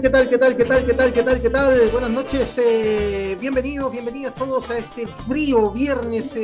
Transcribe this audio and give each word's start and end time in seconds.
¿Qué 0.00 0.10
tal? 0.10 0.28
¿Qué 0.28 0.38
tal? 0.38 0.56
¿Qué 0.56 0.64
tal? 0.64 0.86
¿Qué 0.86 0.94
tal? 0.94 1.12
¿Qué 1.12 1.22
tal? 1.24 1.42
¿Qué 1.42 1.50
tal? 1.50 1.90
Buenas 1.90 2.10
noches. 2.10 2.54
Eh, 2.58 3.36
bienvenidos, 3.40 3.90
bienvenidas 3.90 4.32
todos 4.34 4.70
a 4.70 4.78
este 4.78 5.08
frío 5.26 5.72
viernes 5.72 6.34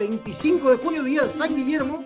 25 0.00 0.70
de 0.70 0.76
junio, 0.78 1.02
día 1.02 1.28
San 1.28 1.54
Guillermo. 1.54 2.02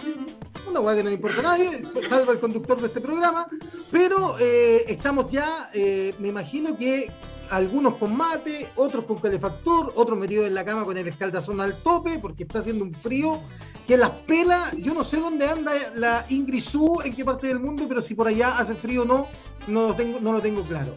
Una 0.68 0.80
hueá 0.80 0.96
que 0.96 1.04
no 1.04 1.10
le 1.10 1.14
importa 1.14 1.38
a 1.38 1.42
nadie, 1.42 1.82
salvo 2.08 2.32
el 2.32 2.40
conductor 2.40 2.80
de 2.80 2.88
este 2.88 3.00
programa. 3.00 3.46
Pero 3.92 4.36
eh, 4.40 4.84
estamos 4.88 5.30
ya, 5.30 5.70
eh, 5.74 6.12
me 6.18 6.28
imagino 6.28 6.76
que 6.76 7.08
algunos 7.50 7.96
con 7.96 8.16
mate, 8.16 8.68
otros 8.76 9.04
con 9.04 9.18
calefactor, 9.18 9.92
otros 9.96 10.18
metidos 10.18 10.46
en 10.46 10.54
la 10.54 10.64
cama 10.64 10.84
con 10.84 10.96
el 10.96 11.06
escaldazón 11.06 11.60
al 11.60 11.82
tope, 11.82 12.18
porque 12.18 12.44
está 12.44 12.60
haciendo 12.60 12.84
un 12.84 12.94
frío 12.94 13.40
que 13.86 13.96
las 13.96 14.10
pela. 14.10 14.72
Yo 14.78 14.94
no 14.94 15.04
sé 15.04 15.18
dónde 15.18 15.48
anda 15.48 15.72
la 15.94 16.26
Ingrisú, 16.28 17.00
en 17.04 17.14
qué 17.14 17.24
parte 17.24 17.48
del 17.48 17.60
mundo, 17.60 17.86
pero 17.88 18.00
si 18.00 18.14
por 18.14 18.28
allá 18.28 18.58
hace 18.58 18.74
frío 18.74 19.02
o 19.02 19.04
no, 19.04 19.26
no 19.66 19.88
lo 19.88 19.94
tengo, 19.94 20.20
no 20.20 20.32
lo 20.32 20.40
tengo 20.40 20.64
claro. 20.64 20.94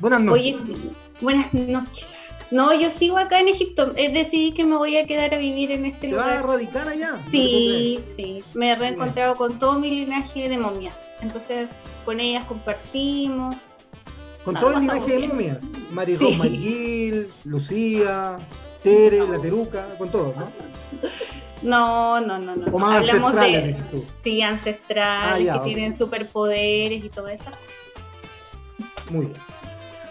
Buenas 0.00 0.20
noches. 0.20 0.62
Oye, 0.64 0.76
sí. 0.76 0.90
buenas 1.20 1.54
noches. 1.54 2.06
No, 2.50 2.72
yo 2.78 2.90
sigo 2.90 3.18
acá 3.18 3.40
en 3.40 3.48
Egipto. 3.48 3.92
Es 3.96 4.12
decir, 4.12 4.54
que 4.54 4.64
me 4.64 4.76
voy 4.76 4.96
a 4.96 5.06
quedar 5.06 5.34
a 5.34 5.38
vivir 5.38 5.72
en 5.72 5.86
este 5.86 6.02
¿Te 6.02 6.08
lugar. 6.08 6.34
vas 6.34 6.44
a 6.44 6.46
radicar 6.46 6.88
allá? 6.88 7.20
Sí, 7.30 7.98
sí. 8.16 8.44
Me 8.54 8.70
he 8.70 8.76
reencontrado 8.76 9.34
con 9.34 9.58
todo 9.58 9.78
mi 9.78 9.90
linaje 9.90 10.48
de 10.48 10.58
momias. 10.58 11.12
Entonces, 11.20 11.68
con 12.04 12.20
ellas 12.20 12.44
compartimos. 12.44 13.56
Con 14.46 14.54
todo 14.60 14.72
el 14.74 14.80
linaje 14.80 15.12
de 15.20 15.26
momias. 15.28 15.58
Mari 15.90 16.16
Sí. 16.16 17.26
Lucía, 17.44 18.38
Tere, 18.82 19.26
la 19.28 19.40
Teruca, 19.40 19.88
con 19.98 20.10
todo, 20.10 20.32
¿no? 20.38 20.44
No, 21.62 22.20
no, 22.20 22.38
no, 22.38 22.54
no. 22.54 22.66
O 22.72 22.78
más 22.78 22.96
Hablamos 22.98 23.34
de 23.34 23.76
sí, 24.22 24.42
ancestrales 24.42 25.34
Ah, 25.34 25.56
ya, 25.56 25.58
que 25.62 25.64
tienen 25.70 25.92
superpoderes 25.94 27.04
y 27.04 27.08
todo 27.08 27.28
eso. 27.28 27.44
Muy 29.10 29.26
bien. 29.26 29.38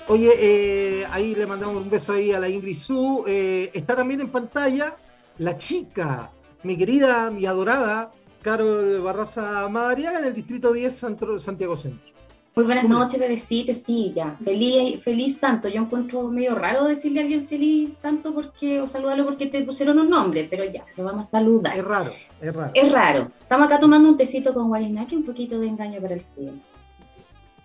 Oye, 0.08 0.32
eh, 0.38 1.06
ahí 1.12 1.34
le 1.34 1.48
mandamos 1.48 1.78
un 1.78 1.90
beso 1.90 2.14
ahí 2.14 2.32
a 2.32 2.40
la 2.40 2.50
Ingrid 2.50 2.78
Su. 2.78 3.24
Eh, 3.28 3.72
está 3.74 3.96
también 3.96 4.22
en 4.22 4.30
pantalla 4.30 4.96
la 5.38 5.58
chica, 5.58 6.30
mi 6.64 6.78
querida, 6.78 7.32
mi 7.32 7.46
adorada, 7.46 8.12
Carol 8.42 9.02
Barraza 9.02 9.68
Madariaga, 9.70 10.20
en 10.20 10.26
el 10.26 10.34
distrito 10.34 10.74
10, 10.74 11.02
Santro- 11.04 11.40
Santiago 11.40 11.76
Centro. 11.78 12.15
Muy 12.56 12.64
buenas 12.64 12.86
Hola. 12.86 12.94
noches, 13.00 13.20
bebecita, 13.20 13.74
sí, 13.74 14.14
ya. 14.16 14.38
Feliz, 14.42 15.04
feliz 15.04 15.38
santo. 15.38 15.68
Yo 15.68 15.82
encuentro 15.82 16.32
medio 16.32 16.56
raro 16.56 16.86
decirle 16.86 17.20
a 17.20 17.24
alguien 17.24 17.46
feliz 17.46 17.96
santo 17.98 18.34
porque, 18.34 18.80
o 18.80 18.88
saludarlo 18.88 19.26
porque 19.26 19.48
te 19.48 19.62
pusieron 19.64 20.00
un 20.00 20.10
nombre, 20.10 20.48
pero 20.50 20.64
ya, 20.64 20.86
lo 20.96 21.04
vamos 21.04 21.28
a 21.28 21.32
saludar. 21.32 21.78
Es 21.78 21.84
raro, 21.84 22.14
es 22.40 22.54
raro. 22.54 22.72
Es 22.74 22.92
raro. 22.94 23.32
Estamos 23.42 23.68
acá 23.68 23.78
tomando 23.78 24.08
un 24.08 24.16
tecito 24.16 24.54
con 24.54 24.72
Walinaki, 24.72 25.18
un 25.18 25.26
poquito 25.26 25.60
de 25.60 25.68
engaño 25.68 26.00
para 26.00 26.14
el 26.14 26.22
frío. 26.22 26.54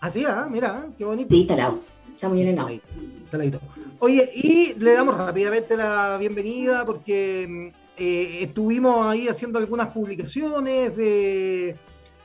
Así, 0.00 0.24
ah, 0.26 0.48
mira, 0.50 0.88
qué 0.98 1.04
bonito. 1.04 1.32
Sí, 1.32 1.42
está 1.42 1.54
helado. 1.54 1.78
Está 2.12 2.28
muy 2.28 2.38
bien 2.38 2.48
helado. 2.48 2.70
Heladito. 3.32 3.60
Oye, 4.00 4.28
y 4.34 4.74
le 4.74 4.94
damos 4.94 5.16
rápidamente 5.16 5.76
la 5.76 6.16
bienvenida 6.18 6.84
porque 6.84 7.46
mm, 7.48 7.66
eh, 7.96 8.38
estuvimos 8.42 9.06
ahí 9.06 9.28
haciendo 9.28 9.60
algunas 9.60 9.86
publicaciones 9.88 10.96
de, 10.96 11.76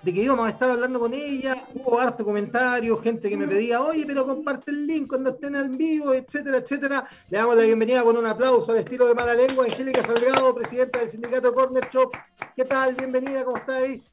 de 0.06 0.14
que 0.14 0.22
íbamos 0.22 0.46
a 0.46 0.52
estar 0.52 0.70
hablando 0.70 1.00
con 1.00 1.16
ella. 1.16 1.66
Hubo 1.74 2.00
harto 2.00 2.24
comentario, 2.24 2.96
gente 3.02 3.28
que 3.28 3.36
me 3.36 3.48
pedía, 3.48 3.82
oye, 3.82 4.06
pero 4.06 4.24
comparte 4.24 4.70
el 4.70 4.86
link 4.86 5.08
cuando 5.08 5.32
estén 5.32 5.56
en 5.56 5.76
vivo, 5.76 6.14
etcétera, 6.14 6.58
etcétera. 6.58 7.08
Le 7.30 7.40
damos 7.40 7.56
la 7.56 7.64
bienvenida 7.64 8.04
con 8.04 8.16
un 8.16 8.26
aplauso 8.28 8.72
al 8.72 8.78
estilo 8.78 9.08
de 9.08 9.16
mala 9.16 9.34
lengua. 9.34 9.66
Angélica 9.66 10.06
Salgado, 10.06 10.54
presidenta 10.54 11.00
del 11.00 11.10
sindicato 11.10 11.52
Corner 11.56 11.90
Shop. 11.92 12.14
¿Qué 12.56 12.64
tal? 12.66 12.94
Bienvenida, 12.94 13.44
¿cómo 13.44 13.58
está 13.58 13.78
ahí? 13.78 14.04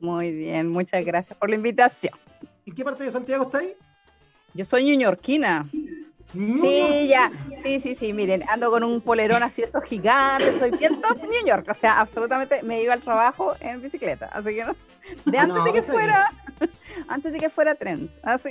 Muy 0.00 0.32
bien, 0.32 0.70
muchas 0.70 1.04
gracias 1.04 1.38
por 1.38 1.50
la 1.50 1.54
invitación. 1.54 2.12
¿En 2.66 2.74
qué 2.74 2.84
parte 2.84 3.04
de 3.04 3.12
Santiago 3.12 3.44
está 3.44 3.58
ahí? 3.58 3.74
Yo 4.54 4.64
soy 4.64 4.86
ñuñorquina. 4.86 5.70
Sí, 6.36 7.08
ya, 7.08 7.32
sí, 7.62 7.80
sí, 7.80 7.94
sí, 7.94 8.12
miren, 8.12 8.44
ando 8.48 8.70
con 8.70 8.84
un 8.84 9.00
polerón 9.00 9.42
así 9.42 9.62
estos 9.62 9.84
gigantes, 9.84 10.54
soy 10.58 10.70
bien 10.72 11.00
top 11.00 11.22
New 11.22 11.46
York, 11.46 11.66
o 11.70 11.74
sea, 11.74 12.00
absolutamente 12.00 12.62
me 12.62 12.82
iba 12.82 12.92
al 12.92 13.00
trabajo 13.00 13.54
en 13.60 13.80
bicicleta, 13.80 14.26
así 14.26 14.54
que 14.54 14.64
no, 14.64 14.76
de 15.24 15.38
antes 15.38 15.56
no, 15.56 15.64
de 15.64 15.72
que 15.72 15.82
fuera, 15.82 16.30
antes 17.08 17.32
de 17.32 17.38
que 17.38 17.50
fuera 17.50 17.74
tren, 17.74 18.10
así. 18.22 18.50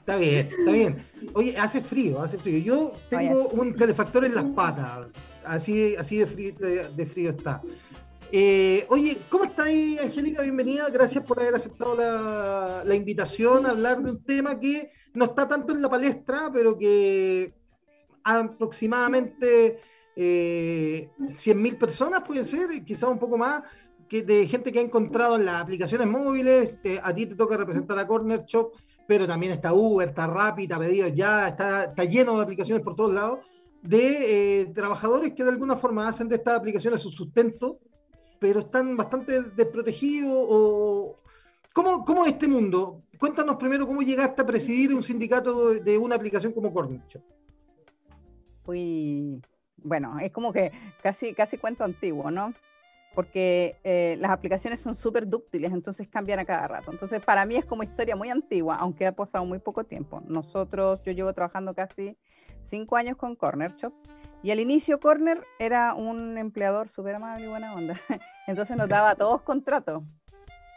Está 0.00 0.16
bien, 0.16 0.48
está 0.58 0.72
bien. 0.72 1.06
Oye, 1.34 1.56
hace 1.56 1.82
frío, 1.82 2.20
hace 2.20 2.38
frío. 2.38 2.58
Yo 2.58 2.92
tengo 3.10 3.48
un 3.48 3.72
calefactor 3.74 4.24
en 4.24 4.34
las 4.34 4.44
patas, 4.44 5.08
así, 5.44 5.94
así 5.96 6.18
de, 6.18 6.26
frío, 6.26 6.54
de, 6.58 6.88
de 6.88 7.06
frío 7.06 7.30
está. 7.30 7.62
Eh, 8.32 8.86
oye, 8.88 9.18
¿cómo 9.28 9.44
está 9.44 9.64
ahí, 9.64 9.98
Angélica? 10.02 10.42
Bienvenida. 10.42 10.88
Gracias 10.88 11.24
por 11.24 11.40
haber 11.40 11.54
aceptado 11.54 11.96
la, 11.96 12.82
la 12.84 12.94
invitación 12.94 13.66
a 13.66 13.70
hablar 13.70 14.02
de 14.02 14.12
un 14.12 14.24
tema 14.24 14.58
que 14.58 14.90
no 15.14 15.24
está 15.26 15.48
tanto 15.48 15.72
en 15.72 15.82
la 15.82 15.90
palestra, 15.90 16.50
pero 16.52 16.76
que 16.76 17.52
aproximadamente 18.24 19.80
eh, 20.16 21.10
100.000 21.18 21.78
personas 21.78 22.22
pueden 22.26 22.44
ser, 22.44 22.84
quizás 22.84 23.08
un 23.08 23.18
poco 23.18 23.38
más, 23.38 23.62
que 24.08 24.22
de 24.22 24.46
gente 24.48 24.72
que 24.72 24.80
ha 24.80 24.82
encontrado 24.82 25.36
en 25.36 25.44
las 25.44 25.62
aplicaciones 25.62 26.06
móviles. 26.06 26.78
Eh, 26.82 26.98
a 27.02 27.14
ti 27.14 27.26
te 27.26 27.36
toca 27.36 27.56
representar 27.56 27.98
a 27.98 28.06
Corner 28.06 28.44
Shop, 28.44 28.72
pero 29.06 29.26
también 29.26 29.52
está 29.52 29.72
Uber, 29.72 30.08
está 30.08 30.26
Rappi, 30.26 30.64
está 30.64 30.78
Pedidos 30.78 31.12
Ya, 31.14 31.48
está, 31.48 31.84
está 31.84 32.04
lleno 32.04 32.36
de 32.36 32.42
aplicaciones 32.42 32.82
por 32.82 32.96
todos 32.96 33.14
lados, 33.14 33.38
de 33.82 34.62
eh, 34.62 34.66
trabajadores 34.74 35.32
que 35.32 35.44
de 35.44 35.50
alguna 35.50 35.76
forma 35.76 36.08
hacen 36.08 36.28
de 36.28 36.36
estas 36.36 36.58
aplicaciones 36.58 37.00
su 37.00 37.10
sustento, 37.10 37.78
pero 38.40 38.60
están 38.60 38.96
bastante 38.96 39.42
desprotegidos. 39.42 40.32
O... 40.34 41.20
¿Cómo, 41.72 42.04
¿Cómo 42.04 42.26
es 42.26 42.32
este 42.32 42.48
mundo? 42.48 43.02
Cuéntanos 43.20 43.56
primero 43.56 43.86
cómo 43.86 44.00
llegaste 44.00 44.40
a 44.40 44.46
presidir 44.46 44.94
un 44.94 45.02
sindicato 45.04 45.74
de, 45.74 45.98
una 45.98 46.14
aplicación 46.14 46.54
como 46.54 46.72
Corner 46.72 47.02
Shop. 47.06 47.22
Fui, 48.64 49.42
bueno, 49.76 50.18
es 50.18 50.32
como 50.32 50.54
que 50.54 50.72
casi, 51.02 51.34
casi 51.34 51.58
cuento 51.58 51.84
antiguo, 51.84 52.30
¿no? 52.30 52.54
Porque 53.14 53.76
eh, 53.84 54.16
las 54.20 54.30
aplicaciones 54.30 54.80
son 54.80 54.94
súper 54.94 55.28
dúctiles, 55.28 55.70
entonces 55.70 56.08
cambian 56.08 56.38
a 56.38 56.46
cada 56.46 56.66
rato. 56.66 56.90
Entonces, 56.92 57.22
para 57.22 57.44
mí 57.44 57.56
es 57.56 57.66
como 57.66 57.82
historia 57.82 58.16
muy 58.16 58.30
antigua, 58.30 58.76
aunque 58.76 59.06
ha 59.06 59.12
pasado 59.12 59.44
muy 59.44 59.58
poco 59.58 59.84
tiempo. 59.84 60.22
Nosotros, 60.26 61.02
yo 61.04 61.12
llevo 61.12 61.34
trabajando 61.34 61.74
casi 61.74 62.16
cinco 62.62 62.96
años 62.96 63.18
con 63.18 63.36
Corner 63.36 63.74
Shop, 63.76 63.92
y 64.42 64.50
al 64.50 64.60
inicio 64.60 64.98
Corner 64.98 65.44
era 65.58 65.94
un 65.94 66.38
empleador 66.38 66.88
súper 66.88 67.16
amable 67.16 67.44
y 67.44 67.48
buena 67.48 67.74
onda. 67.74 68.00
Entonces 68.46 68.76
nos 68.78 68.88
daba 68.88 69.10
a 69.10 69.14
todos 69.14 69.42
contratos. 69.42 70.02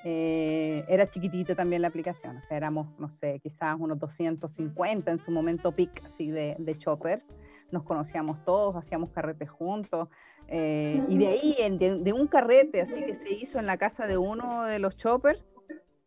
Eh, 0.06 0.84
era 0.90 1.10
chiquitita 1.10 1.56
también 1.56 1.82
la 1.82 1.88
aplicación, 1.88 2.36
o 2.38 2.42
sea, 2.42 2.58
éramos, 2.58 2.88
no 3.00 3.08
sé, 3.10 3.40
quizás 3.42 3.76
unos 3.80 3.98
250 4.00 5.12
en 5.12 5.18
su 5.18 5.32
momento 5.32 5.72
peak, 5.72 6.04
así 6.06 6.30
de, 6.30 6.56
de 6.60 6.78
choppers. 6.78 7.26
Nos 7.72 7.84
conocíamos 7.84 8.44
todos, 8.44 8.75
hacíamos 8.75 9.12
carretes 9.12 9.50
juntos. 9.50 10.10
eh, 10.50 11.01
y 11.08 11.18
de 11.18 11.27
ahí, 11.27 11.56
en- 11.60 11.80
de, 11.80 12.00
de 12.00 12.12
un 12.13 12.27
carrete 12.27 12.82
así 12.82 13.01
que 13.06 13.16
se 13.16 13.34
hizo 13.34 13.60
en 13.60 13.66
la 13.66 13.77
casa 13.77 14.06
de 14.06 14.18
uno 14.18 14.63
de 14.66 14.77
los 14.80 14.98
choppers, 14.98 15.44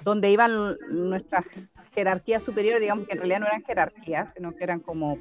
donde 0.04 0.30
iban 0.30 0.76
nuestras 0.90 1.44
jerarquías 1.94 2.42
superiores, 2.42 2.80
digamos 2.82 3.06
que 3.06 3.12
en 3.14 3.18
realidad 3.18 3.40
no 3.40 3.47
eran 3.47 3.64
jerarquías, 3.64 4.30
sino 4.37 4.54
que 4.54 4.62
eran 4.62 4.80
como 4.80 5.18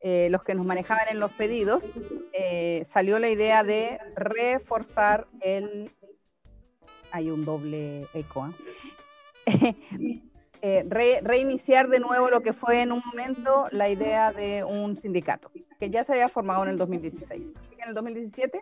eh, 0.00 0.28
los 0.30 0.42
que 0.42 0.54
nos 0.54 0.64
manejaban 0.66 1.06
en 1.10 1.20
los 1.20 1.30
pedidos, 1.32 1.90
eh, 2.32 2.82
salió 2.84 3.18
la 3.18 3.28
idea 3.28 3.62
de 3.62 3.98
reforzar 4.16 5.26
el... 5.40 5.90
Hay 7.12 7.30
un 7.30 7.44
doble 7.44 8.06
eco. 8.14 8.48
¿eh? 8.48 8.52
Eh, 10.62 10.84
re- 10.88 11.20
reiniciar 11.22 11.86
de 11.88 12.00
nuevo 12.00 12.30
lo 12.30 12.40
que 12.40 12.54
fue 12.54 12.80
en 12.80 12.90
un 12.90 13.02
momento 13.04 13.66
la 13.72 13.90
idea 13.90 14.32
de 14.32 14.64
un 14.64 14.96
sindicato, 14.96 15.50
que 15.78 15.90
ya 15.90 16.02
se 16.02 16.12
había 16.14 16.28
formado 16.30 16.62
en 16.64 16.70
el 16.70 16.78
2016. 16.78 17.50
Así 17.54 17.76
que 17.76 17.82
en 17.82 17.88
el 17.88 17.94
2017 17.94 18.60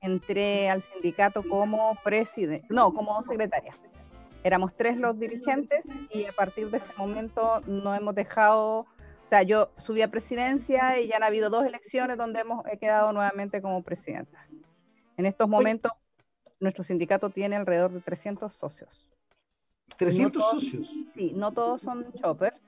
entré 0.00 0.70
al 0.70 0.82
sindicato 0.82 1.42
como 1.46 1.96
presidente, 2.02 2.66
no, 2.70 2.94
como 2.94 3.22
secretaria. 3.22 3.72
Éramos 4.42 4.74
tres 4.74 4.96
los 4.96 5.18
dirigentes 5.18 5.84
y 6.10 6.24
a 6.24 6.32
partir 6.32 6.70
de 6.70 6.78
ese 6.78 6.92
momento 6.96 7.60
no 7.66 7.94
hemos 7.94 8.14
dejado, 8.14 8.80
o 8.80 8.86
sea, 9.26 9.42
yo 9.42 9.70
subí 9.76 10.00
a 10.00 10.08
presidencia 10.08 10.98
nuestro 16.60 16.84
sindicato 16.84 17.30
tiene 17.30 17.56
alrededor 17.56 17.92
de 17.92 18.00
300 18.00 18.52
socios. 18.52 19.08
300 19.96 20.32
No 20.34 20.48
todos- 20.48 20.62
socios. 20.62 20.94
Sí, 21.14 21.32
no 21.34 21.52
todos 21.52 21.82
son 21.82 22.06
choppers. 22.12 22.60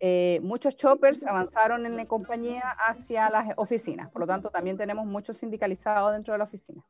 Eh, 0.00 0.40
muchos 0.42 0.76
choppers 0.76 1.24
avanzaron 1.24 1.86
en 1.86 1.96
la 1.96 2.04
compañía 2.06 2.62
hacia 2.86 3.30
las 3.30 3.54
oficinas, 3.56 4.10
por 4.10 4.20
lo 4.20 4.26
tanto 4.26 4.50
también 4.50 4.76
tenemos 4.76 5.06
muchos 5.06 5.38
sindicalizados 5.38 6.12
dentro 6.12 6.32
de 6.34 6.38
la 6.38 6.44
oficina. 6.44 6.82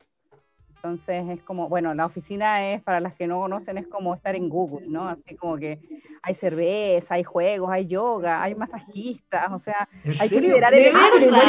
Entonces 0.77 1.25
es 1.31 1.43
como, 1.43 1.69
bueno, 1.69 1.95
la 1.95 2.07
oficina 2.07 2.73
es, 2.73 2.83
para 2.83 3.01
las 3.01 3.15
que 3.15 3.27
no 3.27 3.41
conocen, 3.41 3.79
es 3.79 3.87
como 3.87 4.15
estar 4.15 4.35
en 4.35 4.49
Google, 4.49 4.87
¿no? 4.89 5.09
Así 5.09 5.35
como 5.37 5.57
que 5.57 5.81
hay 6.23 6.35
cerveza, 6.35 7.15
hay 7.15 7.23
juegos, 7.25 7.71
hay 7.71 7.87
yoga, 7.87 8.43
hay 8.43 8.55
masajistas, 8.55 9.51
o 9.53 9.59
sea, 9.59 9.89
¿En 10.05 10.11
hay 10.21 10.29
que 10.29 10.35
serio? 10.37 10.51
liderar 10.51 10.73
De 10.73 10.89
el 10.89 10.93
verdad, 10.93 11.09
pero 11.13 11.27
igual 11.27 11.49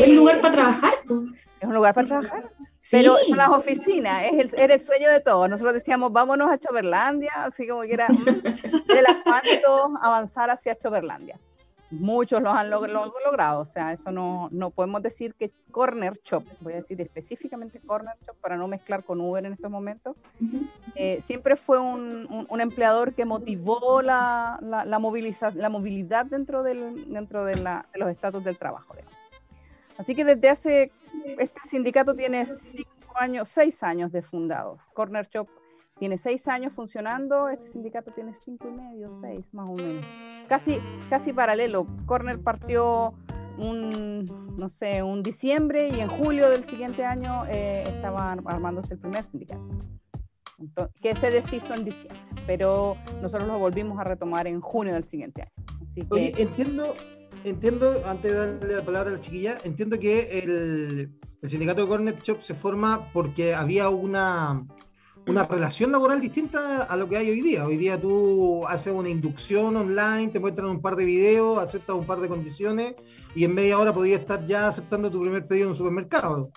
es 0.00 0.08
un 0.08 0.16
lugar 0.16 0.40
para 0.40 0.52
trabajar. 0.54 0.94
Es 1.60 1.68
un 1.68 1.74
lugar 1.74 1.94
para 1.94 2.06
trabajar. 2.06 2.52
Pero 2.90 3.16
las 3.28 3.48
oficinas, 3.48 4.24
es 4.24 4.52
el, 4.52 4.60
era 4.60 4.74
el 4.74 4.80
sueño 4.80 5.10
de 5.10 5.20
todos. 5.20 5.48
Nosotros 5.48 5.74
decíamos, 5.74 6.12
vámonos 6.12 6.50
a 6.50 6.58
Choverlandia, 6.58 7.32
así 7.36 7.66
como 7.66 7.82
que 7.82 7.92
era, 7.92 8.08
mm, 8.08 8.26
el 8.88 9.06
asfalto 9.06 9.98
avanzar 10.00 10.50
hacia 10.50 10.74
Choverlandia 10.74 11.38
muchos 11.90 12.42
los 12.42 12.52
han 12.52 12.70
logrado, 12.70 13.60
o 13.60 13.64
sea, 13.64 13.92
eso 13.92 14.10
no, 14.10 14.48
no 14.50 14.70
podemos 14.70 15.02
decir 15.02 15.34
que 15.34 15.50
Corner 15.70 16.18
Shop, 16.24 16.44
voy 16.60 16.74
a 16.74 16.76
decir 16.76 17.00
específicamente 17.00 17.80
Corner 17.80 18.14
Shop 18.26 18.36
para 18.40 18.56
no 18.56 18.68
mezclar 18.68 19.04
con 19.04 19.20
Uber 19.20 19.44
en 19.44 19.52
estos 19.52 19.70
momentos, 19.70 20.16
eh, 20.94 21.20
siempre 21.24 21.56
fue 21.56 21.78
un, 21.78 22.46
un, 22.48 22.60
empleador 22.60 23.14
que 23.14 23.24
motivó 23.24 24.02
la, 24.02 24.58
la, 24.60 24.84
la, 24.84 24.98
la 25.54 25.68
movilidad 25.68 26.26
dentro, 26.26 26.62
del, 26.62 27.10
dentro 27.12 27.44
de, 27.44 27.54
de 27.54 27.98
los 27.98 28.08
estatus 28.08 28.44
del 28.44 28.58
trabajo. 28.58 28.94
Así 29.98 30.14
que 30.14 30.24
desde 30.24 30.48
hace, 30.48 30.92
este 31.38 31.60
sindicato 31.68 32.14
tiene 32.14 32.46
cinco 32.46 32.88
años, 33.16 33.48
seis 33.48 33.82
años 33.82 34.12
de 34.12 34.22
fundado. 34.22 34.78
Corner 34.94 35.26
Shop 35.28 35.48
tiene 35.98 36.16
seis 36.16 36.46
años 36.46 36.72
funcionando, 36.72 37.48
este 37.48 37.66
sindicato 37.66 38.12
tiene 38.12 38.32
cinco 38.32 38.68
y 38.68 38.72
medio, 38.72 39.12
seis 39.20 39.44
más 39.52 39.68
o 39.68 39.74
menos. 39.74 40.06
Casi, 40.48 40.78
casi 41.10 41.32
paralelo. 41.32 41.86
Corner 42.06 42.40
partió 42.40 43.14
un, 43.58 44.24
no 44.56 44.68
sé, 44.68 45.02
un 45.02 45.24
diciembre 45.24 45.88
y 45.88 45.98
en 45.98 46.08
julio 46.08 46.48
del 46.48 46.64
siguiente 46.64 47.04
año 47.04 47.44
eh, 47.48 47.82
estaba 47.84 48.32
armándose 48.32 48.94
el 48.94 49.00
primer 49.00 49.24
sindicato. 49.24 49.68
que 51.02 51.16
se 51.16 51.30
deshizo 51.32 51.74
en 51.74 51.84
diciembre, 51.84 52.20
pero 52.46 52.96
nosotros 53.20 53.48
lo 53.48 53.58
volvimos 53.58 53.98
a 53.98 54.04
retomar 54.04 54.46
en 54.46 54.60
junio 54.60 54.94
del 54.94 55.04
siguiente 55.04 55.42
año. 55.42 55.66
Así 55.82 56.06
Oye, 56.10 56.32
entiendo, 56.36 56.94
entiendo, 57.44 58.02
antes 58.06 58.32
de 58.32 58.38
darle 58.38 58.76
la 58.76 58.84
palabra 58.84 59.10
a 59.10 59.14
la 59.14 59.20
chiquilla, 59.20 59.58
entiendo 59.64 59.98
que 59.98 60.38
el, 60.38 61.10
el 61.42 61.50
sindicato 61.50 61.82
de 61.82 61.88
Corner 61.88 62.18
Shop 62.22 62.42
se 62.42 62.54
forma 62.54 63.10
porque 63.12 63.54
había 63.54 63.88
una 63.88 64.66
una 65.28 65.44
relación 65.44 65.92
laboral 65.92 66.20
distinta 66.20 66.84
a 66.84 66.96
lo 66.96 67.08
que 67.08 67.18
hay 67.18 67.30
hoy 67.30 67.42
día. 67.42 67.66
Hoy 67.66 67.76
día 67.76 68.00
tú 68.00 68.66
haces 68.66 68.92
una 68.92 69.10
inducción 69.10 69.76
online, 69.76 70.28
te 70.28 70.40
muestran 70.40 70.68
un 70.68 70.80
par 70.80 70.96
de 70.96 71.04
videos, 71.04 71.58
aceptas 71.58 71.96
un 71.96 72.06
par 72.06 72.20
de 72.20 72.28
condiciones 72.28 72.94
y 73.34 73.44
en 73.44 73.54
media 73.54 73.78
hora 73.78 73.92
podías 73.92 74.20
estar 74.20 74.46
ya 74.46 74.68
aceptando 74.68 75.10
tu 75.10 75.20
primer 75.20 75.46
pedido 75.46 75.66
en 75.66 75.70
un 75.70 75.76
supermercado. 75.76 76.50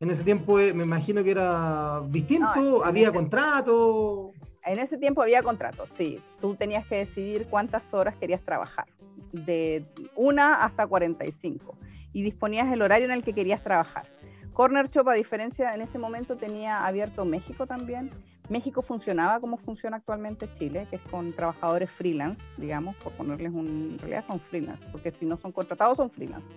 En 0.00 0.10
ese 0.10 0.24
tiempo 0.24 0.58
eh, 0.58 0.74
me 0.74 0.84
imagino 0.84 1.22
que 1.22 1.30
era 1.30 2.02
distinto, 2.08 2.84
había 2.84 3.12
contrato. 3.12 4.32
En 4.66 4.80
ese 4.80 4.98
tiempo 4.98 5.22
había 5.22 5.42
contratos, 5.42 5.88
sí. 5.96 6.20
Tú 6.40 6.56
tenías 6.56 6.84
que 6.86 6.96
decidir 6.96 7.46
cuántas 7.46 7.94
horas 7.94 8.16
querías 8.16 8.42
trabajar, 8.42 8.86
de 9.32 9.84
una 10.16 10.64
hasta 10.64 10.86
45, 10.86 11.78
y 12.12 12.22
disponías 12.22 12.70
el 12.72 12.82
horario 12.82 13.06
en 13.06 13.12
el 13.12 13.22
que 13.22 13.32
querías 13.32 13.62
trabajar. 13.62 14.06
Corner 14.52 14.88
Shop, 14.88 15.08
a 15.08 15.14
diferencia, 15.14 15.74
en 15.74 15.82
ese 15.82 15.98
momento 15.98 16.36
tenía 16.36 16.84
abierto 16.84 17.24
México 17.24 17.66
también. 17.66 18.10
México 18.48 18.80
funcionaba 18.82 19.38
como 19.38 19.56
funciona 19.56 19.98
actualmente 19.98 20.48
Chile, 20.58 20.86
que 20.88 20.96
es 20.96 21.02
con 21.02 21.32
trabajadores 21.32 21.90
freelance, 21.90 22.42
digamos, 22.56 22.96
por 22.96 23.12
ponerles 23.12 23.52
un. 23.52 23.90
En 23.92 23.98
realidad 23.98 24.24
son 24.26 24.40
freelance, 24.40 24.86
porque 24.90 25.12
si 25.12 25.26
no 25.26 25.36
son 25.36 25.52
contratados, 25.52 25.98
son 25.98 26.10
freelance. 26.10 26.50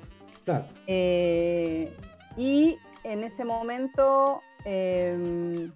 Claro. 0.46 0.66
Eh, 0.88 1.94
y 2.38 2.78
en 3.04 3.24
ese 3.24 3.44
momento. 3.44 4.42
Em, 4.66 5.72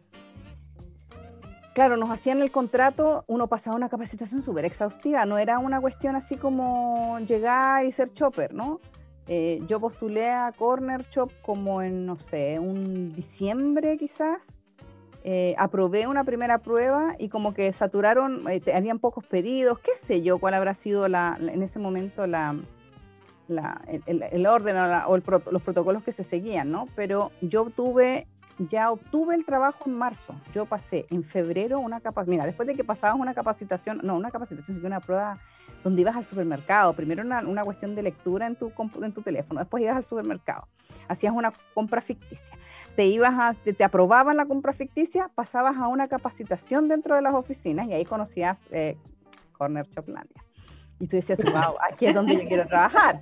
claro, 1.74 1.98
nos 1.98 2.10
hacían 2.10 2.42
el 2.42 2.52
contrato, 2.52 3.24
uno 3.28 3.48
pasaba 3.48 3.76
una 3.76 3.90
capacitación 3.90 4.44
súper 4.44 4.66
exhaustiva, 4.66 5.26
no 5.26 5.38
era 5.38 5.60
una 5.60 5.82
cuestión 5.82 6.16
así 6.16 6.38
como 6.38 7.20
llegar 7.20 7.86
y 7.86 7.92
ser 7.92 8.14
chopper, 8.14 8.54
¿no? 8.54 8.80
Eh, 9.28 9.62
yo 9.68 9.80
postulé 9.80 10.30
a 10.30 10.52
Corner 10.52 11.06
Shop 11.10 11.32
como 11.42 11.82
en, 11.82 12.06
no 12.06 12.20
sé, 12.20 12.60
un 12.60 13.14
diciembre 13.14 13.98
quizás. 13.98 14.60
Eh, 15.26 15.56
aprobé 15.58 16.06
una 16.06 16.26
primera 16.26 16.58
prueba 16.58 17.16
y 17.18 17.30
como 17.30 17.54
que 17.54 17.72
saturaron, 17.72 18.46
eh, 18.50 18.62
habían 18.74 19.00
pocos 19.00 19.26
pedidos, 19.26 19.80
qué 19.80 19.92
sé 19.98 20.22
yo, 20.22 20.38
cuál 20.38 20.54
habrá 20.54 20.74
sido 20.74 21.08
la, 21.08 21.38
en 21.40 21.64
ese 21.64 21.80
momento 21.80 22.28
la, 22.28 22.58
el, 23.48 24.48
orden 24.48 24.76
o, 24.78 25.18
los 25.18 25.62
protocolos 25.62 26.04
que 26.04 26.12
se 26.12 26.26
seguían, 26.26 26.72
¿no? 26.72 26.90
Pero 26.96 27.32
yo 27.42 27.62
obtuve, 27.62 28.28
ya 28.60 28.92
obtuve 28.92 29.36
el 29.36 29.46
trabajo 29.46 29.84
en 29.88 29.98
marzo. 29.98 30.36
Yo 30.54 30.66
pasé 30.66 31.06
en 31.10 31.24
febrero 31.24 31.80
una 31.80 32.00
capacitación, 32.00 32.32
mira, 32.32 32.46
después 32.46 32.68
de 32.68 32.76
que 32.76 32.84
pasabas 32.84 33.20
una 33.20 33.34
capacitación, 33.34 34.00
no, 34.04 34.16
una 34.16 34.32
capacitación, 34.32 34.78
sino 34.78 34.88
una 34.88 35.00
prueba 35.00 35.40
donde 35.84 36.02
ibas 36.02 36.16
al 36.16 36.26
supermercado, 36.26 36.94
primero 36.94 37.24
una, 37.24 37.40
una 37.40 37.64
cuestión 37.64 37.96
de 37.96 38.04
lectura 38.04 38.48
en 38.48 38.56
tu, 38.56 38.72
en 39.02 39.12
tu 39.12 39.22
teléfono, 39.22 39.60
después 39.60 39.84
ibas 39.84 39.98
al 39.98 40.06
supermercado, 40.06 40.68
hacías 41.08 41.34
una 41.34 41.52
compra 41.74 42.00
ficticia, 42.00 42.58
te 42.96 43.06
ibas 43.06 43.34
a, 43.34 43.54
te, 43.54 43.84
aprobaban 43.84 44.38
la 44.38 44.46
compra 44.46 44.72
ficticia, 44.72 45.30
pasabas 45.36 45.78
a 45.78 45.88
una 45.88 46.08
capacitación 46.08 46.88
dentro 46.88 47.16
de 47.16 47.22
las 47.22 47.34
oficinas 47.34 47.88
y 47.88 47.94
ahí 47.94 48.06
conocías 48.06 48.60
eh, 48.72 48.98
Corner 49.52 49.86
Shoplandia. 49.90 50.44
Y 51.00 51.08
tú 51.08 51.18
decías, 51.18 51.44
wow, 51.44 51.76
aquí 51.92 52.06
es 52.06 52.16
donde 52.16 52.36
yo 52.38 52.48
quiero 52.48 52.66
trabajar. 52.68 53.22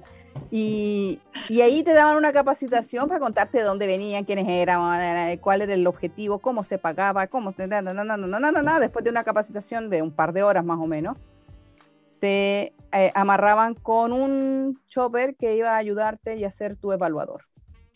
Y, 0.49 1.19
y, 1.47 1.61
ahí 1.61 1.83
te 1.83 1.93
daban 1.93 2.17
una 2.17 2.33
capacitación 2.33 3.07
para 3.07 3.19
contarte 3.19 3.59
de 3.59 3.63
dónde 3.63 3.87
venían, 3.87 4.25
quiénes 4.25 4.47
eran, 4.47 5.37
cuál 5.37 5.61
era 5.61 5.73
el 5.73 5.87
objetivo, 5.87 6.39
cómo 6.39 6.63
se 6.63 6.77
pagaba, 6.77 7.27
cómo 7.27 7.53
se... 7.53 7.67
No, 7.67 7.81
no, 7.81 7.93
no, 7.93 8.03
no, 8.03 8.17
no, 8.17 8.39
no, 8.39 8.51
no, 8.51 8.79
después 8.79 9.03
de 9.05 9.11
una 9.11 9.23
capacitación 9.23 9.89
de 9.89 10.01
un 10.01 10.11
par 10.11 10.33
de 10.33 10.43
horas 10.43 10.65
más 10.65 10.79
o 10.79 10.87
menos, 10.87 11.17
te 12.19 12.73
eh, 12.91 13.11
amarraban 13.15 13.73
con 13.73 14.13
un 14.13 14.79
chopper 14.87 15.35
que 15.35 15.55
iba 15.55 15.71
a 15.71 15.77
ayudarte 15.77 16.35
y 16.35 16.43
a 16.43 16.51
ser 16.51 16.75
tu 16.75 16.91
evaluador. 16.91 17.45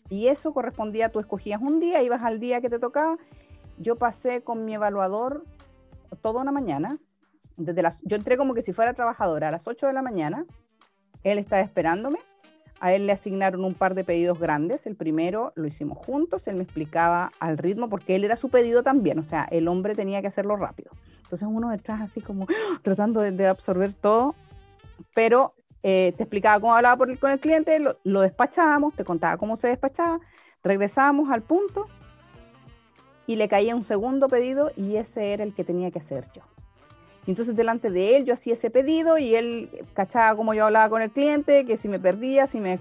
Y 0.08 0.28
eso 0.28 0.52
correspondía, 0.52 1.10
tú 1.10 1.20
escogías 1.20 1.60
un 1.60 1.80
día, 1.80 2.02
ibas 2.02 2.22
al 2.22 2.40
día 2.40 2.60
que 2.60 2.70
te 2.70 2.78
tocaba. 2.78 3.16
Yo 3.78 3.96
pasé 3.96 4.42
con 4.42 4.64
mi 4.64 4.74
evaluador 4.74 5.44
toda 6.22 6.42
una 6.42 6.52
mañana. 6.52 6.98
Desde 7.56 7.82
las, 7.82 8.00
yo 8.02 8.16
entré 8.16 8.36
como 8.36 8.54
que 8.54 8.62
si 8.62 8.72
fuera 8.72 8.94
trabajadora 8.94 9.48
a 9.48 9.50
las 9.52 9.66
8 9.66 9.86
de 9.86 9.92
la 9.92 10.02
mañana. 10.02 10.44
Él 11.26 11.38
estaba 11.38 11.60
esperándome. 11.62 12.18
A 12.78 12.92
él 12.92 13.06
le 13.06 13.12
asignaron 13.12 13.64
un 13.64 13.74
par 13.74 13.94
de 13.94 14.04
pedidos 14.04 14.38
grandes. 14.38 14.86
El 14.86 14.94
primero 14.94 15.52
lo 15.56 15.66
hicimos 15.66 15.98
juntos. 15.98 16.46
Él 16.46 16.54
me 16.54 16.62
explicaba 16.62 17.32
al 17.40 17.58
ritmo 17.58 17.88
porque 17.88 18.14
él 18.14 18.22
era 18.22 18.36
su 18.36 18.48
pedido 18.48 18.84
también. 18.84 19.18
O 19.18 19.24
sea, 19.24 19.48
el 19.50 19.66
hombre 19.66 19.96
tenía 19.96 20.20
que 20.20 20.28
hacerlo 20.28 20.56
rápido. 20.56 20.92
Entonces 21.24 21.48
uno 21.50 21.70
detrás 21.70 22.00
así 22.00 22.20
como 22.20 22.46
tratando 22.82 23.20
de, 23.20 23.48
absorber 23.48 23.92
todo, 23.92 24.36
pero 25.14 25.52
eh, 25.82 26.14
te 26.16 26.22
explicaba 26.22 26.60
cómo 26.60 26.76
hablaba 26.76 26.96
por 26.96 27.18
con 27.18 27.32
el 27.32 27.40
cliente, 27.40 27.80
lo, 27.80 28.20
despachábamos, 28.20 28.94
te 28.94 29.04
contaba 29.04 29.36
cómo 29.36 29.56
se 29.56 29.66
despachaba, 29.66 30.20
regresábamos 30.62 31.30
al 31.30 31.42
punto 31.42 31.88
y 33.26 33.34
le 33.34 33.48
caía 33.48 33.74
un 33.74 33.84
segundo 33.84 34.28
pedido 34.28 34.70
y 34.76 34.94
ese 34.94 35.32
era 35.32 35.42
el 35.42 35.54
que 35.54 35.64
tenía 35.64 35.90
que 35.90 35.98
hacer 35.98 36.28
yo. 36.32 36.42
Y 37.26 37.32
entonces 37.32 37.56
delante 37.56 37.90
de 37.90 38.16
él 38.16 38.24
yo 38.24 38.34
hacía 38.34 38.52
ese 38.52 38.70
pedido 38.70 39.18
y 39.18 39.34
él 39.34 39.68
cachaba 39.94 40.36
cómo 40.36 40.54
yo 40.54 40.66
hablaba 40.66 40.88
con 40.88 41.02
el 41.02 41.10
cliente, 41.10 41.66
que 41.66 41.76
si 41.76 41.88
me 41.88 41.98
perdía, 41.98 42.46
si 42.46 42.60
me 42.60 42.78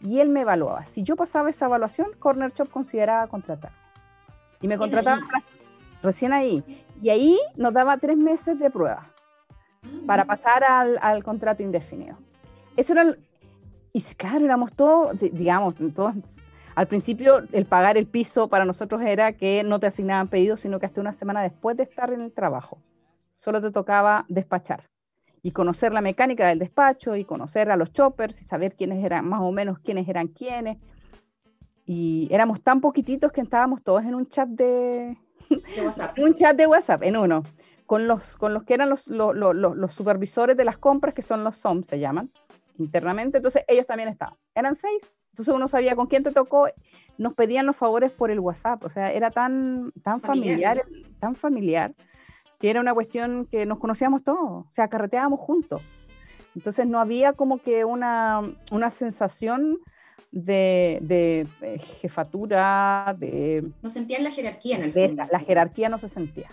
y 0.00 0.20
él 0.20 0.28
me 0.28 0.42
evaluaba. 0.42 0.84
Si 0.86 1.02
yo 1.02 1.16
pasaba 1.16 1.50
esa 1.50 1.66
evaluación, 1.66 2.08
Corner 2.18 2.52
Shop 2.52 2.68
consideraba 2.68 3.26
contratar. 3.26 3.72
Y 4.60 4.68
me 4.68 4.76
contrataba 4.76 5.22
recién 6.02 6.32
ahí. 6.32 6.62
Y 7.02 7.10
ahí 7.10 7.38
nos 7.56 7.72
daba 7.72 7.96
tres 7.96 8.16
meses 8.16 8.58
de 8.58 8.70
prueba 8.70 9.10
para 10.06 10.24
pasar 10.24 10.62
al, 10.64 11.24
contrato 11.24 11.62
indefinido. 11.62 12.16
Eso 12.76 12.92
era, 12.92 13.16
y 13.92 14.02
claro, 14.02 14.44
éramos 14.44 14.72
todos, 14.74 15.18
digamos, 15.18 15.74
todos, 15.94 16.14
al 16.74 16.86
principio 16.86 17.42
el 17.52 17.64
pagar 17.64 17.96
el 17.96 18.06
piso 18.06 18.48
para 18.48 18.64
nosotros 18.64 19.02
era 19.02 19.32
que 19.32 19.64
no 19.64 19.80
te 19.80 19.86
asignaban 19.86 20.28
pedidos, 20.28 20.60
sino 20.60 20.78
que 20.78 20.86
hasta 20.86 21.00
una 21.00 21.12
semana 21.12 21.42
después 21.42 21.76
de 21.76 21.82
estar 21.84 22.12
en 22.12 22.20
el 22.20 22.32
trabajo, 22.32 22.78
solo 23.38 23.62
te 23.62 23.70
tocaba 23.70 24.26
despachar 24.28 24.90
y 25.42 25.52
conocer 25.52 25.94
la 25.94 26.00
mecánica 26.00 26.48
del 26.48 26.58
despacho 26.58 27.16
y 27.16 27.24
conocer 27.24 27.70
a 27.70 27.76
los 27.76 27.92
choppers 27.92 28.40
y 28.42 28.44
saber 28.44 28.74
quiénes 28.74 29.02
eran, 29.04 29.26
más 29.26 29.40
o 29.40 29.52
menos 29.52 29.78
quiénes 29.78 30.08
eran 30.08 30.28
quiénes. 30.28 30.78
Y 31.86 32.28
éramos 32.30 32.60
tan 32.60 32.80
poquititos 32.80 33.32
que 33.32 33.40
estábamos 33.40 33.82
todos 33.82 34.02
en 34.02 34.14
un 34.14 34.26
chat 34.26 34.48
de, 34.48 35.16
un 36.18 36.36
chat 36.36 36.56
de 36.56 36.66
WhatsApp, 36.66 37.02
en 37.04 37.16
uno, 37.16 37.44
con 37.86 38.06
los, 38.06 38.36
con 38.36 38.52
los 38.52 38.64
que 38.64 38.74
eran 38.74 38.90
los, 38.90 39.06
los, 39.06 39.34
los, 39.34 39.94
supervisores 39.94 40.56
de 40.56 40.64
las 40.64 40.76
compras, 40.76 41.14
que 41.14 41.22
son 41.22 41.44
los 41.44 41.56
SOM, 41.56 41.84
se 41.84 41.98
llaman, 41.98 42.30
internamente. 42.76 43.38
Entonces 43.38 43.64
ellos 43.68 43.86
también 43.86 44.08
estaban. 44.08 44.34
Eran 44.54 44.74
seis. 44.74 45.22
Entonces 45.30 45.54
uno 45.54 45.68
sabía 45.68 45.94
con 45.94 46.08
quién 46.08 46.24
te 46.24 46.32
tocó. 46.32 46.66
Nos 47.16 47.34
pedían 47.34 47.64
los 47.64 47.76
favores 47.76 48.10
por 48.10 48.30
el 48.30 48.40
WhatsApp. 48.40 48.84
O 48.84 48.90
sea, 48.90 49.12
era 49.12 49.30
tan, 49.30 49.92
tan 50.02 50.20
familiar, 50.20 50.84
tan 51.20 51.36
familiar, 51.36 51.94
que 52.58 52.70
era 52.70 52.80
una 52.80 52.94
cuestión 52.94 53.46
que 53.46 53.66
nos 53.66 53.78
conocíamos 53.78 54.22
todos. 54.22 54.66
O 54.66 54.68
sea, 54.70 54.88
carreteábamos 54.88 55.40
juntos. 55.40 55.82
Entonces 56.56 56.86
no 56.86 56.98
había 56.98 57.32
como 57.34 57.58
que 57.58 57.84
una, 57.84 58.42
una 58.72 58.90
sensación 58.90 59.78
de, 60.32 61.46
eh, 61.60 61.78
jefatura, 62.00 63.14
de... 63.18 63.64
No 63.82 63.90
sentían 63.90 64.24
la 64.24 64.30
jerarquía 64.30 64.76
en 64.76 64.82
el 64.82 64.92
fondo. 64.92 65.22
La, 65.30 65.40
jerarquía 65.40 65.88
no 65.88 65.98
se 65.98 66.08
sentía. 66.08 66.48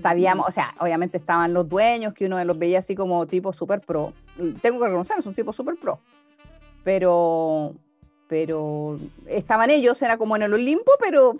Sabíamos, 0.00 0.48
o 0.48 0.52
sea, 0.52 0.74
obviamente 0.80 1.16
estaban 1.16 1.54
los 1.54 1.68
dueños, 1.68 2.14
que 2.14 2.26
uno 2.26 2.42
los 2.44 2.58
veía 2.58 2.80
así 2.80 2.94
como 2.94 3.26
tipo 3.26 3.52
super 3.52 3.80
pro. 3.80 4.12
Tengo 4.60 4.78
que 4.78 4.86
reconocer, 4.86 5.22
son 5.22 5.34
tipo 5.34 5.52
super 5.52 5.76
pro. 5.76 5.98
Pero, 6.84 7.74
pero 8.28 8.98
estaban 9.26 9.70
ellos, 9.70 10.00
era 10.02 10.18
como 10.18 10.36
en 10.36 10.42
el 10.42 10.54
Olimpo, 10.54 10.92
pero 11.00 11.36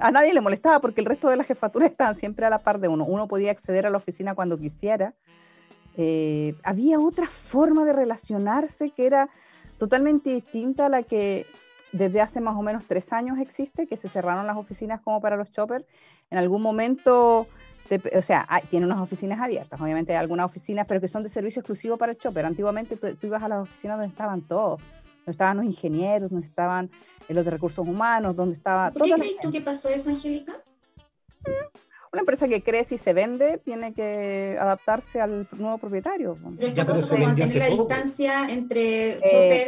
a 0.00 0.10
nadie 0.10 0.34
le 0.34 0.40
molestaba 0.40 0.80
porque 0.80 1.00
el 1.00 1.06
resto 1.06 1.28
de 1.28 1.36
las 1.36 1.46
jefaturas 1.46 1.90
estaban 1.90 2.16
siempre 2.16 2.46
a 2.46 2.50
la 2.50 2.58
par 2.58 2.80
de 2.80 2.88
uno. 2.88 3.04
Uno 3.04 3.28
podía 3.28 3.50
acceder 3.50 3.86
a 3.86 3.90
la 3.90 3.98
oficina 3.98 4.34
cuando 4.34 4.58
quisiera. 4.58 5.14
Eh, 5.96 6.54
había 6.62 6.98
otra 6.98 7.26
forma 7.26 7.84
de 7.84 7.92
relacionarse 7.92 8.90
que 8.90 9.06
era 9.06 9.28
totalmente 9.78 10.30
distinta 10.30 10.86
a 10.86 10.88
la 10.88 11.02
que 11.02 11.46
desde 11.92 12.20
hace 12.20 12.40
más 12.40 12.56
o 12.56 12.62
menos 12.62 12.86
tres 12.86 13.12
años 13.12 13.38
existe, 13.38 13.86
que 13.86 13.96
se 13.96 14.08
cerraron 14.08 14.46
las 14.46 14.56
oficinas 14.56 15.00
como 15.02 15.20
para 15.20 15.36
los 15.36 15.50
choppers. 15.50 15.84
En 16.30 16.38
algún 16.38 16.62
momento, 16.62 17.46
o 18.16 18.22
sea, 18.22 18.46
tiene 18.70 18.86
unas 18.86 19.00
oficinas 19.00 19.40
abiertas, 19.40 19.78
obviamente 19.80 20.12
hay 20.12 20.18
algunas 20.18 20.46
oficinas, 20.46 20.86
pero 20.86 21.00
que 21.00 21.08
son 21.08 21.22
de 21.22 21.28
servicio 21.28 21.60
exclusivo 21.60 21.98
para 21.98 22.12
el 22.12 22.18
chopper. 22.18 22.46
Antiguamente 22.46 22.96
tú, 22.96 23.26
ibas 23.26 23.42
a 23.42 23.48
las 23.48 23.62
oficinas 23.62 23.98
donde 23.98 24.10
estaban 24.10 24.40
todos, 24.42 24.80
donde 25.24 25.32
estaban 25.32 25.56
los 25.58 25.66
ingenieros, 25.66 26.30
donde 26.30 26.46
estaban 26.46 26.90
los 27.28 27.44
de 27.44 27.50
recursos 27.50 27.86
humanos, 27.86 28.36
donde 28.36 28.56
estaba... 28.56 28.90
¿Por 28.90 29.02
qué 29.02 29.12
crees 29.14 29.36
tú 29.40 29.50
que 29.50 29.60
pasó 29.60 29.88
eso, 29.88 30.10
Angélica? 30.10 30.62
una 32.12 32.20
empresa 32.20 32.46
que 32.46 32.62
crece 32.62 32.96
y 32.96 32.98
se 32.98 33.14
vende 33.14 33.56
tiene 33.56 33.94
que 33.94 34.58
adaptarse 34.60 35.18
al 35.18 35.48
nuevo 35.58 35.78
propietario. 35.78 36.36
Pero 36.58 36.74
qué 36.74 36.84
pasó 36.84 37.08
con 37.08 37.22
mantener 37.22 37.56
la 37.56 37.68
distancia 37.68 38.48
entre 38.50 39.12
eh, 39.12 39.20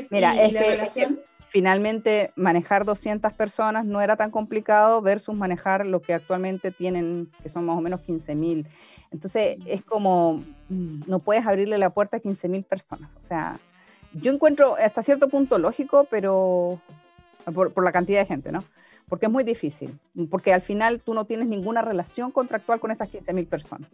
choppers 0.03 0.13
y, 0.13 0.21
la 0.21 0.63
relación 0.63 1.21
finalmente 1.55 2.33
manejar 2.35 2.85
200 2.85 3.33
personas 3.33 3.85
no 3.85 4.01
era 4.01 4.17
tan 4.17 4.33
complicado 4.33 5.01
versus 5.01 5.37
manejar 5.37 5.87
lo 5.87 6.03
que 6.03 6.13
actualmente 6.13 6.73
tienen, 6.73 7.31
que 7.45 7.49
son 7.49 7.65
más 7.65 7.79
o 7.79 7.81
menos 7.81 8.01
15.000. 8.01 8.67
Entonces 9.13 9.59
es 9.65 9.85
como, 9.85 10.43
mm, 10.69 11.03
no 11.07 11.21
puedes 11.21 11.47
abrirle 11.47 11.79
la 11.79 11.91
puerta 11.91 12.17
a 12.17 12.21
15.000 12.21 12.65
personas. 12.65 13.09
O 13.21 13.23
sea, 13.23 13.57
yo 14.14 14.33
encuentro 14.33 14.76
hasta 14.76 15.02
cierto 15.02 15.28
punto 15.28 15.59
lógico, 15.59 16.06
pero 16.11 16.80
por, 17.52 17.73
por 17.73 17.85
la 17.85 17.92
cantidad 17.92 18.21
de 18.21 18.26
gente, 18.26 18.52
¿no? 18.52 18.64
Porque 19.09 19.26
es 19.26 19.33
muy 19.33 19.44
difícil, 19.44 19.99
porque 20.30 20.52
al 20.52 20.62
final 20.62 21.00
tú 21.00 21.14
no 21.14 21.26
tienes 21.26 21.47
ninguna 21.47 21.83
relación 21.83 22.30
contractual 22.30 22.80
con 22.80 22.90
esas 22.90 23.11
15.000 23.11 23.47
personas. 23.47 23.90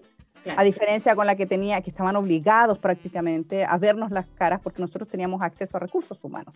A 0.57 0.65
diferencia 0.65 1.15
con 1.15 1.27
la 1.27 1.37
que 1.37 1.45
tenía, 1.45 1.83
que 1.83 1.91
estaban 1.91 2.17
obligados 2.17 2.79
prácticamente 2.79 3.65
a 3.65 3.77
vernos 3.77 4.11
las 4.11 4.27
caras 4.29 4.61
porque 4.63 4.81
nosotros 4.81 5.09
teníamos 5.09 5.43
acceso 5.43 5.77
a 5.77 5.81
recursos 5.81 6.23
humanos. 6.25 6.55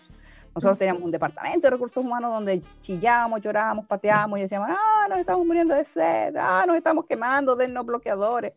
Nosotros 0.55 0.79
teníamos 0.79 1.03
un 1.03 1.11
departamento 1.11 1.67
de 1.67 1.71
recursos 1.71 2.03
humanos 2.03 2.33
donde 2.33 2.63
chillábamos, 2.81 3.43
llorábamos, 3.43 3.87
pateábamos 3.87 4.39
y 4.39 4.43
decíamos, 4.43 4.71
ah, 4.71 5.07
nos 5.09 5.19
estamos 5.19 5.45
muriendo 5.45 5.75
de 5.75 5.85
sed, 5.85 6.37
ah, 6.39 6.65
nos 6.67 6.77
estamos 6.77 7.05
quemando, 7.07 7.57
dennos 7.57 7.85
bloqueadores. 7.85 8.53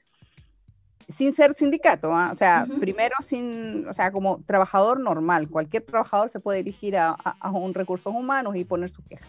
Sin 1.08 1.32
ser 1.32 1.54
sindicato, 1.54 2.14
¿ah? 2.14 2.32
o 2.34 2.36
sea, 2.36 2.68
primero 2.80 3.16
sin, 3.22 3.88
o 3.88 3.94
sea, 3.94 4.12
como 4.12 4.42
trabajador 4.46 5.00
normal, 5.00 5.48
cualquier 5.48 5.84
trabajador 5.84 6.30
se 6.30 6.42
puede 6.42 6.58
dirigir 6.58 6.98
a, 6.98 7.12
a 7.12 7.52
un 7.52 7.74
recursos 7.74 8.14
humanos 8.14 8.58
y 8.58 8.66
poner 8.66 8.90
su 8.90 9.04
queja. 9.04 9.26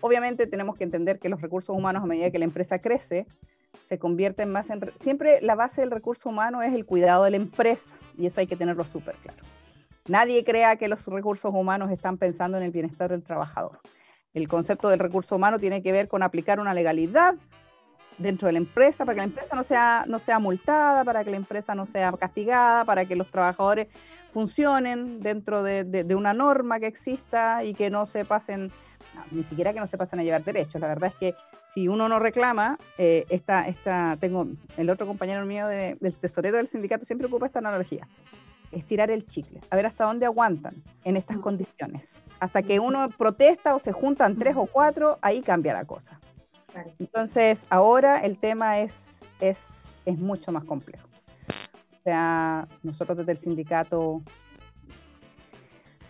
Obviamente 0.00 0.46
tenemos 0.46 0.76
que 0.76 0.84
entender 0.84 1.18
que 1.18 1.28
los 1.28 1.40
recursos 1.40 1.76
humanos 1.76 2.04
a 2.04 2.06
medida 2.06 2.30
que 2.30 2.38
la 2.38 2.44
empresa 2.44 2.78
crece, 2.78 3.26
se 3.82 3.98
convierten 3.98 4.50
más 4.50 4.70
en... 4.70 4.80
Siempre 5.00 5.40
la 5.40 5.54
base 5.54 5.80
del 5.80 5.90
recurso 5.90 6.28
humano 6.28 6.62
es 6.62 6.72
el 6.72 6.84
cuidado 6.84 7.24
de 7.24 7.30
la 7.30 7.36
empresa 7.36 7.92
y 8.16 8.26
eso 8.26 8.40
hay 8.40 8.46
que 8.46 8.56
tenerlo 8.56 8.84
súper 8.84 9.14
claro. 9.16 9.42
Nadie 10.08 10.44
crea 10.44 10.76
que 10.76 10.88
los 10.88 11.06
recursos 11.06 11.52
humanos 11.54 11.90
están 11.90 12.16
pensando 12.16 12.56
en 12.56 12.64
el 12.64 12.70
bienestar 12.70 13.10
del 13.10 13.22
trabajador. 13.22 13.80
El 14.34 14.48
concepto 14.48 14.88
del 14.88 14.98
recurso 14.98 15.36
humano 15.36 15.58
tiene 15.58 15.82
que 15.82 15.92
ver 15.92 16.08
con 16.08 16.22
aplicar 16.22 16.60
una 16.60 16.74
legalidad 16.74 17.34
dentro 18.18 18.46
de 18.46 18.52
la 18.52 18.58
empresa 18.58 19.04
para 19.04 19.14
que 19.14 19.20
la 19.20 19.24
empresa 19.24 19.56
no 19.56 19.62
sea, 19.62 20.04
no 20.06 20.18
sea 20.18 20.38
multada, 20.38 21.04
para 21.04 21.24
que 21.24 21.30
la 21.30 21.36
empresa 21.36 21.74
no 21.74 21.86
sea 21.86 22.12
castigada, 22.12 22.84
para 22.84 23.04
que 23.04 23.16
los 23.16 23.30
trabajadores 23.30 23.88
funcionen 24.32 25.20
dentro 25.20 25.62
de, 25.62 25.84
de 25.84 26.14
una 26.14 26.34
norma 26.34 26.78
que 26.80 26.86
exista 26.86 27.64
y 27.64 27.74
que 27.74 27.90
no 27.90 28.06
se 28.06 28.24
pasen 28.24 28.70
ni 29.30 29.42
siquiera 29.42 29.72
que 29.72 29.80
no 29.80 29.86
se 29.86 29.98
pasen 29.98 30.20
a 30.20 30.22
llevar 30.22 30.44
derechos. 30.44 30.80
La 30.80 30.88
verdad 30.88 31.10
es 31.10 31.16
que 31.16 31.34
si 31.64 31.88
uno 31.88 32.08
no 32.08 32.18
reclama, 32.18 32.78
eh, 32.96 33.26
esta, 33.28 33.68
esta, 33.68 34.16
tengo 34.18 34.46
el 34.76 34.90
otro 34.90 35.06
compañero 35.06 35.44
mío 35.44 35.66
del 35.66 36.14
tesorero 36.20 36.56
del 36.56 36.66
sindicato 36.66 37.04
siempre 37.04 37.26
ocupa 37.26 37.46
esta 37.46 37.58
analogía, 37.58 38.06
es 38.72 38.84
tirar 38.84 39.10
el 39.10 39.26
chicle, 39.26 39.60
a 39.70 39.76
ver 39.76 39.86
hasta 39.86 40.04
dónde 40.04 40.26
aguantan 40.26 40.82
en 41.04 41.16
estas 41.16 41.38
condiciones. 41.38 42.14
Hasta 42.40 42.62
que 42.62 42.78
uno 42.78 43.08
protesta 43.10 43.74
o 43.74 43.78
se 43.78 43.92
juntan 43.92 44.36
tres 44.36 44.56
o 44.56 44.66
cuatro, 44.66 45.18
ahí 45.22 45.40
cambia 45.40 45.72
la 45.72 45.84
cosa. 45.84 46.20
Entonces, 46.98 47.66
ahora 47.70 48.20
el 48.20 48.38
tema 48.38 48.80
es, 48.80 49.20
es, 49.40 49.90
es 50.04 50.18
mucho 50.18 50.52
más 50.52 50.64
complejo. 50.64 51.08
O 51.92 52.02
sea, 52.02 52.68
nosotros 52.82 53.18
desde 53.18 53.32
el 53.32 53.38
sindicato 53.38 54.22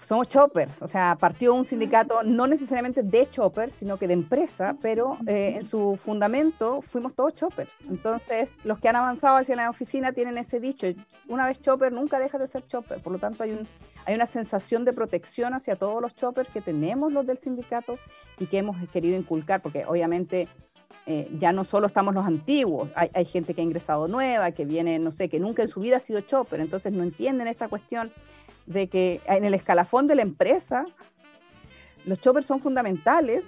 somos 0.08 0.26
choppers, 0.26 0.80
o 0.80 0.88
sea, 0.88 1.18
partió 1.20 1.52
un 1.52 1.64
sindicato 1.64 2.22
no 2.22 2.46
necesariamente 2.46 3.02
de 3.02 3.28
choppers, 3.28 3.74
sino 3.74 3.98
que 3.98 4.06
de 4.06 4.14
empresa, 4.14 4.74
pero 4.80 5.18
eh, 5.26 5.56
en 5.56 5.66
su 5.66 5.96
fundamento 5.96 6.80
fuimos 6.80 7.14
todos 7.14 7.34
choppers. 7.34 7.70
Entonces, 7.90 8.56
los 8.64 8.78
que 8.78 8.88
han 8.88 8.96
avanzado 8.96 9.36
hacia 9.36 9.54
la 9.54 9.68
oficina 9.68 10.12
tienen 10.12 10.38
ese 10.38 10.60
dicho, 10.60 10.86
una 11.28 11.44
vez 11.44 11.60
chopper, 11.60 11.92
nunca 11.92 12.18
deja 12.18 12.38
de 12.38 12.46
ser 12.46 12.66
chopper. 12.66 13.02
Por 13.02 13.12
lo 13.12 13.18
tanto, 13.18 13.42
hay, 13.42 13.50
un, 13.50 13.68
hay 14.06 14.14
una 14.14 14.24
sensación 14.24 14.86
de 14.86 14.94
protección 14.94 15.52
hacia 15.52 15.76
todos 15.76 16.00
los 16.00 16.16
choppers 16.16 16.48
que 16.48 16.62
tenemos 16.62 17.12
los 17.12 17.26
del 17.26 17.36
sindicato 17.36 17.98
y 18.38 18.46
que 18.46 18.56
hemos 18.56 18.78
querido 18.88 19.14
inculcar, 19.14 19.60
porque 19.60 19.84
obviamente 19.84 20.48
eh, 21.06 21.28
ya 21.38 21.52
no 21.52 21.64
solo 21.64 21.86
estamos 21.86 22.14
los 22.14 22.26
antiguos, 22.26 22.90
hay, 22.94 23.10
hay, 23.14 23.24
gente 23.24 23.54
que 23.54 23.60
ha 23.60 23.64
ingresado 23.64 24.08
nueva, 24.08 24.52
que 24.52 24.64
viene, 24.64 24.98
no 24.98 25.12
sé, 25.12 25.28
que 25.28 25.40
nunca 25.40 25.62
en 25.62 25.68
su 25.68 25.80
vida 25.80 25.96
ha 25.96 26.00
sido 26.00 26.20
chopper, 26.20 26.60
entonces 26.60 26.92
no 26.92 27.02
entienden 27.02 27.46
esta 27.46 27.68
cuestión 27.68 28.12
de 28.66 28.88
que 28.88 29.20
en 29.26 29.44
el 29.44 29.54
escalafón 29.54 30.06
de 30.06 30.14
la 30.14 30.22
empresa 30.22 30.84
los 32.04 32.20
choppers 32.20 32.46
son 32.46 32.60
fundamentales, 32.60 33.44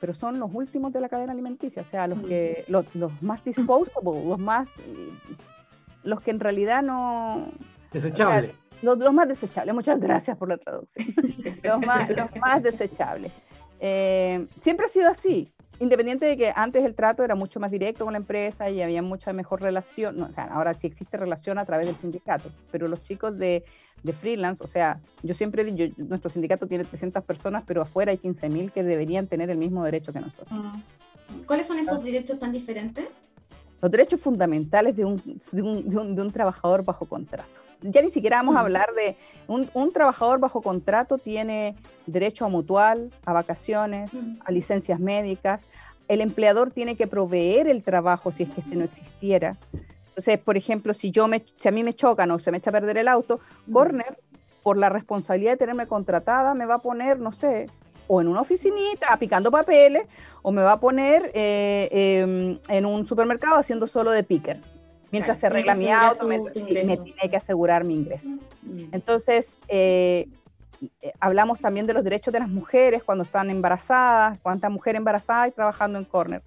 pero 0.00 0.14
son 0.14 0.40
los 0.40 0.50
últimos 0.52 0.92
de 0.92 1.00
la 1.00 1.08
cadena 1.08 1.32
alimenticia, 1.32 1.82
o 1.82 1.84
sea, 1.84 2.06
los 2.06 2.20
que 2.20 2.64
los, 2.68 2.86
más 3.22 3.44
disposable, 3.44 4.24
los 4.24 4.38
más 4.38 4.68
los 6.02 6.20
que 6.20 6.32
en 6.32 6.40
realidad 6.40 6.82
no 6.82 7.46
desechables. 7.92 8.54
los, 8.82 8.98
más 9.12 9.28
desechables, 9.28 9.74
muchas 9.74 10.00
gracias 10.00 10.36
por 10.36 10.48
la 10.48 10.58
traducción. 10.58 11.06
los, 11.62 11.86
más, 11.86 12.08
los 12.10 12.36
más 12.40 12.62
desechables. 12.62 13.32
Eh, 13.78 14.46
siempre 14.60 14.86
ha 14.86 14.88
sido 14.88 15.08
así 15.08 15.52
independiente 15.82 16.26
de 16.26 16.36
que 16.36 16.52
antes 16.54 16.84
el 16.84 16.94
trato 16.94 17.24
era 17.24 17.34
mucho 17.34 17.58
más 17.58 17.72
directo 17.72 18.04
con 18.04 18.12
la 18.12 18.18
empresa 18.18 18.70
y 18.70 18.80
había 18.80 19.02
mucha 19.02 19.32
mejor 19.32 19.60
relación, 19.60 20.16
no, 20.16 20.26
o 20.26 20.32
sea, 20.32 20.44
ahora 20.44 20.74
sí 20.74 20.86
existe 20.86 21.16
relación 21.16 21.58
a 21.58 21.64
través 21.64 21.86
del 21.86 21.96
sindicato, 21.96 22.50
pero 22.70 22.86
los 22.86 23.02
chicos 23.02 23.36
de, 23.36 23.64
de 24.02 24.12
freelance, 24.12 24.62
o 24.62 24.68
sea, 24.68 25.00
yo 25.22 25.34
siempre 25.34 25.64
digo, 25.64 25.92
nuestro 25.96 26.30
sindicato 26.30 26.68
tiene 26.68 26.84
300 26.84 27.24
personas, 27.24 27.64
pero 27.66 27.82
afuera 27.82 28.12
hay 28.12 28.18
15.000 28.18 28.70
que 28.70 28.84
deberían 28.84 29.26
tener 29.26 29.50
el 29.50 29.58
mismo 29.58 29.84
derecho 29.84 30.12
que 30.12 30.20
nosotros. 30.20 30.48
Ah. 30.52 30.80
¿Cuáles 31.46 31.66
son 31.66 31.78
esos 31.78 32.02
derechos 32.04 32.38
tan 32.38 32.52
diferentes? 32.52 33.06
Los 33.80 33.90
derechos 33.90 34.20
fundamentales 34.20 34.94
de 34.94 35.04
un, 35.04 35.20
de 35.52 35.62
un, 35.62 36.14
de 36.14 36.22
un 36.22 36.30
trabajador 36.30 36.84
bajo 36.84 37.06
contrato 37.06 37.61
ya 37.82 38.02
ni 38.02 38.10
siquiera 38.10 38.38
vamos 38.38 38.56
a 38.56 38.60
hablar 38.60 38.88
de 38.94 39.16
un, 39.48 39.70
un, 39.74 39.92
trabajador 39.92 40.38
bajo 40.38 40.62
contrato 40.62 41.18
tiene 41.18 41.76
derecho 42.06 42.44
a 42.44 42.48
mutual, 42.48 43.10
a 43.24 43.32
vacaciones, 43.32 44.10
a 44.44 44.52
licencias 44.52 45.00
médicas. 45.00 45.64
El 46.08 46.20
empleador 46.20 46.70
tiene 46.70 46.96
que 46.96 47.06
proveer 47.06 47.68
el 47.68 47.82
trabajo 47.82 48.32
si 48.32 48.44
es 48.44 48.50
que 48.50 48.60
este 48.60 48.76
no 48.76 48.84
existiera. 48.84 49.56
Entonces, 50.08 50.38
por 50.38 50.56
ejemplo, 50.56 50.92
si 50.94 51.10
yo 51.10 51.26
me, 51.28 51.44
si 51.56 51.68
a 51.68 51.72
mí 51.72 51.82
me 51.82 51.94
chocan 51.94 52.30
o 52.30 52.38
se 52.38 52.50
me 52.50 52.58
echa 52.58 52.70
a 52.70 52.72
perder 52.72 52.98
el 52.98 53.08
auto, 53.08 53.40
Corner, 53.72 54.18
por 54.62 54.76
la 54.76 54.88
responsabilidad 54.88 55.52
de 55.52 55.56
tenerme 55.58 55.86
contratada, 55.86 56.54
me 56.54 56.66
va 56.66 56.74
a 56.74 56.78
poner, 56.78 57.18
no 57.18 57.32
sé, 57.32 57.66
o 58.08 58.20
en 58.20 58.28
una 58.28 58.42
oficinita 58.42 59.16
picando 59.18 59.50
papeles, 59.50 60.06
o 60.42 60.52
me 60.52 60.62
va 60.62 60.72
a 60.72 60.80
poner 60.80 61.30
eh, 61.34 61.88
em, 62.20 62.58
en 62.68 62.86
un 62.86 63.06
supermercado 63.06 63.56
haciendo 63.56 63.86
solo 63.86 64.10
de 64.10 64.22
picker 64.22 64.71
mientras 65.12 65.38
se 65.38 65.46
arregla 65.46 65.74
mi 65.76 65.88
auto, 65.90 66.26
me, 66.26 66.40
tiene 66.50 67.30
que 67.30 67.36
asegurar 67.36 67.84
mi 67.84 67.94
ingreso. 67.94 68.28
Mm. 68.62 68.84
Entonces, 68.92 69.60
eh, 69.68 70.26
eh, 71.00 71.12
hablamos 71.20 71.60
también 71.60 71.86
de 71.86 71.92
los 71.92 72.02
derechos 72.02 72.32
de 72.32 72.40
las 72.40 72.48
mujeres 72.48 73.04
cuando 73.04 73.22
están 73.22 73.50
embarazadas, 73.50 74.38
cuánta 74.42 74.68
mujer 74.68 74.96
embarazada 74.96 75.46
y 75.46 75.52
trabajando 75.52 75.98
en 75.98 76.04
corner. 76.04 76.42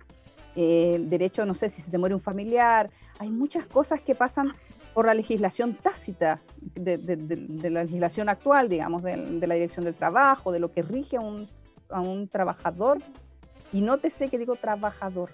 Eh, 0.55 0.97
derecho, 1.01 1.45
no 1.45 1.53
sé, 1.53 1.69
si 1.69 1.81
se 1.81 1.91
te 1.91 1.97
muere 1.97 2.15
un 2.15 2.21
familiar. 2.21 2.89
Hay 3.19 3.29
muchas 3.29 3.65
cosas 3.65 4.01
que 4.01 4.15
pasan 4.15 4.53
por 4.93 5.05
la 5.05 5.13
legislación 5.13 5.73
tácita 5.73 6.41
de, 6.73 7.69
la 7.69 7.83
legislación 7.83 8.29
actual, 8.29 8.69
digamos, 8.69 9.03
de, 9.03 9.45
la 9.45 9.55
dirección 9.55 9.85
del 9.85 9.93
trabajo, 9.93 10.51
de 10.51 10.59
lo 10.59 10.71
que 10.71 10.81
rige 10.81 11.17
a 11.17 11.21
un, 11.21 11.47
a 11.89 12.01
un 12.01 12.27
trabajador. 12.27 12.99
Y 13.73 13.81
no 13.81 13.97
te 13.97 14.09
sé 14.09 14.29
que 14.29 14.37
digo 14.37 14.55
trabajador, 14.55 15.31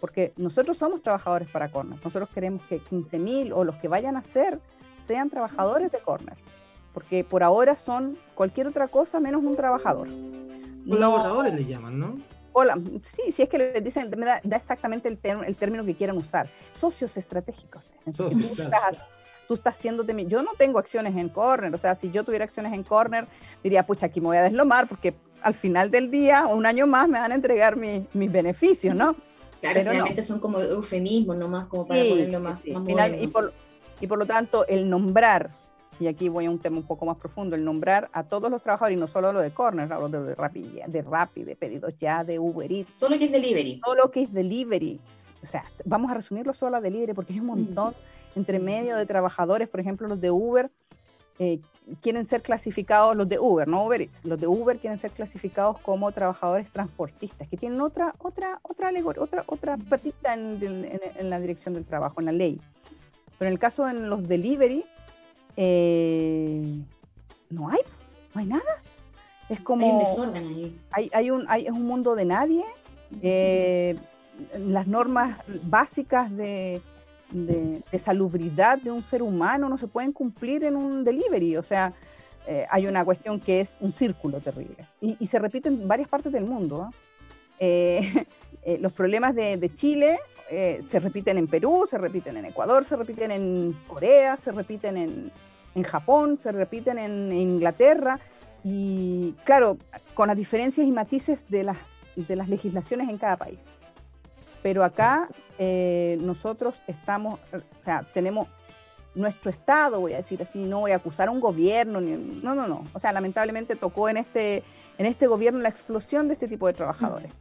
porque 0.00 0.32
nosotros 0.36 0.78
somos 0.78 1.02
trabajadores 1.02 1.48
para 1.50 1.68
Corner. 1.68 1.98
Nosotros 2.02 2.28
queremos 2.30 2.62
que 2.62 2.80
15.000 2.80 3.52
o 3.54 3.64
los 3.64 3.76
que 3.76 3.88
vayan 3.88 4.16
a 4.16 4.24
ser 4.24 4.58
sean 5.00 5.30
trabajadores 5.30 5.92
de 5.92 5.98
Corner, 5.98 6.36
porque 6.94 7.24
por 7.24 7.42
ahora 7.42 7.76
son 7.76 8.16
cualquier 8.34 8.66
otra 8.66 8.88
cosa 8.88 9.20
menos 9.20 9.42
un 9.42 9.56
trabajador. 9.56 10.08
Colaboradores 10.88 11.54
le 11.54 11.64
llaman, 11.64 11.98
¿no? 11.98 12.18
Hola, 12.52 12.78
sí, 13.02 13.30
sí 13.32 13.42
es 13.42 13.48
que 13.48 13.58
les 13.58 13.84
dicen, 13.84 14.10
da, 14.10 14.40
exactamente 14.56 15.08
el, 15.08 15.18
el, 15.46 15.56
término 15.56 15.84
que 15.84 15.94
quieran 15.94 16.16
usar. 16.16 16.48
Socios 16.72 17.16
estratégicos. 17.16 17.92
Socios, 18.10 18.56
tú 19.46 19.54
estás 19.54 19.76
haciéndote 19.76 20.14
mi... 20.14 20.26
Yo 20.26 20.42
no 20.42 20.52
tengo 20.58 20.78
acciones 20.78 21.16
en 21.16 21.28
Corner, 21.28 21.72
o 21.74 21.78
sea, 21.78 21.94
si 21.94 22.10
yo 22.10 22.24
tuviera 22.24 22.44
acciones 22.44 22.72
en 22.72 22.82
Corner, 22.82 23.26
diría, 23.62 23.86
pucha, 23.86 24.06
aquí 24.06 24.20
me 24.20 24.28
voy 24.28 24.36
a 24.36 24.42
deslomar 24.42 24.88
porque 24.88 25.14
al 25.42 25.54
final 25.54 25.90
del 25.90 26.10
día, 26.10 26.46
un 26.46 26.66
año 26.66 26.86
más, 26.86 27.08
me 27.08 27.18
van 27.18 27.32
a 27.32 27.34
entregar 27.34 27.76
mis 27.76 28.32
beneficios, 28.32 28.94
¿no? 28.94 29.14
Claro, 29.60 29.80
finalmente 29.80 30.22
son 30.22 30.40
como 30.40 30.58
eufemismos 30.58 31.36
nomás, 31.36 31.66
como 31.66 31.86
para 31.86 32.02
ponerlo 32.02 32.40
más, 32.40 32.60
y, 32.64 33.26
por, 33.26 33.52
y 34.00 34.06
por 34.06 34.18
lo 34.18 34.26
tanto, 34.26 34.66
el 34.66 34.88
nombrar, 34.88 35.50
y 35.98 36.06
aquí 36.06 36.28
voy 36.30 36.46
a 36.46 36.50
un 36.50 36.58
tema 36.58 36.78
un 36.78 36.86
poco 36.86 37.04
más 37.04 37.18
profundo, 37.18 37.56
el 37.56 37.64
nombrar 37.64 38.08
a 38.12 38.22
todos 38.22 38.50
los 38.50 38.62
trabajadores, 38.62 38.96
y 38.96 39.00
no 39.00 39.06
solo 39.06 39.32
lo 39.32 39.40
de 39.40 39.50
Corner, 39.50 39.92
hablo 39.92 40.08
de 40.08 40.34
Rappi, 40.34 40.62
de 40.86 41.02
Rappi, 41.02 41.44
de 41.44 41.56
pedidos 41.56 41.92
ya, 42.00 42.24
de 42.24 42.38
Uber 42.38 42.72
Eats. 42.72 42.90
Todo 42.98 43.10
lo 43.10 43.18
que 43.18 43.26
es 43.26 43.32
delivery. 43.32 43.80
Todo 43.84 43.94
lo 43.94 44.10
que 44.10 44.22
es 44.22 44.32
delivery. 44.32 44.98
O 45.42 45.46
sea, 45.46 45.64
vamos 45.84 46.10
a 46.10 46.14
resumirlo 46.14 46.54
solo 46.54 46.78
a 46.78 46.80
delivery, 46.80 47.12
porque 47.12 47.34
es 47.34 47.40
un 47.40 47.46
montón 47.46 47.94
entre 48.34 48.58
medio 48.58 48.96
de 48.96 49.06
trabajadores, 49.06 49.68
por 49.68 49.80
ejemplo, 49.80 50.08
los 50.08 50.20
de 50.20 50.30
Uber, 50.30 50.70
eh, 51.38 51.60
quieren 52.00 52.24
ser 52.24 52.42
clasificados, 52.42 53.16
los 53.16 53.28
de 53.28 53.38
Uber, 53.38 53.66
no 53.66 53.84
Uber 53.84 54.08
los 54.24 54.40
de 54.40 54.46
Uber 54.46 54.78
quieren 54.78 54.98
ser 54.98 55.10
clasificados 55.10 55.78
como 55.78 56.12
trabajadores 56.12 56.70
transportistas, 56.70 57.48
que 57.48 57.56
tienen 57.56 57.80
otra, 57.80 58.14
otra, 58.18 58.60
otra 58.62 58.88
alegoría, 58.88 59.22
otra, 59.22 59.44
otra 59.46 59.76
patita 59.76 60.34
en, 60.34 61.30
la 61.30 61.40
dirección 61.40 61.74
del 61.74 61.84
trabajo, 61.84 62.20
en 62.20 62.26
la 62.26 62.32
ley. 62.32 62.60
Pero 63.38 63.48
en 63.48 63.52
el 63.54 63.58
caso 63.58 63.86
de 63.86 63.94
los 63.94 64.28
delivery, 64.28 64.84
eh, 65.56 66.82
no 67.48 67.68
hay, 67.68 67.80
no 68.34 68.40
hay 68.40 68.46
nada. 68.46 68.82
Es 69.48 69.60
como... 69.60 69.84
Hay 69.84 69.92
un 69.92 69.98
desorden 69.98 70.46
ahí. 70.46 70.80
Hay, 71.12 71.30
un, 71.30 71.44
hay, 71.48 71.66
es 71.66 71.72
un 71.72 71.86
mundo 71.86 72.14
de 72.14 72.24
nadie. 72.24 72.64
Eh, 73.22 73.96
las 74.56 74.86
normas 74.86 75.38
básicas 75.64 76.34
de, 76.36 76.80
de, 77.30 77.82
salubridad 77.98 78.78
de 78.78 78.90
un 78.90 79.02
ser 79.02 79.22
humano 79.22 79.68
no 79.68 79.78
se 79.78 79.86
pueden 79.86 80.12
cumplir 80.12 80.64
en 80.64 80.76
un 80.76 81.04
delivery. 81.04 81.56
O 81.56 81.62
sea, 81.62 81.92
eh, 82.46 82.66
hay 82.70 82.86
una 82.86 83.04
cuestión 83.04 83.40
que 83.40 83.60
es 83.60 83.76
un 83.80 83.92
círculo 83.92 84.40
terrible. 84.40 84.86
Y, 85.00 85.26
se 85.26 85.38
repite 85.38 85.68
en 85.68 85.86
varias 85.86 86.08
partes 86.08 86.32
del 86.32 86.44
mundo. 86.44 86.82
¿ah? 86.82 86.90
Eh, 87.58 88.26
eh, 88.64 88.78
los 88.80 88.92
problemas 88.92 89.34
de, 89.34 89.70
Chile 89.74 90.18
se 90.50 90.98
repiten 90.98 91.38
en 91.38 91.46
Perú, 91.46 91.86
se 91.88 91.96
repiten 91.96 92.36
en 92.36 92.46
Ecuador, 92.46 92.84
se 92.84 92.96
repiten 92.96 93.30
en 93.30 93.72
Corea, 93.86 94.36
se 94.36 94.50
repiten 94.50 94.96
en, 94.96 95.30
en 95.76 95.82
Japón, 95.84 96.38
se 96.38 96.50
repiten 96.50 96.98
en, 96.98 97.30
Inglaterra. 97.32 98.18
Y 98.64 99.32
claro, 99.44 99.78
con 100.14 100.26
las 100.26 100.36
diferencias 100.36 100.84
y 100.86 100.90
matices 100.90 101.48
de 101.48 101.62
las, 101.62 101.78
de 102.16 102.34
las 102.34 102.48
legislaciones 102.48 103.08
en 103.08 103.16
cada 103.16 103.36
país 103.36 103.60
pero 104.62 104.84
acá 104.84 105.28
eh, 105.58 106.18
nosotros 106.20 106.74
estamos, 106.86 107.40
o 107.52 107.84
sea, 107.84 108.04
tenemos 108.12 108.48
nuestro 109.14 109.50
Estado, 109.50 110.00
voy 110.00 110.12
a 110.12 110.18
decir 110.18 110.42
así, 110.42 110.58
no 110.58 110.80
voy 110.80 110.92
a 110.92 110.96
acusar 110.96 111.28
a 111.28 111.30
un 111.30 111.40
gobierno, 111.40 112.00
ni, 112.00 112.12
no, 112.42 112.54
no, 112.54 112.68
no. 112.68 112.86
O 112.92 112.98
sea, 112.98 113.12
lamentablemente 113.12 113.76
tocó 113.76 114.08
en 114.08 114.18
este, 114.18 114.62
en 114.98 115.06
este 115.06 115.26
gobierno 115.26 115.60
la 115.60 115.68
explosión 115.68 116.28
de 116.28 116.34
este 116.34 116.48
tipo 116.48 116.66
de 116.66 116.74
trabajadores. 116.74 117.32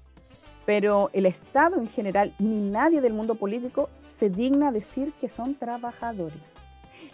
Pero 0.66 1.10
el 1.14 1.26
Estado 1.26 1.78
en 1.78 1.88
general, 1.88 2.34
ni 2.40 2.70
nadie 2.70 3.02
del 3.02 3.14
mundo 3.14 3.36
político 3.36 3.90
se 4.02 4.30
digna 4.30 4.72
decir 4.72 5.14
que 5.20 5.30
son 5.30 5.56
trabajadores. 5.56 6.38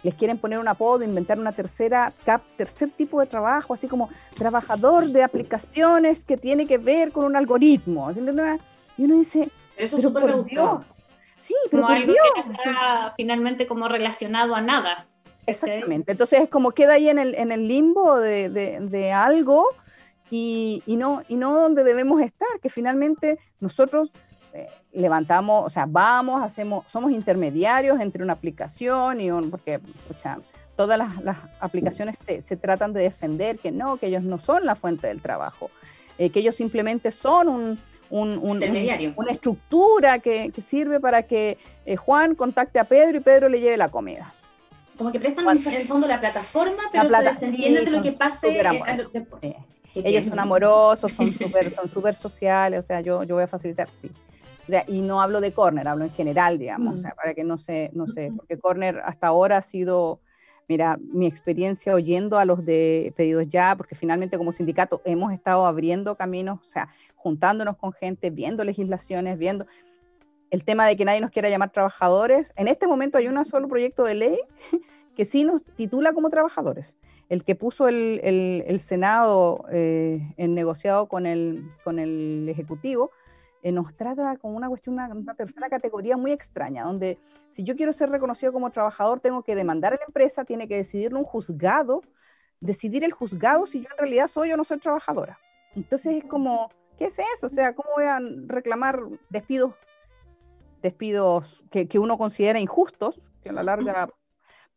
Les 0.02 0.14
quieren 0.14 0.38
poner 0.38 0.58
un 0.58 0.68
apodo, 0.68 1.04
inventar 1.04 1.38
una 1.38 1.52
tercera 1.52 2.12
cap, 2.24 2.42
tercer 2.56 2.90
tipo 2.90 3.20
de 3.20 3.26
trabajo, 3.26 3.74
así 3.74 3.88
como 3.88 4.10
trabajador 4.34 5.06
de 5.06 5.22
aplicaciones 5.22 6.24
que 6.24 6.36
tiene 6.36 6.66
que 6.66 6.78
ver 6.78 7.12
con 7.12 7.24
un 7.24 7.36
algoritmo. 7.36 8.10
Y 8.12 9.04
uno 9.04 9.14
dice, 9.16 9.48
eso 9.76 9.96
es 9.96 10.02
súper 10.02 10.24
Sí, 11.40 11.54
pero 11.70 11.82
como 11.82 11.94
algo 11.94 12.12
que 12.34 12.40
está 12.40 13.12
finalmente 13.16 13.66
como 13.66 13.86
relacionado 13.88 14.54
a 14.56 14.60
nada. 14.60 15.06
Exactamente. 15.46 16.12
Entonces 16.12 16.40
es 16.40 16.48
como 16.48 16.72
queda 16.72 16.94
ahí 16.94 17.08
en 17.08 17.18
el, 17.18 17.34
en 17.36 17.52
el 17.52 17.68
limbo 17.68 18.18
de, 18.18 18.48
de, 18.48 19.12
algo 19.12 19.68
y, 20.28 20.82
y, 20.86 20.96
no, 20.96 21.22
y 21.28 21.36
no 21.36 21.60
donde 21.60 21.84
debemos 21.84 22.20
estar, 22.20 22.48
que 22.60 22.68
finalmente 22.68 23.38
nosotros 23.60 24.10
eh, 24.54 24.66
levantamos, 24.92 25.64
o 25.66 25.70
sea, 25.70 25.86
vamos, 25.86 26.42
hacemos, 26.42 26.84
somos 26.90 27.12
intermediarios 27.12 28.00
entre 28.00 28.24
una 28.24 28.32
aplicación 28.32 29.20
y 29.20 29.30
un, 29.30 29.50
porque, 29.50 29.80
sea, 30.20 30.40
todas 30.74 30.98
las, 30.98 31.22
las 31.22 31.36
aplicaciones 31.60 32.16
se, 32.26 32.42
se, 32.42 32.56
tratan 32.56 32.92
de 32.92 33.02
defender 33.02 33.58
que 33.58 33.70
no, 33.70 33.98
que 33.98 34.06
ellos 34.06 34.22
no 34.22 34.38
son 34.40 34.66
la 34.66 34.74
fuente 34.74 35.06
del 35.06 35.22
trabajo, 35.22 35.70
eh, 36.18 36.30
que 36.30 36.40
ellos 36.40 36.56
simplemente 36.56 37.10
son 37.10 37.48
un, 37.48 37.78
un, 38.10 38.38
una 38.38 39.32
estructura 39.32 40.18
que, 40.18 40.52
sirve 40.64 41.00
para 41.00 41.22
que 41.24 41.58
eh, 41.84 41.96
Juan 41.96 42.34
contacte 42.34 42.78
a 42.78 42.84
Pedro 42.84 43.18
y 43.18 43.20
Pedro 43.20 43.48
le 43.48 43.60
lleve 43.60 43.76
la 43.76 43.90
comida. 43.90 44.32
Como 44.96 45.12
que 45.12 45.20
prestan 45.20 45.46
en 45.46 45.74
el 45.74 45.86
fondo 45.86 46.08
la 46.08 46.20
plataforma, 46.20 46.84
pero 46.90 47.08
se 47.08 47.22
desentiende 47.22 47.84
de 47.84 47.90
lo 47.90 48.02
que 48.02 48.12
pase. 48.12 48.48
Eh, 49.42 49.56
ellos 50.04 50.24
son 50.26 50.38
amorosos, 50.38 51.12
son 51.12 51.32
súper 51.32 51.74
son 51.74 51.88
super 51.88 52.14
sociales, 52.14 52.84
o 52.84 52.86
sea, 52.86 53.00
yo, 53.00 53.22
yo 53.24 53.34
voy 53.34 53.44
a 53.44 53.46
facilitar, 53.46 53.88
sí. 54.00 54.10
O 54.62 54.70
sea, 54.70 54.84
y 54.86 55.00
no 55.00 55.22
hablo 55.22 55.40
de 55.40 55.52
Corner, 55.52 55.86
hablo 55.86 56.04
en 56.04 56.10
general, 56.12 56.58
digamos, 56.58 56.96
o 56.96 57.00
sea, 57.00 57.10
mm. 57.10 57.16
para 57.16 57.34
que 57.34 57.44
no 57.44 57.56
se, 57.56 57.90
no 57.94 58.06
sé, 58.06 58.32
porque 58.36 58.58
Corner 58.58 59.00
hasta 59.04 59.28
ahora 59.28 59.58
ha 59.58 59.62
sido, 59.62 60.20
mira, 60.68 60.98
mi 61.00 61.26
experiencia 61.26 61.94
oyendo 61.94 62.38
a 62.38 62.44
los 62.44 62.64
de 62.64 63.12
pedidos 63.16 63.48
ya, 63.48 63.76
porque 63.76 63.94
finalmente 63.94 64.36
como 64.36 64.50
sindicato 64.50 65.02
hemos 65.04 65.32
estado 65.32 65.66
abriendo 65.66 66.16
caminos, 66.16 66.58
o 66.60 66.68
sea, 66.68 66.88
juntándonos 67.26 67.76
con 67.76 67.92
gente, 67.92 68.30
viendo 68.30 68.62
legislaciones, 68.62 69.36
viendo 69.36 69.66
el 70.52 70.62
tema 70.62 70.86
de 70.86 70.96
que 70.96 71.04
nadie 71.04 71.20
nos 71.20 71.32
quiera 71.32 71.50
llamar 71.50 71.72
trabajadores. 71.72 72.52
En 72.54 72.68
este 72.68 72.86
momento 72.86 73.18
hay 73.18 73.26
un 73.26 73.44
solo 73.44 73.66
proyecto 73.66 74.04
de 74.04 74.14
ley 74.14 74.38
que 75.16 75.24
sí 75.24 75.42
nos 75.42 75.64
titula 75.74 76.12
como 76.12 76.30
trabajadores. 76.30 76.94
El 77.28 77.42
que 77.42 77.56
puso 77.56 77.88
el, 77.88 78.20
el, 78.22 78.78
Senado 78.78 79.64
eh, 79.72 80.20
en 80.36 80.54
negociado 80.54 81.08
con 81.08 81.26
el, 81.26 81.68
con 81.82 81.98
el 81.98 82.48
Ejecutivo 82.48 83.10
eh, 83.64 83.72
nos 83.72 83.92
trata 83.96 84.36
como 84.36 84.56
una 84.56 84.68
cuestión, 84.68 84.94
una, 84.94 85.08
una, 85.08 85.34
tercera 85.34 85.68
categoría 85.68 86.16
muy 86.16 86.30
extraña, 86.30 86.84
donde 86.84 87.18
si 87.48 87.64
yo 87.64 87.74
quiero 87.74 87.92
ser 87.92 88.10
reconocido 88.10 88.52
como 88.52 88.70
trabajador, 88.70 89.18
tengo 89.18 89.42
que 89.42 89.56
demandar 89.56 89.94
a 89.94 89.96
la 89.96 90.04
empresa, 90.06 90.44
tiene 90.44 90.68
que 90.68 90.76
decidirlo 90.76 91.18
un 91.18 91.24
juzgado, 91.24 92.02
decidir 92.60 93.02
el 93.02 93.10
juzgado 93.10 93.66
si 93.66 93.80
yo 93.80 93.88
en 93.90 93.98
realidad 93.98 94.28
soy 94.28 94.52
o 94.52 94.56
no 94.56 94.62
soy 94.62 94.78
trabajadora. 94.78 95.40
Entonces 95.74 96.16
es 96.16 96.24
como, 96.24 96.70
¿Qué 96.98 97.06
es 97.06 97.18
eso? 97.18 97.46
O 97.46 97.50
sea, 97.50 97.74
¿cómo 97.74 97.90
voy 97.94 98.04
a 98.04 98.18
reclamar 98.46 99.00
despidos, 99.28 99.74
despidos 100.82 101.44
que, 101.70 101.98
uno 101.98 102.16
considera 102.16 102.58
injustos, 102.58 103.20
que 103.42 103.50
a 103.50 103.52
la 103.52 103.62
larga, 103.62 104.08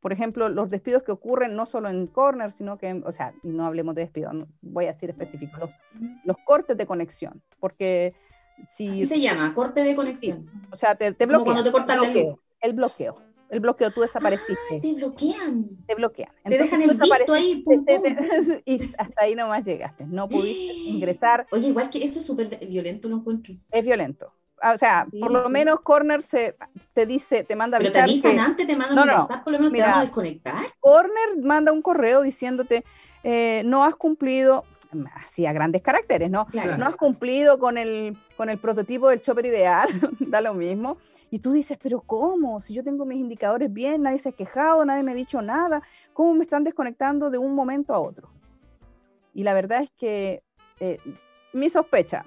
por 0.01 0.11
ejemplo, 0.11 0.49
los 0.49 0.69
despidos 0.69 1.03
que 1.03 1.11
ocurren 1.11 1.55
no 1.55 1.65
solo 1.65 1.89
en 1.89 2.07
corner, 2.07 2.51
sino 2.51 2.77
que, 2.77 3.01
o 3.05 3.11
sea, 3.11 3.33
y 3.43 3.49
no 3.49 3.65
hablemos 3.65 3.95
de 3.95 4.01
despidos, 4.01 4.35
voy 4.61 4.85
a 4.85 4.89
decir 4.89 5.09
específico, 5.09 5.69
los, 6.25 6.37
cortes 6.45 6.77
de 6.77 6.85
conexión, 6.85 7.41
porque 7.59 8.13
si... 8.67 8.89
Así 8.89 9.05
se 9.05 9.21
llama, 9.21 9.53
corte 9.53 9.83
de 9.83 9.95
conexión. 9.95 10.49
o 10.71 10.77
sea, 10.77 10.95
te, 10.95 11.13
te 11.13 11.25
bloquean. 11.25 11.63
te 11.63 11.71
cortan 11.71 12.03
el, 12.03 12.35
el 12.59 12.73
bloqueo 12.73 13.28
el 13.49 13.59
bloqueo, 13.59 13.91
tú 13.91 14.01
desapareciste. 14.01 14.79
te 14.81 14.93
bloquean. 14.93 15.69
Te 15.87 15.95
bloquean. 15.95 16.31
te 16.43 16.57
dejan 16.57 16.81
el 16.81 16.97
visto 16.97 17.33
ahí. 17.33 17.63
y 18.65 18.83
hasta 18.97 19.23
ahí 19.23 19.35
nomás 19.35 19.65
llegaste. 19.65 20.05
No 20.05 20.29
pudiste 20.29 20.73
ingresar. 20.73 21.47
Oye, 21.51 21.67
igual 21.67 21.89
que 21.89 22.03
eso 22.03 22.19
es 22.19 22.25
súper 22.25 22.59
violento, 22.67 23.09
lo 23.09 23.17
encuentro. 23.17 23.55
Es 23.71 23.85
violento. 23.85 24.33
Ah, 24.61 24.73
o 24.73 24.77
sea, 24.77 25.07
por 25.19 25.31
lo 25.31 25.49
menos 25.49 25.79
Corner 25.81 26.21
se, 26.21 26.55
te 26.93 27.05
dice, 27.05 27.43
te 27.45 27.55
manda 27.55 27.77
Pero 27.77 27.91
te 27.91 27.99
avisan 27.99 28.39
antes, 28.39 28.67
te 28.67 28.75
mandan 28.75 29.07
un 29.07 29.15
WhatsApp, 29.15 29.43
por 29.43 29.53
lo 29.53 29.59
menos 29.59 29.73
te 29.73 29.81
van 29.81 29.93
a 29.93 30.01
desconectar. 30.01 30.65
Corner 30.79 31.37
manda 31.41 31.71
un 31.71 31.81
correo 31.81 32.21
diciéndote, 32.21 32.83
eh, 33.23 33.63
no 33.65 33.85
has 33.85 33.95
cumplido, 33.95 34.65
así 35.15 35.45
a 35.45 35.53
grandes 35.53 35.81
caracteres, 35.81 36.29
¿no? 36.29 36.47
No 36.77 36.85
has 36.85 36.95
cumplido 36.95 37.59
con 37.59 37.77
el, 37.77 38.17
con 38.37 38.49
el 38.49 38.57
prototipo 38.57 39.09
del 39.09 39.21
chopper 39.21 39.45
ideal, 39.45 39.87
da 40.19 40.41
lo 40.41 40.53
mismo. 40.53 40.97
Y 41.31 41.39
tú 41.39 41.51
dices, 41.51 41.77
pero 41.81 42.01
¿cómo? 42.01 42.59
Si 42.59 42.73
yo 42.73 42.83
tengo 42.83 43.05
mis 43.05 43.19
indicadores 43.19 43.71
bien, 43.71 44.01
nadie 44.01 44.17
se 44.17 44.29
ha 44.29 44.31
quejado, 44.31 44.83
nadie 44.83 45.03
me 45.03 45.11
ha 45.11 45.15
dicho 45.15 45.41
nada, 45.41 45.83
¿cómo 46.13 46.33
me 46.33 46.43
están 46.43 46.63
desconectando 46.63 47.29
de 47.29 47.37
un 47.37 47.53
momento 47.53 47.93
a 47.93 47.99
otro? 47.99 48.29
Y 49.33 49.43
la 49.43 49.53
verdad 49.53 49.83
es 49.83 49.91
que 49.91 50.41
eh, 50.79 50.97
mi 51.53 51.69
sospecha, 51.69 52.25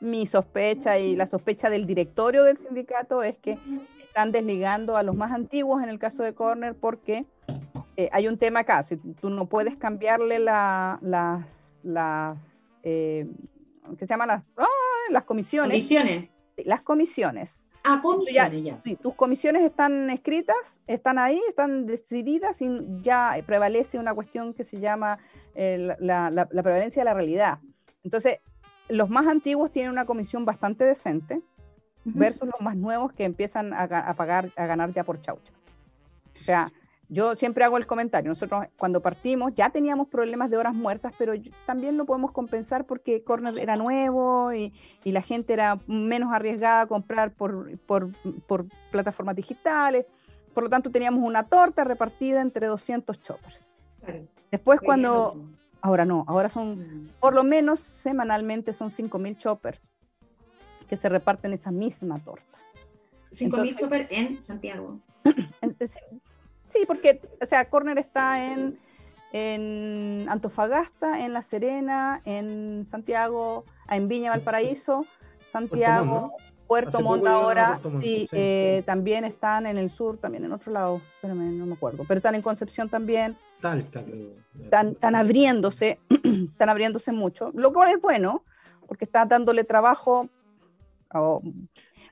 mi 0.00 0.26
sospecha 0.26 0.98
y 0.98 1.16
la 1.16 1.26
sospecha 1.26 1.68
del 1.68 1.86
directorio 1.86 2.44
del 2.44 2.56
sindicato 2.56 3.22
es 3.22 3.40
que 3.40 3.58
están 4.02 4.32
desligando 4.32 4.96
a 4.96 5.02
los 5.02 5.14
más 5.14 5.32
antiguos 5.32 5.82
en 5.82 5.90
el 5.90 5.98
caso 5.98 6.22
de 6.22 6.34
Corner 6.34 6.74
porque 6.74 7.26
eh, 7.96 8.08
hay 8.12 8.28
un 8.28 8.38
tema 8.38 8.60
acá, 8.60 8.82
si 8.82 8.96
tú 8.96 9.30
no 9.30 9.46
puedes 9.46 9.76
cambiarle 9.76 10.38
las, 10.38 11.69
las 11.82 12.38
eh, 12.82 13.26
¿qué 13.98 14.06
se 14.06 14.12
llaman 14.12 14.28
las, 14.28 14.44
¡ah! 14.56 14.66
las 15.10 15.24
comisiones? 15.24 15.70
Comisiones. 15.70 16.28
las 16.64 16.82
comisiones 16.82 17.68
Ah, 17.82 18.00
comisiones 18.02 18.62
ya, 18.62 18.80
Sí, 18.84 18.96
tus 18.96 19.14
comisiones 19.14 19.62
están 19.62 20.10
escritas, 20.10 20.80
están 20.86 21.18
ahí, 21.18 21.40
están 21.48 21.86
decididas 21.86 22.60
y 22.60 22.68
ya 23.00 23.34
prevalece 23.46 23.98
una 23.98 24.14
cuestión 24.14 24.52
que 24.52 24.64
se 24.64 24.80
llama 24.80 25.18
eh, 25.54 25.96
la, 25.98 26.46
prevalencia 26.46 27.00
de 27.00 27.04
la 27.04 27.14
realidad. 27.14 27.58
Entonces, 28.04 28.38
los 28.88 29.08
más 29.08 29.26
antiguos 29.26 29.72
tienen 29.72 29.92
una 29.92 30.04
comisión 30.04 30.44
bastante 30.44 30.84
decente 30.84 31.40
versus 32.04 32.48
los 32.48 32.60
más 32.60 32.76
nuevos 32.76 33.12
que 33.12 33.24
empiezan 33.24 33.72
a, 33.72 34.14
pagar, 34.14 34.50
a 34.56 34.66
ganar 34.66 34.90
ya 34.90 35.04
por 35.04 35.20
chauchas. 35.20 35.54
O 36.38 36.42
sea, 36.42 36.66
yo 37.10 37.34
siempre 37.34 37.64
hago 37.64 37.76
el 37.76 37.88
comentario, 37.88 38.30
nosotros 38.30 38.66
cuando 38.76 39.00
partimos 39.02 39.52
ya 39.56 39.70
teníamos 39.70 40.06
problemas 40.06 40.48
de 40.48 40.56
horas 40.56 40.74
muertas, 40.74 41.12
pero 41.18 41.34
también 41.66 41.96
lo 41.96 42.06
podemos 42.06 42.30
compensar 42.30 42.86
porque 42.86 43.24
Corner 43.24 43.58
era 43.58 43.74
nuevo 43.74 44.52
y, 44.54 44.72
la 45.04 45.22
gente 45.22 45.52
era 45.52 45.76
menos 45.88 46.32
arriesgada 46.32 46.82
a 46.82 46.86
comprar 46.86 47.32
por, 47.32 47.76
por, 47.80 48.10
plataformas 48.92 49.34
digitales, 49.34 50.06
por 50.54 50.62
lo 50.62 50.70
tanto 50.70 50.90
teníamos 50.90 51.26
una 51.26 51.42
torta 51.48 51.82
repartida 51.82 52.40
entre 52.40 52.68
200 52.68 53.20
choppers. 53.20 53.68
Después 54.52 54.80
cuando, 54.80 55.36
ahora 55.80 56.04
no, 56.04 56.24
ahora 56.28 56.48
son, 56.48 56.78
mm. 56.78 57.08
por 57.18 57.34
lo 57.34 57.42
menos 57.42 57.80
semanalmente 57.80 58.72
son 58.72 58.88
5.000 58.88 59.36
choppers 59.36 59.88
que 60.88 60.96
se 60.96 61.08
reparten 61.08 61.52
esa 61.52 61.72
misma 61.72 62.18
torta. 62.20 62.58
5.000 63.32 63.78
choppers 63.78 64.06
en 64.10 64.40
Santiago. 64.40 65.00
Sí, 66.70 66.84
porque, 66.86 67.20
o 67.40 67.46
sea, 67.46 67.68
Corner 67.68 67.98
está 67.98 68.46
en, 68.46 68.78
en 69.32 70.26
Antofagasta, 70.28 71.20
en 71.20 71.32
La 71.32 71.42
Serena, 71.42 72.22
en 72.24 72.86
Santiago, 72.86 73.64
en 73.90 74.08
Viña 74.08 74.30
Valparaíso, 74.30 75.04
Santiago, 75.50 76.32
Puerto 76.70 77.00
Montt, 77.00 77.26
ahora, 77.26 77.80
sí, 78.00 78.28
eh, 78.30 78.84
también 78.86 79.24
están 79.24 79.66
en 79.66 79.76
el 79.76 79.90
sur, 79.90 80.18
también 80.18 80.44
en 80.44 80.52
otro 80.52 80.72
lado, 80.72 81.00
espérame, 81.16 81.58
no 81.58 81.66
me 81.66 81.74
acuerdo, 81.74 82.04
pero 82.06 82.18
están 82.18 82.36
en 82.36 82.42
Concepción 82.42 82.88
también. 82.88 83.36
Talca, 83.60 84.04
Están, 84.62 84.90
están 84.90 85.16
abriéndose, 85.16 85.98
están 86.52 86.68
abriéndose 86.68 87.10
mucho, 87.10 87.50
lo 87.54 87.72
cual 87.72 87.90
es 87.92 88.00
bueno, 88.00 88.44
porque 88.86 89.04
está 89.04 89.24
dándole 89.24 89.64
trabajo, 89.64 90.28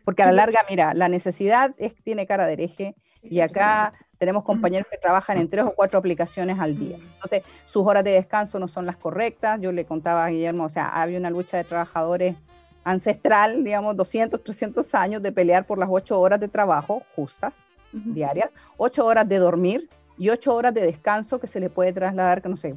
porque 0.05 0.25
a 0.25 0.27
la 0.27 0.33
larga, 0.33 0.65
mira, 0.69 0.93
la 0.93 1.09
necesidad 1.09 1.73
es, 1.79 1.95
tiene 2.03 2.27
cara 2.27 2.49
de 2.49 2.55
hereje, 2.55 2.97
y 3.23 3.39
acá 3.41 3.93
tenemos 4.19 4.45
compañeros 4.45 4.89
que 4.91 4.99
trabajan 4.99 5.39
en 5.39 5.49
tres 5.49 5.65
o 5.65 5.73
cuatro 5.73 5.99
aplicaciones 5.99 6.59
al 6.59 6.77
día. 6.77 6.97
Entonces, 7.15 7.45
sus 7.67 7.87
horas 7.87 8.05
de 8.05 8.11
descanso 8.11 8.59
no 8.59 8.69
son 8.69 8.85
las 8.85 8.97
correctas. 8.97 9.61
Yo 9.61 9.73
le 9.73 9.85
contaba 9.85 10.25
a 10.25 10.29
Guillermo, 10.29 10.65
o 10.65 10.69
sea, 10.69 10.89
había 10.89 11.19
una 11.19 11.31
lucha 11.31 11.57
de 11.57 11.65
trabajadores 11.65 12.37
ancestral, 12.85 13.65
digamos, 13.65 13.97
200, 13.97 14.43
300 14.43 14.95
años 14.95 15.23
de 15.23 15.31
pelear 15.31 15.67
por 15.67 15.79
las 15.79 15.89
ocho 15.91 16.21
horas 16.21 16.41
de 16.41 16.49
trabajo 16.49 17.03
justas, 17.15 17.59
diarias, 17.93 18.51
ocho 18.77 19.07
horas 19.07 19.29
de 19.29 19.39
dormir 19.39 19.89
y 20.19 20.31
ocho 20.31 20.55
horas 20.55 20.75
de 20.75 20.83
descanso 20.83 21.39
que 21.39 21.47
se 21.47 21.61
le 21.61 21.71
puede 21.71 21.93
trasladar, 21.93 22.43
que 22.43 22.49
no 22.49 22.57
sé, 22.57 22.75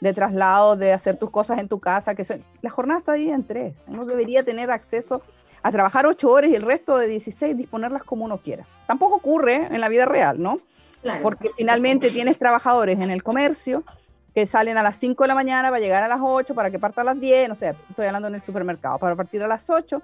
de 0.00 0.12
traslado, 0.12 0.76
de 0.76 0.92
hacer 0.92 1.16
tus 1.16 1.30
cosas 1.30 1.58
en 1.58 1.68
tu 1.68 1.78
casa, 1.78 2.14
que 2.14 2.24
la 2.60 2.70
jornada 2.70 3.00
está 3.00 3.12
dividida 3.12 3.36
en 3.36 3.44
tres. 3.44 3.74
Uno 3.86 4.04
debería 4.04 4.42
tener 4.42 4.70
acceso 4.70 5.22
a 5.62 5.70
trabajar 5.70 6.06
ocho 6.06 6.30
horas 6.30 6.50
y 6.50 6.56
el 6.56 6.62
resto 6.62 6.98
de 6.98 7.06
16 7.06 7.56
disponerlas 7.56 8.02
como 8.02 8.24
uno 8.24 8.38
quiera. 8.38 8.66
Tampoco 8.86 9.16
ocurre 9.16 9.68
en 9.70 9.80
la 9.80 9.88
vida 9.88 10.06
real, 10.06 10.42
¿no? 10.42 10.58
Porque 11.22 11.50
finalmente 11.56 12.10
tienes 12.10 12.38
trabajadores 12.38 12.98
en 13.00 13.10
el 13.10 13.22
comercio 13.22 13.84
que 14.34 14.46
salen 14.46 14.78
a 14.78 14.82
las 14.82 14.96
5 14.96 15.24
de 15.24 15.28
la 15.28 15.34
mañana 15.34 15.68
para 15.68 15.80
llegar 15.80 16.02
a 16.02 16.08
las 16.08 16.20
8, 16.22 16.54
para 16.54 16.70
que 16.70 16.78
parta 16.78 17.02
a 17.02 17.04
las 17.04 17.20
10, 17.20 17.50
no 17.50 17.54
sé, 17.54 17.74
estoy 17.90 18.06
hablando 18.06 18.28
en 18.28 18.34
el 18.34 18.40
supermercado, 18.40 18.98
para 18.98 19.14
partir 19.14 19.42
a 19.42 19.48
las 19.48 19.68
8, 19.68 20.00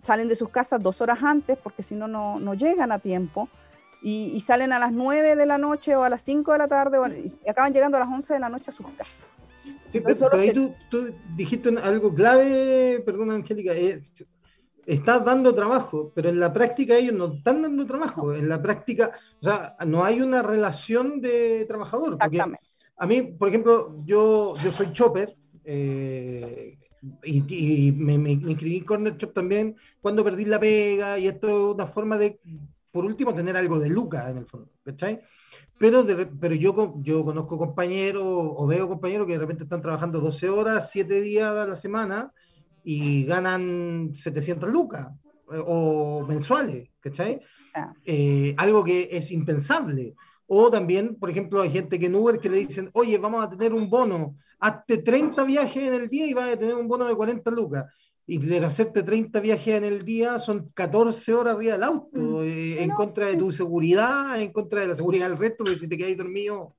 salen 0.00 0.28
de 0.28 0.34
sus 0.34 0.50
casas 0.50 0.82
dos 0.82 1.00
horas 1.00 1.18
antes 1.22 1.56
porque 1.56 1.82
si 1.82 1.94
no, 1.94 2.06
no 2.08 2.54
llegan 2.54 2.92
a 2.92 2.98
tiempo. 2.98 3.48
Y, 4.06 4.38
salen 4.40 4.74
a 4.74 4.78
las 4.78 4.92
9 4.92 5.34
de 5.34 5.46
la 5.46 5.56
noche 5.56 5.96
o 5.96 6.02
a 6.02 6.10
las 6.10 6.20
5 6.20 6.52
de 6.52 6.58
la 6.58 6.68
tarde 6.68 6.98
y 7.42 7.48
acaban 7.48 7.72
llegando 7.72 7.96
a 7.96 8.00
las 8.00 8.08
11 8.10 8.34
de 8.34 8.38
la 8.38 8.50
noche 8.50 8.66
a 8.68 8.72
sus 8.72 8.86
casas. 8.88 9.16
Sí, 9.88 9.98
pero, 10.00 10.30
ahí 10.38 10.52
tú, 10.52 10.74
tú, 10.90 11.14
dijiste 11.34 11.74
algo 11.82 12.14
clave, 12.14 13.02
perdón 13.06 13.30
Angélica, 13.30 13.72
estás 14.86 15.24
dando 15.24 15.54
trabajo, 15.54 16.12
pero 16.14 16.28
en 16.28 16.40
la 16.40 16.52
práctica 16.52 16.96
ellos 16.96 17.14
no 17.14 17.34
están 17.34 17.62
dando 17.62 17.86
trabajo. 17.86 18.34
En 18.34 18.48
la 18.48 18.60
práctica, 18.60 19.12
o 19.40 19.44
sea, 19.44 19.76
no 19.86 20.04
hay 20.04 20.20
una 20.20 20.42
relación 20.42 21.20
de 21.20 21.64
trabajador. 21.66 22.18
Porque 22.18 22.42
a 22.96 23.06
mí, 23.06 23.22
por 23.22 23.48
ejemplo, 23.48 24.02
yo, 24.04 24.54
yo 24.62 24.70
soy 24.70 24.92
chopper 24.92 25.36
eh, 25.64 26.78
y, 27.24 27.92
me, 27.92 28.18
me, 28.18 28.32
inscribí 28.32 28.78
en 28.78 28.84
Corner 28.84 29.16
Shop 29.16 29.32
también 29.32 29.76
cuando 30.00 30.24
perdí 30.24 30.44
la 30.44 30.60
pega 30.60 31.18
y 31.18 31.26
esto 31.26 31.48
es 31.48 31.74
una 31.74 31.86
forma 31.86 32.16
de, 32.16 32.38
por 32.92 33.04
último, 33.04 33.34
tener 33.34 33.56
algo 33.56 33.78
de 33.78 33.88
lucas 33.88 34.30
en 34.30 34.38
el 34.38 34.46
fondo, 34.46 34.70
¿cachai? 34.84 35.20
Pero, 35.78 36.06
pero 36.40 36.54
yo, 36.54 36.94
yo 37.02 37.24
conozco 37.24 37.58
compañeros 37.58 38.22
o 38.24 38.66
veo 38.66 38.88
compañeros 38.88 39.26
que 39.26 39.32
de 39.34 39.40
repente 39.40 39.64
están 39.64 39.82
trabajando 39.82 40.20
12 40.20 40.48
horas, 40.48 40.90
7 40.90 41.20
días 41.20 41.50
a 41.50 41.66
la 41.66 41.76
semana 41.76 42.32
y 42.84 43.24
ganan 43.24 44.12
700 44.14 44.70
lucas 44.70 45.08
eh, 45.52 45.62
o 45.66 46.24
mensuales, 46.28 46.90
¿cachai? 47.00 47.40
Ah. 47.74 47.92
Eh, 48.04 48.54
algo 48.58 48.84
que 48.84 49.08
es 49.10 49.32
impensable. 49.32 50.14
O 50.46 50.70
también, 50.70 51.16
por 51.16 51.30
ejemplo, 51.30 51.62
hay 51.62 51.70
gente 51.70 51.98
que 51.98 52.06
en 52.06 52.14
Uber 52.14 52.38
que 52.38 52.50
le 52.50 52.58
dicen, 52.58 52.90
oye, 52.92 53.16
vamos 53.18 53.44
a 53.44 53.48
tener 53.48 53.72
un 53.72 53.88
bono, 53.88 54.36
hazte 54.60 54.98
30 54.98 55.42
viajes 55.44 55.82
en 55.82 55.94
el 55.94 56.08
día 56.08 56.26
y 56.26 56.34
vas 56.34 56.52
a 56.52 56.58
tener 56.58 56.74
un 56.74 56.86
bono 56.86 57.06
de 57.06 57.16
40 57.16 57.50
lucas. 57.50 57.86
Y 58.26 58.38
de 58.38 58.64
hacerte 58.64 59.02
30 59.02 59.40
viajes 59.40 59.74
en 59.74 59.84
el 59.84 60.04
día 60.04 60.38
son 60.38 60.70
14 60.74 61.34
horas 61.34 61.56
arriba 61.56 61.72
del 61.74 61.82
auto, 61.82 62.18
mm. 62.18 62.42
eh, 62.42 62.82
en 62.82 62.90
contra 62.90 63.26
de 63.26 63.36
tu 63.36 63.52
seguridad, 63.52 64.40
en 64.40 64.52
contra 64.52 64.82
de 64.82 64.88
la 64.88 64.94
seguridad 64.94 65.28
del 65.28 65.38
resto, 65.38 65.64
porque 65.64 65.78
si 65.78 65.88
te 65.88 65.96
quedas 65.96 66.16
dormido 66.16 66.74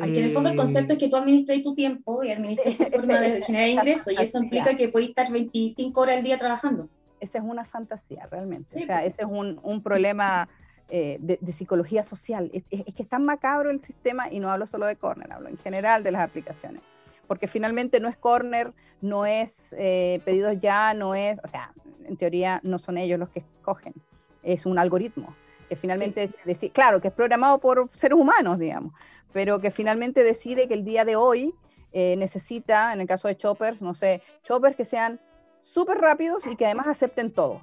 Aquí 0.00 0.18
en 0.18 0.24
el 0.24 0.32
fondo 0.32 0.50
el 0.50 0.56
concepto 0.56 0.94
es 0.94 0.98
que 0.98 1.08
tú 1.08 1.16
administras 1.16 1.62
tu 1.62 1.74
tiempo 1.74 2.24
y 2.24 2.32
administras 2.32 2.76
tu 2.76 2.84
forma 2.84 3.20
de 3.20 3.42
generar 3.46 3.68
ingresos 3.68 4.12
y 4.12 4.22
eso 4.22 4.42
implica 4.42 4.76
que 4.76 4.88
puedes 4.88 5.10
estar 5.10 5.30
25 5.30 6.00
horas 6.00 6.16
al 6.18 6.24
día 6.24 6.38
trabajando. 6.38 6.88
Esa 7.20 7.38
es 7.38 7.44
una 7.44 7.64
fantasía 7.64 8.26
realmente, 8.30 8.82
o 8.82 8.84
sea, 8.84 9.04
ese 9.04 9.22
es 9.22 9.28
un, 9.30 9.58
un 9.62 9.82
problema 9.82 10.48
eh, 10.90 11.18
de, 11.20 11.52
psicología 11.52 12.02
social. 12.02 12.50
Es, 12.52 12.64
que 12.64 13.02
es 13.02 13.08
tan 13.08 13.24
macabro 13.24 13.70
el 13.70 13.80
sistema 13.80 14.30
y 14.30 14.40
no 14.40 14.50
hablo 14.50 14.66
solo 14.66 14.86
de 14.86 14.96
Corner, 14.96 15.32
hablo 15.32 15.48
en 15.48 15.56
general 15.58 16.02
de 16.02 16.10
las 16.10 16.22
aplicaciones. 16.22 16.82
Porque 17.26 17.48
finalmente 17.48 18.00
no 18.00 18.08
es 18.08 18.16
Corner, 18.16 18.72
no 19.00 19.24
es 19.24 19.74
eh, 19.78 20.20
pedidos 20.24 20.58
ya, 20.60 20.92
no 20.92 21.14
es, 21.14 21.40
o 21.42 21.48
sea, 21.48 21.72
en 22.04 22.16
teoría 22.16 22.60
no 22.64 22.78
son 22.78 22.98
ellos 22.98 23.18
los 23.18 23.30
que 23.30 23.40
escogen, 23.40 23.94
es 24.42 24.66
un 24.66 24.78
algoritmo 24.78 25.34
que 25.68 25.76
finalmente 25.76 26.30
es 26.44 26.58
claro, 26.72 27.00
que 27.00 27.08
es 27.08 27.14
programado 27.14 27.58
por 27.58 27.88
seres 27.92 28.18
humanos, 28.18 28.58
digamos, 28.58 28.92
pero 29.32 29.60
que 29.60 29.70
finalmente 29.70 30.22
decide 30.22 30.68
que 30.68 30.74
el 30.74 30.84
día 30.84 31.04
de 31.04 31.16
hoy 31.16 31.54
eh, 31.92 32.16
necesita, 32.16 32.92
en 32.92 33.00
el 33.00 33.06
caso 33.06 33.28
de 33.28 33.36
choppers, 33.36 33.82
no 33.82 33.94
sé, 33.94 34.22
choppers 34.42 34.76
que 34.76 34.84
sean 34.84 35.20
súper 35.62 35.98
rápidos 35.98 36.46
y 36.46 36.56
que 36.56 36.66
además 36.66 36.86
acepten 36.88 37.32
todo. 37.32 37.60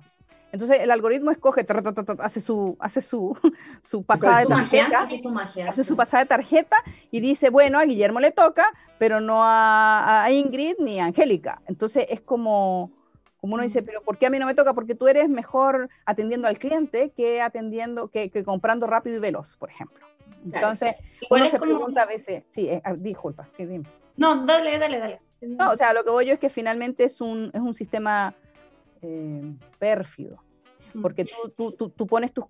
Entonces 0.51 0.79
el 0.81 0.91
algoritmo 0.91 1.31
escoge, 1.31 1.65
hace 2.19 2.41
su, 2.41 2.75
hace 2.79 3.01
su, 3.01 3.37
su 3.81 4.03
pasada 4.03 4.39
de 4.39 4.47
tarjeta, 4.47 4.99
hace 4.99 5.17
su, 5.17 5.29
magia, 5.29 5.69
hace 5.69 5.83
su 5.83 5.95
pasada 5.95 6.23
de 6.23 6.29
tarjeta 6.29 6.77
y 7.09 7.21
dice, 7.21 7.49
bueno, 7.49 7.79
a 7.79 7.85
Guillermo 7.85 8.19
le 8.19 8.31
toca, 8.31 8.71
pero 8.97 9.21
no 9.21 9.43
a, 9.43 10.23
a 10.23 10.31
Ingrid 10.31 10.75
ni 10.79 10.99
a 10.99 11.05
Angélica. 11.05 11.61
Entonces 11.67 12.05
es 12.09 12.21
como, 12.21 12.91
como 13.41 13.55
uno 13.55 13.63
dice, 13.63 13.81
pero 13.81 14.01
¿por 14.03 14.17
qué 14.17 14.27
a 14.27 14.29
mí 14.29 14.37
no 14.37 14.45
me 14.45 14.53
toca? 14.53 14.73
Porque 14.73 14.93
tú 14.93 15.07
eres 15.07 15.27
mejor 15.27 15.89
atendiendo 16.05 16.47
al 16.47 16.59
cliente 16.59 17.09
que 17.09 17.41
atendiendo, 17.41 18.07
que, 18.07 18.29
que 18.29 18.43
comprando 18.43 18.85
rápido 18.85 19.17
y 19.17 19.19
veloz, 19.19 19.57
por 19.57 19.69
ejemplo. 19.69 20.05
Entonces, 20.45 20.95
uno 21.29 21.47
se 21.47 21.59
pregunta 21.59 22.03
a 22.03 22.05
veces, 22.05 22.43
sí, 22.49 22.69
eh, 22.69 22.81
ah, 22.83 22.93
disculpa, 22.93 23.47
sí, 23.47 23.65
dime. 23.65 23.85
No, 24.15 24.45
dale, 24.45 24.77
dale, 24.77 24.99
dale. 24.99 25.19
No, 25.41 25.71
o 25.71 25.75
sea, 25.75 25.91
lo 25.91 26.03
que 26.03 26.11
voy 26.11 26.27
yo 26.27 26.33
es 26.33 26.39
que 26.39 26.49
finalmente 26.49 27.03
es 27.03 27.19
un, 27.19 27.49
es 27.53 27.61
un 27.61 27.73
sistema 27.73 28.35
eh, 29.01 29.53
pérfido, 29.79 30.37
mm. 30.93 31.01
porque 31.01 31.25
tú, 31.25 31.49
tú, 31.57 31.71
tú, 31.71 31.89
tú, 31.89 32.05
pones 32.07 32.31
tus, 32.31 32.45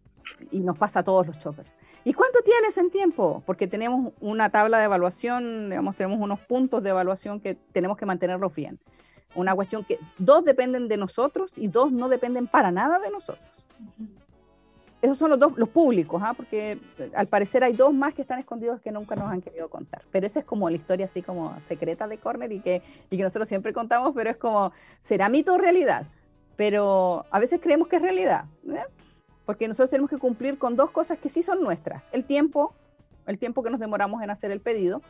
y 0.52 0.60
nos 0.60 0.78
pasa 0.78 1.00
a 1.00 1.04
todos 1.04 1.26
los 1.26 1.40
choppers. 1.40 1.72
¿Y 2.04 2.14
cuánto 2.14 2.42
tienes 2.42 2.78
en 2.78 2.90
tiempo? 2.90 3.44
Porque 3.46 3.68
tenemos 3.68 4.12
una 4.20 4.50
tabla 4.50 4.80
de 4.80 4.86
evaluación, 4.86 5.70
digamos, 5.70 5.96
tenemos 5.96 6.20
unos 6.20 6.40
puntos 6.40 6.84
de 6.84 6.90
evaluación 6.90 7.40
que 7.40 7.56
tenemos 7.72 7.98
que 7.98 8.06
mantenerlos 8.06 8.54
bien. 8.54 8.80
Una 9.36 9.56
cuestión 9.56 9.84
que 9.84 10.00
dos 10.18 10.44
dependen 10.44 10.88
de 10.88 10.98
nosotros 10.98 11.52
y 11.56 11.68
dos 11.68 11.92
no 11.92 12.10
dependen 12.10 12.48
para 12.48 12.72
nada 12.72 13.00
de 13.00 13.10
nosotros 13.10 13.52
esos 15.02 15.18
son 15.18 15.32
los 15.32 15.40
dos, 15.40 15.58
los 15.58 15.70
públicos, 15.70 16.22
¿ah? 16.24 16.34
porque 16.36 16.78
eh, 17.00 17.12
al 17.16 17.28
parecer 17.28 17.64
hay 17.64 17.74
dos 17.74 17.94
más 17.94 18.14
que 18.14 18.22
están 18.22 18.40
escondidos 18.40 18.80
que 18.82 18.92
nunca 18.92 19.16
nos 19.16 19.32
han 19.32 19.42
querido 19.42 19.68
contar. 19.70 20.04
Pero 20.12 20.28
esa 20.28 20.40
es 20.40 20.46
como 20.46 20.70
la 20.70 20.76
historia 20.76 21.08
así 21.08 21.22
como 21.22 21.60
secreta 21.62 22.08
de 22.08 22.18
Corner 22.20 22.52
y 22.52 22.60
que, 22.60 22.84
y 23.10 23.18
que 23.18 23.24
nosotros 23.24 23.48
siempre 23.48 23.74
contamos, 23.74 24.14
pero 24.16 24.30
es 24.30 24.38
como, 24.38 24.72
¿será 25.02 25.28
mito 25.28 25.56
o 25.56 25.58
realidad? 25.58 26.06
Pero 26.56 27.26
a 27.32 27.40
veces 27.40 27.60
creemos 27.62 27.88
que 27.88 27.96
es 27.96 28.02
realidad, 28.02 28.46
¿eh? 28.68 28.84
porque 29.46 29.68
nosotros 29.68 29.90
tenemos 29.90 30.10
que 30.10 30.18
cumplir 30.18 30.60
con 30.60 30.76
dos 30.76 30.92
cosas 30.92 31.18
que 31.18 31.30
sí 31.30 31.42
son 31.42 31.64
nuestras. 31.64 32.04
El 32.12 32.24
tiempo, 32.24 32.74
el 33.26 33.40
tiempo 33.40 33.64
que 33.64 33.72
nos 33.72 33.80
demoramos 33.80 34.22
en 34.22 34.30
hacer 34.30 34.52
el 34.52 34.60
pedido 34.60 35.02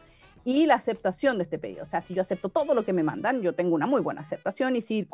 y 0.43 0.65
la 0.65 0.75
aceptación 0.75 1.37
de 1.37 1.43
este 1.43 1.59
pedido. 1.59 1.83
O 1.83 1.85
sea, 1.85 2.01
si 2.01 2.13
yo 2.13 2.21
acepto 2.21 2.49
todo 2.49 2.73
lo 2.73 2.83
que 2.83 2.93
me 2.93 3.03
mandan, 3.03 3.41
yo 3.41 3.53
tengo 3.53 3.75
una 3.75 3.87
muy 3.87 4.01
buena 4.01 4.21
aceptación 4.21 4.75
y 4.75 4.81
si 4.81 5.07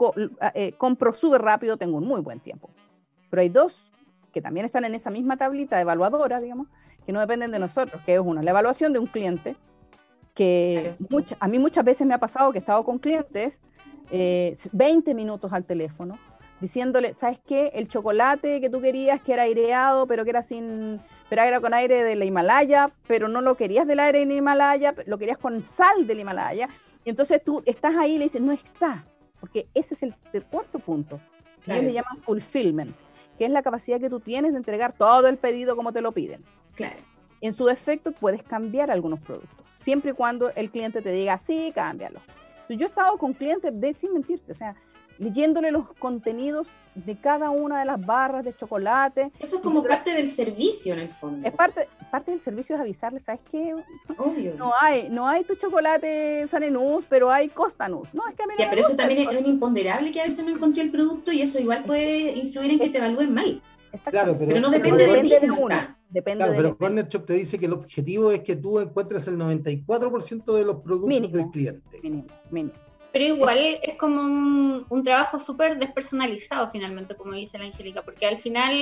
eh, 0.54 0.74
compro 0.78 1.12
súper 1.12 1.42
rápido, 1.42 1.78
tengo 1.78 1.98
un 1.98 2.06
muy 2.06 2.22
buen 2.22 2.40
tiempo. 2.40 2.70
Pero 3.30 3.42
hay 3.42 3.50
dos 3.50 3.92
que 4.32 4.42
también 4.42 4.66
están 4.66 4.86
en 4.86 4.96
esa 4.96 5.10
misma 5.10 5.38
tablita 5.38 5.80
evaluadora, 5.82 6.40
digamos, 6.40 6.68
que 7.06 7.12
no 7.12 7.20
dependen 7.20 7.52
de 7.52 7.60
nosotros, 7.60 8.02
que 8.06 8.16
es 8.16 8.20
uno, 8.20 8.42
la 8.42 8.52
evaluación 8.52 8.94
de 8.94 9.00
un 9.00 9.08
cliente, 9.08 9.56
que 10.34 10.96
a 11.40 11.48
mí 11.48 11.58
muchas 11.58 11.84
veces 11.84 12.06
me 12.06 12.14
ha 12.14 12.20
pasado 12.20 12.52
que 12.52 12.60
he 12.60 12.62
estado 12.62 12.84
con 12.84 13.00
clientes 13.00 13.60
20 14.12 15.12
eh, 15.12 15.14
minutos 15.16 15.52
al 15.52 15.66
teléfono, 15.66 16.20
diciéndole, 16.60 17.14
¿sabes 17.14 17.40
qué? 17.46 17.72
El 17.74 17.88
chocolate 17.88 18.60
que 18.62 18.70
tú 18.70 18.82
querías, 18.82 19.22
que 19.22 19.34
era 19.34 19.44
aireado, 19.44 20.08
pero 20.08 20.24
que 20.24 20.32
era 20.32 20.42
sin, 20.42 21.00
pero 21.30 21.42
era 21.44 21.60
con 21.60 21.74
aire 21.74 22.04
de 22.04 22.16
la 22.16 22.26
Himalaya, 22.26 22.92
pero 23.08 23.28
no 23.28 23.42
lo 23.42 23.56
querías 23.56 23.88
del 23.88 24.00
aire 24.00 24.20
del 24.20 24.32
Himalaya, 24.32 24.96
lo 25.06 25.18
querías 25.18 25.38
con 25.38 25.64
sal 25.64 26.08
del 26.08 26.20
Himalaya. 26.20 26.70
Y 27.06 27.10
entonces 27.10 27.44
tú 27.44 27.62
estás 27.66 27.96
ahí 27.96 28.16
y 28.16 28.18
le 28.18 28.26
dices, 28.26 28.42
no 28.42 28.52
está, 28.52 29.06
porque 29.40 29.68
ese 29.74 29.94
es 29.94 30.04
el, 30.04 30.16
cuarto 30.50 30.80
punto. 30.80 31.20
Ellos 31.66 31.84
le 31.84 31.94
llaman 31.94 32.18
fulfillment, 32.18 32.96
que 33.38 33.46
es 33.46 33.52
la 33.52 33.62
capacidad 33.62 34.00
que 34.00 34.10
tú 34.10 34.20
tienes 34.20 34.54
de 34.54 34.58
entregar 34.58 34.94
todo 34.94 35.28
el 35.28 35.38
pedido 35.38 35.76
como 35.76 35.92
te 35.92 36.02
lo 36.02 36.12
piden. 36.12 36.44
Claro. 36.76 36.98
En 37.42 37.54
su 37.54 37.66
defecto, 37.66 38.14
puedes 38.14 38.42
cambiar 38.42 38.90
algunos 38.90 39.20
productos, 39.20 39.66
siempre 39.82 40.12
y 40.12 40.14
cuando 40.14 40.50
el 40.56 40.72
cliente 40.72 41.02
te 41.02 41.12
diga, 41.12 41.38
sí, 41.40 41.72
cámbialo. 41.76 42.20
Yo 42.70 42.86
he 42.86 42.90
estado 42.90 43.18
con 43.18 43.34
clientes, 43.34 43.72
de, 43.80 43.94
sin 43.94 44.14
mentirte, 44.14 44.52
o 44.52 44.56
sea, 44.56 44.76
leyéndole 45.18 45.72
los 45.72 45.92
contenidos 46.00 46.68
de 46.96 47.16
cada 47.16 47.50
una 47.50 47.80
de 47.80 47.86
las 47.86 48.04
barras 48.04 48.44
de 48.44 48.54
chocolate. 48.54 49.32
Eso 49.40 49.58
es 49.58 49.62
como 49.62 49.84
parte 49.84 50.12
del 50.12 50.30
servicio 50.30 50.94
en 50.94 51.00
el 51.00 51.10
fondo. 51.10 51.48
Es 51.48 51.54
parte, 51.54 51.88
parte 52.12 52.32
del 52.32 52.42
servicio 52.42 52.76
es 52.76 52.82
avisarle, 52.82 53.20
¿sabes 53.20 53.42
qué? 53.52 53.76
Obvio. 54.18 54.56
No 54.56 54.72
hay, 54.80 55.10
no 55.10 55.28
hay 55.28 55.44
tu 55.44 55.56
chocolate 55.56 56.48
Sanenus, 56.48 57.06
pero 57.08 57.30
hay 57.30 57.50
Costanus. 57.50 58.14
No, 58.14 58.28
es 58.28 58.36
que 58.36 58.44
a 58.44 58.48
mí 58.48 58.54
ya, 58.58 58.70
pero 58.70 58.82
eso 58.82 58.96
también 58.96 59.30
es, 59.30 59.38
un 59.38 59.46
imponderable 59.46 60.12
que 60.12 60.22
a 60.22 60.26
veces 60.26 60.44
no 60.44 60.52
encontré 60.52 60.84
el 60.84 60.92
producto 60.92 61.32
y 61.32 61.42
eso 61.42 61.60
igual 61.60 61.84
puede 61.86 62.38
influir 62.38 62.72
en 62.72 62.80
que 62.80 62.90
te 62.90 62.98
evalúen 62.98 63.34
mal. 63.34 63.62
Claro, 64.10 64.38
pero, 64.38 64.60
no 64.60 64.70
depende, 64.70 65.08
de 65.08 65.22
ti, 65.22 65.30
de. 65.30 65.88
Depende 66.10 66.44
claro, 66.44 66.54
pero 66.56 66.78
Corner 66.78 67.08
Shop 67.08 67.26
te 67.26 67.34
dice 67.34 67.60
que 67.60 67.66
el 67.66 67.74
objetivo 67.74 68.32
es 68.32 68.42
que 68.42 68.56
tú 68.56 68.80
encuentres 68.80 69.28
el 69.28 69.38
94% 69.38 70.54
de 70.54 70.64
los 70.64 70.78
productos 70.78 71.32
del 71.32 71.50
cliente. 71.50 72.00
Mínimo, 72.02 72.28
mínimo. 72.50 72.74
Pero 73.18 73.34
igual 73.34 73.80
es 73.82 73.96
como 73.96 74.22
un, 74.22 75.04
trabajo 75.04 75.40
súper 75.40 75.80
despersonalizado 75.80 76.70
finalmente, 76.70 77.16
como 77.16 77.34
dice 77.34 77.58
la 77.58 77.66
Angélica, 77.66 78.04
porque 78.04 78.28
al 78.28 78.38
final, 78.38 78.78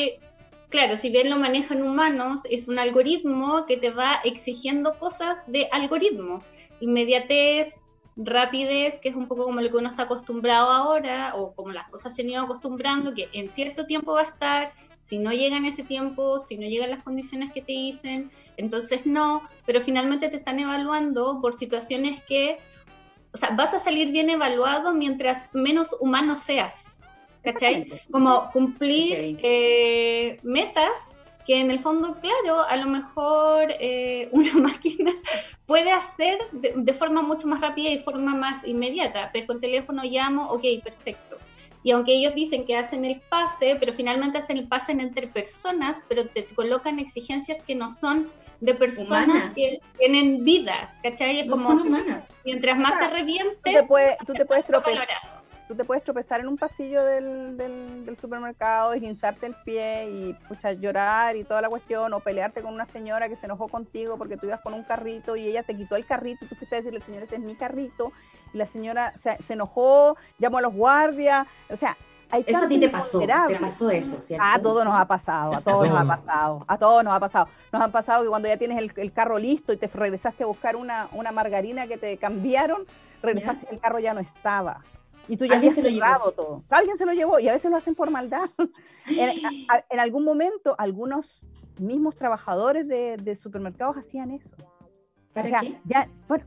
claro, 0.67 0.97
si 0.97 1.09
bien 1.09 1.29
lo 1.29 1.37
manejan 1.37 1.81
humanos, 1.81 2.41
es 2.49 2.67
un 2.67 2.77
algoritmo 2.77 3.65
que 3.65 3.77
te 3.77 3.91
va 3.91 4.19
exigiendo 4.25 4.99
cosas 4.99 5.39
de 5.47 5.69
algoritmo, 5.71 6.43
inmediatez, 6.81 7.75
rapidez, 8.17 8.99
que 8.99 9.07
es 9.07 9.15
un 9.15 9.29
poco 9.29 9.45
como 9.45 9.61
lo 9.61 9.69
que 9.69 9.77
uno 9.77 9.87
está 9.87 10.03
acostumbrado 10.03 10.69
ahora, 10.69 11.33
o 11.35 11.53
como 11.53 11.71
las 11.71 11.87
cosas 11.87 12.13
se 12.13 12.23
han 12.23 12.29
ido 12.29 12.43
acostumbrando, 12.43 13.13
que 13.13 13.29
en 13.31 13.47
cierto 13.47 13.85
tiempo 13.85 14.15
va 14.15 14.23
a 14.23 14.25
estar, 14.25 14.73
si 15.05 15.17
no 15.17 15.31
llega 15.31 15.55
en 15.55 15.63
ese 15.63 15.83
tiempo, 15.83 16.41
si 16.41 16.57
no 16.57 16.67
llegan 16.67 16.91
las 16.91 17.03
condiciones 17.03 17.53
que 17.53 17.61
te 17.61 17.71
dicen, 17.71 18.29
entonces 18.57 19.05
no, 19.05 19.43
pero 19.65 19.79
finalmente 19.79 20.27
te 20.27 20.35
están 20.35 20.59
evaluando 20.59 21.39
por 21.41 21.57
situaciones 21.57 22.21
que 22.25 22.57
o 23.35 23.37
sea, 23.37 23.49
vas 23.49 23.73
a 23.73 23.81
salir 23.81 24.11
bien 24.11 24.29
evaluado 24.29 24.93
mientras 24.93 25.49
menos 25.53 25.93
humano 25.99 26.37
seas, 26.37 26.85
¿cachai? 27.43 28.01
Como 28.09 28.49
cumplir 28.51 29.37
eh, 29.43 30.39
metas 30.41 31.11
que 31.45 31.59
en 31.59 31.69
el 31.69 31.81
fondo, 31.81 32.17
claro, 32.21 32.61
a 32.61 32.77
lo 32.77 32.85
mejor 32.85 33.73
eh, 33.77 34.29
una 34.31 34.53
máquina 34.69 35.11
puede 35.65 35.91
hacer 35.91 36.37
de, 36.53 36.93
forma 36.93 37.23
mucho 37.23 37.45
más 37.45 37.59
rápida 37.59 37.89
y 37.89 37.99
forma 37.99 38.33
más 38.35 38.65
inmediata. 38.65 39.31
Pero 39.33 39.47
con 39.47 39.59
teléfono 39.59 40.03
llamo, 40.05 40.49
ok, 40.51 40.63
perfecto. 40.81 41.37
Y 41.83 41.91
aunque 41.91 42.13
ellos 42.13 42.35
dicen 42.35 42.65
que 42.65 42.77
hacen 42.77 43.03
el 43.03 43.19
pase, 43.19 43.75
pero 43.81 43.93
finalmente 43.93 44.37
hacen 44.37 44.57
el 44.57 44.69
pase 44.69 44.93
entre 44.93 45.27
personas, 45.27 46.05
pero 46.07 46.25
te 46.25 46.45
colocan 46.45 46.99
exigencias 46.99 47.61
que 47.63 47.75
no 47.75 47.89
son 47.89 48.29
de 48.59 48.73
personas 48.73 49.55
que 49.55 49.81
tienen 49.97 50.43
vida, 50.43 50.93
¿cachai? 51.03 51.41
Es 51.41 51.49
como, 51.49 51.63
son 51.63 51.81
humanas. 51.81 52.27
Mientras 52.43 52.77
más 52.77 52.99
te 52.99 53.07
revientes, 53.09 53.57
tú 53.63 53.71
te, 53.71 53.83
puedes, 53.83 54.17
tú 54.19 54.33
te 54.33 54.45
puedes 54.45 54.65
tropezar. 54.65 55.07
Tú 55.67 55.73
te 55.73 55.83
puedes 55.83 56.03
tropezar 56.03 56.41
en 56.41 56.47
un 56.47 56.57
pasillo 56.57 57.03
del, 57.03 57.57
del, 57.57 58.15
supermercado, 58.21 58.91
desguinzarte 58.91 59.47
el 59.47 59.55
pie 59.65 60.07
y 60.07 60.33
pucha, 60.47 60.73
llorar 60.73 61.35
y 61.35 61.43
toda 61.43 61.59
la 61.59 61.69
cuestión, 61.69 62.13
o 62.13 62.19
pelearte 62.19 62.61
con 62.61 62.71
una 62.71 62.85
señora 62.85 63.29
que 63.29 63.35
se 63.35 63.47
enojó 63.47 63.67
contigo 63.67 64.15
porque 64.15 64.37
tú 64.37 64.45
ibas 64.45 64.61
con 64.61 64.75
un 64.75 64.83
carrito 64.83 65.35
y 65.35 65.47
ella 65.47 65.63
te 65.63 65.75
quitó 65.75 65.95
el 65.95 66.05
carrito 66.05 66.45
y 66.45 66.47
tú 66.49 66.55
fuiste 66.55 66.75
a 66.75 66.79
decirle, 66.81 67.01
señor, 67.01 67.23
ese 67.23 67.37
es 67.37 67.41
mi 67.41 67.55
carrito, 67.55 68.11
y 68.53 68.59
la 68.59 68.67
señora 68.67 69.17
se, 69.17 69.41
se 69.41 69.53
enojó, 69.53 70.17
llamó 70.37 70.59
a 70.59 70.61
los 70.61 70.73
guardias, 70.73 71.47
o 71.71 71.75
sea, 71.75 71.97
eso 72.45 72.65
a 72.65 72.67
ti 72.67 72.79
te 72.79 72.89
pasó, 72.89 73.19
te 73.19 73.59
pasó 73.59 73.89
eso, 73.89 74.21
¿cierto? 74.21 74.45
A 74.45 74.59
todos 74.59 74.85
nos 74.85 74.95
ha 74.95 75.07
pasado, 75.07 75.53
a 75.55 75.61
todos 75.61 75.87
nos 75.87 75.97
ha 75.97 76.05
pasado, 76.05 76.65
a 76.67 76.77
todos 76.77 77.03
nos 77.03 77.13
ha 77.13 77.19
pasado. 77.19 77.47
Nos 77.71 77.81
han 77.81 77.91
pasado 77.91 78.23
que 78.23 78.29
cuando 78.29 78.47
ya 78.47 78.57
tienes 78.57 78.91
el, 78.95 79.11
carro 79.11 79.37
listo 79.37 79.73
y 79.73 79.77
te 79.77 79.87
regresaste 79.87 80.43
a 80.43 80.47
buscar 80.47 80.75
una, 80.75 81.07
una 81.13 81.31
margarina 81.31 81.87
que 81.87 81.97
te 81.97 82.17
cambiaron, 82.17 82.85
regresaste 83.21 83.67
y 83.69 83.75
el 83.75 83.79
carro 83.79 83.99
ya 83.99 84.13
no 84.13 84.19
estaba. 84.19 84.81
Y 85.27 85.37
tú 85.37 85.45
ya 85.45 85.57
habías 85.57 85.75
cerrado 85.75 86.31
todo. 86.31 86.63
Alguien 86.69 86.97
se 86.97 87.05
lo 87.05 87.13
llevó 87.13 87.39
y 87.39 87.47
a 87.47 87.53
veces 87.53 87.71
lo 87.71 87.77
hacen 87.77 87.95
por 87.95 88.11
maldad. 88.11 88.49
en, 89.07 89.99
algún 89.99 90.23
momento, 90.23 90.75
algunos 90.77 91.41
mismos 91.79 92.15
trabajadores 92.15 92.87
de, 92.87 93.35
supermercados 93.35 93.97
hacían 93.97 94.31
eso. 94.31 94.51
¿Para 95.33 95.61
qué? 95.61 95.79
Ya, 95.85 96.07
bueno, 96.27 96.45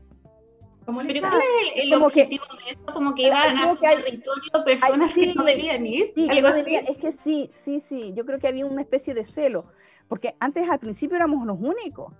pero 0.95 1.21
¿cuál 1.21 1.41
es 1.75 1.83
el, 1.83 1.93
objetivo 1.93 2.45
de 2.65 2.71
esto? 2.71 2.93
Como 2.93 3.15
que 3.15 3.23
iban 3.23 3.57
a 3.57 3.69
su 3.69 3.75
territorio 3.77 4.65
personas 4.65 5.13
que 5.13 5.33
no 5.33 5.43
debían 5.43 5.85
ir. 5.85 6.11
Sí, 6.15 6.27
es 6.29 6.97
que 6.97 7.11
sí, 7.11 7.49
sí, 7.63 7.79
sí. 7.79 8.13
Yo 8.15 8.25
creo 8.25 8.39
que 8.39 8.47
había 8.47 8.65
una 8.65 8.81
especie 8.81 9.13
de 9.13 9.23
celo. 9.23 9.65
Porque 10.07 10.35
antes 10.39 10.69
al 10.69 10.79
principio 10.79 11.15
éramos 11.15 11.45
los 11.45 11.57
únicos. 11.59 12.13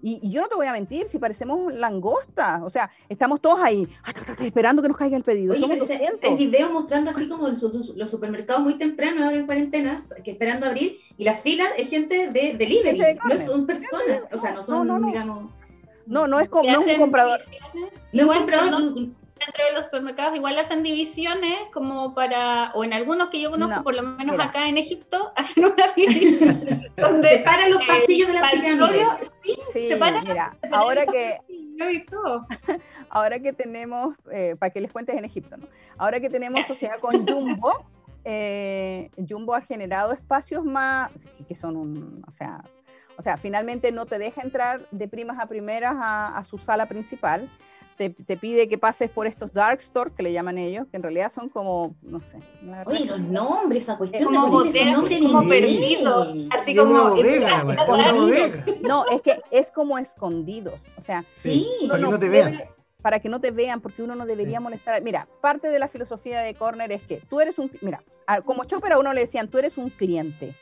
Y, 0.00 0.30
yo 0.30 0.42
no 0.42 0.48
te 0.48 0.54
voy 0.54 0.66
a 0.66 0.72
mentir, 0.72 1.06
si 1.08 1.18
parecemos 1.18 1.72
langosta, 1.72 2.60
o 2.62 2.68
sea, 2.68 2.90
estamos 3.08 3.40
todos 3.40 3.58
ahí, 3.60 3.88
ah, 4.04 4.12
esperando 4.40 4.82
que 4.82 4.88
nos 4.88 4.98
caiga 4.98 5.16
el 5.16 5.22
pedido. 5.22 5.54
Oye, 5.54 5.64
el 6.20 6.36
video 6.36 6.70
mostrando 6.70 7.08
así 7.08 7.26
como 7.26 7.48
los, 7.48 8.10
supermercados 8.10 8.62
muy 8.62 8.76
temprano, 8.76 9.24
ahora 9.24 9.38
en 9.38 9.46
cuarentenas, 9.46 10.12
que 10.22 10.32
esperando 10.32 10.66
abrir, 10.66 10.98
y 11.16 11.24
las 11.24 11.40
filas 11.40 11.68
es 11.78 11.88
gente 11.88 12.28
de 12.28 12.52
delivery, 12.52 13.18
no 13.26 13.38
son 13.38 13.64
personas, 13.64 14.24
o 14.30 14.36
sea, 14.36 14.52
no 14.52 14.62
son, 14.62 15.06
digamos 15.06 15.50
no, 16.06 16.26
no 16.28 16.40
es, 16.40 16.48
como, 16.48 16.70
no 16.70 16.80
un 16.80 16.96
comprador. 16.98 17.40
No 18.14 18.28
un 18.28 18.34
comprador. 18.34 18.94
Dentro 18.94 19.64
de 19.64 19.72
los 19.74 19.86
supermercados 19.86 20.36
igual 20.36 20.56
hacen 20.58 20.82
divisiones 20.82 21.58
como 21.72 22.14
para, 22.14 22.70
o 22.74 22.84
en 22.84 22.92
algunos 22.92 23.28
que 23.28 23.40
yo 23.40 23.50
conozco, 23.50 23.82
por 23.82 23.94
lo 23.94 24.02
menos 24.02 24.38
acá 24.40 24.68
en 24.68 24.78
Egipto, 24.78 25.32
hacen 25.36 25.64
una 25.66 25.88
división. 25.94 26.82
donde 26.96 27.28
separan 27.28 27.70
los 27.72 27.84
pasillos 27.84 28.28
de 28.28 28.34
las 28.34 28.52
pirámides. 28.52 29.32
Sí, 29.42 29.58
sí 29.72 29.88
separan, 29.88 30.24
mira, 30.24 30.56
ahora 30.70 31.04
que... 31.04 31.38
ahora 33.10 33.40
que 33.40 33.52
tenemos, 33.52 34.16
eh, 34.32 34.54
para 34.58 34.70
que 34.70 34.80
les 34.80 34.92
cuentes 34.92 35.16
en 35.16 35.24
Egipto, 35.24 35.56
¿no? 35.56 35.66
Ahora 35.98 36.20
que 36.20 36.30
tenemos 36.30 36.64
sociedad 36.66 37.00
con 37.00 37.26
Jumbo, 37.26 37.84
eh, 38.24 39.10
Jumbo 39.28 39.54
ha 39.54 39.60
generado 39.60 40.12
espacios 40.12 40.64
más, 40.64 41.10
que 41.46 41.54
son 41.56 41.76
un, 41.76 42.24
o 42.26 42.32
sea, 42.32 42.62
o 43.16 43.22
sea, 43.22 43.36
finalmente 43.36 43.92
no 43.92 44.06
te 44.06 44.18
deja 44.18 44.42
entrar 44.42 44.88
de 44.90 45.08
primas 45.08 45.38
a 45.38 45.46
primeras 45.46 45.94
a, 45.96 46.42
su 46.44 46.58
sala 46.58 46.86
principal. 46.86 47.48
Te, 47.96 48.10
pide 48.10 48.68
que 48.68 48.78
pases 48.78 49.10
por 49.10 49.26
estos 49.26 49.52
dark 49.52 49.80
stores 49.80 50.12
que 50.14 50.22
le 50.22 50.32
llaman 50.32 50.58
ellos, 50.58 50.86
que 50.90 50.96
en 50.96 51.02
realidad 51.02 51.30
son 51.30 51.48
como, 51.48 51.94
no 52.02 52.20
sé. 52.20 52.38
Oye, 52.86 53.06
los 53.06 53.20
nombres, 53.20 53.84
esa 53.84 53.96
cuestión. 53.96 54.24
Como, 54.24 54.48
nombres 54.48 55.22
como 55.22 55.48
perdidos, 55.48 56.36
así 56.50 56.74
como... 56.74 57.16
no, 58.82 59.06
es 59.10 59.22
que 59.22 59.40
es 59.50 59.70
como 59.70 59.98
escondidos, 59.98 60.80
o 60.96 61.00
sea... 61.00 61.24
Sí, 61.36 61.68
para 61.88 62.00
que 62.00 62.10
no 62.10 62.18
te 62.18 62.28
vean. 62.28 62.62
Para 63.00 63.20
que 63.20 63.28
no 63.28 63.40
te 63.40 63.50
vean, 63.50 63.80
porque 63.80 64.02
uno 64.02 64.14
no 64.14 64.24
debería 64.24 64.60
molestar. 64.60 65.00
Mira, 65.02 65.28
parte 65.40 65.68
de 65.68 65.78
la 65.78 65.88
filosofía 65.88 66.40
de 66.40 66.54
Corner 66.54 66.90
es 66.90 67.02
que 67.02 67.22
tú 67.28 67.40
eres 67.40 67.58
un... 67.58 67.70
Mira, 67.80 68.02
como 68.44 68.64
chopper 68.64 68.92
a 68.92 68.98
uno 68.98 69.12
le 69.12 69.20
decían, 69.20 69.48
tú 69.48 69.58
eres 69.58 69.76
un 69.76 69.90
cliente 69.90 70.54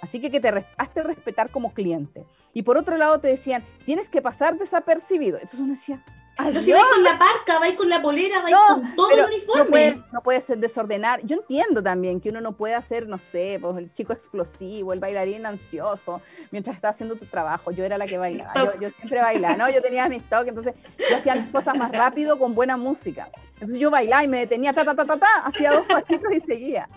Así 0.00 0.20
que 0.20 0.30
que 0.30 0.40
te 0.40 0.64
hazte 0.76 1.02
respetar 1.02 1.50
como 1.50 1.72
cliente. 1.72 2.24
Y 2.52 2.62
por 2.62 2.76
otro 2.76 2.96
lado 2.96 3.18
te 3.18 3.28
decían, 3.28 3.64
tienes 3.84 4.08
que 4.08 4.22
pasar 4.22 4.58
desapercibido. 4.58 5.36
Entonces 5.36 5.60
uno 5.60 5.74
decía, 5.74 6.04
pero 6.36 6.60
si 6.60 6.72
vais 6.72 6.84
con 6.84 7.02
la 7.02 7.18
parca, 7.18 7.58
vais 7.58 7.74
con 7.76 7.88
la 7.88 8.02
polera, 8.02 8.42
vais 8.42 8.54
con 8.54 8.94
todo 8.94 9.10
el 9.10 9.24
uniforme. 9.24 10.02
No 10.12 10.22
puedes, 10.22 10.44
ser 10.44 10.58
desordenar. 10.58 11.20
Yo 11.24 11.36
entiendo 11.36 11.82
también 11.82 12.20
que 12.20 12.28
uno 12.28 12.40
no 12.42 12.52
puede 12.52 12.74
hacer, 12.74 13.08
no 13.08 13.18
sé, 13.18 13.58
pues 13.60 13.76
el 13.78 13.92
chico 13.92 14.12
explosivo, 14.12 14.92
el 14.92 15.00
bailarín 15.00 15.46
ansioso, 15.46 16.20
mientras 16.50 16.76
está 16.76 16.90
haciendo 16.90 17.16
tu 17.16 17.24
trabajo. 17.24 17.70
Yo 17.70 17.84
era 17.84 17.96
la 17.96 18.06
que 18.06 18.18
bailaba. 18.18 18.52
Yo, 18.78 18.90
siempre 18.90 19.22
bailaba, 19.22 19.56
¿no? 19.56 19.70
Yo 19.70 19.80
tenía 19.80 20.08
mi 20.08 20.16
stock, 20.16 20.46
entonces 20.46 20.74
yo 21.10 21.16
hacía 21.16 21.50
cosas 21.50 21.76
más 21.78 21.90
rápido 21.90 22.38
con 22.38 22.54
buena 22.54 22.76
música. 22.76 23.30
Entonces 23.54 23.78
yo 23.78 23.90
bailaba 23.90 24.22
y 24.22 24.28
me 24.28 24.40
detenía, 24.40 24.74
ta, 24.74 24.84
ta, 24.84 24.94
ta, 24.94 25.06
ta, 25.06 25.16
ta, 25.16 25.38
hacía 25.44 25.72
dos 25.72 25.86
pasitos 25.86 26.30
y 26.34 26.40
seguía. 26.40 26.88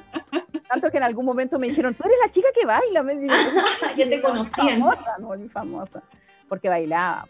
Tanto 0.67 0.91
que 0.91 0.97
en 0.97 1.03
algún 1.03 1.25
momento 1.25 1.57
me 1.57 1.67
dijeron, 1.67 1.95
tú 1.95 2.03
eres 2.05 2.17
la 2.23 2.29
chica 2.29 2.49
que 2.53 2.65
baila. 2.65 3.03
Me 3.03 3.27
ya 3.95 4.09
te 4.09 4.21
conocían. 4.21 4.81
Famosa, 4.81 5.15
no, 5.17 5.27
muy 5.27 5.47
famosa, 5.47 6.03
porque 6.49 6.67
bailaba. 6.67 7.25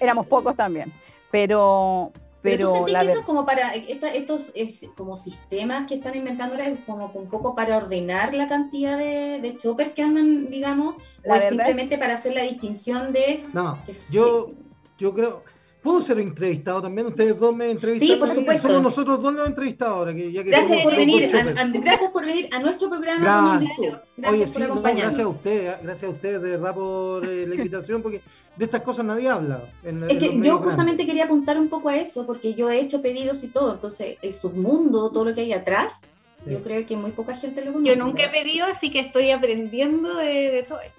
Éramos 0.00 0.26
pocos 0.26 0.56
también. 0.56 0.92
Pero, 1.30 2.12
pero, 2.42 2.66
tú 2.66 2.72
sentís 2.72 2.96
que 2.96 3.04
eso 3.04 3.18
es 3.18 3.24
como 3.24 3.44
para 3.44 3.74
estos 3.74 4.52
es 4.54 4.86
como 4.96 5.16
sistemas 5.16 5.86
que 5.86 5.96
están 5.96 6.14
inventando 6.16 6.54
ahora 6.54 6.68
es 6.68 6.78
como 6.86 7.10
un 7.14 7.28
poco 7.28 7.54
para 7.54 7.76
ordenar 7.76 8.34
la 8.34 8.46
cantidad 8.46 8.96
de, 8.96 9.40
de 9.40 9.56
choppers 9.56 9.92
que 9.92 10.02
andan, 10.02 10.50
digamos, 10.50 10.96
o 11.24 11.34
es 11.34 11.44
simplemente 11.48 11.98
para 11.98 12.14
hacer 12.14 12.32
la 12.32 12.42
distinción 12.42 13.12
de 13.12 13.44
No, 13.52 13.78
yo, 14.10 14.50
yo 14.98 15.14
creo 15.14 15.42
¿Puedo 15.88 16.02
ser 16.02 16.18
entrevistado 16.18 16.82
también? 16.82 17.06
¿Ustedes 17.06 17.38
dos 17.38 17.54
me 17.56 17.70
entrevistan? 17.70 18.08
Sí, 18.08 18.16
por 18.16 18.28
supuesto. 18.28 18.68
Somos 18.68 18.82
nosotros 18.82 19.22
dos 19.22 19.32
los 19.32 19.46
entrevistados 19.46 19.96
ahora. 19.96 20.14
Que, 20.14 20.30
ya 20.30 20.44
que 20.44 20.50
Gracias 20.50 20.82
por 20.82 20.94
venir, 20.96 21.30
choppers. 21.30 21.58
a, 21.58 21.62
a- 21.62 21.66
gracias 21.68 22.10
por 22.10 22.26
venir 22.26 22.48
a 22.52 22.58
nuestro 22.58 22.90
programa 22.90 23.20
Gracias. 23.22 23.42
Mundo 23.42 23.64
y 23.64 23.68
Sur. 23.68 24.02
Gracias 24.18 24.50
Oye, 24.50 24.52
por 24.52 24.62
sí, 24.62 24.68
no, 24.74 24.82
gracias 24.98 25.18
a 25.24 25.28
ustedes, 25.28 25.82
gracias 25.82 26.04
a 26.04 26.14
ustedes 26.14 26.42
de 26.42 26.50
verdad 26.50 26.74
por 26.74 27.26
eh, 27.26 27.46
la 27.46 27.54
invitación, 27.54 28.02
porque 28.02 28.20
de 28.56 28.64
estas 28.64 28.82
cosas 28.82 29.04
nadie 29.06 29.28
habla. 29.30 29.62
en- 29.82 30.02
Es 30.10 30.18
que 30.18 30.38
yo 30.40 30.58
justamente 30.58 30.76
grandes. 30.76 31.06
quería 31.06 31.24
apuntar 31.24 31.58
un 31.58 31.68
poco 31.68 31.88
a 31.88 31.96
eso, 31.96 32.26
porque 32.26 32.52
yo 32.54 32.68
he 32.70 32.80
hecho 32.80 33.00
pedidos 33.00 33.42
y 33.44 33.48
todo, 33.48 33.72
entonces 33.72 34.16
el 34.20 34.32
submundo, 34.34 35.10
todo 35.10 35.24
lo 35.24 35.34
que 35.34 35.40
hay 35.40 35.52
atrás, 35.54 36.00
Sí. 36.44 36.52
yo 36.52 36.62
creo 36.62 36.86
que 36.86 36.96
muy 36.96 37.10
poca 37.12 37.34
gente 37.34 37.64
lo 37.64 37.72
conoce. 37.72 37.94
Yo 37.96 38.04
nunca 38.04 38.24
he 38.24 38.28
pedido, 38.28 38.66
así 38.66 38.90
que 38.90 39.00
estoy 39.00 39.30
aprendiendo 39.32 40.16
de, 40.16 40.50
de 40.50 40.62
todo 40.68 40.80
esto. 40.80 40.97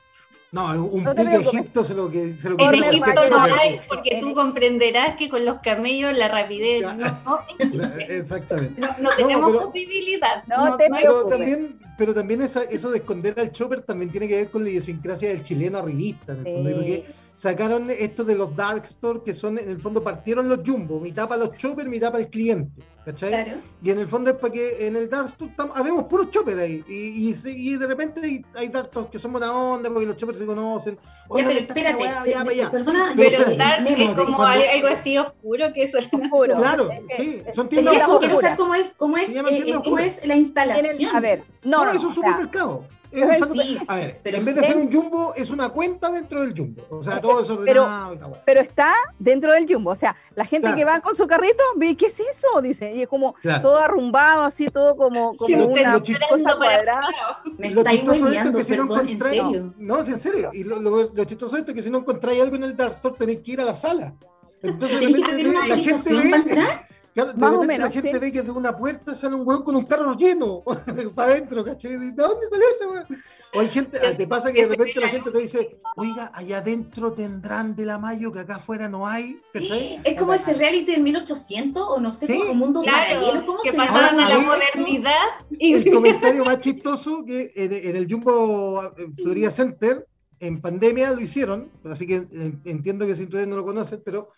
No, 0.51 0.83
un 0.83 1.03
No 1.03 1.13
pique. 1.13 1.35
Egipto 1.35 1.83
se 1.85 1.93
lo 1.93 2.09
que 2.09 2.33
se 2.37 2.49
lo 2.49 2.57
En 2.59 2.71
que 2.71 2.79
Egipto 2.89 3.13
Corner 3.13 3.31
no 3.31 3.55
hay, 3.55 3.79
porque 3.87 4.17
tú 4.19 4.33
comprenderás 4.33 5.15
que 5.15 5.29
con 5.29 5.45
los 5.45 5.59
camellos 5.59 6.17
la 6.17 6.27
rapidez 6.27 6.81
Ya. 6.81 6.93
no, 7.23 7.39
existe. 7.47 7.77
Exactamente. 8.17 8.81
No, 8.81 8.87
no 8.99 9.09
tenemos 9.15 9.51
pero- 9.51 9.65
posibilidad. 9.67 10.43
No 10.47 10.75
te 10.77 10.87
Pero 10.89 11.25
también, 11.27 11.79
pero 11.99 12.13
también 12.15 12.41
esa- 12.41 12.63
eso 12.63 12.89
de 12.89 12.97
esconder 12.97 13.39
al 13.39 13.51
chopper 13.51 13.83
también 13.83 14.09
tiene 14.11 14.27
que 14.27 14.37
ver 14.37 14.49
con 14.49 14.63
la 14.63 14.69
idiosincrasia 14.71 15.29
del 15.29 15.43
chileno 15.43 15.77
arribista, 15.77 16.33
en 16.33 16.39
el 16.39 16.43
fondo, 16.45 16.69
Sí. 16.69 16.75
porque 16.75 17.05
sacaron 17.35 17.89
esto 17.91 18.23
de 18.23 18.35
los 18.35 18.55
dark 18.55 18.85
store, 18.85 19.19
que 19.23 19.33
son, 19.35 19.59
en 19.59 19.69
el 19.69 19.79
fondo, 19.79 20.03
partieron 20.03 20.49
los 20.49 20.59
jumbo, 20.65 20.99
mitad 20.99 21.29
para 21.29 21.45
los 21.45 21.57
choppers, 21.57 21.87
mitad 21.87 22.11
para 22.11 22.23
el 22.23 22.29
cliente, 22.29 22.81
¿cachai? 23.05 23.29
Claro. 23.29 23.51
Y 23.83 23.89
en 23.91 23.99
el 23.99 24.07
fondo 24.07 24.31
es 24.31 24.37
para 24.37 24.53
que 24.53 24.87
en 24.87 24.95
el 24.95 25.09
dark 25.09 25.25
store 25.27 25.51
tam- 25.55 25.71
habemos 25.75 26.03
puros 26.05 26.29
choppers 26.31 26.57
ahí, 26.59 26.83
y, 26.87 27.33
y, 27.45 27.75
de 27.77 27.87
repente 27.87 28.19
hay, 28.23 28.45
hay 28.55 28.71
que 29.11 29.19
son 29.19 29.31
buena 29.31 29.53
onda, 29.53 29.89
porque 29.89 30.05
los 30.05 30.17
choppers 30.17 30.37
se 30.39 30.45
conocen. 30.45 30.97
Ya, 31.35 31.45
pero 31.47 31.59
espérate, 31.59 31.97
weá, 32.03 32.23
ya, 32.53 32.71
perdona, 32.71 33.13
Pero 33.15 33.29
Pero 33.29 33.51
espérate, 33.51 33.57
Dark 33.57 33.87
es 34.01 34.09
como 34.15 34.37
cuando- 34.37 34.65
algo 34.73 34.87
así 34.87 35.17
oscuro 35.17 35.73
que 35.73 35.83
eso. 35.83 35.97
Claro, 36.57 36.89
Es 36.91 37.01
que- 37.07 37.15
sí, 37.23 37.41
es- 37.45 37.55
son 37.55 37.69
tiendas 37.69 37.95
eso 37.95 38.19
quiero 38.19 38.37
saber 38.37 38.57
cómo 38.57 38.75
es, 38.75 38.93
cómo 38.97 39.17
es, 39.17 39.29
eh, 39.29 39.43
eh, 39.67 39.73
cómo 39.83 39.99
es 39.99 40.25
la 40.25 40.35
instalación. 40.35 41.15
A 41.15 41.19
ver, 41.19 41.43
no, 41.63 41.77
No, 41.79 41.85
no, 41.85 41.91
es 41.91 42.03
un 42.03 42.11
o 42.11 42.13
sea, 42.13 42.21
Es 43.11 43.47
sí, 43.51 43.77
a 43.87 43.95
ver, 43.95 44.19
pero 44.23 44.37
en 44.37 44.45
vez 44.45 44.55
de 44.55 44.63
ser 44.63 44.77
un 44.77 44.91
jumbo, 44.91 45.33
es 45.35 45.49
una 45.49 45.69
cuenta 45.69 46.11
dentro 46.11 46.41
del 46.41 46.55
jumbo. 46.55 46.83
O 46.91 47.03
sea, 47.03 47.15
Es 47.15 47.21
todo 47.21 47.41
y 47.65 47.73
la 47.73 48.17
weá. 48.27 48.41
pero 48.45 48.61
está 48.61 48.93
dentro 49.17 49.51
del 49.51 49.65
jumbo. 49.67 49.91
O 49.91 49.95
sea, 49.95 50.15
la 50.35 50.45
gente 50.45 50.67
Claro. 50.67 50.77
que 50.77 50.85
va 50.85 50.99
con 50.99 51.15
su 51.15 51.25
carrito, 51.27 51.63
ve, 51.75 51.95
¿qué 51.97 52.07
es 52.07 52.19
eso? 52.19 52.61
Dice, 52.61 52.93
y 52.93 53.01
es 53.01 53.07
como 53.07 53.33
Claro. 53.41 53.61
todo 53.63 53.79
arrumbado, 53.79 54.43
así, 54.43 54.67
todo 54.67 54.95
como, 54.95 55.35
como 55.35 55.57
Lo- 55.57 55.67
una 55.67 55.93
cosa 55.99 56.55
cuadrada. 56.57 57.01
Me 57.57 57.67
estáis 57.69 58.03
es 58.03 58.07
hueleando, 58.21 58.57
que 58.59 58.63
si 58.63 58.75
no 58.77 58.83
en 58.83 58.89
encontráis- 58.89 59.19
serio. 59.43 59.73
No, 59.77 60.05
sí, 60.05 60.11
en 60.11 60.21
serio. 60.21 60.49
Y 60.53 60.63
lo, 60.63 60.79
lo- 60.79 61.11
lo 61.13 61.23
chistoso 61.25 61.55
de 61.55 61.61
esto 61.61 61.71
es 61.71 61.75
que 61.75 61.83
si 61.83 61.89
no 61.89 61.99
encontráis 61.99 62.41
algo 62.41 62.55
en 62.57 62.63
el 62.63 62.77
Dark 62.77 62.93
Store, 62.97 63.15
tenéis 63.17 63.39
que 63.39 63.51
ir 63.53 63.61
a 63.61 63.65
la 63.65 63.75
sala. 63.75 64.13
Entonces, 64.61 64.99
de 64.99 65.05
Tenés 65.05 65.23
que 65.23 65.49
una 65.49 65.67
la 65.67 65.77
gente 65.77 66.13
ve, 66.13 66.29
para 66.29 66.35
entrar. 66.43 66.87
Claro, 67.13 67.33
de 67.33 67.39
Más 67.39 67.49
o 67.49 67.61
repente 67.61 67.67
menos, 67.67 67.87
la 67.87 67.93
gente 67.93 68.13
sí. 68.13 68.19
ve 68.19 68.31
que 68.31 68.41
de 68.41 68.51
una 68.51 68.77
puerta 68.77 69.15
sale 69.15 69.35
un 69.35 69.47
hueón 69.47 69.63
con 69.63 69.75
un 69.75 69.85
carro 69.85 70.15
lleno 70.15 70.63
para 71.15 71.31
adentro, 71.33 71.63
¿cachai? 71.63 71.97
¿De 71.97 72.11
dónde 72.11 72.47
salió 72.49 72.65
este 72.73 72.87
weón? 72.87 73.23
O 73.55 73.61
hay 73.61 73.69
gente, 73.69 73.97
te 73.99 74.27
pasa 74.27 74.53
que 74.53 74.61
de 74.61 74.75
repente 74.75 74.99
la 74.99 75.07
gente 75.09 75.31
te 75.31 75.39
dice, 75.39 75.79
oiga, 75.95 76.31
allá 76.35 76.59
adentro 76.59 77.13
tendrán 77.13 77.75
de 77.75 77.83
la 77.83 77.97
mayo 77.97 78.31
que 78.31 78.41
acá 78.41 78.57
afuera 78.57 78.87
no 78.87 79.07
hay, 79.07 79.39
¿cachai? 79.51 79.99
Es 80.05 80.19
como 80.19 80.35
ese 80.35 80.53
reality 80.53 80.91
del 80.91 81.01
1800 81.01 81.83
o 81.89 81.99
no 81.99 82.11
sé, 82.11 82.27
Sí. 82.27 82.37
como 82.37 82.51
un 82.51 82.57
mundo 82.59 82.83
paralelo, 82.83 83.31
Claro, 83.31 83.45
¿cómo 83.47 83.61
que 83.63 83.71
se 83.71 83.77
pasaron 83.77 84.19
a 84.19 84.23
Ahora, 84.25 84.37
la 84.37 84.45
modernidad 84.45 85.25
y 85.57 85.73
el 85.73 85.91
comentario 85.91 86.45
más 86.45 86.59
chistoso 86.59 87.25
que 87.25 87.51
en, 87.55 87.73
en 87.73 87.95
el 87.95 88.07
Jumbo 88.11 88.83
eh, 88.97 89.07
Florida 89.15 89.49
Center 89.49 90.05
en 90.41 90.61
pandemia 90.61 91.11
lo 91.13 91.19
hicieron, 91.21 91.71
así 91.85 92.05
que 92.05 92.17
eh, 92.31 92.53
entiendo 92.65 93.07
que 93.07 93.15
si 93.15 93.23
ustedes 93.23 93.47
no 93.47 93.55
lo 93.55 93.65
conocen, 93.65 94.01
pero 94.05 94.29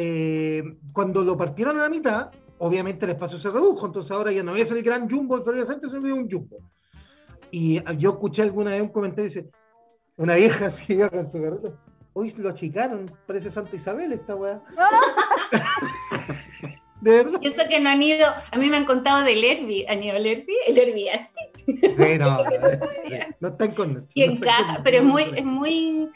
eh, 0.00 0.62
cuando 0.92 1.24
lo 1.24 1.36
partieron 1.36 1.76
a 1.78 1.82
la 1.82 1.88
mitad, 1.88 2.30
obviamente 2.58 3.04
el 3.04 3.10
espacio 3.12 3.36
se 3.36 3.50
redujo, 3.50 3.86
entonces 3.86 4.12
ahora 4.12 4.30
ya 4.30 4.44
no 4.44 4.54
es 4.54 4.70
el 4.70 4.82
gran 4.84 5.10
Jumbo 5.10 5.42
Center, 5.44 5.90
sino 5.90 6.00
que 6.00 6.08
es 6.08 6.14
un 6.14 6.30
Jumbo. 6.30 6.58
Y 7.50 7.78
ah, 7.78 7.92
yo 7.94 8.10
escuché 8.10 8.42
alguna 8.42 8.70
vez 8.70 8.82
un 8.82 8.88
comentario 8.90 9.24
y 9.24 9.34
dice, 9.34 9.50
una 10.16 10.36
vieja 10.36 10.66
así 10.70 10.94
iba 10.94 11.10
con 11.10 11.26
su 11.28 11.42
carreta, 11.42 11.72
hoy 12.12 12.32
lo 12.36 12.48
achicaron, 12.50 13.10
parece 13.26 13.50
Santa 13.50 13.74
Isabel 13.74 14.12
esta 14.12 14.36
weá. 14.36 14.62
De 17.00 17.10
verdad. 17.12 17.38
y 17.42 17.48
eso 17.48 17.62
que 17.68 17.78
no 17.80 17.90
han 17.90 18.02
ido, 18.02 18.26
a 18.50 18.56
mí 18.58 18.68
me 18.68 18.76
han 18.76 18.84
contado 18.84 19.24
del 19.24 19.42
Herbie, 19.44 19.86
han 19.88 20.02
ido 20.02 20.16
al 20.16 20.26
Herbie, 20.26 20.56
el 20.66 20.78
Herbie 20.78 21.10
así, 21.10 21.26
Sí, 21.66 22.18
no, 22.18 22.38
no 23.40 23.48
está 23.48 23.64
en 23.66 23.72
corner. 23.72 24.04
y 24.14 24.22
encaja, 24.22 24.80
pero 24.82 24.98
es 24.98 25.04
muy, 25.04 25.22
es 25.36 25.44
muy, 25.44 26.08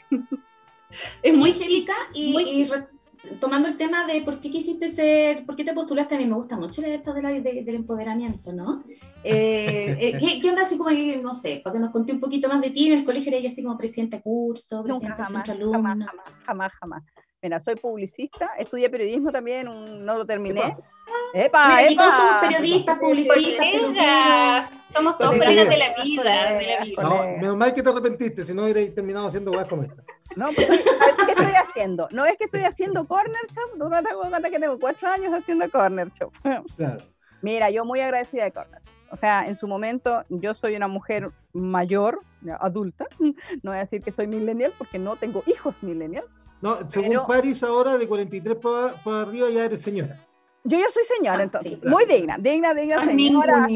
es 1.21 1.37
muy 1.37 1.51
Angélica, 1.51 1.93
y, 2.13 2.33
muy- 2.33 2.43
y 2.49 2.69
tomando 3.39 3.67
el 3.67 3.77
tema 3.77 4.05
de 4.05 4.21
por 4.21 4.39
qué 4.39 4.49
quisiste 4.51 4.87
ser, 4.89 5.45
por 5.45 5.55
qué 5.55 5.63
te 5.63 5.73
postulaste, 5.73 6.15
a 6.15 6.17
mí 6.17 6.25
me 6.25 6.35
gusta 6.35 6.57
mucho 6.57 6.81
esto 6.81 7.13
de 7.13 7.21
la- 7.21 7.29
de- 7.31 7.63
del 7.63 7.75
empoderamiento, 7.75 8.51
¿no? 8.51 8.83
Eh, 9.23 9.97
eh, 9.99 10.17
¿qué, 10.19 10.39
¿Qué 10.41 10.49
onda 10.49 10.63
así 10.63 10.77
como, 10.77 10.89
que, 10.89 11.17
no 11.17 11.33
sé, 11.33 11.61
para 11.63 11.73
que 11.75 11.79
nos 11.79 11.91
conté 11.91 12.13
un 12.13 12.19
poquito 12.19 12.47
más 12.49 12.61
de 12.61 12.71
ti, 12.71 12.91
en 12.91 12.99
el 12.99 13.05
colegio 13.05 13.29
era 13.29 13.37
ella 13.39 13.49
así 13.49 13.63
como 13.63 13.77
presidenta 13.77 14.17
de 14.17 14.23
curso, 14.23 14.83
presidenta 14.83 15.17
de 15.17 15.23
jamás, 15.23 15.47
centro 15.47 15.71
jamás, 15.71 15.91
alumno? 15.91 16.05
jamás, 16.05 16.25
jamás, 16.45 16.71
jamás. 16.79 17.03
Mira, 17.41 17.59
soy 17.59 17.75
publicista, 17.75 18.51
estudié 18.57 18.89
periodismo 18.89 19.31
también, 19.31 19.67
un- 19.67 20.05
no 20.05 20.17
lo 20.17 20.25
terminé. 20.25 20.75
¡Epa, 21.33 21.67
Mira, 21.67 21.89
epa! 21.91 22.03
todos 22.03 22.13
somos 22.15 22.35
periodistas, 22.41 22.99
publicistas, 22.99 23.67
colegas, 23.71 24.69
somos 24.95 25.17
todos 25.17 25.31
Colegas. 25.33 25.69
de 25.69 25.77
la 25.77 26.03
vida, 26.03 26.53
de 26.53 26.67
la 26.67 26.83
vida. 26.85 27.03
No, 27.03 27.09
Colega. 27.17 27.41
menos 27.41 27.57
mal 27.57 27.73
que 27.73 27.81
te 27.83 27.89
arrepentiste, 27.89 28.43
si 28.45 28.53
no 28.53 28.63
hubierais 28.63 28.93
terminado 28.93 29.27
haciendo 29.27 29.51
weas 29.51 29.67
como 29.67 29.83
esta. 29.83 30.03
No, 30.35 30.47
pues, 30.55 30.67
¿sabes 30.67 30.83
¿qué 31.25 31.31
estoy 31.31 31.53
haciendo? 31.55 32.07
No 32.11 32.25
es 32.25 32.37
que 32.37 32.45
estoy 32.45 32.61
haciendo 32.61 33.07
corner 33.07 33.41
shop, 33.51 33.77
no 33.77 33.89
te 33.89 34.15
cuenta 34.15 34.49
que 34.49 34.59
tengo 34.59 34.79
cuatro 34.79 35.07
años 35.09 35.33
haciendo 35.33 35.69
corner 35.69 36.09
shop. 36.11 36.31
Claro. 36.75 37.03
Mira, 37.41 37.69
yo 37.69 37.85
muy 37.85 37.99
agradecida 38.01 38.43
de 38.45 38.51
corner. 38.51 38.81
O 39.11 39.17
sea, 39.17 39.45
en 39.47 39.57
su 39.57 39.67
momento 39.67 40.23
yo 40.29 40.53
soy 40.55 40.75
una 40.75 40.87
mujer 40.87 41.29
mayor, 41.53 42.21
adulta. 42.59 43.05
No 43.19 43.71
voy 43.71 43.75
a 43.77 43.81
decir 43.81 44.01
que 44.01 44.11
soy 44.11 44.27
millennial 44.27 44.73
porque 44.77 44.97
no 44.99 45.15
tengo 45.17 45.43
hijos 45.45 45.75
millennial. 45.81 46.25
No, 46.61 46.77
según 46.89 47.09
Pero- 47.09 47.27
Paris, 47.27 47.61
ahora 47.63 47.97
de 47.97 48.07
43 48.07 48.57
para 48.57 49.21
arriba 49.21 49.49
ya 49.49 49.65
eres 49.65 49.81
señora. 49.81 50.17
Yo 50.63 50.77
ya 50.79 50.89
soy 50.89 51.03
señora, 51.03 51.39
Ah, 51.39 51.43
entonces, 51.43 51.79
sí. 51.81 51.87
muy 51.87 52.05
digna, 52.05 52.37
digna, 52.39 52.73
digna 52.73 53.03
señora. 53.03 53.67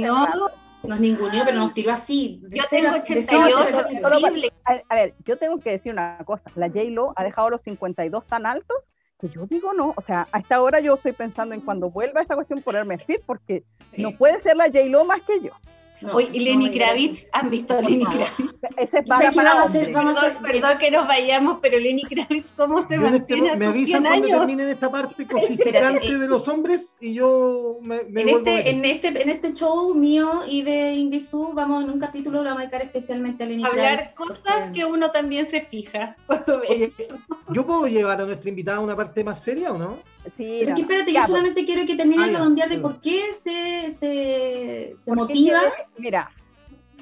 Nos 0.87 0.99
ninguneó, 0.99 1.43
pero 1.45 1.57
nos 1.57 1.73
tiró 1.73 1.91
así. 1.91 2.41
Yo 2.49 2.63
tengo 2.69 2.89
a- 2.89 2.93
de 2.93 3.01
cero 3.01 3.13
a 3.39 3.47
88, 3.49 3.55
cero. 3.71 3.79
solo- 3.81 3.99
solo- 4.01 4.15
horrible. 4.27 4.53
A, 4.65 4.81
a 4.89 4.95
ver, 4.95 5.13
yo 5.25 5.37
tengo 5.37 5.59
que 5.59 5.71
decir 5.71 5.91
una 5.91 6.17
cosa, 6.25 6.49
la 6.55 6.67
J-Lo 6.67 7.13
ha 7.15 7.23
dejado 7.23 7.49
los 7.49 7.61
52 7.61 8.25
tan 8.25 8.45
altos 8.45 8.77
que 9.19 9.29
yo 9.29 9.45
digo 9.47 9.73
no, 9.73 9.93
o 9.97 10.01
sea, 10.01 10.27
a 10.31 10.37
esta 10.39 10.61
hora 10.61 10.79
yo 10.79 10.93
estoy 10.93 11.11
pensando 11.13 11.55
en 11.55 11.61
cuando 11.61 11.89
vuelva 11.89 12.21
esta 12.21 12.35
cuestión 12.35 12.61
ponerme 12.61 12.99
fit 12.99 13.21
porque 13.25 13.63
no 13.97 14.11
puede 14.15 14.39
ser 14.39 14.55
la 14.55 14.65
J-Lo 14.65 15.05
más 15.05 15.21
que 15.21 15.39
yo. 15.41 15.51
No, 15.99 16.13
Oye, 16.13 16.29
y 16.31 16.37
no, 16.37 16.43
Lenny 16.45 16.69
gracias. 16.69 16.87
Kravitz, 16.89 17.27
¿han 17.33 17.49
visto 17.49 17.73
a 17.77 17.81
Lenny. 17.81 18.05
Kravitz? 18.05 18.55
Ese 18.77 18.99
es 18.99 19.07
¿Sabes 19.07 19.07
para, 19.07 19.29
qué 19.31 19.35
para 19.35 19.49
vamos 19.55 19.65
a 19.65 19.69
hacer? 19.69 19.91
Vamos 19.91 20.17
a 20.17 20.21
Perdón, 20.21 20.37
hacer- 20.45 20.51
perdón 20.61 20.77
que 20.77 20.91
nos 20.91 21.07
vayamos, 21.07 21.59
pero 21.61 21.79
Lenny 21.79 22.03
Kravitz, 22.03 22.51
¿cómo 22.55 22.87
se 22.87 22.95
Yo 22.97 23.07
en 23.07 23.13
este 23.15 23.35
mantiene 23.35 23.47
mo- 23.47 23.53
a 23.53 23.55
me 23.57 23.65
sus 23.65 23.73
100 23.75 23.83
avisan 23.87 24.03
cuando 24.21 24.27
terminen 24.39 24.69
esta 24.69 24.91
parte 24.91 25.27
cosificante 25.27 25.67
Espérate. 26.03 26.17
de 26.19 26.27
los 26.27 26.47
hombres 26.47 26.95
y 26.99 27.13
yo 27.15 27.77
me, 27.81 28.03
me 28.03 28.21
En 28.21 28.29
vuelvo 28.29 28.49
a 28.49 28.53
este, 28.53 28.69
en, 28.69 28.85
este, 28.85 29.07
en 29.07 29.29
este 29.29 29.53
show 29.53 29.93
mío 29.95 30.41
y 30.47 30.61
de 30.61 30.93
Ingrisu, 30.93 31.53
vamos 31.53 31.83
en 31.83 31.89
un 31.89 31.99
capítulo, 31.99 32.39
lo 32.43 32.43
vamos 32.45 32.59
a 32.59 32.61
dedicar 32.61 32.81
especialmente 32.83 33.43
a 33.43 33.47
Lenny 33.47 33.63
Hablar 33.65 33.93
Kravitz, 33.95 34.13
cosas 34.15 34.39
porque- 34.43 34.71
que 34.73 34.85
uno 34.85 35.09
también 35.11 35.47
se 35.47 35.61
fija 35.61 36.15
cuando 36.27 36.59
ve. 36.59 36.67
Oye, 36.69 36.91
¿yo 37.51 37.65
puedo 37.65 37.87
llevar 37.87 38.21
a 38.21 38.25
nuestra 38.25 38.49
invitada 38.49 38.77
a 38.77 38.81
una 38.81 38.95
parte 38.95 39.23
más 39.23 39.41
seria 39.43 39.71
o 39.71 39.77
no? 39.77 39.97
Sí, 40.35 40.57
Pero 40.59 40.69
no, 40.71 40.75
que 40.75 40.81
no. 40.81 40.87
espérate, 40.87 41.11
Ya, 41.13 41.21
yo 41.21 41.21
pues, 41.21 41.27
solamente 41.29 41.65
quiero 41.65 41.85
que 41.85 41.95
termine 41.95 42.23
Ah, 42.23 42.27
de 42.27 42.33
ya, 42.33 42.37
redondear 42.39 42.69
de 42.69 42.77
por 42.79 42.99
qué 42.99 43.31
se, 43.31 43.89
se, 43.89 44.93
se 44.97 45.11
porque 45.13 45.21
motiva. 45.33 45.61
yo- 45.63 45.69
mira, 45.97 46.29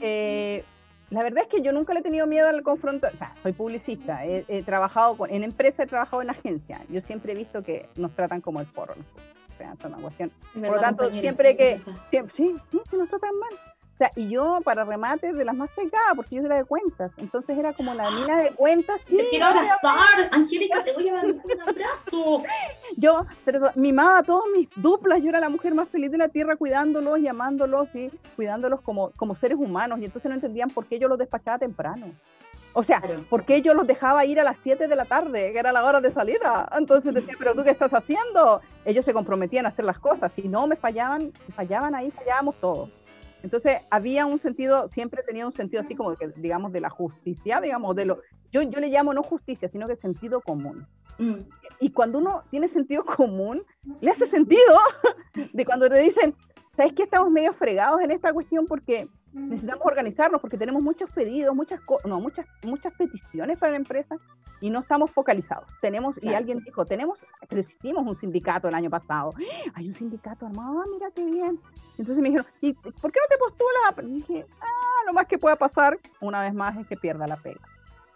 eh, 0.02 0.64
la 1.12 1.24
verdad 1.24 1.44
es 1.44 1.50
que 1.50 1.62
yo 1.62 1.72
nunca 1.72 1.94
le 1.94 2.00
he 2.00 2.04
tenido 2.04 2.26
miedo 2.28 2.48
al 2.48 2.64
confronto. 2.64 3.08
O 3.14 3.18
sea, 3.18 3.34
soy 3.42 3.54
publicista, 3.54 4.26
he, 4.26 4.44
he 4.48 4.64
trabajado 4.64 5.16
con- 5.18 5.30
en 5.32 5.44
empresa, 5.44 5.84
he 5.84 5.88
trabajado 5.88 6.22
en 6.22 6.30
agencia. 6.32 6.82
Yo 6.90 7.02
siempre 7.02 7.34
he 7.34 7.36
visto 7.36 7.62
que 7.64 7.88
nos 7.96 8.12
tratan 8.14 8.42
como 8.42 8.60
el 8.60 8.66
porro. 8.68 8.94
publicistas. 8.96 9.26
O 9.54 9.58
sea, 9.58 9.74
es 9.74 9.86
una 9.86 9.98
cuestión 9.98 10.32
Es 10.56 10.62
lo 10.62 10.80
tanto, 10.82 11.10
siempre 11.12 11.56
que-. 11.56 11.80
Siempre, 12.10 12.34
sí, 12.36 12.56
sí, 12.72 12.80
sí, 12.90 12.98
nos 12.98 13.08
tratan 13.10 13.32
mal. 13.40 13.60
O 13.96 13.98
sea, 13.98 14.12
y 14.18 14.28
yo, 14.28 14.60
para 14.66 14.84
remate, 14.84 15.32
de 15.32 15.46
las 15.46 15.56
más 15.56 15.70
pegadas, 15.70 16.16
porque 16.18 16.36
yo 16.36 16.42
era 16.44 16.58
de 16.58 16.66
cuentas. 16.66 17.14
Entonces 17.16 17.58
era 17.58 17.72
como 17.72 17.94
la 17.94 18.12
mina 18.12 18.44
de 18.44 18.50
cuentas. 18.50 19.00
Sí, 19.08 19.16
Te 19.16 19.30
quiero 19.30 19.46
abrazar, 19.46 20.28
Angélica, 20.32 20.84
te 20.84 20.92
voy 20.92 21.08
a 21.08 21.14
dar 21.14 21.26
un 21.28 21.62
abrazo. 21.62 22.44
yo 22.98 23.26
pero, 23.46 23.72
mimaba 23.76 24.20
a 24.20 24.24
todos 24.24 24.44
mis 24.54 24.68
duplas. 24.76 25.24
Yo 25.24 25.30
era 25.30 25.40
la 25.40 25.48
mujer 25.48 25.74
más 25.74 25.88
feliz 25.88 26.12
de 26.12 26.18
la 26.18 26.28
tierra, 26.28 26.58
cuidándolos 26.58 27.20
y 27.20 27.30
amándolos 27.30 27.88
y 27.96 28.12
cuidándolos 28.36 28.82
como, 28.82 29.12
como 29.12 29.34
seres 29.34 29.58
humanos. 29.58 30.00
Y 30.02 30.06
entonces 30.06 30.28
no 30.28 30.36
entendían 30.36 30.72
por 30.72 30.88
qué 30.88 31.00
yo 31.00 31.08
los 31.08 31.18
despachaba 31.18 31.58
temprano. 31.58 32.08
O 32.74 32.84
sea, 32.84 33.00
Claro. 33.00 33.24
¿por 33.30 33.46
qué 33.46 33.62
yo 33.62 33.74
los 33.74 33.88
dejaba 33.88 34.26
ir 34.26 34.42
a 34.42 34.44
las 34.44 34.58
7 34.62 34.90
de 34.90 34.96
la 34.98 35.06
tarde, 35.06 35.54
que 35.54 35.60
era 35.60 35.72
la 35.72 35.86
hora 35.86 36.02
de 36.02 36.12
salida? 36.12 36.68
Entonces 36.78 37.14
decía, 37.14 37.36
¿pero 37.40 37.56
tú 37.56 37.64
qué 37.64 37.70
estás 37.70 37.94
haciendo? 37.94 38.60
Ellos 38.84 39.06
se 39.06 39.14
comprometían 39.14 39.66
a 39.66 39.70
hacer 39.70 39.86
las 39.86 40.00
cosas. 40.00 40.34
Si 40.34 40.50
no 40.50 40.68
me 40.68 40.76
fallaban, 40.76 41.32
fallaban 41.56 41.96
ahí, 41.96 42.12
fallábamos 42.12 42.56
todos. 42.60 42.90
Entonces 43.46 43.78
había 43.92 44.26
un 44.26 44.40
sentido, 44.40 44.90
siempre 44.92 45.22
tenía 45.22 45.46
un 45.46 45.52
sentido 45.52 45.82
así 45.82 45.94
como, 45.94 46.16
que, 46.16 46.30
digamos, 46.36 46.72
de 46.74 46.82
la 46.82 46.90
justicia, 46.90 47.62
digamos, 47.62 47.96
de 47.96 48.06
lo... 48.06 48.20
Yo, 48.52 48.64
yo 48.64 48.80
le 48.80 48.90
llamo 48.90 49.14
no 49.14 49.22
justicia, 49.22 49.68
sino 49.68 49.88
que 49.88 49.96
sentido 49.96 50.42
común. 50.42 50.88
Mm. 51.20 51.42
Y 51.80 51.92
cuando 51.92 52.18
uno 52.18 52.42
tiene 52.50 52.68
sentido 52.68 53.06
común, 53.06 53.62
le 54.02 54.10
hace 54.10 54.26
sentido 54.26 54.80
de 55.54 55.64
cuando 55.64 55.88
te 55.88 56.00
dicen, 56.00 56.34
¿sabes 56.76 56.94
qué? 56.94 57.04
Estamos 57.04 57.30
medio 57.30 57.54
fregados 57.54 58.02
en 58.02 58.10
esta 58.10 58.34
cuestión 58.34 58.66
porque 58.66 59.08
necesitamos 59.36 59.86
organizarnos, 59.86 60.42
porque 60.42 60.58
tenemos 60.58 60.82
muchos 60.82 61.10
pedidos, 61.12 61.56
muchas, 61.56 61.80
no, 62.06 62.20
muchas, 62.20 62.46
muchas 62.64 62.94
peticiones 62.94 63.58
para 63.60 63.74
la 63.74 63.78
empresa 63.78 64.18
y 64.62 64.70
no 64.70 64.80
estamos 64.80 65.12
focalizados. 65.12 65.68
Tenemos, 65.82 66.18
y 66.22 66.34
alguien 66.34 66.60
dijo, 66.64 66.86
tenemos, 66.86 67.20
pero 67.50 67.62
hicimos 67.62 68.06
un 68.08 68.16
sindicato 68.16 68.68
el 68.68 68.76
año 68.76 68.90
pasado. 68.90 69.34
Hay 69.74 69.90
un 69.90 69.96
sindicato 69.96 70.46
armado, 70.46 70.82
ah, 70.82 70.86
mira 70.92 71.12
qué 71.14 71.26
bien. 71.26 71.60
Entonces 71.98 72.22
me 72.22 72.30
dijeron, 72.30 72.48
¿y 72.62 72.74
por 72.74 73.12
qué 73.12 73.20
no 73.20 73.28
te 73.30 73.38
postulas? 73.38 74.10
Y 74.10 74.16
dije, 74.16 74.46
ah, 74.62 75.06
lo 75.06 75.14
más 75.14 75.28
que 75.28 75.38
pueda 75.38 75.56
pasar, 75.56 76.00
una 76.22 76.42
vez 76.42 76.54
más, 76.54 76.78
es 76.78 76.88
que 76.88 76.96
pierda 76.96 77.28
la 77.28 77.38
pega 77.38 77.62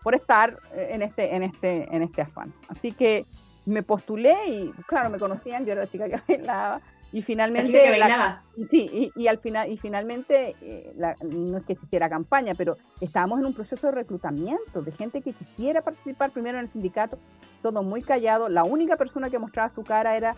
por 0.03 0.15
estar 0.15 0.57
eh, 0.73 0.89
en 0.91 1.01
este, 1.01 1.35
en 1.35 1.43
este, 1.43 1.95
en 1.95 2.01
este 2.01 2.21
afán. 2.21 2.53
Así 2.67 2.91
que 2.91 3.25
me 3.69 3.83
postulé 3.83 4.35
y, 4.47 4.71
claro, 4.87 5.09
me 5.09 5.17
conocían, 5.17 5.65
yo 5.65 5.73
era 5.73 5.81
la 5.81 5.87
chica 5.87 6.09
que 6.09 6.19
bailaba. 6.27 6.81
Y 7.11 7.21
finalmente. 7.23 7.71
La 7.71 7.77
chica 7.77 7.83
que 7.83 7.99
bailaba. 7.99 8.43
sí, 8.69 9.11
y, 9.15 9.27
al 9.27 9.39
final, 9.39 9.71
y 9.71 9.77
finalmente, 9.77 10.55
eh, 10.61 10.93
no 11.23 11.57
es 11.57 11.65
que 11.65 11.75
se 11.75 11.85
hiciera 11.85 12.09
campaña, 12.09 12.53
pero 12.57 12.77
estábamos 13.01 13.39
en 13.39 13.47
un 13.47 13.53
proceso 13.53 13.87
de 13.87 13.93
reclutamiento 13.93 14.81
de 14.81 14.91
gente 14.91 15.21
que 15.21 15.33
quisiera 15.33 15.81
participar 15.81 16.31
primero 16.31 16.59
en 16.59 16.65
el 16.65 16.71
sindicato, 16.71 17.17
todo 17.61 17.81
muy 17.81 18.03
callado. 18.03 18.49
La 18.49 18.63
única 18.63 18.95
persona 18.95 19.29
que 19.29 19.39
mostraba 19.39 19.69
su 19.69 19.83
cara 19.83 20.15
era 20.15 20.35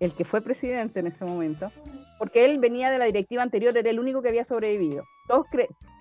el 0.00 0.12
que 0.12 0.24
fue 0.24 0.40
presidente 0.40 1.00
en 1.00 1.08
ese 1.08 1.24
momento, 1.24 1.70
porque 2.18 2.44
él 2.44 2.58
venía 2.58 2.90
de 2.90 2.98
la 2.98 3.04
directiva 3.04 3.42
anterior, 3.42 3.76
era 3.76 3.90
el 3.90 3.98
único 4.00 4.22
que 4.22 4.28
había 4.28 4.44
sobrevivido. 4.44 5.04
Todos 5.26 5.46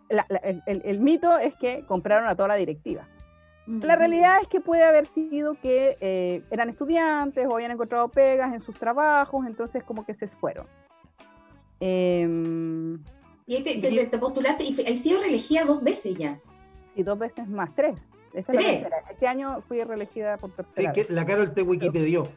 el, 0.09 0.99
mito 0.99 1.37
es 1.37 1.55
que 1.55 1.83
compraron 1.85 2.29
a 2.29 2.35
toda 2.35 2.49
la 2.49 2.55
directiva. 2.55 3.07
La 3.67 3.97
realidad 3.97 4.37
es 4.41 4.47
que 4.47 4.61
puede 4.61 4.83
haber 4.83 5.05
sido 5.05 5.55
que 5.55 5.97
eh, 5.99 6.41
eran 6.51 6.69
estudiantes 6.69 7.45
o 7.45 7.55
habían 7.55 7.71
encontrado 7.71 8.07
pegas 8.07 8.53
en 8.53 8.61
sus 8.61 8.79
trabajos, 8.79 9.45
entonces 9.45 9.83
como 9.83 10.05
que 10.05 10.13
se 10.13 10.27
fueron. 10.27 10.65
Em, 11.81 12.97
y 13.45 13.61
te, 13.63 14.17
postulaste 14.17 14.63
y 14.63 14.89
has 14.89 14.99
sido 14.99 15.19
reelegida 15.19 15.65
dos 15.65 15.83
veces 15.83 16.15
ya. 16.15 16.39
Y 16.95 17.03
dos 17.03 17.19
veces 17.19 17.47
más, 17.49 17.75
tres. 17.75 17.99
este 18.33 19.27
año 19.27 19.61
fui 19.67 19.83
reelegida 19.83 20.37
por 20.37 20.51
tercera. 20.51 20.93
Sí, 20.93 21.05
que 21.05 21.13
la 21.13 21.25
Carol 21.25 21.53
te 21.53 21.61
Wikipedió. 21.61 22.29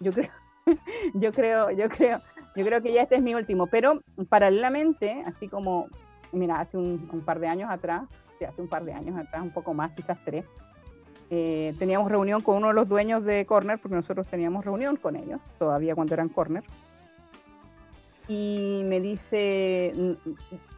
Yo 0.00 0.12
creo, 0.12 0.30
yo 1.14 1.32
creo, 1.32 1.70
yo 1.72 1.90
creo, 1.90 2.22
yo 2.56 2.64
creo 2.64 2.80
que 2.80 2.92
ya 2.92 3.02
este 3.02 3.16
es 3.16 3.22
mi 3.22 3.34
último. 3.34 3.66
Pero 3.66 4.00
paralelamente, 4.30 5.22
así 5.26 5.46
como, 5.46 5.88
mira, 6.32 6.58
hace 6.58 6.78
un 6.78 7.22
par 7.24 7.38
de 7.38 7.48
años 7.48 7.70
atrás, 7.70 8.04
hace 8.44 8.62
un 8.62 8.68
par 8.68 8.84
de 8.84 8.92
años 8.92 9.16
atrás, 9.18 9.42
un 9.42 9.50
poco 9.50 9.74
más, 9.74 9.92
quizás 9.92 10.18
tres, 10.24 10.44
eh, 11.34 11.74
teníamos 11.78 12.10
reunión 12.10 12.42
con 12.42 12.56
uno 12.56 12.68
de 12.68 12.74
los 12.74 12.88
dueños 12.88 13.24
de 13.24 13.46
Corner, 13.46 13.78
porque 13.78 13.94
nosotros 13.94 14.26
teníamos 14.26 14.66
reunión 14.66 14.96
con 14.96 15.16
ellos, 15.16 15.40
todavía 15.58 15.94
cuando 15.94 16.12
eran 16.12 16.28
Corner. 16.28 16.62
Y 18.28 18.82
me 18.84 19.00
dice, 19.00 19.92
mm, 19.96 20.12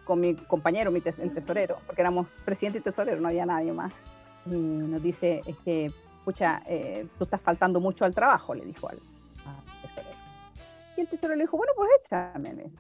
con 0.05 0.21
mi 0.21 0.35
compañero, 0.35 0.93
mi 0.93 1.03
el 1.05 1.35
tesorero, 1.35 1.79
porque 1.87 2.03
éramos 2.03 2.29
presidente 2.45 2.79
y 2.79 2.83
tesorero, 2.83 3.21
no 3.21 3.29
había 3.29 3.45
nadie 3.47 3.73
más, 3.73 3.93
y 4.47 4.51
nos 4.51 5.03
dice, 5.03 5.43
es 5.45 5.57
que, 5.65 5.91
eh, 6.67 7.07
tú 7.19 7.25
estás 7.25 7.41
faltando 7.41 7.81
mucho 7.81 8.05
al 8.05 8.15
trabajo, 8.15 8.55
le 8.55 8.65
dijo 8.65 8.89
al, 8.89 8.99
tesorero. 9.83 10.17
Y 10.97 11.01
el 11.01 11.09
tesorero 11.09 11.37
le 11.37 11.45
dijo, 11.45 11.57
bueno, 11.57 11.73
pues 11.75 11.91
échame. 12.01 12.71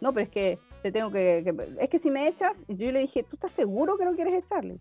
No, 0.00 0.14
pero 0.14 0.24
es 0.24 0.30
que 0.30 0.58
te 0.84 0.92
tengo 0.92 1.10
que, 1.10 1.42
Es 1.80 1.88
que 1.88 1.98
si 1.98 2.10
me 2.10 2.28
echas, 2.28 2.62
yo 2.68 2.92
le 2.92 3.00
dije, 3.00 3.22
¿tú 3.22 3.36
estás 3.36 3.52
seguro 3.52 3.96
que 3.96 4.04
no 4.04 4.14
quieres 4.14 4.34
echarle? 4.34 4.76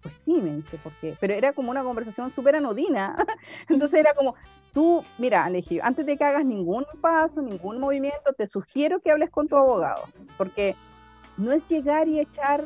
Pues 0.00 0.14
sí, 0.24 0.32
me 0.40 0.56
dice, 0.56 0.78
¿por 0.78 0.90
qué? 1.02 1.14
Pero 1.20 1.34
era 1.34 1.52
como 1.52 1.70
una 1.70 1.84
conversación 1.84 2.34
súper 2.34 2.56
anodina. 2.56 3.14
Entonces 3.68 4.00
era 4.00 4.14
como, 4.14 4.36
tú, 4.72 5.04
mira, 5.18 5.50
le 5.50 5.58
dije, 5.58 5.80
antes 5.82 6.06
de 6.06 6.16
que 6.16 6.24
hagas 6.24 6.46
ningún 6.46 6.86
paso, 7.02 7.42
ningún 7.42 7.78
movimiento, 7.78 8.32
te 8.32 8.46
sugiero 8.46 8.98
que 9.00 9.10
hables 9.10 9.28
con 9.28 9.48
tu 9.48 9.56
abogado, 9.56 10.04
porque 10.38 10.74
no 11.36 11.52
es 11.52 11.68
llegar 11.68 12.08
y 12.08 12.18
echar 12.18 12.64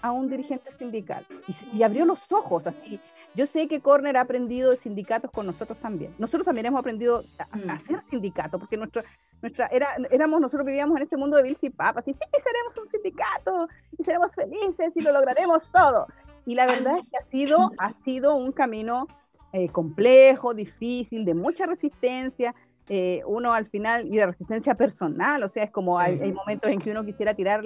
a 0.00 0.12
un 0.12 0.30
dirigente 0.30 0.72
sindical. 0.78 1.26
Y, 1.46 1.76
y, 1.76 1.82
abrió 1.82 2.06
los 2.06 2.32
ojos 2.32 2.66
así. 2.66 2.98
Yo 3.36 3.44
sé 3.44 3.68
que 3.68 3.80
Corner 3.80 4.16
ha 4.16 4.22
aprendido 4.22 4.70
de 4.70 4.78
sindicatos 4.78 5.30
con 5.30 5.44
nosotros 5.44 5.78
también. 5.78 6.14
Nosotros 6.18 6.46
también 6.46 6.66
hemos 6.66 6.80
aprendido 6.80 7.22
a, 7.38 7.56
mm. 7.56 7.70
hacer 7.70 8.02
sindicatos, 8.08 8.58
porque 8.58 8.78
nuestro, 8.78 9.02
nuestra, 9.42 9.66
era, 9.66 9.88
éramos, 10.10 10.40
nosotros 10.40 10.66
vivíamos 10.66 10.96
en 10.96 11.02
ese 11.02 11.18
mundo 11.18 11.36
de 11.36 11.42
Bills 11.42 11.62
y 11.62 11.68
Papas, 11.68 12.08
y 12.08 12.14
sí, 12.14 12.20
seremos 12.32 12.76
un 12.78 12.86
sindicato, 12.86 13.68
y 13.98 14.02
seremos 14.04 14.34
felices, 14.34 14.90
y 14.94 15.02
lo 15.02 15.12
lograremos 15.12 15.62
todo. 15.70 16.06
Y 16.46 16.54
la 16.54 16.64
verdad 16.64 16.96
es 16.98 17.08
que 17.10 17.16
ha 17.18 17.26
sido, 17.26 17.72
ha 17.76 17.92
sido 17.92 18.36
un 18.36 18.52
camino 18.52 19.06
eh, 19.52 19.68
complejo, 19.68 20.54
difícil, 20.54 21.26
de 21.26 21.34
mucha 21.34 21.66
resistencia, 21.66 22.54
eh, 22.88 23.20
uno 23.26 23.52
al 23.52 23.66
final, 23.66 24.06
y 24.06 24.16
de 24.16 24.24
resistencia 24.24 24.76
personal, 24.76 25.42
o 25.42 25.48
sea, 25.48 25.64
es 25.64 25.70
como 25.70 25.98
hay, 25.98 26.18
hay 26.20 26.32
momentos 26.32 26.70
en 26.70 26.78
que 26.78 26.90
uno 26.90 27.04
quisiera 27.04 27.34
tirar, 27.34 27.62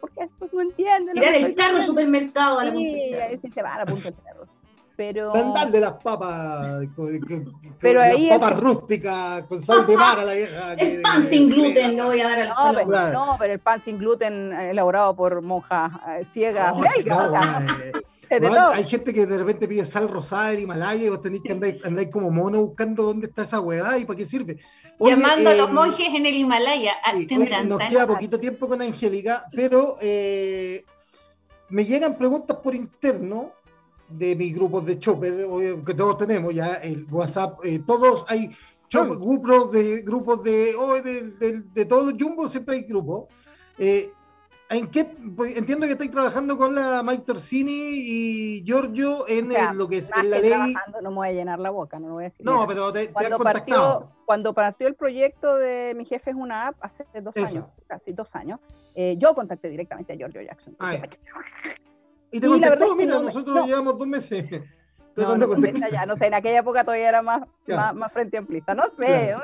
porque 0.00 0.24
esto 0.24 0.48
no 0.52 0.62
entiende. 0.62 1.12
Tirar 1.12 1.34
el 1.34 1.54
carro 1.54 1.80
supermercado 1.80 2.58
a 2.58 2.64
la 2.64 2.72
punta 2.72 2.98
se 2.98 3.62
va 3.62 3.74
a 3.74 3.78
la 3.78 3.86
punta 3.86 4.10
del 4.10 4.18
cerro 4.24 4.51
pero... 5.02 5.32
de 5.32 5.80
las 5.80 5.94
papas, 5.94 6.86
pero 7.80 8.00
las 8.00 8.12
ahí 8.12 8.28
papas 8.28 8.60
rústicas 8.60 9.42
con 9.44 9.60
sal 9.60 9.84
de 9.84 9.96
mar 9.96 10.20
a 10.20 10.24
la 10.24 10.34
vieja. 10.34 10.74
el 10.74 11.02
pan 11.02 11.22
sin 11.22 11.50
gluten, 11.50 11.96
no 11.96 12.06
voy 12.06 12.20
a 12.20 12.28
dar 12.28 12.38
al 12.38 12.48
no, 12.48 12.72
pero, 12.72 13.12
no, 13.12 13.36
pero 13.38 13.52
el 13.52 13.58
pan 13.58 13.82
sin 13.82 13.98
gluten 13.98 14.52
elaborado 14.52 15.16
por 15.16 15.42
monjas 15.42 15.90
eh, 16.08 16.24
ciegas. 16.24 16.74
hay 18.30 18.84
gente 18.84 19.12
que 19.12 19.26
de 19.26 19.38
repente 19.38 19.66
pide 19.66 19.84
sal 19.84 20.08
rosada 20.08 20.50
del 20.50 20.60
Himalaya 20.60 21.04
y 21.04 21.08
vos 21.08 21.20
tenés 21.20 21.40
que 21.42 21.52
andar, 21.52 21.74
andar 21.84 22.08
como 22.10 22.30
mono 22.30 22.60
buscando 22.60 23.02
dónde 23.02 23.26
está 23.26 23.42
esa 23.42 23.60
hueá 23.60 23.98
y 23.98 24.04
para 24.04 24.16
qué 24.16 24.26
sirve. 24.26 24.58
Llamando 25.00 25.50
a 25.50 25.54
los 25.54 25.68
em, 25.68 25.74
monjes 25.74 26.08
en 26.14 26.26
el 26.26 26.34
Himalaya. 26.36 26.94
Ah, 27.04 27.12
nos 27.64 27.78
queda 27.88 28.06
poquito 28.06 28.38
tiempo 28.38 28.68
con 28.68 28.80
Angélica, 28.80 29.46
pero 29.52 29.96
eh, 30.00 30.84
me 31.70 31.84
llegan 31.84 32.16
preguntas 32.16 32.58
por 32.62 32.76
interno 32.76 33.50
de 34.18 34.36
mis 34.36 34.54
grupos 34.54 34.84
de 34.86 34.98
chopper, 34.98 35.46
que 35.86 35.94
todos 35.94 36.18
tenemos 36.18 36.54
ya, 36.54 36.74
el 36.74 37.06
WhatsApp, 37.10 37.58
eh, 37.64 37.80
todos 37.86 38.24
hay 38.28 38.54
grupos 38.90 39.72
de 39.72 40.02
grupos 40.02 40.42
de, 40.42 40.74
oh, 40.78 41.00
de, 41.00 41.62
de, 41.72 41.84
todos 41.84 42.12
los 42.12 42.22
jumbos, 42.22 42.52
siempre 42.52 42.76
hay 42.76 42.82
grupos. 42.82 43.24
Eh, 43.78 44.12
¿En 44.68 44.90
qué? 44.90 45.04
Pues, 45.04 45.56
entiendo 45.56 45.86
que 45.86 45.92
estáis 45.92 46.10
trabajando 46.10 46.56
con 46.56 46.74
la 46.74 47.02
Mike 47.02 47.24
Torsini 47.26 47.72
y 47.72 48.64
Giorgio 48.64 49.28
en 49.28 49.52
lo 49.76 49.86
que 49.86 49.98
es 49.98 50.10
en 50.16 50.30
la 50.30 50.38
ley. 50.38 50.74
No 51.02 51.10
me 51.10 51.16
voy 51.16 51.28
a 51.28 51.32
llenar 51.32 51.58
la 51.58 51.68
boca, 51.68 51.98
no 51.98 52.08
lo 52.08 52.14
voy 52.14 52.24
a 52.24 52.28
decir. 52.28 52.44
No, 52.44 52.66
pero 52.66 52.90
te, 52.90 53.12
cuando 53.12 53.38
Partió, 53.38 54.10
cuando 54.24 54.54
partió 54.54 54.88
el 54.88 54.94
proyecto 54.94 55.56
de 55.56 55.94
Mi 55.94 56.06
Jefe 56.06 56.30
es 56.30 56.36
una 56.36 56.68
app 56.68 56.76
hace 56.80 57.04
dos 57.20 57.36
años, 57.36 57.66
casi 57.86 58.12
dos 58.12 58.34
años, 58.34 58.60
eh, 58.94 59.16
yo 59.18 59.34
contacté 59.34 59.68
directamente 59.68 60.14
a 60.14 60.16
Giorgio 60.16 60.40
Jackson. 60.40 60.74
Y 62.32 62.40
te 62.40 62.48
contestó, 62.48 62.96
mira, 62.96 63.20
nosotros 63.20 63.66
llevamos 63.66 63.98
dos 63.98 64.06
meses. 64.06 64.46
No, 65.14 65.36
no, 65.36 65.88
ya, 65.90 66.06
no 66.06 66.16
sé, 66.16 66.26
en 66.26 66.34
aquella 66.34 66.60
época 66.60 66.84
todavía 66.84 67.10
era 67.10 67.20
más, 67.20 67.42
más, 67.66 68.12
frente 68.12 68.38
amplista, 68.38 68.74
no 68.74 68.84
sé, 68.98 69.34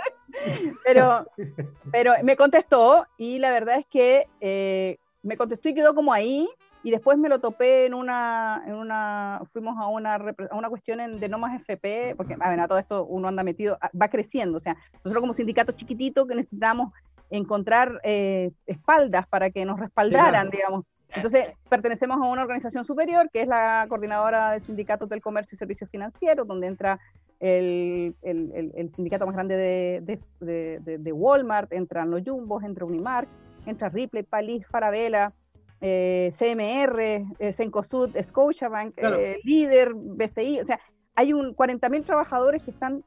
pero, 0.82 1.26
pero 1.92 2.12
me 2.22 2.36
contestó 2.36 3.06
y 3.18 3.38
la 3.38 3.50
verdad 3.50 3.78
es 3.78 3.84
que 3.86 4.26
eh, 4.40 4.96
me 5.22 5.36
contestó 5.36 5.68
y 5.68 5.74
quedó 5.74 5.94
como 5.94 6.14
ahí 6.14 6.48
y 6.82 6.90
después 6.90 7.18
me 7.18 7.28
lo 7.28 7.38
topé 7.40 7.84
en 7.84 7.92
una, 7.92 8.62
en 8.66 8.74
una 8.76 9.42
fuimos 9.52 9.76
a 9.76 9.88
una, 9.88 10.14
a 10.14 10.54
una 10.54 10.70
cuestión 10.70 11.00
en, 11.00 11.20
de 11.20 11.28
no 11.28 11.38
más 11.38 11.60
FP, 11.60 12.14
porque 12.16 12.34
a 12.40 12.48
ver, 12.48 12.60
a 12.60 12.68
todo 12.68 12.78
esto 12.78 13.04
uno 13.04 13.28
anda 13.28 13.42
metido, 13.42 13.78
va 14.00 14.08
creciendo, 14.08 14.56
o 14.56 14.60
sea, 14.60 14.74
nosotros 15.04 15.20
como 15.20 15.34
sindicato 15.34 15.72
chiquitito 15.72 16.26
que 16.26 16.34
necesitamos 16.34 16.92
encontrar 17.28 18.00
eh, 18.04 18.52
espaldas 18.64 19.26
para 19.26 19.50
que 19.50 19.66
nos 19.66 19.78
respaldaran, 19.78 20.48
digamos, 20.48 20.86
entonces, 21.14 21.46
pertenecemos 21.68 22.18
a 22.18 22.28
una 22.28 22.42
organización 22.42 22.84
superior, 22.84 23.30
que 23.32 23.42
es 23.42 23.48
la 23.48 23.86
coordinadora 23.88 24.52
de 24.52 24.60
sindicatos 24.60 25.08
del 25.08 25.22
comercio 25.22 25.56
y 25.56 25.58
servicios 25.58 25.88
financieros, 25.90 26.46
donde 26.46 26.66
entra 26.66 27.00
el, 27.40 28.14
el, 28.22 28.92
sindicato 28.94 29.26
más 29.26 29.34
grande 29.34 29.56
de, 29.56 30.20
de, 30.40 30.98
de, 30.98 31.12
Walmart, 31.12 31.72
entran 31.72 32.10
los 32.10 32.22
Jumbos, 32.24 32.64
entra 32.64 32.84
Unimark, 32.84 33.28
entra 33.66 33.88
Ripley, 33.88 34.24
Palis, 34.24 34.66
Farabella, 34.66 35.32
eh, 35.80 36.30
CMR, 36.36 37.00
eh, 37.38 37.52
Cencosud, 37.52 38.10
Scotiabank, 38.20 38.94
eh, 38.96 39.38
Líder, 39.44 39.94
BCI, 39.94 40.60
o 40.60 40.66
sea, 40.66 40.80
hay 41.14 41.32
un 41.32 41.54
40.000 41.54 42.04
trabajadores 42.04 42.62
que 42.62 42.70
están 42.70 43.04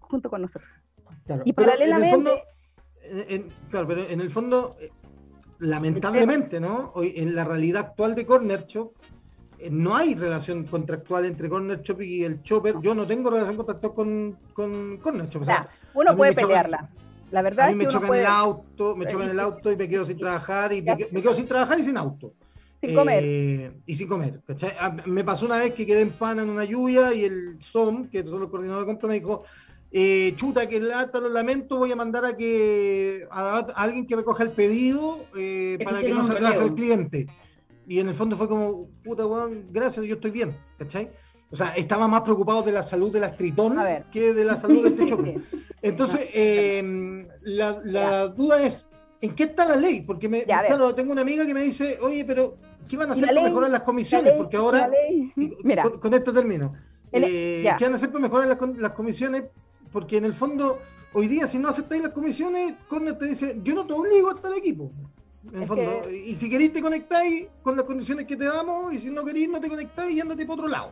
junto 0.00 0.30
con 0.30 0.42
nosotros. 0.42 0.70
y 1.44 1.52
paralelamente... 1.52 2.42
claro, 3.70 3.86
pero 3.86 4.02
en 4.08 4.20
el 4.20 4.30
fondo 4.30 4.76
lamentablemente, 5.64 6.60
¿no? 6.60 6.92
Hoy, 6.94 7.14
en 7.16 7.34
la 7.34 7.44
realidad 7.44 7.86
actual 7.86 8.14
de 8.14 8.26
Corner 8.26 8.66
Shop, 8.66 8.92
eh, 9.58 9.70
no 9.70 9.96
hay 9.96 10.14
relación 10.14 10.64
contractual 10.64 11.24
entre 11.24 11.48
Corner 11.48 11.80
Shop 11.82 12.00
y 12.02 12.24
el 12.24 12.42
Chopper. 12.42 12.76
Yo 12.82 12.94
no 12.94 13.06
tengo 13.06 13.30
relación 13.30 13.56
contractual 13.56 13.94
con, 13.94 14.38
con 14.52 14.98
Corner 14.98 15.28
Shop. 15.28 15.42
O 15.42 15.44
sea, 15.44 15.68
uno 15.94 16.16
puede 16.16 16.34
pelearla. 16.34 16.90
la 17.30 17.42
verdad 17.42 17.68
a 17.68 17.70
mí 17.70 17.76
me 17.76 17.88
chocan 17.88 18.14
el 18.14 18.26
auto, 18.26 18.94
me 18.94 19.06
chocan 19.06 19.30
el 19.30 19.40
auto 19.40 19.72
y 19.72 19.76
me 19.76 19.88
quedo 19.88 20.04
sin 20.04 20.18
trabajar 20.18 20.72
y 20.72 20.82
me, 20.82 20.96
quedo, 20.96 21.34
sin 21.34 21.46
trabajar 21.46 21.80
y 21.80 21.84
sin 21.84 21.96
auto. 21.96 22.34
Sin 22.80 22.94
comer. 22.94 23.22
Eh, 23.24 23.72
y 23.86 23.96
sin 23.96 24.08
comer. 24.08 24.42
¿cachai? 24.46 24.72
Ah, 24.78 24.94
Me 25.06 25.24
pasó 25.24 25.46
una 25.46 25.56
vez 25.56 25.72
que 25.72 25.86
quedé 25.86 26.02
en 26.02 26.10
pana 26.10 26.42
en 26.42 26.50
una 26.50 26.64
lluvia 26.64 27.14
y 27.14 27.24
el 27.24 27.56
SOM, 27.60 28.08
que 28.08 28.22
son 28.24 28.40
los 28.40 28.50
coordinadores 28.50 28.86
de 28.86 28.92
compra, 28.92 29.08
me 29.08 29.14
dijo, 29.14 29.44
eh, 29.96 30.34
chuta, 30.34 30.68
que 30.68 30.80
lata, 30.80 31.20
lo 31.20 31.28
lamento, 31.28 31.76
voy 31.78 31.92
a 31.92 31.96
mandar 31.96 32.24
a 32.24 32.36
que 32.36 33.26
a, 33.30 33.58
a 33.58 33.82
alguien 33.82 34.06
que 34.08 34.16
recoja 34.16 34.42
el 34.42 34.50
pedido 34.50 35.24
eh, 35.38 35.78
para 35.84 36.00
que 36.00 36.12
no 36.12 36.26
se 36.26 36.32
atrase 36.32 36.64
el 36.64 36.74
cliente. 36.74 37.26
Y 37.86 38.00
en 38.00 38.08
el 38.08 38.14
fondo 38.14 38.36
fue 38.36 38.48
como, 38.48 38.88
puta 39.04 39.24
weón, 39.24 39.66
gracias, 39.70 40.04
yo 40.04 40.16
estoy 40.16 40.32
bien, 40.32 40.56
¿cachai? 40.78 41.10
O 41.50 41.56
sea, 41.56 41.68
estaba 41.76 42.08
más 42.08 42.22
preocupado 42.22 42.62
de 42.62 42.72
la 42.72 42.82
salud 42.82 43.12
de 43.12 43.20
la 43.20 43.30
Tritón 43.30 43.78
que 44.10 44.32
de 44.34 44.44
la 44.44 44.56
salud 44.56 44.82
de 44.82 44.88
este 44.90 45.06
choque. 45.10 45.40
Entonces, 45.80 46.28
eh, 46.34 47.24
la, 47.42 47.78
la 47.84 48.26
duda 48.28 48.64
es, 48.64 48.88
¿en 49.20 49.34
qué 49.36 49.44
está 49.44 49.64
la 49.64 49.76
ley? 49.76 50.00
Porque 50.00 50.28
me, 50.28 50.44
Ya, 50.44 50.64
claro, 50.66 50.92
tengo 50.96 51.12
una 51.12 51.20
amiga 51.22 51.46
que 51.46 51.54
me 51.54 51.60
dice, 51.62 51.98
oye, 52.02 52.24
pero 52.24 52.56
¿qué 52.88 52.96
van 52.96 53.10
a 53.10 53.14
¿Y 53.14 53.18
hacer 53.18 53.26
para 53.28 53.34
ley? 53.42 53.44
mejorar 53.44 53.70
las 53.70 53.80
La 53.80 53.84
comisiones? 53.84 54.32
ley- 54.32 54.38
Porque 54.38 54.56
ahora, 54.56 54.90
Mira, 55.36 55.82
con, 55.84 56.00
con 56.00 56.14
esto 56.14 56.32
termino. 56.32 56.72
El- 57.12 57.24
Eh. 57.24 57.74
¿Qué 57.78 57.84
van 57.84 57.92
a 57.92 57.96
hacer 57.96 58.08
para 58.10 58.22
mejorar 58.22 58.48
las, 58.48 58.58
las 58.78 58.92
comisiones? 58.92 59.44
Porque 59.94 60.16
en 60.16 60.24
el 60.24 60.34
fondo, 60.34 60.80
hoy 61.12 61.28
día, 61.28 61.46
si 61.46 61.56
no 61.56 61.68
aceptáis 61.68 62.02
las 62.02 62.10
comisiones, 62.12 62.74
Corner 62.88 63.16
te 63.16 63.26
dice, 63.26 63.56
yo 63.62 63.76
no 63.76 63.86
te 63.86 63.92
obligo 63.92 64.28
a 64.28 64.34
estar 64.34 64.52
aquí. 64.52 64.72
po". 64.72 64.90
En 65.52 65.62
Es 65.62 65.68
fondo, 65.68 66.02
que- 66.02 66.16
y 66.26 66.34
si 66.34 66.50
queréis 66.50 66.72
te 66.72 66.82
conectáis 66.82 67.46
con 67.62 67.76
las 67.76 67.84
condiciones 67.86 68.26
que 68.26 68.36
te 68.36 68.44
damos, 68.44 68.92
y 68.92 68.98
si 68.98 69.08
no 69.10 69.24
queréis 69.24 69.48
no 69.48 69.60
te 69.60 69.68
conectáis 69.68 70.16
y 70.16 70.20
ándate 70.20 70.44
para 70.46 70.54
otro 70.54 70.68
lado. 70.68 70.90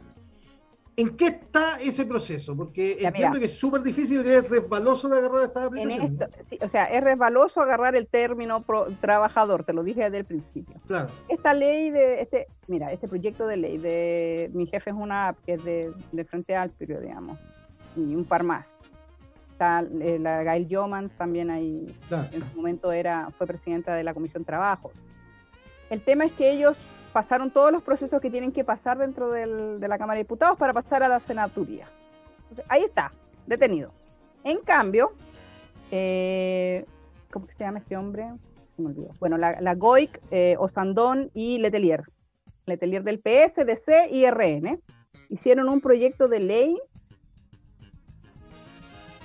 ¿En 0.94 1.16
qué 1.16 1.26
está 1.28 1.80
ese 1.80 2.04
proceso? 2.04 2.54
Porque 2.54 2.96
Ya, 3.00 3.08
entiendo 3.08 3.30
mira. 3.30 3.40
que 3.40 3.46
es 3.46 3.58
súper 3.58 3.82
difícil, 3.82 4.20
es 4.20 4.48
resbaloso 4.48 5.08
de 5.08 5.18
agarrar 5.18 5.50
en 5.74 5.90
esto, 5.90 6.26
sí, 6.48 6.58
o 6.60 6.68
sea, 6.68 6.84
es 6.84 7.02
resbaloso 7.02 7.62
agarrar 7.62 7.96
el 7.96 8.06
término 8.06 8.60
pro- 8.60 8.86
trabajador, 9.00 9.64
te 9.64 9.72
lo 9.72 9.82
dije 9.82 10.02
desde 10.04 10.18
el 10.18 10.24
principio. 10.26 10.76
Claro. 10.86 11.08
Esta 11.28 11.54
ley 11.54 11.90
de, 11.90 12.20
este, 12.20 12.46
mira, 12.68 12.92
este 12.92 13.08
proyecto 13.08 13.46
de 13.48 13.56
ley 13.56 13.78
de 13.78 14.50
mi 14.52 14.66
jefe 14.66 14.90
es 14.90 14.96
una 14.96 15.28
app 15.28 15.38
que 15.46 15.54
es 15.54 15.64
de, 15.64 15.92
de 16.12 16.24
Frente 16.26 16.54
Amplio, 16.54 17.00
digamos, 17.00 17.38
y 17.96 18.14
un 18.14 18.26
par 18.26 18.44
más. 18.44 18.68
Está 19.62 19.86
eh, 20.00 20.18
la 20.18 20.42
Gail 20.42 20.66
Yomans 20.66 21.12
también 21.14 21.48
ahí, 21.48 21.86
Claro. 22.08 22.28
en 22.32 22.40
su 22.50 22.56
momento 22.56 22.90
era, 22.90 23.30
fue 23.38 23.46
presidenta 23.46 23.94
de 23.94 24.02
la 24.02 24.12
Comisión 24.12 24.44
Trabajo. 24.44 24.90
El 25.88 26.00
tema 26.02 26.24
es 26.24 26.32
que 26.32 26.50
ellos 26.50 26.76
pasaron 27.12 27.52
todos 27.52 27.70
los 27.70 27.80
procesos 27.80 28.20
que 28.20 28.28
tienen 28.28 28.50
que 28.50 28.64
pasar 28.64 28.98
dentro 28.98 29.30
del- 29.30 29.78
de 29.78 29.86
la 29.86 29.98
Cámara 29.98 30.16
de 30.18 30.24
Diputados 30.24 30.58
para 30.58 30.72
pasar 30.72 31.04
a 31.04 31.08
la 31.08 31.20
senaturía. 31.20 31.86
Ahí 32.68 32.82
está, 32.82 33.12
detenido. 33.46 33.92
En 34.42 34.58
cambio, 34.62 35.12
eh, 35.92 36.84
¿cómo 37.30 37.46
que 37.46 37.52
se 37.52 37.60
llama 37.62 37.78
este 37.78 37.96
hombre? 37.96 38.32
Se 38.74 38.82
me 38.82 38.88
olvidó. 38.88 39.10
Bueno, 39.20 39.38
la, 39.38 39.60
la 39.60 39.76
Goic, 39.76 40.20
eh, 40.32 40.56
Osandón 40.58 41.30
y 41.34 41.58
Letelier. 41.58 42.02
Letelier 42.66 43.04
del 43.04 43.20
PS, 43.20 43.64
DC 43.64 44.08
y 44.10 44.26
RN. 44.28 44.80
Hicieron 45.28 45.68
un 45.68 45.80
proyecto 45.80 46.26
de 46.26 46.40
ley. 46.40 46.80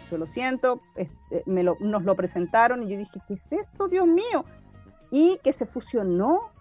Yo 0.09 0.17
lo 0.17 0.27
siento, 0.27 0.81
este, 0.95 1.43
me 1.45 1.63
lo- 1.63 1.77
nos 1.79 2.03
lo 2.03 2.15
presentaron 2.15 2.83
y 2.83 2.89
yo 2.91 2.97
dije, 2.97 3.19
¿qué 3.27 3.33
es 3.35 3.51
esto, 3.51 3.87
Dios 3.87 4.07
mío? 4.07 4.45
Y 5.11 5.39
que 5.43 5.53
se 5.53 5.65
fusionó 5.65 6.51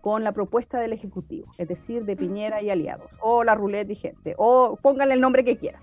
con 0.00 0.22
la 0.22 0.32
propuesta 0.32 0.78
del 0.78 0.92
Ejecutivo, 0.92 1.46
es 1.58 1.66
decir, 1.68 2.04
de 2.04 2.14
Piñera 2.16 2.62
y 2.62 2.70
aliados, 2.70 3.10
o 3.20 3.42
la 3.42 3.54
ruleta 3.56 3.88
vigente, 3.88 4.34
o 4.38 4.76
pónganle 4.80 5.14
el 5.14 5.20
nombre 5.20 5.44
que 5.44 5.56
quieran. 5.56 5.82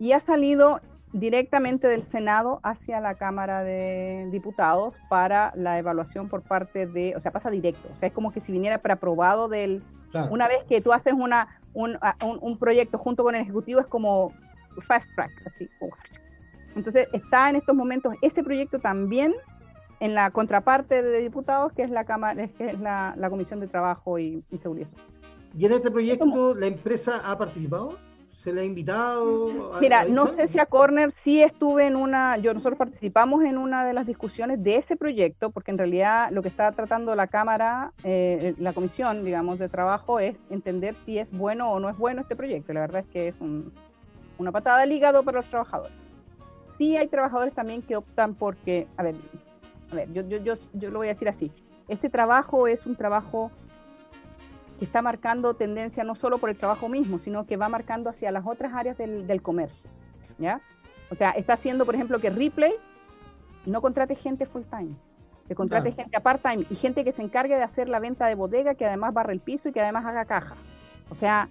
Y 0.00 0.12
ha 0.12 0.20
salido 0.20 0.80
directamente 1.12 1.86
del 1.86 2.02
Senado 2.02 2.58
hacia 2.64 3.00
la 3.00 3.14
Cámara 3.14 3.62
de 3.62 4.28
Diputados 4.32 4.94
para 5.08 5.52
la 5.54 5.78
evaluación 5.78 6.28
por 6.28 6.42
parte 6.42 6.88
de, 6.88 7.14
o 7.16 7.20
sea, 7.20 7.30
pasa 7.30 7.50
directo, 7.50 7.88
o 7.94 7.96
sea, 8.00 8.08
es 8.08 8.12
como 8.12 8.32
que 8.32 8.40
si 8.40 8.50
viniera 8.50 8.78
preaprobado 8.78 9.46
del, 9.46 9.80
claro. 10.10 10.32
una 10.32 10.48
vez 10.48 10.64
que 10.64 10.80
tú 10.80 10.92
haces 10.92 11.12
una, 11.12 11.60
un- 11.72 11.96
un 12.20 12.58
proyecto 12.58 12.98
junto 12.98 13.22
con 13.22 13.36
el 13.36 13.42
Ejecutivo, 13.42 13.78
es 13.78 13.86
como 13.86 14.32
fast 14.80 15.08
track, 15.14 15.30
así. 15.46 15.68
Entonces, 16.76 17.06
está 17.12 17.50
en 17.50 17.56
estos 17.56 17.74
momentos 17.74 18.14
ese 18.22 18.42
proyecto 18.42 18.78
también 18.78 19.32
en 20.00 20.14
la 20.14 20.30
contraparte 20.30 21.02
de 21.02 21.20
diputados, 21.20 21.72
que 21.72 21.82
es 21.82 21.90
la 21.90 22.04
Cámara, 22.04 22.48
que 22.48 22.66
es 22.70 22.80
la, 22.80 23.14
la 23.16 23.30
Comisión 23.30 23.60
de 23.60 23.68
Trabajo 23.68 24.18
y, 24.18 24.42
y 24.50 24.58
Seguridad 24.58 24.88
Social. 24.88 25.06
¿Y 25.56 25.66
en 25.66 25.72
este 25.72 25.90
proyecto 25.90 26.54
la 26.54 26.66
empresa 26.66 27.20
ha 27.24 27.38
participado? 27.38 27.96
¿Se 28.36 28.52
le 28.52 28.60
ha 28.62 28.64
invitado? 28.64 29.72
¿Ha- 29.76 29.80
Mira, 29.80 30.04
no 30.04 30.26
sé 30.26 30.48
si 30.48 30.58
a 30.58 30.66
Corner 30.66 31.10
sí 31.12 31.40
estuve 31.40 31.86
en 31.86 31.94
una, 31.96 32.36
yo 32.38 32.52
nosotros 32.52 32.76
participamos 32.76 33.42
en 33.44 33.56
una 33.56 33.86
de 33.86 33.94
las 33.94 34.04
discusiones 34.06 34.62
de 34.62 34.76
ese 34.76 34.96
proyecto, 34.96 35.50
porque 35.50 35.70
en 35.70 35.78
realidad 35.78 36.30
lo 36.32 36.42
que 36.42 36.48
está 36.48 36.70
tratando 36.72 37.14
la 37.14 37.28
Cámara, 37.28 37.92
eh, 38.02 38.54
la 38.58 38.72
Comisión, 38.74 39.22
digamos, 39.24 39.58
de 39.60 39.68
Trabajo 39.68 40.18
es 40.18 40.36
entender 40.50 40.94
si 41.06 41.18
es 41.20 41.30
bueno 41.30 41.70
o 41.72 41.78
no 41.80 41.88
es 41.88 41.96
bueno 41.96 42.20
este 42.20 42.34
proyecto. 42.36 42.72
La 42.74 42.80
verdad 42.80 43.00
es 43.02 43.06
que 43.06 43.28
es 43.28 43.36
un- 43.40 43.72
una 44.38 44.52
patada 44.52 44.82
al 44.82 44.92
hígado 44.92 45.22
para 45.22 45.38
los 45.38 45.46
trabajadores. 45.50 45.96
Sí 46.78 46.96
hay 46.96 47.08
trabajadores 47.08 47.54
también 47.54 47.82
que 47.82 47.96
optan 47.96 48.34
porque, 48.34 48.86
a 48.96 49.02
ver, 49.02 49.14
a 49.92 49.94
ver, 49.94 50.12
yo, 50.12 50.22
yo, 50.28 50.38
yo, 50.38 50.54
yo 50.72 50.90
lo 50.90 50.98
voy 50.98 51.08
a 51.08 51.12
decir 51.12 51.28
así, 51.28 51.52
este 51.88 52.10
trabajo 52.10 52.66
es 52.66 52.86
un 52.86 52.96
trabajo 52.96 53.50
que 54.78 54.84
está 54.84 55.02
marcando 55.02 55.54
tendencia 55.54 56.02
no 56.02 56.16
solo 56.16 56.38
por 56.38 56.50
el 56.50 56.56
trabajo 56.56 56.88
mismo, 56.88 57.18
sino 57.18 57.46
que 57.46 57.56
va 57.56 57.68
marcando 57.68 58.10
hacia 58.10 58.32
las 58.32 58.44
otras 58.44 58.74
áreas 58.74 58.98
del, 58.98 59.26
del 59.26 59.40
comercio. 59.40 59.88
¿ya? 60.38 60.60
O 61.10 61.14
sea, 61.14 61.30
está 61.30 61.52
haciendo, 61.52 61.86
por 61.86 61.94
ejemplo, 61.94 62.18
que 62.18 62.30
Ripley 62.30 62.72
no 63.66 63.80
contrate 63.80 64.14
gente 64.16 64.46
full 64.46 64.62
time, 64.62 64.94
que 65.46 65.54
contrate 65.54 65.90
Claro. 65.90 66.02
gente 66.02 66.16
a 66.16 66.20
part 66.20 66.42
time 66.42 66.66
y 66.68 66.74
gente 66.74 67.04
que 67.04 67.12
se 67.12 67.22
encargue 67.22 67.54
de 67.54 67.62
hacer 67.62 67.88
la 67.88 68.00
venta 68.00 68.26
de 68.26 68.34
bodega, 68.34 68.74
que 68.74 68.84
además 68.86 69.14
barre 69.14 69.32
el 69.32 69.40
piso 69.40 69.68
y 69.68 69.72
que 69.72 69.80
además 69.80 70.04
haga 70.06 70.24
caja. 70.24 70.56
O 71.10 71.14
sea, 71.14 71.48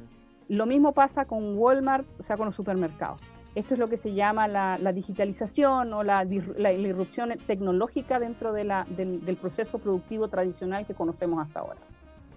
lo 0.49 0.65
mismo 0.65 0.91
pasa 0.93 1.25
con 1.25 1.57
Walmart, 1.57 2.05
o 2.19 2.23
sea, 2.23 2.37
con 2.37 2.45
los 2.47 2.55
supermercados. 2.55 3.21
Esto 3.55 3.75
es 3.75 3.79
lo 3.79 3.87
que 3.87 3.97
se 3.97 4.13
llama 4.13 4.47
la, 4.47 4.77
digitalización 4.93 5.93
o 5.93 6.03
la, 6.03 6.25
la- 6.57 6.71
irrupción 6.71 7.33
tecnológica 7.45 8.19
dentro 8.19 8.51
de 8.51 8.63
del, 8.89 9.23
del 9.23 9.37
proceso 9.37 9.77
productivo 9.77 10.27
tradicional 10.27 10.87
que 10.87 10.95
conocemos 10.95 11.45
hasta 11.45 11.59
ahora, 11.59 11.79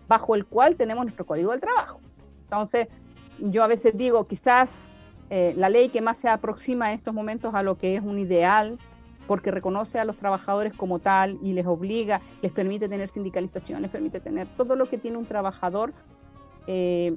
bajo 0.09 0.34
el 0.34 0.44
cual 0.44 0.76
tenemos 0.76 1.04
nuestro 1.04 1.24
código 1.24 1.52
del 1.52 1.61
trabajo. 1.61 2.00
Entonces, 2.42 2.88
yo 3.38 3.64
a 3.64 3.66
veces 3.66 3.96
digo, 3.96 4.26
quizás 4.26 4.90
eh, 5.30 5.54
la 5.57 5.68
ley 5.68 5.88
que 5.88 6.00
más 6.00 6.18
se 6.18 6.28
aproxima 6.28 6.92
en 6.92 6.98
estos 6.98 7.14
momentos 7.14 7.54
a 7.54 7.62
lo 7.62 7.76
que 7.76 7.96
es 7.96 8.02
un 8.02 8.18
ideal, 8.18 8.78
porque 9.26 9.50
reconoce 9.50 9.98
a 9.98 10.04
los 10.04 10.16
trabajadores 10.16 10.72
como 10.74 10.98
tal 11.00 11.38
y 11.42 11.52
les 11.52 11.66
obliga, 11.66 12.20
les 12.42 12.52
permite 12.52 12.88
tener 12.88 13.09
sindicalización, 13.09 13.82
les 13.82 13.90
permite 13.90 14.20
tener 14.20 14.46
todo 14.57 14.76
lo 14.76 14.86
que 14.86 14.98
tiene 14.98 15.16
un 15.16 15.26
trabajador, 15.26 15.92
eh, 16.66 17.16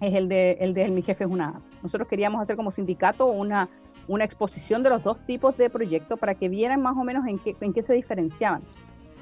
es 0.00 0.14
el 0.14 0.28
de, 0.28 0.52
el 0.60 0.74
de 0.74 0.88
mi 0.88 1.02
jefe 1.02 1.24
es 1.24 1.30
una. 1.30 1.60
Nosotros 1.82 2.08
queríamos 2.08 2.40
hacer 2.40 2.56
como 2.56 2.70
sindicato 2.70 3.26
una, 3.26 3.68
una 4.06 4.24
exposición 4.24 4.82
de 4.82 4.90
los 4.90 5.02
dos 5.02 5.18
tipos 5.26 5.56
de 5.56 5.70
proyectos 5.70 6.18
para 6.18 6.34
que 6.34 6.48
vieran 6.48 6.80
más 6.82 6.96
o 6.96 7.04
menos 7.04 7.26
en 7.26 7.38
qué, 7.38 7.56
en 7.60 7.72
qué 7.72 7.82
se 7.82 7.92
diferenciaban. 7.94 8.62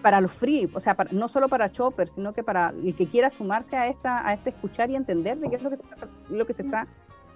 Para 0.03 0.20
los 0.20 0.33
free, 0.33 0.68
o 0.72 0.79
sea, 0.81 0.95
para- 0.95 1.11
no 1.12 1.27
solo 1.29 1.49
para 1.49 1.70
Chopper, 1.72 2.09
sino 2.09 2.33
que 2.33 2.43
para 2.43 2.70
el 2.70 2.95
que 2.95 3.07
quiera 3.07 3.31
sumarse 3.31 3.77
a 3.77 3.89
esta, 3.89 4.27
a 4.27 4.35
este 4.35 4.51
escuchar 4.51 4.91
y 4.91 4.97
entender 4.97 5.39
de 5.39 5.49
qué 5.49 5.57
es 5.57 5.62
lo 5.62 5.70
que 5.70 5.77
se, 5.77 5.83
está- 5.83 6.09
lo 6.31 6.47
que 6.47 6.53
se 6.53 6.62
está 6.62 6.87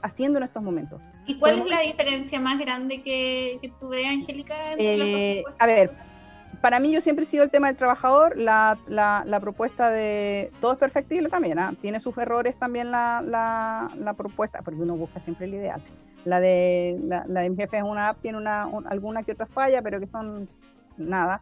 haciendo 0.02 0.38
en 0.38 0.44
estos 0.44 0.62
momentos. 0.62 1.00
¿Y 1.26 1.38
cuál 1.38 1.58
es 1.60 1.66
la 1.66 1.80
diferencia 1.80 2.40
más 2.40 2.58
grande 2.58 3.02
que, 3.02 3.58
que 3.60 3.70
tú 3.80 3.88
ves, 3.88 4.06
Angélica? 4.06 4.54
Eh, 4.78 5.42
a 5.58 5.66
ver, 5.66 5.90
para 6.60 6.78
mí 6.80 6.92
yo 6.92 7.00
siempre 7.00 7.24
he 7.24 7.28
sido 7.28 7.44
el 7.44 7.50
tema 7.50 7.68
del 7.68 7.76
trabajador, 7.76 8.36
la, 8.36 8.78
la, 8.86 9.40
propuesta 9.40 9.90
de 9.90 10.50
todo 10.60 10.72
es 10.72 10.78
perfectible 10.78 11.28
también, 11.28 11.58
¿ah? 11.58 11.74
tiene 11.80 12.00
sus 12.00 12.16
errores 12.18 12.56
también 12.58 12.90
la, 12.90 13.22
la, 13.22 14.14
propuesta, 14.14 14.60
porque 14.62 14.80
uno 14.80 14.96
busca 14.96 15.20
siempre 15.20 15.46
el 15.46 15.54
ideal. 15.54 15.82
La 16.24 16.38
de, 16.38 16.98
la 17.02 17.40
de 17.40 17.48
mi 17.50 17.56
jefe 17.56 17.78
es 17.78 17.82
una 17.82 18.08
app, 18.10 18.20
tiene 18.20 18.36
una, 18.36 18.66
un- 18.66 18.86
alguna 18.86 19.22
que 19.22 19.32
otra 19.32 19.46
falla, 19.46 19.80
pero 19.80 19.98
que 20.00 20.06
son 20.06 20.48
nada. 20.98 21.40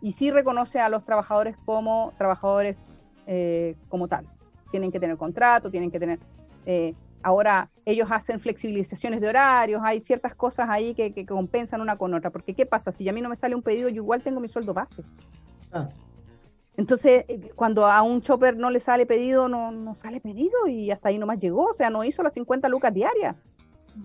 Y 0.00 0.12
sí 0.12 0.30
reconoce 0.30 0.80
a 0.80 0.88
los 0.88 1.04
trabajadores 1.04 1.56
como 1.64 2.12
trabajadores 2.18 2.84
eh, 3.26 3.74
como 3.88 4.06
tal. 4.06 4.26
Tienen 4.70 4.92
que 4.92 5.00
tener 5.00 5.16
contrato, 5.16 5.70
tienen 5.70 5.90
que 5.90 5.98
tener... 5.98 6.18
eh, 6.66 6.94
ahora 7.22 7.70
ellos 7.84 8.08
hacen 8.10 8.40
flexibilizaciones 8.40 9.20
de 9.20 9.28
horarios, 9.28 9.80
hay 9.84 10.00
ciertas 10.00 10.34
cosas 10.34 10.68
ahí 10.70 10.94
que, 10.94 11.12
que 11.12 11.24
compensan 11.26 11.80
una 11.80 11.96
con 11.96 12.12
otra, 12.14 12.30
porque 12.30 12.54
¿qué 12.54 12.66
pasa? 12.66 12.92
Si 12.92 13.08
a 13.08 13.12
mí 13.12 13.20
no 13.20 13.28
me 13.28 13.36
sale 13.36 13.54
un 13.54 13.62
pedido, 13.62 13.88
yo 13.88 14.02
igual 14.02 14.22
tengo 14.22 14.40
mi 14.40 14.48
sueldo 14.48 14.72
base. 14.74 15.02
Ah, 15.72 15.88
Entonces, 16.76 17.24
eh, 17.28 17.50
cuando 17.54 17.86
a 17.86 18.02
un 18.02 18.22
chopper 18.22 18.56
no 18.56 18.70
le 18.70 18.80
sale 18.80 19.06
pedido, 19.06 19.48
no, 19.48 19.70
no 19.72 19.94
sale 19.94 20.20
pedido 20.20 20.66
y 20.68 20.90
hasta 20.90 21.08
ahí 21.10 21.18
nomás 21.18 21.38
llegó, 21.38 21.66
o 21.66 21.74
sea, 21.74 21.90
no 21.90 22.04
hizo 22.04 22.22
las 22.22 22.34
50 22.34 22.68
lucas 22.68 22.92
diarias. 22.94 23.36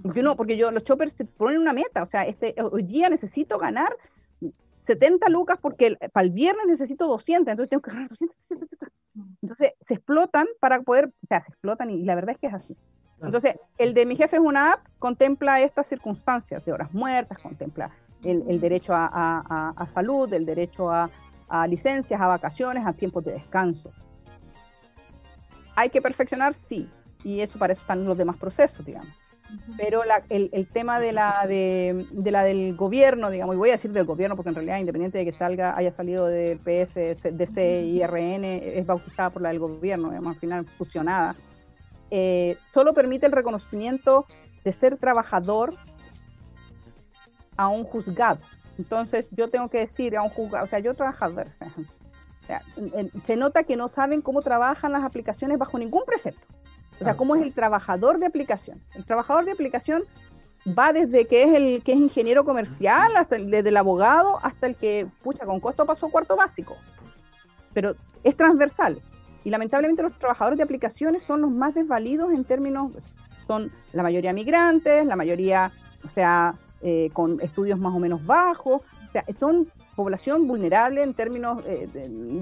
Porque 0.04 0.22
no, 0.22 0.36
porque 0.36 0.58
yo, 0.58 0.70
los 0.72 0.84
choppers 0.84 1.14
se 1.14 1.24
ponen 1.26 1.62
una 1.62 1.72
meta, 1.72 2.04
o 2.04 2.06
sea, 2.06 2.24
este, 2.26 2.54
hoy 2.62 2.84
día 2.84 3.10
necesito 3.10 3.58
ganar 3.58 3.96
70 4.86 5.30
lucas 5.30 5.58
porque 5.62 5.88
el- 5.88 5.98
para 6.12 6.26
el 6.26 6.32
viernes 6.32 6.66
necesito 6.68 7.08
200, 7.08 7.52
entonces 7.52 7.70
tengo 7.70 7.82
que 7.82 7.92
ganar 7.92 8.10
200. 8.10 8.38
Entonces, 9.42 9.74
se 9.86 9.96
explotan 9.96 10.46
para 10.60 10.82
poder, 10.82 11.08
o 11.08 11.28
sea, 11.28 11.42
se 11.42 11.50
explotan 11.50 11.90
y 11.90 12.04
la 12.04 12.14
verdad 12.16 12.32
es 12.36 12.38
que 12.40 12.48
es 12.48 12.54
así. 12.54 12.76
Entonces, 13.22 13.56
el 13.78 13.94
de 13.94 14.06
mi 14.06 14.16
jefe 14.16 14.36
es 14.36 14.42
una 14.42 14.74
app, 14.74 14.80
contempla 15.00 15.60
estas 15.62 15.88
circunstancias 15.88 16.64
de 16.66 16.72
horas 16.72 16.94
muertas, 16.94 17.42
contempla 17.42 17.90
el, 18.24 18.44
el 18.48 18.60
derecho 18.60 18.94
a, 18.94 19.06
a- 19.08 19.44
a- 19.50 19.74
a 19.76 19.88
salud, 19.88 20.32
el 20.34 20.46
derecho 20.46 20.92
a, 20.92 21.10
a 21.50 21.66
licencias, 21.68 22.20
a 22.22 22.28
vacaciones, 22.28 22.86
a 22.86 22.94
tiempos 22.94 23.24
de 23.26 23.32
descanso. 23.34 23.92
¿Hay 25.76 25.90
que 25.90 26.02
perfeccionar? 26.02 26.54
Sí. 26.54 26.90
Y 27.24 27.42
eso 27.42 27.60
para 27.60 27.74
eso 27.74 27.82
están 27.82 28.06
los 28.06 28.18
demás 28.18 28.38
procesos, 28.38 28.86
digamos. 28.86 29.10
Pero 29.78 30.02
el, 30.30 30.68
tema 30.68 31.00
de 31.00 31.14
la, 31.14 31.46
de, 31.48 32.06
la 32.26 32.44
del 32.44 32.76
gobierno, 32.76 33.30
digamos, 33.30 33.56
y 33.56 33.58
voy 33.58 33.70
a 33.70 33.74
decir 33.74 33.92
del 33.94 34.04
gobierno 34.06 34.36
porque 34.36 34.50
en 34.50 34.56
realidad, 34.56 34.78
independiente 34.78 35.18
de 35.20 35.26
que 35.26 35.32
salga, 35.32 35.74
haya 35.78 35.92
salido 35.94 36.26
del 36.26 36.58
PS, 36.60 37.24
DC 37.32 37.82
y 37.84 38.02
RN, 38.06 38.44
es 38.44 38.86
bautizada 38.86 39.30
por 39.30 39.42
la 39.42 39.50
del 39.50 39.60
gobierno, 39.60 40.10
digamos, 40.10 40.34
al 40.36 40.40
final 40.40 40.66
fusionada, 40.66 41.34
eh, 42.12 42.58
solo 42.74 42.94
permite 42.94 43.26
el 43.26 43.32
reconocimiento 43.32 44.26
de 44.64 44.72
ser 44.72 44.98
trabajador 44.98 45.74
a 47.56 47.68
un 47.68 47.84
juzgado. 47.84 48.40
Entonces, 48.78 49.30
yo 49.32 49.50
tengo 49.50 49.70
que 49.70 49.80
decir 49.80 50.16
a 50.16 50.22
un 50.22 50.30
juzgado, 50.30 50.66
o 50.66 50.68
sea, 50.68 50.80
yo 50.80 50.94
trabajador, 50.94 51.48
se 53.24 53.36
nota 53.36 53.64
que 53.64 53.76
no 53.76 53.88
saben 53.88 54.22
cómo 54.22 54.42
trabajan 54.42 54.92
las 54.92 55.04
aplicaciones 55.04 55.58
bajo 55.58 55.78
ningún 55.78 56.04
precepto. 56.06 56.46
O 57.00 57.04
sea, 57.04 57.16
cómo 57.16 57.36
es 57.36 57.44
el 57.44 57.54
trabajador 57.54 58.18
de 58.20 58.26
aplicación. 58.26 58.82
El 58.96 59.06
trabajador 59.06 59.46
de 59.46 59.52
aplicación 59.52 60.04
va 60.68 60.94
desde 60.94 61.26
que 61.26 61.44
es 61.44 61.54
el 61.54 61.84
que 61.84 61.94
es 61.94 62.00
ingeniero 62.00 62.44
comercial, 62.44 63.16
hasta 63.16 63.36
el, 63.36 63.52
desde 63.52 63.70
el 63.70 63.78
abogado 63.78 64.40
hasta 64.42 64.68
el 64.68 64.76
que, 64.76 65.08
pucha, 65.22 65.46
con 65.46 65.60
costo 65.60 65.86
pasó 65.86 66.10
cuarto 66.10 66.36
básico. 66.36 66.76
Pero 67.74 67.94
es 68.24 68.36
transversal. 68.36 69.00
Y 69.48 69.50
lamentablemente 69.50 70.04
los 70.04 70.12
trabajadores 70.12 70.58
de 70.58 70.64
aplicaciones 70.64 71.24
son 71.24 71.40
los 71.40 71.52
más 71.52 71.74
desvalidos 71.74 72.34
en 72.34 72.44
términos, 72.44 72.92
son 73.48 73.72
la 73.94 74.04
mayoría 74.04 74.34
migrantes, 74.34 75.06
la 75.06 75.16
mayoría, 75.16 75.72
o 76.04 76.10
sea, 76.10 76.56
eh, 76.82 77.12
con 77.14 77.40
estudios 77.40 77.80
más 77.80 77.94
o 77.96 78.00
menos 78.00 78.26
bajos, 78.26 78.82
o 78.82 79.12
sea, 79.14 79.24
son 79.40 79.72
población 79.96 80.48
vulnerable 80.48 81.02
en 81.02 81.14
términos, 81.14 81.64
eh, 81.66 81.88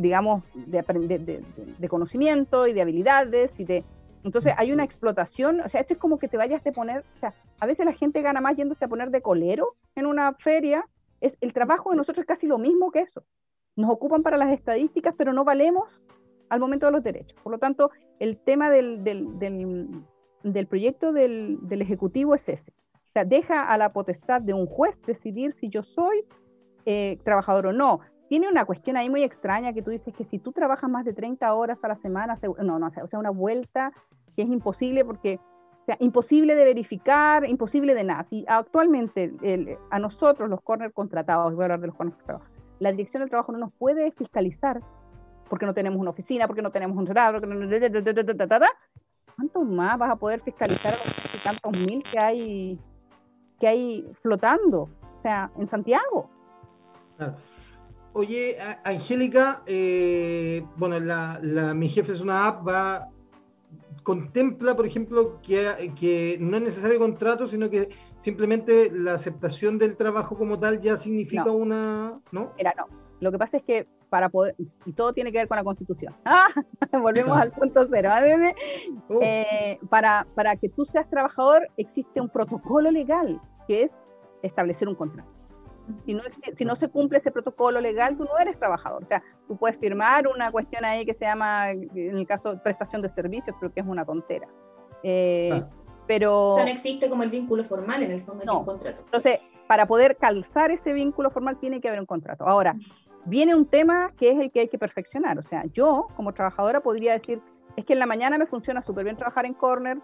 digamos, 0.01 0.41
de, 0.55 0.81
de, 0.81 1.43
de, 1.77 1.89
conocimiento 1.89 2.65
y 2.65 2.73
de 2.73 2.81
habilidades 2.81 3.51
y 3.59 3.65
de... 3.65 3.83
Entonces 4.23 4.55
hay 4.57 4.71
una 4.71 4.83
explotación, 4.83 5.61
o 5.61 5.69
sea, 5.69 5.81
esto 5.81 5.93
es 5.93 5.99
como 5.99 6.17
que 6.17 6.27
te 6.27 6.37
vayas 6.37 6.65
a 6.65 6.71
poner, 6.71 7.01
o 7.01 7.17
sea, 7.19 7.35
a 7.59 7.67
veces 7.67 7.85
la 7.85 7.93
gente 7.93 8.23
gana 8.23 8.41
más 8.41 8.57
yéndose 8.57 8.83
a 8.83 8.87
poner 8.87 9.11
de 9.11 9.21
colero 9.21 9.75
en 9.93 10.07
una 10.07 10.33
feria, 10.33 10.87
es 11.21 11.37
el 11.41 11.53
trabajo 11.53 11.91
de 11.91 11.97
nosotros 11.97 12.23
es 12.23 12.27
casi 12.27 12.47
lo 12.47 12.57
mismo 12.57 12.89
que 12.89 13.01
eso. 13.01 13.23
Nos 13.75 13.91
ocupan 13.91 14.23
para 14.23 14.37
las 14.37 14.51
estadísticas, 14.51 15.13
pero 15.15 15.33
no 15.33 15.43
valemos 15.43 16.01
al 16.49 16.59
momento 16.59 16.85
de 16.85 16.91
los 16.91 17.03
derechos. 17.03 17.39
Por 17.41 17.51
lo 17.51 17.59
tanto, 17.59 17.91
el 18.19 18.37
tema 18.37 18.69
del, 18.69 19.03
del, 19.03 19.39
del, 20.43 20.67
proyecto 20.67 21.13
del, 21.13 21.59
Ejecutivo 21.69 22.35
es 22.35 22.49
ese. 22.49 22.71
O 22.93 23.11
sea, 23.13 23.25
deja 23.25 23.63
a 23.63 23.77
la 23.77 23.93
potestad 23.93 24.41
de 24.41 24.53
un 24.53 24.65
juez 24.65 25.01
decidir 25.03 25.53
si 25.53 25.69
yo 25.69 25.83
soy 25.83 26.25
eh, 26.85 27.17
trabajador 27.23 27.67
o 27.67 27.73
no. 27.73 28.01
Tiene 28.27 28.49
una 28.49 28.65
cuestión 28.65 28.97
ahí 28.97 29.09
muy 29.09 29.23
extraña 29.23 29.73
que 29.73 29.81
tú 29.81 29.91
dices 29.91 30.13
que 30.13 30.25
si 30.25 30.39
tú 30.39 30.51
trabajas 30.51 30.89
más 30.89 31.05
de 31.05 31.13
30 31.13 31.53
horas 31.53 31.77
a 31.83 31.87
la 31.87 31.95
semana, 31.97 32.35
no, 32.61 32.79
no, 32.79 32.87
o 32.87 33.07
sea, 33.07 33.19
una 33.19 33.29
vuelta 33.29 33.93
que 34.35 34.41
es 34.41 34.49
imposible 34.49 35.05
porque, 35.05 35.39
o 35.81 35.85
sea, 35.85 35.97
imposible 35.99 36.55
de 36.55 36.65
verificar, 36.65 37.47
imposible 37.47 37.93
de 37.93 38.03
nada. 38.03 38.25
Si 38.29 38.43
actualmente 38.47 39.31
a 39.91 39.99
nosotros, 39.99 40.49
los 40.49 40.61
corner 40.61 40.91
contratados, 40.91 41.53
voy 41.53 41.61
a 41.61 41.65
hablar 41.65 41.81
de 41.81 41.87
los 41.87 41.95
corner 41.95 42.15
contratados, 42.15 42.51
la 42.79 42.91
dirección 42.91 43.21
del 43.21 43.29
trabajo 43.29 43.51
no 43.51 43.59
nos 43.59 43.73
puede 43.73 44.11
fiscalizar 44.11 44.81
porque 45.49 45.65
no 45.65 45.73
tenemos 45.73 45.99
una 45.99 46.09
oficina, 46.09 46.47
porque 46.47 46.61
no 46.61 46.71
tenemos 46.71 46.97
un 46.97 47.07
cerrado, 47.07 47.39
¿cuánto 49.35 49.61
más 49.63 49.97
vas 49.99 50.11
a 50.11 50.15
poder 50.15 50.41
fiscalizar 50.41 50.93
a 50.93 50.97
los 50.97 51.43
tantos 51.43 51.71
mil 51.87 52.01
que 52.03 52.19
hay, 52.19 52.79
que 53.59 53.67
hay 53.67 54.07
flotando? 54.21 54.89
O 55.19 55.21
sea, 55.21 55.51
en 55.57 55.69
Santiago. 55.69 56.29
Oye, 58.13 58.57
Angélica, 58.83 59.61
eh, 59.65 60.65
bueno, 60.77 60.99
la, 60.99 61.73
Mi 61.75 61.89
Jefe 61.89 62.13
es 62.13 62.21
una 62.21 62.47
app, 62.47 62.67
va 62.67 63.09
contempla, 64.03 64.75
por 64.75 64.85
ejemplo, 64.85 65.41
que, 65.41 65.91
que 65.99 66.37
no 66.39 66.57
es 66.57 66.63
necesario 66.63 66.99
contrato, 66.99 67.47
sino 67.47 67.69
que 67.71 67.89
simplemente 68.19 68.91
la 68.93 69.15
aceptación 69.15 69.79
del 69.79 69.97
trabajo 69.97 70.37
como 70.37 70.59
tal 70.59 70.79
ya 70.79 70.95
significa 70.95 71.49
una, 71.51 72.19
¿no? 72.31 72.53
Era 72.57 72.73
no. 72.77 73.04
Lo 73.20 73.32
que 73.32 73.38
pasa 73.38 73.57
es 73.57 73.63
que 73.63 73.88
para 74.09 74.30
poder, 74.30 74.55
y 74.86 74.93
todo 74.93 75.13
tiene 75.13 75.32
que 75.32 75.39
ver 75.39 75.47
con 75.47 75.57
la 75.57 75.63
constitución. 75.63 76.16
¡Ah! 76.26 76.47
Volvemos 76.91 77.38
al 77.38 77.51
punto 77.51 77.88
cero. 77.89 78.09
Uh. 79.09 79.20
Eh, 79.22 79.80
para, 79.89 80.26
para 80.36 80.55
que 80.55 80.70
tú 80.70 80.86
seas 80.86 81.09
trabajador 81.09 81.68
existe 81.78 82.22
un 82.22 82.30
protocolo 82.30 82.91
legal, 82.91 83.41
que 83.68 83.84
es 83.84 83.97
establecer 84.41 84.88
un 84.88 84.95
contrato. 84.95 85.30
Si 86.05 86.16
no, 86.16 86.24
si 86.55 86.66
no 86.66 86.76
se 86.76 86.88
cumple 86.89 87.20
ese 87.20 87.32
protocolo 87.32 87.80
legal, 87.80 88.18
tú 88.18 88.24
no 88.24 88.38
eres 88.39 88.57
trabajador. 88.57 89.03
O 89.03 89.07
sea, 89.07 89.22
tú 89.47 89.55
puedes 89.55 89.78
firmar 89.78 90.28
una 90.28 90.51
cuestión 90.51 90.84
ahí 90.84 91.05
que 91.05 91.13
se 91.13 91.26
llama, 91.26 91.70
en 91.72 92.18
el 92.18 92.26
caso 92.26 92.55
de 92.55 92.59
prestación 92.59 93.03
de 93.03 93.09
servicios, 93.09 93.55
pero 93.59 93.72
que 93.72 93.82
es 93.82 93.86
una 93.86 94.03
tontera. 94.03 94.47
Eh, 95.03 95.61
pero... 96.07 96.51
O 96.51 96.55
sea, 96.55 96.66
no 96.66 96.72
existe 96.72 97.07
como 97.07 97.22
el 97.22 97.30
vínculo 97.30 97.63
formal, 97.63 98.01
en 98.01 98.11
el 98.11 98.24
fondo 98.24 98.43
no. 98.45 98.59
un 98.59 98.66
contrato. 98.66 99.01
Entonces, 99.05 99.39
para 99.68 99.86
poder 99.86 100.18
calzar 100.18 100.72
ese 100.72 100.93
vínculo 100.93 101.30
formal 101.30 101.57
tiene 101.59 101.82
que 101.82 101.88
haber 101.88 101.99
un 101.99 102.05
contrato. 102.05 102.47
Ahora, 102.47 102.76
viene 103.26 103.55
un 103.55 103.65
tema 103.65 104.11
que 104.17 104.30
es 104.30 104.39
el 104.39 104.51
que 104.51 104.61
hay 104.61 104.67
que 104.67 104.78
perfeccionar. 104.78 105.38
O 105.38 105.43
sea, 105.43 105.63
yo 105.73 106.07
como 106.15 106.34
trabajadora 106.34 106.82
podría 106.82 107.13
decir, 107.13 107.41
es 107.76 107.86
que 107.86 107.93
en 107.93 107.99
la 107.99 108.05
mañana 108.05 108.38
me 108.38 108.45
funciona 108.45 108.82
súper 108.82 109.03
bien 109.03 109.17
trabajar 109.17 109.45
en 109.45 109.53
corner, 109.53 109.99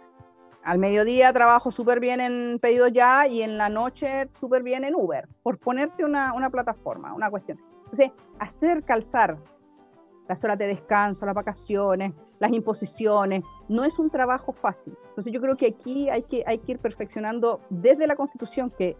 al 0.64 0.78
mediodía 0.78 1.34
trabajo 1.34 1.72
súper 1.72 2.00
bien 2.00 2.22
en 2.22 2.60
pedidos 2.60 2.92
ya 2.94 3.26
y 3.28 3.42
en 3.42 3.58
la 3.58 3.70
noche 3.70 4.30
súper 4.40 4.62
bien 4.62 4.84
en 4.84 4.94
Uber, 4.96 5.28
por 5.42 5.58
ponerte 5.58 6.06
una, 6.06 6.34
una, 6.34 6.50
plataforma, 6.50 7.14
una 7.14 7.32
cuestión. 7.32 7.60
Entonces, 7.86 8.12
hacer 8.40 8.84
calzar 8.84 9.38
las 10.28 10.44
horas 10.44 10.58
de 10.60 10.68
descanso, 10.68 11.26
las 11.26 11.36
vacaciones, 11.36 12.14
las 12.40 12.54
imposiciones, 12.54 13.44
no 13.68 13.84
es 13.84 14.00
un 14.00 14.10
trabajo 14.10 14.54
fácil. 14.54 14.96
Entonces 15.10 15.34
yo 15.34 15.42
creo 15.42 15.56
que 15.56 15.68
aquí 15.68 16.10
hay 16.10 16.24
que, 16.24 16.44
hay 16.46 16.60
que 16.60 16.74
ir 16.74 16.80
perfeccionando 16.80 17.62
desde 17.70 18.08
la 18.08 18.16
Constitución, 18.16 18.72
que 18.78 18.96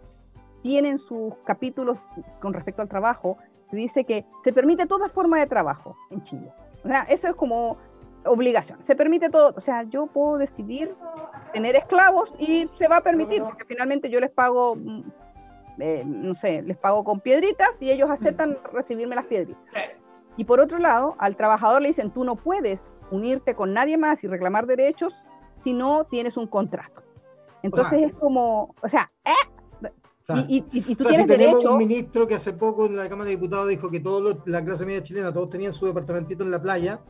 tienen 0.62 0.98
sus 0.98 1.34
capítulos 1.44 1.98
con 2.40 2.52
respecto 2.52 2.82
al 2.82 2.88
trabajo, 2.88 3.38
dice 3.76 4.04
que 4.04 4.24
se 4.44 4.52
permite 4.52 4.86
toda 4.86 5.08
forma 5.08 5.38
de 5.38 5.46
trabajo 5.46 5.96
en 6.10 6.22
Chile. 6.22 6.52
O 6.84 6.88
sea, 6.88 7.02
eso 7.02 7.28
es 7.28 7.34
como 7.34 7.76
obligación. 8.24 8.78
Se 8.84 8.94
permite 8.94 9.30
todo. 9.30 9.54
O 9.56 9.60
sea, 9.60 9.84
yo 9.84 10.06
puedo 10.06 10.38
decidir 10.38 10.94
tener 11.52 11.76
esclavos 11.76 12.32
y 12.38 12.68
se 12.78 12.88
va 12.88 12.98
a 12.98 13.02
permitir, 13.02 13.42
porque 13.42 13.64
finalmente 13.64 14.10
yo 14.10 14.20
les 14.20 14.30
pago, 14.30 14.76
mm, 14.76 15.02
eh, 15.78 16.02
no 16.06 16.34
sé, 16.34 16.62
les 16.62 16.76
pago 16.76 17.04
con 17.04 17.20
piedritas 17.20 17.80
y 17.80 17.90
ellos 17.90 18.10
aceptan 18.10 18.58
recibirme 18.72 19.16
las 19.16 19.26
piedritas. 19.26 19.62
Y 20.36 20.44
por 20.44 20.60
otro 20.60 20.78
lado, 20.78 21.14
al 21.18 21.36
trabajador 21.36 21.82
le 21.82 21.88
dicen, 21.88 22.10
tú 22.10 22.24
no 22.24 22.36
puedes 22.36 22.92
unirte 23.10 23.54
con 23.54 23.74
nadie 23.74 23.98
más 23.98 24.24
y 24.24 24.28
reclamar 24.28 24.66
derechos 24.66 25.22
si 25.62 25.74
no 25.74 26.04
tienes 26.04 26.36
un 26.36 26.46
contrato. 26.46 27.02
Entonces 27.62 28.02
es 28.02 28.14
como, 28.14 28.74
o 28.82 28.88
sea, 28.88 29.10
¿eh? 29.24 29.30
Y, 30.48 30.60
tú 30.60 31.04
tienes 31.04 31.22
si 31.22 31.26
tenemos 31.26 31.64
un 31.64 31.78
ministro 31.78 32.26
que 32.26 32.34
hace 32.34 32.52
poco 32.52 32.86
en 32.86 32.96
la 32.96 33.08
Cámara 33.08 33.30
de 33.30 33.36
Diputados 33.36 33.68
dijo 33.68 33.90
que 33.90 34.00
toda 34.00 34.36
la 34.46 34.64
clase 34.64 34.86
media 34.86 35.02
chilena, 35.02 35.32
todos 35.32 35.50
tenían 35.50 35.72
su 35.72 35.86
departamentito 35.86 36.44
en 36.44 36.50
la 36.50 36.62
playa, 36.62 37.00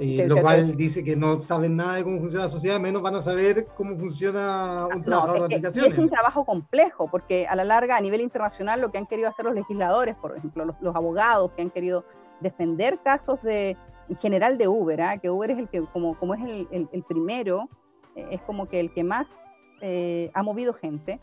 y 0.00 0.22
lo 0.24 0.40
cual 0.40 0.76
dice 0.76 1.02
que 1.02 1.16
no 1.16 1.40
saben 1.40 1.76
nada 1.76 1.96
de 1.96 2.04
cómo 2.04 2.18
funciona 2.18 2.44
la 2.44 2.50
sociedad, 2.50 2.78
menos 2.78 3.02
van 3.02 3.14
a 3.14 3.22
saber 3.22 3.66
cómo 3.76 3.96
funciona 3.96 4.86
un 4.94 5.02
trabajador 5.02 5.40
de 5.40 5.44
aplicaciones. 5.46 5.92
Es 5.92 5.98
un 5.98 6.10
trabajo 6.10 6.44
complejo, 6.44 7.08
porque 7.10 7.46
a 7.46 7.56
la 7.56 7.64
larga, 7.64 7.96
a 7.96 8.00
nivel 8.00 8.20
internacional, 8.20 8.80
lo 8.80 8.90
que 8.90 8.98
han 8.98 9.06
querido 9.06 9.28
hacer 9.28 9.44
los 9.44 9.54
legisladores, 9.54 10.16
por 10.16 10.36
ejemplo, 10.36 10.64
los, 10.80 10.96
abogados 10.96 11.52
que 11.52 11.62
han 11.62 11.70
querido 11.70 12.04
defender 12.40 12.98
casos 13.02 13.42
de 13.42 13.76
en 14.08 14.16
general 14.16 14.56
de 14.56 14.68
Uber, 14.68 15.00
¿ah? 15.02 15.18
que 15.18 15.28
Uber 15.28 15.50
es 15.50 15.58
el 15.58 15.68
que, 15.68 15.82
como, 15.82 16.18
como 16.18 16.34
es 16.34 16.40
el, 16.40 16.66
el, 16.70 17.02
primero, 17.02 17.68
eh, 18.16 18.26
es 18.30 18.40
como 18.42 18.66
que 18.66 18.80
el 18.80 18.90
que 18.90 19.04
más 19.04 19.44
eh, 19.82 20.30
ha 20.32 20.42
movido 20.42 20.72
gente 20.72 21.20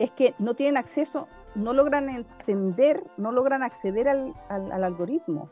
es 0.00 0.10
que 0.10 0.34
no 0.38 0.54
tienen 0.54 0.78
acceso, 0.78 1.28
no 1.54 1.74
logran 1.74 2.08
entender, 2.08 3.04
no 3.18 3.32
logran 3.32 3.62
acceder 3.62 4.08
al, 4.08 4.34
algoritmo, 4.82 5.50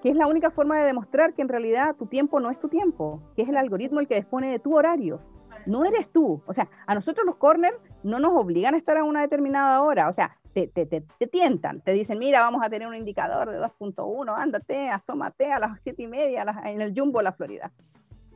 que 0.00 0.08
es 0.08 0.16
la 0.16 0.28
única 0.28 0.50
forma 0.50 0.78
de 0.78 0.86
demostrar 0.86 1.34
que 1.34 1.42
en 1.42 1.48
realidad 1.48 1.96
tu 1.96 2.06
tiempo 2.06 2.38
no 2.38 2.50
es 2.50 2.60
tu 2.60 2.68
tiempo, 2.68 3.20
que 3.34 3.42
es 3.42 3.48
el 3.48 3.56
algoritmo 3.56 3.98
el 3.98 4.06
que 4.06 4.14
dispone 4.14 4.52
de 4.52 4.60
tu 4.60 4.76
horario. 4.76 5.20
No 5.66 5.84
eres 5.84 6.12
tú. 6.12 6.42
O 6.46 6.52
sea, 6.52 6.68
a 6.86 6.94
nosotros 6.94 7.26
los 7.26 7.36
corners 7.36 7.76
no 8.02 8.20
nos 8.20 8.34
obligan 8.34 8.74
a 8.74 8.76
estar 8.76 8.98
a 8.98 9.04
una 9.04 9.22
determinada 9.22 9.82
hora. 9.82 10.08
O 10.08 10.12
sea, 10.12 10.38
te, 10.52 10.68
te, 10.68 10.84
te, 10.84 11.26
tientan, 11.26 11.80
te 11.80 11.92
dicen, 11.92 12.18
mira, 12.18 12.40
vamos 12.40 12.60
a 12.62 12.68
tener 12.68 12.86
un 12.86 12.94
indicador 12.94 13.50
de 13.50 13.58
2.1, 13.58 14.34
ándate, 14.36 14.90
asómate 14.90 15.50
a 15.50 15.58
las 15.58 15.82
7 15.82 16.02
y 16.02 16.06
media 16.06 16.44
en 16.66 16.82
el 16.82 16.92
Jumbo 16.94 17.18
de 17.18 17.24
la 17.24 17.32
Florida. 17.32 17.72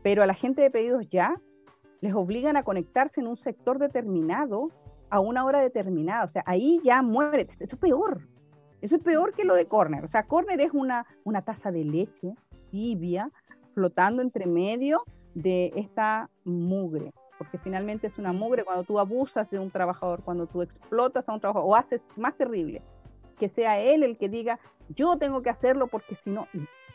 Pero 0.03 0.23
a 0.23 0.27
la 0.27 0.35
gente 0.35 0.63
de 0.63 0.71
pedidos 0.71 1.09
ya 1.09 1.37
les 2.01 2.15
obligan 2.15 2.57
a 2.57 2.63
conectarse 2.63 3.21
en 3.21 3.27
un 3.27 3.37
sector 3.37 3.79
determinado 3.79 4.71
a 5.11 5.21
una 5.21 5.45
hora 5.45 5.61
determinada. 5.61 6.25
O 6.25 6.29
sea, 6.29 6.43
ahí 6.47 6.81
ya 6.85 7.03
muere. 7.03 7.47
Eso 7.59 7.77
es 7.77 7.77
peor. 7.77 8.21
Eso 8.81 8.97
es 8.97 9.03
peor 9.03 9.33
que 9.33 9.45
lo 9.45 9.55
de 9.55 9.67
Corner. 9.67 10.05
O 10.05 10.09
sea, 10.09 10.25
Corner 10.25 10.61
es 10.61 10.71
una, 10.73 11.07
una 11.25 11.43
taza 11.43 11.71
de 11.73 11.85
leche 11.85 12.35
tibia 12.71 13.31
flotando 13.75 14.23
entre 14.23 14.47
medio 14.47 15.05
de 15.35 15.73
esta 15.77 16.31
mugre. 16.45 17.13
Porque 17.39 17.59
finalmente 17.59 18.09
es 18.09 18.19
una 18.19 18.33
mugre 18.33 18.65
cuando 18.65 18.85
tú 18.85 18.99
abusas 18.99 19.49
de 19.51 19.59
un 19.59 19.71
trabajador, 19.71 20.23
cuando 20.25 20.47
tú 20.47 20.63
explotas 20.63 21.29
a 21.29 21.33
un 21.33 21.41
trabajador 21.41 21.71
o 21.71 21.77
haces 21.77 22.09
más 22.17 22.37
terrible, 22.37 22.83
que 23.39 23.49
sea 23.49 23.79
él 23.79 24.03
el 24.03 24.19
que 24.19 24.29
diga, 24.29 24.59
yo 24.89 25.17
tengo 25.17 25.43
que 25.43 25.51
hacerlo 25.51 25.87
porque 25.87 26.17
si 26.17 26.31
no, 26.31 26.49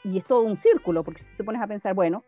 y, 0.03 0.17
es 0.17 0.25
todo 0.25 0.41
un 0.41 0.57
círculo, 0.57 1.03
porque 1.03 1.23
si 1.23 1.37
te 1.37 1.43
pones 1.45 1.61
a 1.61 1.67
pensar, 1.67 1.93
bueno, 1.93 2.23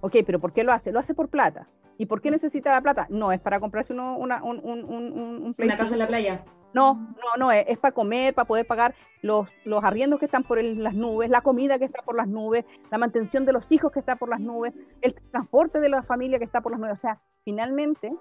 ok, 0.00 0.16
pero 0.26 0.40
¿por 0.40 0.52
qué 0.52 0.64
lo 0.64 0.72
hace? 0.72 0.92
Lo 0.92 1.00
hace 1.00 1.14
por 1.14 1.28
plata. 1.28 1.68
¿Y 1.98 2.06
por 2.06 2.20
qué 2.22 2.30
necesita 2.30 2.72
la 2.72 2.80
plata? 2.80 3.06
No, 3.10 3.30
es 3.30 3.40
para 3.40 3.60
comprarse 3.60 3.92
uno, 3.92 4.16
una, 4.16 4.42
un, 4.42 4.58
un, 4.64 4.84
un, 4.84 5.54
una 5.56 5.76
casa 5.76 5.92
en 5.92 5.98
la 5.98 6.08
playa. 6.08 6.44
No, 6.72 6.94
no, 6.94 7.36
no, 7.38 7.52
es, 7.52 7.76
para 7.78 7.92
comer, 7.92 8.32
para 8.32 8.46
poder 8.46 8.66
pagar 8.66 8.94
los, 9.22 9.50
los 9.64 9.82
arriendos 9.82 10.18
que 10.18 10.24
están 10.24 10.44
por 10.44 10.62
las 10.62 10.94
nubes, 10.94 11.28
la 11.28 11.40
comida 11.40 11.78
que 11.78 11.84
está 11.84 12.00
por 12.02 12.14
las 12.14 12.28
nubes, 12.28 12.64
la 12.90 12.98
mantención 12.98 13.44
de 13.44 13.52
los 13.52 13.70
hijos 13.72 13.92
que 13.92 13.98
está 13.98 14.16
por 14.16 14.28
las 14.28 14.40
nubes, 14.40 14.72
el 15.02 15.14
transporte 15.30 15.80
de 15.80 15.88
la 15.88 16.02
familia 16.02 16.38
que 16.38 16.44
está 16.44 16.60
por 16.60 16.72
las 16.72 16.80
nubes. 16.80 16.92
O 16.92 17.00
sea, 17.00 17.20
finalmente 17.44 18.12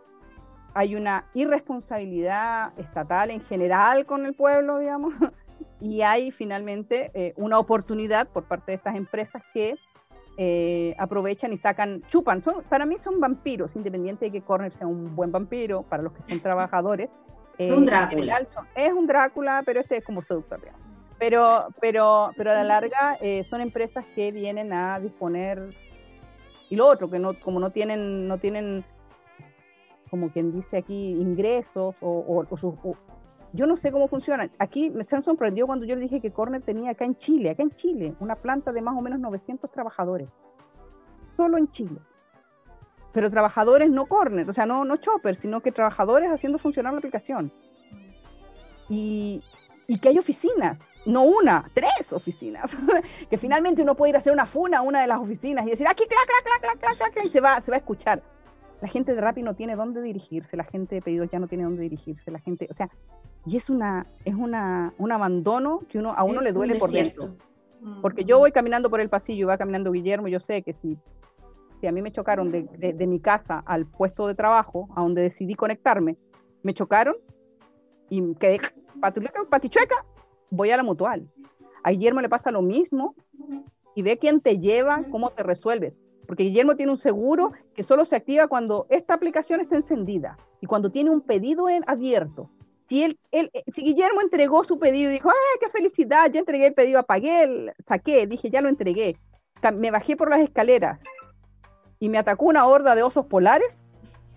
hay 0.74 0.96
una 0.96 1.26
irresponsabilidad 1.34 2.78
estatal 2.78 3.32
en 3.32 3.42
general 3.42 4.06
con 4.06 4.26
el 4.26 4.34
pueblo, 4.34 4.80
digamos, 4.80 5.14
y 5.80 6.02
hay 6.02 6.32
finalmente 6.32 7.12
eh, 7.14 7.34
una 7.38 7.60
oportunidad 7.60 8.28
por 8.28 8.46
parte 8.46 8.72
de 8.72 8.78
estas 8.78 8.96
empresas 8.96 9.44
que 9.54 9.78
eh, 10.38 10.96
aprovechan 10.98 11.54
y 11.54 11.58
sacan, 11.58 12.02
chupan. 12.08 12.42
Son, 12.42 12.64
para 12.70 12.86
mí 12.86 12.98
son 12.98 13.20
vampiros, 13.20 13.76
independiente 13.76 14.26
de 14.26 14.32
que 14.32 14.42
Corner 14.42 14.72
sea 14.72 14.88
un 14.88 15.16
buen 15.16 15.32
vampiro, 15.32 15.84
para 15.84 16.04
los 16.04 16.14
que 16.14 16.22
son 16.28 16.40
trabajadores. 16.40 17.10
Eh, 17.62 17.74
un 17.74 17.86
Drácula. 17.86 18.48
Es 18.74 18.94
un 18.94 19.06
Drácula, 19.06 19.64
pero 19.66 19.82
este 19.82 19.98
es 19.98 20.06
como 20.06 20.22
seductor. 20.22 20.62
Pero, 21.18 21.68
pero, 21.82 22.32
pero 22.38 22.52
a 22.52 22.54
la 22.54 22.64
larga 22.64 23.18
son 23.44 23.60
empresas 23.60 24.06
que 24.16 24.32
vienen 24.32 24.72
a 24.72 24.98
disponer 25.02 25.76
y 26.70 26.78
lo 26.78 26.88
otro 26.88 27.10
que 27.10 27.20
no 27.20 27.38
como 27.38 27.60
no 27.60 27.70
tienen 27.70 28.30
no 28.30 28.38
tienen 28.38 28.86
como 30.10 30.32
quien 30.32 30.52
dice 30.52 30.78
aquí, 30.78 31.12
ingresos 31.12 31.96
o, 32.02 32.46
yo 33.54 33.66
no 33.66 33.78
sé 33.78 33.91
cómo 33.91 34.08
funciona. 34.08 34.50
Aquí 34.60 34.89
me 34.89 35.04
se 35.04 35.16
han 35.16 35.22
sorprendido 35.22 35.68
cuando 35.68 35.86
yo 35.86 35.95
le 35.95 36.02
dije 36.02 36.22
que 36.22 36.32
Corner 36.32 36.62
tenía 36.62 36.91
acá 36.91 37.06
en 37.06 37.16
Chile, 37.16 37.50
acá 37.50 37.64
en 37.64 37.72
Chile, 37.72 38.16
una 38.20 38.36
planta 38.36 38.72
de 38.72 38.82
más 38.82 38.95
o 38.95 39.02
menos 39.02 39.20
900 39.20 39.72
trabajadores. 39.72 40.30
Solo 41.36 41.58
en 41.58 41.70
Chile. 41.72 42.00
Pero 43.12 43.32
trabajadores 43.32 43.89
no 43.89 44.06
Corner, 44.06 44.47
o 44.47 44.54
sea, 44.54 44.66
no, 44.66 44.86
no 44.86 44.97
Chopper, 44.97 45.36
sino 45.36 45.62
que 45.62 45.72
trabajadores 45.72 46.32
haciendo 46.32 46.60
funcionar 46.60 46.93
la 46.93 47.00
aplicación. 47.00 47.52
Y, 48.88 49.43
y 49.88 50.00
que 50.00 50.10
hay 50.10 50.20
oficinas, 50.20 50.82
no 51.06 51.24
una, 51.24 51.70
tres 51.74 52.14
oficinas. 52.14 52.78
que 53.30 53.38
finalmente 53.39 53.82
uno 53.82 53.95
puede 53.95 54.12
ir 54.12 54.16
a 54.16 54.20
hacer 54.20 54.32
una 54.32 54.45
funa 54.45 54.80
a 54.80 54.82
una 54.82 55.02
de 55.02 55.08
las 55.08 55.20
oficinas 55.20 55.66
y 55.66 55.72
decir, 55.72 55.88
aquí, 55.88 56.06
clac, 56.06 56.26
clac, 56.26 56.62
clac, 56.62 56.78
clac, 56.78 56.97
clac, 56.97 57.14
clac, 57.14 57.26
y 57.26 57.30
se 57.30 57.41
va, 57.41 57.60
se 57.62 57.72
va 57.72 57.78
a 57.78 57.80
escuchar 57.80 58.22
la 58.82 58.88
gente 58.88 59.14
de 59.14 59.22
Rappi 59.22 59.44
no 59.44 59.56
tiene 59.56 59.76
dónde 59.76 60.02
dirigirse, 60.02 60.56
la 60.56 60.64
gente 60.64 60.96
de 60.96 61.02
pedidos 61.02 61.30
ya 61.30 61.40
no 61.40 61.48
tiene 61.48 61.66
dónde 61.66 61.84
dirigirse, 61.84 62.32
la 62.32 62.40
gente, 62.40 62.68
o 62.70 62.74
sea, 62.74 62.90
y 63.46 63.58
es 63.58 63.70
una, 63.70 64.06
es 64.26 64.36
una, 64.36 64.94
un 64.98 65.12
abandono 65.12 65.82
que 65.90 66.00
uno, 66.00 66.14
a 66.16 66.24
uno 66.24 66.42
le 66.42 66.52
duele 66.52 66.76
por 66.76 66.92
dentro. 66.92 67.36
Porque 68.02 68.26
yo 68.26 68.40
voy 68.40 68.52
caminando 68.52 68.90
por 68.90 69.00
el 69.00 69.10
pasillo, 69.10 69.48
va 69.48 69.58
caminando 69.58 69.92
Guillermo, 69.92 70.28
yo 70.28 70.40
sé 70.40 70.62
que 70.64 70.74
si, 70.74 70.98
si 71.80 71.88
a 71.88 71.92
mí 71.92 72.02
me 72.02 72.12
chocaron 72.12 72.52
de, 72.52 72.64
de, 72.78 73.08
mi 73.08 73.22
casa 73.22 73.64
al 73.66 73.86
puesto 73.86 74.28
de 74.28 74.36
trabajo, 74.36 74.90
a 74.96 75.02
donde 75.02 75.22
decidí 75.22 75.56
conectarme, 75.56 76.18
me 76.62 76.74
chocaron 76.74 77.16
y 78.10 78.36
quedé 78.36 78.60
patichueca, 79.50 80.06
voy 80.50 80.72
a 80.72 80.78
la 80.78 80.84
mutual. 80.84 81.30
A 81.84 81.92
Guillermo 81.92 82.20
le 82.20 82.28
pasa 82.28 82.52
lo 82.52 82.62
mismo 82.62 83.16
y 83.96 84.02
ve 84.02 84.18
quién 84.18 84.42
te 84.42 84.60
lleva, 84.60 85.06
cómo 85.10 85.30
te 85.30 85.44
resuelves 85.44 85.94
porque 86.30 86.44
Guillermo 86.44 86.76
tiene 86.76 86.92
un 86.92 86.98
seguro 87.00 87.54
que 87.74 87.82
solo 87.82 88.06
se 88.06 88.16
activa 88.16 88.48
cuando 88.48 88.86
esta 88.92 89.16
aplicación 89.16 89.62
está 89.62 89.78
encendida 89.78 90.38
y 90.62 90.68
cuando 90.68 90.92
tiene 90.92 91.10
un 91.10 91.22
pedido 91.22 91.70
en 91.70 91.84
abierto. 91.88 92.52
Si, 92.88 93.04
él, 93.04 93.18
él, 93.32 93.50
eh, 93.52 93.64
si 93.74 93.82
Guillermo 93.82 94.22
entregó 94.22 94.64
su 94.64 94.78
pedido 94.78 95.10
y 95.10 95.14
dijo, 95.14 95.30
¡ay, 95.30 95.60
qué 95.60 95.70
felicidad! 95.72 96.30
Ya 96.32 96.40
entregué 96.40 96.68
el 96.68 96.76
pedido, 96.76 97.00
apagué, 97.00 97.74
saqué, 97.88 98.28
dije, 98.28 98.52
ya 98.52 98.62
lo 98.62 98.70
entregué. 98.70 99.18
Me 99.74 99.90
bajé 99.90 100.16
por 100.16 100.30
las 100.30 100.42
escaleras 100.42 101.00
y 102.00 102.10
me 102.10 102.20
atacó 102.20 102.46
una 102.46 102.68
horda 102.68 102.94
de 102.94 103.02
osos 103.02 103.26
polares. 103.26 103.88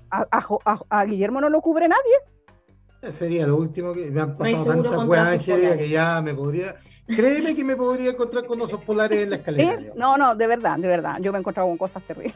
A, 0.08 1.04
Guillermo 1.04 1.42
no 1.42 1.50
lo 1.50 1.60
cubre 1.60 1.88
nadie. 1.88 3.12
Sería 3.12 3.46
lo 3.46 3.58
último 3.58 3.92
que 3.92 4.10
me 4.10 4.22
han 4.22 4.38
pasado 4.38 4.82
tantas 4.82 5.06
buenas 5.06 5.38
que 5.40 5.90
ya 5.90 6.22
me 6.22 6.32
podría 6.32 6.74
Créeme 7.06 7.54
que 7.54 7.64
me 7.64 7.76
podría 7.76 8.10
encontrar 8.10 8.46
con 8.46 8.60
osos 8.60 8.82
polares 8.84 9.18
en 9.18 9.30
la 9.30 9.36
escalera. 9.36 9.80
No, 9.96 10.16
no, 10.16 10.34
de 10.34 10.46
verdad, 10.46 10.78
de 10.78 10.88
verdad. 10.88 11.18
Yo 11.20 11.32
me 11.32 11.38
he 11.38 11.40
encontrado 11.40 11.68
con 11.68 11.78
cosas 11.78 12.02
terribles. 12.04 12.34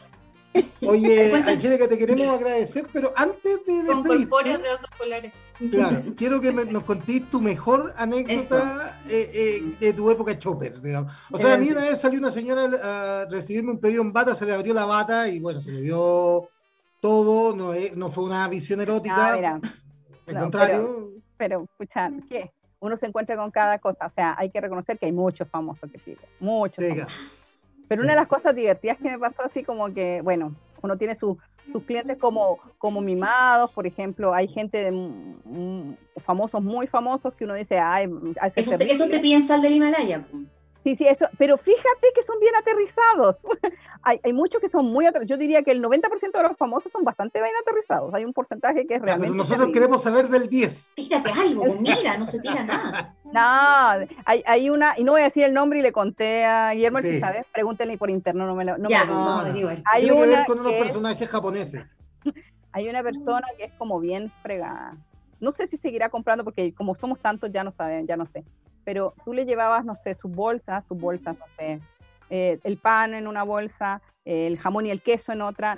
Oye, 0.85 1.33
Angélica, 1.47 1.87
te 1.87 1.97
queremos 1.97 2.27
agradecer, 2.27 2.87
pero 2.91 3.13
antes 3.15 3.65
de 3.65 3.83
despedirte... 3.83 4.57
de 4.57 4.69
osos 4.69 4.89
polares. 4.97 5.33
Claro, 5.71 6.03
quiero 6.17 6.41
que 6.41 6.51
nos 6.51 6.83
contéis 6.83 7.29
tu 7.29 7.41
mejor 7.41 7.93
anécdota 7.97 8.99
eh, 9.07 9.31
eh, 9.33 9.75
de 9.79 9.93
tu 9.93 10.09
época 10.09 10.37
chopper, 10.37 10.79
digamos. 10.81 11.13
O 11.31 11.37
sea, 11.37 11.55
a 11.55 11.57
mí 11.57 11.69
una 11.69 11.81
vez 11.81 11.99
salió 11.99 12.19
una 12.19 12.31
señora 12.31 12.69
a 12.81 13.25
recibirme 13.29 13.71
un 13.71 13.79
pedido 13.79 14.01
en 14.01 14.13
bata, 14.13 14.35
se 14.35 14.45
le 14.45 14.53
abrió 14.53 14.73
la 14.73 14.85
bata 14.85 15.27
y 15.27 15.39
bueno, 15.39 15.61
se 15.61 15.71
le 15.71 15.81
vio 15.81 16.49
todo, 16.99 17.55
no, 17.55 17.73
no 17.95 18.11
fue 18.11 18.23
una 18.23 18.47
visión 18.47 18.81
erótica. 18.81 19.33
Ah, 19.33 19.59
al 20.27 20.39
contrario. 20.39 21.11
Pero, 21.37 21.63
escucha, 21.63 22.11
¿qué? 22.27 22.51
Uno 22.79 22.97
se 22.97 23.05
encuentra 23.05 23.35
con 23.35 23.51
cada 23.51 23.79
cosa. 23.79 24.05
O 24.05 24.09
sea, 24.09 24.35
hay 24.37 24.49
que 24.49 24.61
reconocer 24.61 24.97
que 24.97 25.05
hay 25.07 25.11
muchos 25.11 25.49
famosos 25.49 25.91
que 25.91 25.99
piden, 25.99 26.19
muchos. 26.39 26.83
Pero 27.87 28.01
una 28.01 28.13
de 28.13 28.19
las 28.19 28.27
cosas 28.27 28.55
divertidas 28.55 28.97
que 28.97 29.09
me 29.09 29.19
pasó 29.19 29.43
así 29.43 29.63
como 29.63 29.93
que, 29.93 30.21
bueno, 30.21 30.55
uno 30.81 30.97
tiene 30.97 31.15
sus 31.15 31.37
clientes 31.85 32.17
como, 32.17 32.59
como 32.77 33.01
mimados, 33.01 33.71
por 33.71 33.87
ejemplo, 33.87 34.33
hay 34.33 34.47
gente 34.47 34.83
de, 34.83 34.91
mm, 34.91 35.95
famosos, 36.17 36.61
muy 36.61 36.87
famosos, 36.87 37.33
que 37.35 37.45
uno 37.45 37.53
dice, 37.53 37.79
ay, 37.79 38.09
eso, 38.55 38.77
te, 38.77 38.91
eso 38.91 39.07
te 39.07 39.19
piden 39.19 39.43
sal 39.43 39.61
del 39.61 39.73
Himalaya. 39.73 40.25
Sí, 40.87 40.95
sí, 40.95 41.05
eso, 41.05 41.27
pero 41.37 41.57
fíjate 41.57 42.07
que 42.15 42.21
son 42.21 42.39
bien 42.39 42.55
aterrizados. 42.55 43.35
hay, 44.03 44.21
hay, 44.23 44.31
muchos 44.31 44.61
que 44.61 44.69
son 44.69 44.85
muy 44.85 45.05
aterrizados. 45.05 45.29
Yo 45.29 45.37
diría 45.37 45.61
que 45.61 45.71
el 45.71 45.83
90% 45.83 46.31
de 46.31 46.43
los 46.43 46.55
famosos 46.55 46.89
son 46.93 47.03
bastante 47.03 47.41
bien 47.41 47.53
aterrizados. 47.61 48.13
Hay 48.13 48.23
un 48.23 48.31
porcentaje 48.31 48.87
que 48.87 48.93
es 48.93 49.01
realmente. 49.01 49.33
Pero 49.33 49.43
nosotros 49.43 49.69
queremos 49.73 50.01
saber 50.01 50.29
del 50.29 50.47
10. 50.47 50.87
Tírate 50.95 51.29
algo, 51.29 51.65
pues 51.65 51.81
mira, 51.81 52.17
no 52.17 52.25
se 52.25 52.39
tira 52.39 52.63
nada. 52.63 53.13
No, 53.27 54.07
hay, 54.23 54.41
hay, 54.45 54.69
una, 54.69 54.97
y 54.97 55.03
no 55.03 55.11
voy 55.11 55.19
a 55.19 55.25
decir 55.25 55.43
el 55.43 55.53
nombre 55.53 55.79
y 55.79 55.81
le 55.81 55.91
conté 55.91 56.45
a 56.45 56.71
Guillermo, 56.71 57.01
si 57.01 57.19
sabes, 57.19 57.45
pregúntenle 57.51 57.97
por 57.97 58.09
interno, 58.09 58.47
no 58.47 58.55
me 58.55 58.63
lo. 58.63 58.77
No 58.77 58.87
ya, 58.87 59.03
me 59.03 59.11
no, 59.11 59.43
no, 59.43 59.51
digo. 59.51 59.69
Hay 59.83 60.03
Tiene 60.03 60.15
una 60.15 60.23
que 60.23 60.35
ver 60.37 60.45
con 60.45 60.59
unos 60.61 60.71
personajes 60.71 61.27
japoneses. 61.27 61.85
Hay 62.71 62.87
una 62.87 63.03
persona 63.03 63.45
que 63.57 63.65
es 63.65 63.73
como 63.73 63.99
bien 63.99 64.31
fregada. 64.41 64.95
No 65.41 65.51
sé 65.51 65.67
si 65.67 65.75
seguirá 65.75 66.07
comprando 66.07 66.45
porque 66.45 66.73
como 66.73 66.95
somos 66.95 67.19
tantos 67.19 67.51
ya 67.51 67.65
no 67.65 67.71
saben, 67.71 68.07
ya 68.07 68.15
no 68.15 68.25
sé 68.25 68.45
pero 68.87 69.13
tú 69.25 69.33
le 69.33 69.43
llevabas, 69.43 69.83
no 69.83 69.97
sé, 69.97 70.13
sus 70.13 70.31
bolsas, 70.31 70.85
sus 70.87 70.97
bolsas, 70.97 71.37
no 71.37 71.43
sé, 71.57 71.81
eh, 72.29 72.57
el 72.63 72.77
pan 72.77 73.13
en 73.13 73.27
una 73.27 73.43
bolsa, 73.43 74.01
el 74.23 74.57
jamón 74.57 74.85
y 74.85 74.91
el 74.91 75.01
queso 75.01 75.33
en 75.33 75.41
otra. 75.41 75.75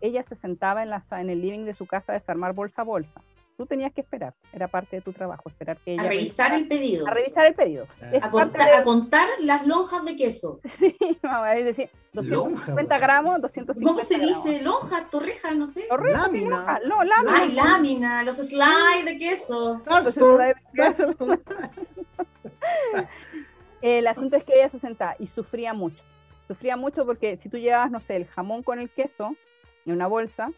ella 0.00 0.24
se 0.24 0.34
sentaba 0.34 0.82
en, 0.82 0.90
la, 0.90 1.00
en 1.12 1.30
el 1.30 1.40
living 1.40 1.64
de 1.64 1.74
su 1.74 1.86
casa 1.86 2.10
a 2.10 2.14
desarmar 2.14 2.52
bolsa 2.52 2.82
a 2.82 2.84
bolsa. 2.84 3.22
Tú 3.56 3.66
tenías 3.66 3.92
que 3.92 4.00
esperar, 4.00 4.34
era 4.52 4.66
parte 4.66 4.96
de 4.96 5.02
tu 5.02 5.12
trabajo, 5.12 5.48
esperar 5.48 5.76
que 5.76 5.92
ella... 5.92 6.02
A 6.02 6.08
revisar 6.08 6.52
el 6.54 6.66
pedido. 6.66 7.06
A 7.06 7.10
revisar 7.10 7.46
el 7.46 7.54
pedido. 7.54 7.86
A, 8.20 8.28
contar, 8.28 8.74
a, 8.74 8.82
contar, 8.82 9.28
las 9.38 9.64
lonjas 9.64 10.04
de 10.04 10.16
queso. 10.16 10.60
Sí, 10.78 10.96
vamos 11.22 11.46
a 11.46 11.50
decir, 11.52 11.88
250 12.14 12.98
gramos, 12.98 13.40
250 13.40 13.88
¿Cómo 13.88 14.02
se 14.02 14.18
dice? 14.18 14.60
Lonja, 14.60 15.08
torreja, 15.08 15.52
no 15.52 15.68
sé. 15.68 15.84
Torreja, 15.88 16.22
lámina. 16.22 16.80
no, 16.84 17.04
lámina. 17.04 17.38
Ay, 17.38 17.52
lámina, 17.52 18.22
los 18.24 18.38
slides 18.38 19.04
de 19.04 19.18
queso. 19.18 19.82
Los 19.86 20.14
slides 20.14 20.56
de 20.72 20.82
queso. 20.82 21.14
el 23.82 24.06
asunto 24.08 24.36
es 24.36 24.42
que 24.42 24.54
ella 24.54 24.68
se 24.68 24.80
sentaba 24.80 25.14
y 25.20 25.28
sufría 25.28 25.72
mucho. 25.74 26.02
Sufría 26.48 26.76
mucho 26.76 27.06
porque 27.06 27.36
si 27.36 27.48
tú 27.48 27.56
llevabas, 27.56 27.92
no 27.92 28.00
sé, 28.00 28.16
el 28.16 28.26
jamón 28.26 28.64
con 28.64 28.80
el 28.80 28.90
queso 28.90 29.36
en 29.86 29.92
una 29.92 30.08
bolsa, 30.08 30.50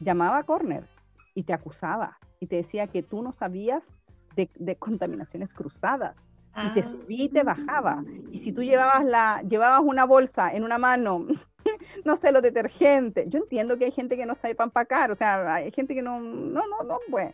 llamaba 0.00 0.38
a 0.38 0.44
Corner 0.44 0.95
y 1.36 1.44
te 1.44 1.52
acusaba 1.52 2.18
y 2.40 2.46
te 2.46 2.56
decía 2.56 2.88
que 2.88 3.02
tú 3.02 3.22
no 3.22 3.32
sabías 3.32 3.94
de, 4.34 4.76
contaminaciones 4.76 5.54
cruzadas. 5.54 6.16
Y 6.56 6.72
te 6.72 6.80
ah. 6.80 6.84
subía 6.84 7.24
y 7.24 7.28
te 7.28 7.42
bajaba. 7.42 8.02
Y 8.32 8.40
si 8.40 8.50
tú 8.50 8.62
llevabas, 8.62 9.04
la, 9.04 9.42
llevabas 9.46 9.82
una 9.84 10.06
bolsa 10.06 10.54
en 10.54 10.64
una 10.64 10.78
mano, 10.78 11.26
no 12.04 12.16
sé, 12.16 12.32
los 12.32 12.40
detergentes. 12.42 13.28
Yo 13.28 13.40
entiendo 13.40 13.76
que 13.76 13.84
hay 13.84 13.90
gente 13.90 14.16
que 14.16 14.24
no 14.24 14.34
sabe 14.34 14.54
para 14.54 14.68
empacar, 14.68 15.10
o 15.10 15.14
sea, 15.14 15.54
hay 15.54 15.70
gente 15.70 15.94
que 15.94 16.00
no, 16.00 16.18
no, 16.18 16.66
no, 16.66 16.82
no, 16.82 16.98
bueno. 17.08 17.32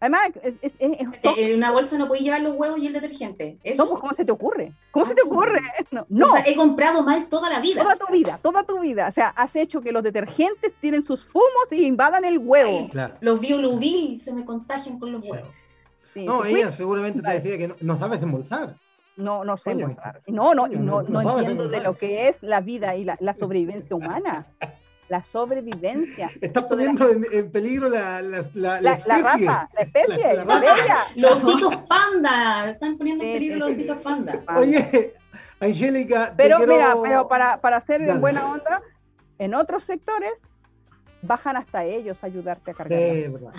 Además, 0.00 0.30
es, 0.42 0.58
es, 0.60 0.74
en 0.78 1.56
una 1.56 1.70
bolsa 1.70 1.96
no 1.96 2.08
puedes 2.08 2.22
llevar 2.24 2.42
los 2.42 2.56
huevos 2.56 2.78
y 2.78 2.86
el 2.86 2.92
detergente. 2.92 3.58
¿Eso? 3.62 3.84
No, 3.84 3.90
pues, 3.90 4.00
¿cómo 4.00 4.14
se 4.14 4.24
te 4.24 4.32
ocurre? 4.32 4.72
¿Cómo 4.90 5.04
se 5.06 5.14
te 5.14 5.22
ocurre? 5.22 5.60
No, 6.08 6.26
O 6.26 6.32
sea, 6.32 6.42
he 6.46 6.56
comprado 6.56 7.02
mal 7.02 7.28
toda 7.28 7.48
la 7.48 7.60
vida. 7.60 7.82
Toda 7.82 7.96
tu 7.96 8.12
vida, 8.12 8.38
toda 8.42 8.64
tu 8.64 8.80
vida. 8.80 9.08
O 9.08 9.12
sea, 9.12 9.28
has 9.28 9.54
hecho 9.54 9.80
que 9.80 9.92
los 9.92 10.02
detergentes 10.02 10.72
tienen 10.80 11.02
sus 11.02 11.24
fumos 11.24 11.68
y 11.70 11.84
invadan 11.84 12.24
el 12.24 12.38
huevo. 12.38 12.90
Los 13.20 13.40
bioluvil 13.40 14.18
se 14.18 14.32
me 14.32 14.44
contagian 14.44 14.98
con 14.98 15.12
los 15.12 15.24
huevos. 15.24 15.48
no, 16.14 16.44
ella 16.44 16.72
seguramente 16.72 17.22
te 17.22 17.40
decía 17.40 17.58
que 17.58 17.74
no, 17.84 17.98
sabes 17.98 18.22
embolsar. 18.22 18.74
No, 19.16 19.44
no 19.44 19.56
sé 19.56 19.70
embolsar. 19.70 20.20
No, 20.26 20.54
no, 20.54 20.66
no, 20.66 21.02
no, 21.02 21.38
entiendo 21.38 21.68
de 21.68 21.80
lo 21.80 21.96
que 21.96 22.28
es 22.28 22.42
la 22.42 22.60
vida 22.60 22.96
y 22.96 23.04
la, 23.04 23.16
la 23.20 23.34
sobrevivencia 23.34 23.94
humana. 23.94 24.46
la 25.08 25.24
sobrevivencia. 25.24 26.30
Estás 26.40 26.64
poniendo 26.66 27.08
en, 27.08 27.24
en, 27.32 27.50
peligro 27.50 27.88
la, 27.88 28.22
la, 28.22 28.42
la, 28.54 28.80
la, 28.80 28.98
la 29.06 29.18
raza, 29.18 29.68
la 29.74 29.80
especie, 29.82 30.34
La- 30.36 30.44
la 30.44 30.60
bella. 30.60 30.98
Los 31.16 31.44
ositos 31.44 31.76
panda, 31.88 32.70
están 32.70 32.96
poniendo 32.96 33.24
en 33.24 33.32
peligro 33.32 33.58
los 33.58 33.74
ositos 33.74 33.98
panda. 33.98 34.40
Oye, 34.56 35.12
Angélica, 35.60 36.30
te 36.30 36.36
Pero 36.36 36.56
quiero- 36.58 36.72
mira, 36.74 36.94
pero 37.02 37.28
para, 37.28 37.60
para 37.60 37.76
hacer 37.76 38.02
en 38.02 38.20
buena 38.20 38.50
onda, 38.50 38.82
en 39.38 39.54
otros 39.54 39.84
sectores 39.84 40.46
bajan 41.22 41.56
hasta 41.56 41.84
ellos 41.84 42.22
a 42.22 42.26
ayudarte 42.26 42.70
a 42.70 42.74
cargar. 42.74 42.98
Sí, 42.98 43.28
verdad. 43.28 43.52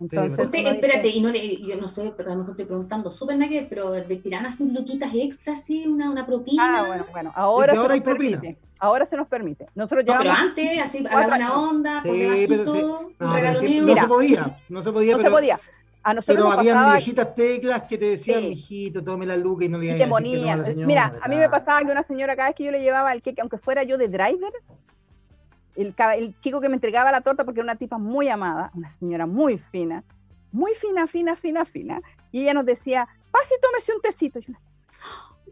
Entonces. 0.00 0.44
Usted, 0.44 0.66
espérate, 0.66 1.08
y 1.08 1.20
no 1.20 1.30
le, 1.30 1.56
yo 1.62 1.76
no 1.76 1.88
sé, 1.88 2.12
pero 2.16 2.30
a 2.30 2.32
lo 2.34 2.40
mejor 2.40 2.52
estoy 2.52 2.66
preguntando 2.66 3.10
súper 3.10 3.36
nada 3.36 3.48
que 3.48 3.60
ver, 3.60 3.68
pero 3.68 3.94
le 3.96 4.16
tiran 4.16 4.44
así 4.46 4.62
un 4.64 4.74
luquitas 4.74 5.10
extra, 5.14 5.52
así, 5.52 5.86
una, 5.86 6.10
una 6.10 6.26
propina. 6.26 6.80
Ah, 6.80 6.86
bueno, 6.86 7.06
bueno, 7.12 7.32
ahora 7.34 7.72
se 7.72 7.78
ahora 7.78 7.88
nos 7.88 7.94
hay 7.94 8.00
propina. 8.00 8.40
permite. 8.40 8.60
Ahora 8.80 9.06
se 9.06 9.16
nos 9.16 9.28
permite. 9.28 9.66
Nosotros 9.74 10.04
No, 10.04 10.14
pero 10.18 10.30
antes, 10.32 10.80
así, 10.82 10.98
a 11.08 11.20
la 11.20 11.26
buena 11.28 11.58
onda, 11.60 12.02
Sí, 12.02 12.10
sí. 12.46 12.54
un 12.54 12.66
No, 13.18 13.32
pero 13.32 13.54
sí, 13.56 13.66
regaloneo. 13.66 13.80
no 13.80 13.86
Mira. 13.86 14.02
se 14.02 14.08
podía, 14.08 14.58
no 14.68 14.82
se 14.82 14.92
podía, 14.92 15.12
no 15.12 15.18
pero, 15.18 15.30
se 15.30 15.34
podía. 15.34 15.60
A 16.06 16.12
nosotros 16.12 16.36
pero 16.36 16.48
nos 16.50 16.58
habían 16.58 16.74
pasaba 16.74 16.96
viejitas 16.96 17.34
teclas 17.34 17.82
que 17.84 17.96
te 17.96 18.04
decían, 18.04 18.40
Sí. 18.42 18.48
mijito, 18.48 19.02
tome 19.02 19.24
la 19.24 19.36
luca 19.38 19.64
y 19.64 19.68
no 19.70 19.78
le 19.78 19.86
y 19.86 19.88
iba 19.88 19.94
a 19.94 19.98
decir 19.98 20.32
que 20.34 20.40
no 20.44 20.52
a 20.52 20.56
la 20.56 20.64
señora. 20.64 20.86
Mira, 20.86 21.14
a 21.22 21.28
mí 21.28 21.36
me 21.36 21.48
pasaba 21.48 21.78
que 21.80 21.92
una 21.92 22.02
señora 22.02 22.36
cada 22.36 22.48
vez 22.50 22.56
que 22.56 22.64
yo 22.64 22.72
le 22.72 22.82
llevaba 22.82 23.10
el 23.14 23.22
queque, 23.22 23.40
aunque 23.40 23.56
fuera 23.56 23.84
yo 23.84 23.96
de 23.96 24.08
driver, 24.08 24.52
el, 25.76 25.94
chico 26.40 26.60
que 26.60 26.68
me 26.68 26.74
entregaba 26.74 27.12
la 27.12 27.20
torta, 27.20 27.44
porque 27.44 27.60
era 27.60 27.64
una 27.64 27.76
tipa 27.76 27.98
muy 27.98 28.28
amada, 28.28 28.70
una 28.74 28.92
señora 28.92 29.26
muy 29.26 29.58
fina, 29.58 30.04
muy 30.52 30.74
fina, 30.74 31.06
fina, 31.06 31.36
fina, 31.36 31.64
fina, 31.64 32.00
y 32.32 32.42
ella 32.42 32.54
nos 32.54 32.66
decía, 32.66 33.08
pase 33.30 33.54
y 33.56 33.60
tómese 33.60 33.94
un 33.94 34.00
tecito. 34.00 34.38
Y 34.38 34.46
yo 34.46 34.54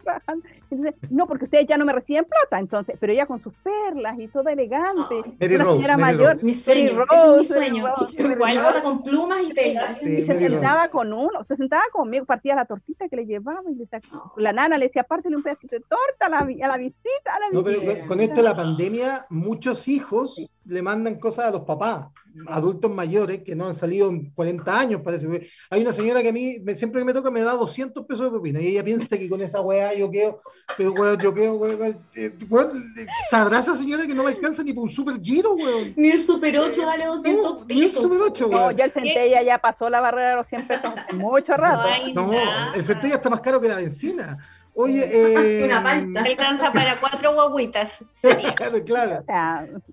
trabajando. 0.02 0.48
Entonces, 0.72 0.94
no, 1.10 1.26
porque 1.26 1.44
ustedes 1.44 1.66
ya 1.66 1.76
no 1.76 1.84
me 1.84 1.92
reciben 1.92 2.24
plata, 2.24 2.58
entonces, 2.58 2.96
pero 2.98 3.12
ella 3.12 3.26
con 3.26 3.42
sus 3.42 3.52
perlas 3.62 4.18
y 4.18 4.26
toda 4.28 4.52
elegante, 4.52 5.16
Mary 5.40 5.54
una 5.54 5.64
Rose, 5.64 5.76
señora 5.76 5.96
Mary 5.98 6.16
mayor, 6.16 6.32
Rose. 6.34 6.46
Mi 6.46 6.54
sueño, 6.54 6.84
es 6.84 6.92
mi 6.92 6.98
Rose, 7.04 7.54
sueño. 7.54 7.86
Rose, 7.96 8.16
Igual 8.32 8.56
Rose. 8.56 8.66
bota 8.68 8.82
con 8.82 9.02
plumas 9.02 9.38
y 9.48 9.52
pelas. 9.52 9.98
Sí, 9.98 10.06
y 10.16 10.20
se 10.22 10.28
Mary 10.34 10.46
Rose. 10.46 10.50
sentaba 10.60 10.88
con 10.88 11.12
uno, 11.12 11.42
se 11.46 11.56
sentaba 11.56 11.82
conmigo, 11.92 12.24
partía 12.24 12.54
la 12.54 12.64
tortita 12.64 13.08
que 13.08 13.16
le 13.16 13.26
llevaba 13.26 13.62
y 13.70 13.74
le 13.74 13.86
sacaba, 13.86 14.32
la 14.36 14.52
nana 14.52 14.78
le 14.78 14.86
decía, 14.86 15.02
pártele 15.04 15.36
un 15.36 15.42
pedacito 15.42 15.76
de 15.76 15.82
torta 15.82 16.26
a 16.26 16.28
la, 16.30 16.38
a 16.38 16.68
la 16.68 16.78
visita, 16.78 17.34
a 17.34 17.38
la 17.38 17.46
No, 17.52 17.62
pero 17.62 17.84
con, 17.84 18.08
con 18.08 18.20
esto 18.20 18.36
de 18.36 18.42
la 18.42 18.56
pandemia, 18.56 19.26
muchos 19.30 19.88
hijos 19.88 20.36
le 20.64 20.80
mandan 20.82 21.18
cosas 21.18 21.46
a 21.46 21.50
los 21.50 21.62
papás, 21.62 22.06
adultos 22.46 22.90
mayores 22.90 23.42
que 23.42 23.54
no 23.54 23.66
han 23.66 23.74
salido 23.74 24.08
en 24.08 24.30
40 24.30 24.78
años, 24.78 25.00
parece. 25.02 25.26
Hay 25.70 25.82
una 25.82 25.92
señora 25.92 26.22
que 26.22 26.28
a 26.28 26.32
mí, 26.32 26.58
me- 26.62 26.74
siempre 26.76 27.00
que 27.00 27.04
me 27.04 27.12
toca, 27.12 27.30
me 27.30 27.42
da 27.42 27.52
200 27.54 28.06
pesos 28.06 28.26
de 28.26 28.30
propina 28.30 28.60
y 28.60 28.68
ella 28.68 28.84
piensa 28.84 29.18
que 29.18 29.28
con 29.28 29.40
esa 29.42 29.60
weá 29.60 29.92
yo 29.94 30.08
quedo, 30.10 30.38
pero 30.76 30.92
weón, 30.92 31.18
yo 31.20 31.34
quedo, 31.34 31.56
weón, 31.56 31.98
eh, 32.14 32.30
weón, 32.48 32.70
¿sabrá 33.30 33.58
esa 33.58 33.76
señora 33.76 34.06
que 34.06 34.14
no 34.14 34.22
me 34.24 34.30
alcanza 34.30 34.62
ni 34.62 34.72
por 34.72 34.84
un 34.84 34.90
super 34.90 35.20
giro, 35.22 35.54
weón? 35.54 35.92
Ni 35.96 36.10
el 36.10 36.18
Super 36.18 36.58
8 36.58 36.86
vale 36.86 37.06
200 37.06 37.44
No, 37.60 37.64
ni 37.66 37.82
pesos. 37.86 38.02
super 38.02 38.20
8, 38.22 38.46
No, 38.48 38.56
weón. 38.56 38.76
ya 38.76 38.84
el 38.84 38.90
centella 38.90 39.42
ya 39.42 39.58
pasó 39.58 39.90
la 39.90 40.00
barrera 40.00 40.30
de 40.30 40.36
los 40.36 40.46
100 40.48 40.66
pesos 40.68 40.92
mucho 41.14 41.54
rato. 41.54 41.88
No, 42.14 42.30
el 42.74 42.84
centella 42.84 43.16
está 43.16 43.28
más 43.30 43.40
caro 43.40 43.60
que 43.60 43.68
la 43.68 43.76
benzina. 43.76 44.38
Oye, 44.74 45.06
eh, 45.12 45.64
Una 45.66 45.82
palta. 45.82 46.22
Alcanza 46.22 46.72
para 46.72 46.96
cuatro 46.98 47.34
guaguitas. 47.34 48.02
Claro, 48.56 48.82
claro. 48.86 49.22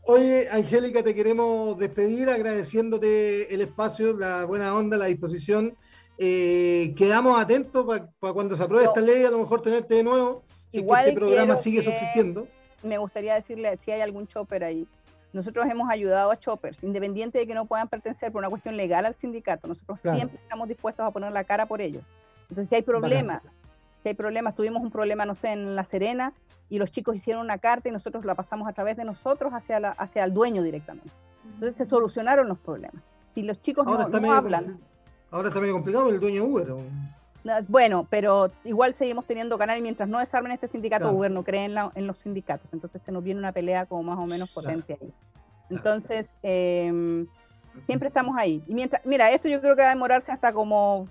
Oye, 0.04 0.48
Angélica, 0.50 1.04
te 1.04 1.14
queremos 1.14 1.78
despedir 1.78 2.30
agradeciéndote 2.30 3.54
el 3.54 3.60
espacio, 3.62 4.14
la 4.18 4.46
buena 4.46 4.74
onda, 4.74 4.96
la 4.96 5.08
disposición. 5.08 5.76
Eh, 6.18 6.94
quedamos 6.98 7.38
atentos 7.42 7.86
para 8.20 8.34
cuando 8.34 8.56
se 8.56 8.64
apruebe 8.64 8.88
esta 8.88 9.02
ley, 9.02 9.26
a 9.26 9.32
lo 9.32 9.40
mejor 9.40 9.62
tenerte 9.62 9.96
de 9.96 10.04
nuevo. 10.04 10.44
Si 10.70 10.78
Igual 10.80 11.08
este 11.08 11.20
programa 11.20 11.58
sigue 11.58 11.80
que- 11.80 11.86
subsistiendo. 11.86 12.48
me 12.84 12.98
gustaría 12.98 13.34
decirle 13.36 13.76
si 13.78 13.92
hay 13.92 14.02
algún 14.02 14.28
chopper 14.28 14.64
ahí. 14.64 14.88
Nosotros 15.34 15.68
hemos 15.68 15.90
ayudado 15.92 16.32
a 16.32 16.40
choppers, 16.40 16.84
independiente 16.84 17.38
de 17.38 17.46
que 17.46 17.54
no 17.54 17.66
puedan 17.66 17.88
pertenecer 17.88 18.32
por 18.32 18.40
una 18.40 18.50
cuestión 18.50 18.78
legal 18.78 19.06
al 19.06 19.14
sindicato. 19.14 19.68
Nosotros 19.68 20.00
Claro. 20.00 20.18
siempre 20.18 20.40
estamos 20.42 20.68
dispuestos 20.68 21.06
a 21.06 21.12
poner 21.12 21.32
la 21.32 21.44
cara 21.44 21.68
por 21.68 21.82
ellos. 21.82 22.04
Entonces, 22.50 22.68
si 22.70 22.76
hay 22.76 22.82
problemas, 22.82 23.44
si 24.02 24.10
hay 24.10 24.16
problemas, 24.16 24.56
tuvimos 24.56 24.82
un 24.82 24.90
problema, 24.90 25.26
no 25.26 25.36
sé, 25.36 25.50
en 25.52 25.76
La 25.76 25.84
Serena, 25.86 26.34
y 26.68 26.80
los 26.80 26.92
chicos 26.92 27.16
hicieron 27.16 27.44
una 27.44 27.58
carta 27.60 27.90
y 27.90 27.92
nosotros 27.92 28.26
la 28.26 28.34
pasamos 28.36 28.68
a 28.68 28.74
través 28.74 28.98
de 28.98 29.04
nosotros 29.06 29.54
hacia, 29.54 29.80
la, 29.80 29.90
hacia 29.92 30.24
el 30.24 30.34
dueño 30.34 30.64
directamente. 30.64 31.12
Entonces, 31.46 31.76
se 31.76 31.86
solucionaron 31.86 32.48
los 32.48 32.58
problemas. 32.60 33.02
Si 33.36 33.44
los 33.44 33.62
chicos 33.62 33.86
Ahora, 33.88 34.08
no, 34.08 34.32
hablan, 34.34 34.80
ahora 35.32 35.50
está 35.50 35.60
medio 35.62 35.74
complicado 35.74 36.10
el 36.10 36.20
dueño 36.20 36.44
Uber. 36.46 36.72
¿o? 36.72 36.82
Bueno, 37.68 38.06
pero 38.10 38.52
igual 38.64 38.96
seguimos 38.96 39.26
teniendo 39.26 39.58
canal 39.58 39.78
y 39.78 39.82
mientras 39.82 40.08
no 40.10 40.20
desarmen 40.20 40.52
este 40.52 40.68
sindicato, 40.68 41.04
Claro. 41.06 41.18
Uber 41.18 41.32
no 41.32 41.44
cree 41.44 41.66
en, 41.66 41.74
la- 41.74 41.92
en 41.96 42.06
los 42.08 42.18
sindicatos. 42.20 42.68
Entonces 42.74 43.02
se 43.04 43.12
nos 43.12 43.24
viene 43.24 43.40
una 43.40 43.52
pelea 43.52 43.86
como 43.86 44.04
más 44.04 44.20
o 44.20 44.26
menos 44.26 44.50
potente 44.52 44.98
ahí. 45.02 45.14
Entonces, 45.70 46.38
eh, 46.44 47.26
siempre 47.86 48.08
estamos 48.08 48.36
ahí. 48.38 48.62
Y 48.68 48.74
mientras, 48.74 49.06
mira, 49.06 49.32
esto 49.32 49.48
yo 49.48 49.62
creo 49.62 49.76
que 49.76 49.82
va 49.82 49.88
a 49.88 49.94
demorarse 49.94 50.32
hasta 50.32 50.52
como 50.52 51.08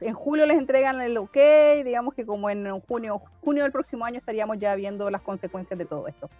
en 0.00 0.14
julio 0.14 0.46
les 0.46 0.56
entregan 0.56 1.00
el 1.02 1.16
ok, 1.18 1.36
digamos 1.84 2.14
que 2.14 2.24
como 2.24 2.48
en 2.48 2.80
junio, 2.80 3.20
junio 3.42 3.62
del 3.64 3.72
próximo 3.72 4.04
año 4.04 4.18
estaríamos 4.18 4.58
ya 4.58 4.74
viendo 4.74 5.10
las 5.10 5.20
consecuencias 5.20 5.78
de 5.78 5.84
todo 5.84 6.08
esto. 6.08 6.30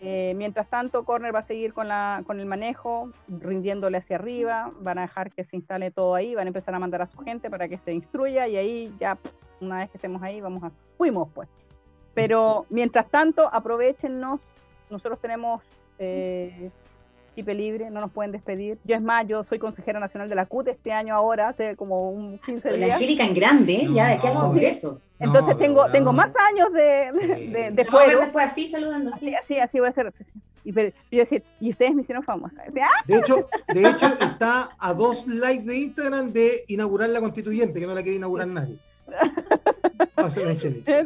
Eh, 0.00 0.32
mientras 0.36 0.68
tanto, 0.68 1.04
Corner 1.04 1.34
va 1.34 1.40
a 1.40 1.42
seguir 1.42 1.74
con, 1.74 1.88
la, 1.88 2.22
con 2.26 2.40
el 2.40 2.46
manejo, 2.46 3.10
rindiéndole 3.28 3.98
hacia 3.98 4.16
arriba, 4.16 4.72
van 4.80 4.98
a 4.98 5.02
dejar 5.02 5.30
que 5.30 5.44
se 5.44 5.56
instale 5.56 5.90
todo 5.90 6.14
ahí, 6.14 6.34
van 6.34 6.46
a 6.46 6.48
empezar 6.48 6.74
a 6.74 6.78
mandar 6.78 7.02
a 7.02 7.06
su 7.06 7.18
gente 7.18 7.50
para 7.50 7.68
que 7.68 7.78
se 7.78 7.92
instruya 7.92 8.48
y 8.48 8.56
ahí 8.56 8.94
ya, 8.98 9.18
una 9.60 9.78
vez 9.78 9.90
que 9.90 9.98
estemos 9.98 10.22
ahí, 10.22 10.40
vamos 10.40 10.62
a... 10.64 10.72
Fuimos 10.96 11.28
pues. 11.34 11.48
Pero 12.14 12.66
mientras 12.70 13.08
tanto, 13.08 13.48
aprovechenos, 13.52 14.40
nosotros 14.88 15.20
tenemos 15.20 15.62
eh, 15.98 16.70
chipe 17.40 17.54
libre, 17.54 17.90
no 17.90 18.00
nos 18.00 18.12
pueden 18.12 18.32
despedir. 18.32 18.78
Yo 18.84 18.94
es 18.96 19.02
más, 19.02 19.26
yo 19.26 19.44
soy 19.44 19.58
consejera 19.58 19.98
nacional 19.98 20.28
de 20.28 20.34
la 20.34 20.44
CUT 20.46 20.68
este 20.68 20.92
año 20.92 21.14
ahora, 21.14 21.48
hace 21.48 21.74
como 21.76 22.10
un 22.10 22.38
15 22.40 22.70
La 22.72 22.76
días. 22.76 22.96
Angélica 22.96 23.24
en 23.24 23.34
grande, 23.34 23.72
¿eh? 23.76 23.88
ya 23.92 24.08
de 24.08 24.12
aquí 24.14 24.26
al 24.26 24.34
No. 24.34 24.40
congreso. 24.40 25.00
Entonces 25.18 25.54
No, 25.54 25.56
tengo, 25.60 25.86
tengo 25.90 26.12
más 26.12 26.32
años 26.50 26.72
de, 26.72 27.12
de, 27.50 27.70
de- 27.72 27.84
fuero. 27.86 28.20
después 28.20 28.44
así, 28.44 28.66
saludando 28.66 29.10
así. 29.14 29.34
Así, 29.34 29.54
así, 29.54 29.58
así 29.60 29.80
voy 29.80 29.88
a 29.88 29.92
ser. 29.92 30.12
Y, 30.64 30.72
pero, 30.72 30.90
yo 31.10 31.18
decía, 31.20 31.42
y 31.60 31.70
ustedes 31.70 31.94
me 31.94 32.02
hicieron 32.02 32.22
famosa. 32.22 32.62
Decía, 32.66 32.86
"Ah, 32.86 33.02
De 33.06 33.16
hecho, 33.16 33.48
de 33.72 33.80
hecho, 33.88 34.06
está 34.20 34.70
a 34.78 34.92
dos 34.92 35.26
likes 35.26 35.64
de 35.64 35.76
Instagram 35.78 36.32
de 36.32 36.64
inaugurar 36.68 37.08
la 37.08 37.20
constituyente, 37.20 37.80
que 37.80 37.86
no 37.86 37.94
la 37.94 38.02
quiere 38.02 38.16
inaugurar 38.18 38.48
nadie. 38.48 38.76
Va 40.18 40.26
a 40.26 40.30
ser 40.30 40.48
Angélica. 40.48 41.04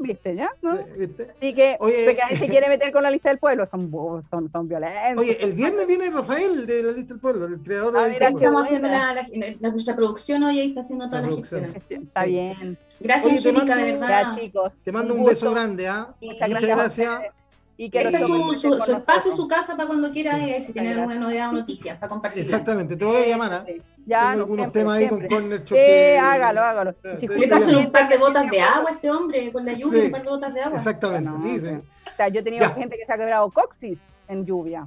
¿Viste 0.00 0.34
ya? 0.36 0.50
¿no? 0.62 0.78
¿Viste? 0.96 1.28
Así 1.36 1.54
que, 1.54 1.76
Oye. 1.80 2.04
porque 2.06 2.22
ahí 2.22 2.36
se 2.36 2.46
quiere 2.48 2.68
meter 2.70 2.92
con 2.92 3.02
la 3.02 3.10
lista 3.10 3.28
del 3.28 3.38
pueblo, 3.38 3.66
son, 3.66 3.90
son, 4.28 4.48
son 4.48 4.68
violentos. 4.68 5.18
Oye, 5.24 5.38
el 5.44 5.52
viernes 5.52 5.86
viene 5.86 6.10
Rafael 6.10 6.66
de 6.66 6.82
la 6.82 6.92
lista 6.92 7.14
del 7.14 7.20
pueblo, 7.20 7.46
el 7.46 7.60
creador 7.60 7.92
de 7.92 7.98
Ah, 7.98 8.02
la 8.02 8.08
lista 8.08 8.24
del 8.24 8.32
pueblo. 8.34 8.48
Estamos 8.48 8.66
haciendo 8.66 8.88
la, 8.88 9.14
la- 9.14 9.56
la- 9.60 9.70
nuestra 9.70 9.96
producción 9.96 10.42
hoy 10.44 10.60
ahí 10.60 10.68
está 10.68 10.80
haciendo 10.80 11.08
toda 11.08 11.22
La 11.22 11.28
la, 11.30 11.36
gestión. 11.36 11.74
Está 11.88 12.24
bien. 12.24 12.78
Gracias, 13.00 13.44
Oye, 13.46 13.52
de 13.52 13.92
verdad. 13.92 14.08
Ya, 14.34 14.40
chicos. 14.40 14.72
Te 14.84 14.92
mando 14.92 15.14
un 15.14 15.20
gusto. 15.20 15.30
beso 15.46 15.50
grande, 15.52 15.86
¿ah? 15.88 16.14
Muchas 16.20 16.48
Muchas 16.48 16.48
gracias. 16.48 16.70
a 16.70 16.74
gracias. 17.18 17.34
Y 17.80 17.90
que 17.90 18.02
Este 18.02 18.16
es 18.16 18.22
su, 18.24 18.56
su, 18.56 18.74
su 18.74 18.92
espacio, 18.92 19.30
su 19.30 19.46
casa 19.46 19.76
para 19.76 19.86
cuando 19.86 20.10
quiera, 20.10 20.36
eh, 20.44 20.60
si 20.60 20.72
tiene 20.72 20.88
Muchas 20.88 21.00
alguna 21.02 21.20
novedad 21.20 21.48
o 21.50 21.52
noticias 21.52 21.96
para 21.96 22.10
compartir. 22.10 22.42
Exactamente, 22.42 22.96
te 22.96 23.04
voy 23.04 23.22
a 23.22 23.26
llamar, 23.28 23.52
¿ah? 23.54 23.64
Sí. 23.66 23.80
Ya, 24.04 24.22
no, 24.22 24.28
algunos 24.40 24.56
siempre, 24.64 24.80
temas 24.80 24.98
ahí 24.98 25.06
siempre. 25.06 25.28
con 25.28 25.36
Corner 25.38 25.58
Sí, 25.60 25.66
que- 25.66 26.18
hágalo, 26.18 26.60
hágalo. 26.64 26.90
Y 26.90 27.16
si 27.18 27.28
Le 27.28 27.36
justo 27.36 27.50
pasan 27.54 27.76
un 27.76 27.92
par 27.92 28.08
de 28.08 28.18
botas 28.18 28.44
que 28.50 28.56
de 28.56 28.60
agua 28.62 28.90
a 28.90 28.94
este 28.94 29.10
hombre, 29.12 29.52
con 29.52 29.64
la 29.64 29.72
lluvia, 29.74 30.00
Sí. 30.00 30.06
un 30.06 30.10
par 30.12 30.22
de 30.24 30.28
botas 30.30 30.54
de 30.54 30.60
agua. 30.60 30.78
Exactamente, 30.78 31.30
No, 31.30 31.40
sí, 31.40 31.60
sí. 31.60 31.66
O 31.68 32.16
sea, 32.16 32.28
yo 32.28 32.40
he 32.40 32.42
tenido 32.42 32.66
Ya. 32.66 32.74
gente 32.74 32.96
que 32.96 33.06
se 33.06 33.12
ha 33.12 33.16
quebrado 33.16 33.48
coxis 33.52 33.98
en 34.26 34.44
lluvia. 34.44 34.86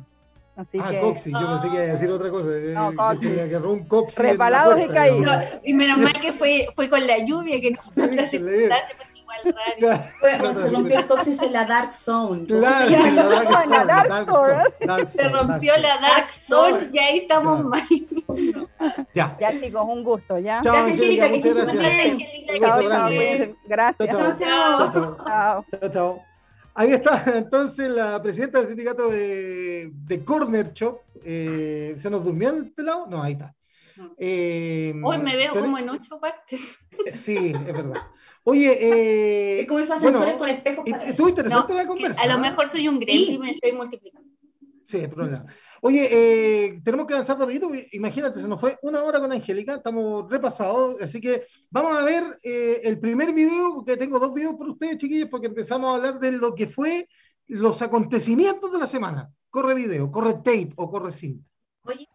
Así 0.58 0.78
Ah, 0.84 0.90
que 0.92 1.00
coxis, 1.00 1.32
yo 1.32 1.48
pensé 1.50 1.70
que 1.70 1.76
iba 1.76 1.84
a 1.84 1.88
decir 1.94 2.12
otra 2.12 2.30
cosa. 2.30 2.50
eh, 2.50 2.74
No, 2.76 2.90
que 2.90 2.96
coxis. 2.98 3.32
se 3.36 3.42
agarró 3.42 3.72
un 3.72 3.88
coxis. 3.88 4.20
y 4.20 4.88
caídos. 4.90 5.22
No, 5.22 5.32
y 5.64 5.74
menos 5.74 5.98
mal 5.98 6.20
que 6.20 6.34
fue, 6.34 6.68
fue 6.76 6.90
con 6.90 7.08
la 7.08 7.20
lluvia 7.26 7.62
que 7.62 7.72
no 7.72 7.82
fue 7.82 8.10
Sí, 8.10 8.38
se. 9.80 9.80
Claro, 9.80 10.70
rompió 10.72 11.00
el 11.00 11.08
coxis 11.08 11.42
en 11.42 11.54
la 11.54 11.66
Dark 11.66 11.94
Zone. 11.94 12.48
¿Cómo 12.48 12.60
claro, 12.62 12.88
se 12.88 12.96
en 12.96 13.16
la 13.16 13.24
Dark 13.28 13.70
la 13.70 13.86
Dark 13.86 15.10
Se 15.10 15.30
rompió 15.30 15.74
la 15.78 15.98
Dark 16.00 16.26
Store. 16.26 16.90
y 16.92 17.00
ahí 17.00 17.18
estamos 17.20 17.62
Claro. 17.62 17.70
mal. 17.70 18.68
Ya. 19.14 19.38
ya 19.40 19.52
chicos, 19.62 19.86
un 19.88 20.04
gusto, 20.04 20.40
¿ya. 20.40 20.60
Chao, 20.64 20.74
Gracias, 20.74 21.00
Angélica, 21.00 21.30
que 21.30 21.36
estés 21.38 21.56
súper 21.56 21.78
bien. 21.80 22.18
Cuídense. 22.60 23.56
Gracias. 23.66 24.10
Chao, 24.10 24.36
Chao, 24.36 25.18
chao. 25.26 25.90
Chao. 25.92 26.22
Ahí 26.74 26.94
está, 26.94 27.24
entonces, 27.36 27.90
la 27.90 28.22
presidenta 28.24 28.60
del 28.60 28.70
sindicato 28.70 29.10
de, 29.10 29.92
de 29.94 30.26
Corner 30.26 30.72
Shop. 30.74 31.00
eh, 31.24 31.96
¿Se 31.98 32.10
nos 32.10 32.24
durmió 32.24 32.50
el 32.50 32.72
pelado? 32.72 33.08
No, 33.08 33.22
ahí 33.22 33.34
está. 33.34 33.54
Eh, 34.18 34.94
Hoy 35.04 35.18
me 35.20 35.36
veo 35.36 35.54
como 35.54 35.78
en 35.78 35.90
ocho 35.90 36.20
partes. 36.20 36.80
Sí, 37.14 37.54
es 37.54 37.66
verdad. 37.74 38.02
Oye, 38.44 38.72
eh, 38.82 39.62
Es 39.62 39.68
como 39.68 39.80
esos 39.80 39.96
ascensores 39.98 40.38
bueno, 40.38 40.40
con 40.40 40.50
espejos 40.50 40.86
para 40.90 41.06
estuvo 41.06 41.30
interesante 41.30 41.74
No, 41.74 41.80
la 41.80 41.88
conversa. 41.88 42.22
A 42.22 42.28
lo 42.28 42.40
mejor 42.40 42.68
soy 42.68 42.88
un 42.88 43.00
gremlin 43.00 43.34
y 43.34 43.38
me 43.38 43.52
estoy 43.52 43.72
multiplicando. 43.74 44.30
Sí, 44.86 44.98
es 44.98 45.08
problema. 45.08 45.46
Oye, 45.84 46.10
eh, 46.12 46.82
tenemos 46.84 47.08
que 47.08 47.14
avanzar 47.14 47.40
rapidito. 47.40 47.68
porque 47.68 47.88
Imagínate, 47.94 48.42
se 48.42 48.48
nos 48.48 48.60
fue 48.60 48.78
una 48.84 49.02
hora 49.04 49.20
con 49.20 49.32
Angélica, 49.32 49.76
estamos 49.76 50.30
repasados, 50.30 51.02
así 51.02 51.20
que 51.20 51.46
vamos 51.70 51.98
a 51.98 52.04
ver 52.04 52.24
eh, 52.44 52.82
el 52.84 53.00
primer 53.00 53.34
video, 53.34 53.74
porque 53.76 53.98
tengo 53.98 54.20
dos 54.20 54.34
videos 54.34 54.56
por 54.56 54.70
ustedes, 54.70 54.98
chiquillos, 54.98 55.30
porque 55.30 55.48
empezamos 55.48 55.90
a 55.92 55.96
hablar 55.96 56.20
de 56.20 56.34
lo 56.34 56.54
que 56.54 56.68
fue 56.68 57.08
los 57.48 57.82
acontecimientos 57.82 58.72
de 58.72 58.80
la 58.80 58.88
semana. 58.88 59.30
Corre 59.50 59.74
video, 59.74 60.12
corre 60.12 60.34
tape 60.36 60.74
o 60.76 60.90
corre 60.90 61.12
cinta. 61.12 61.46
Oye, 61.84 62.08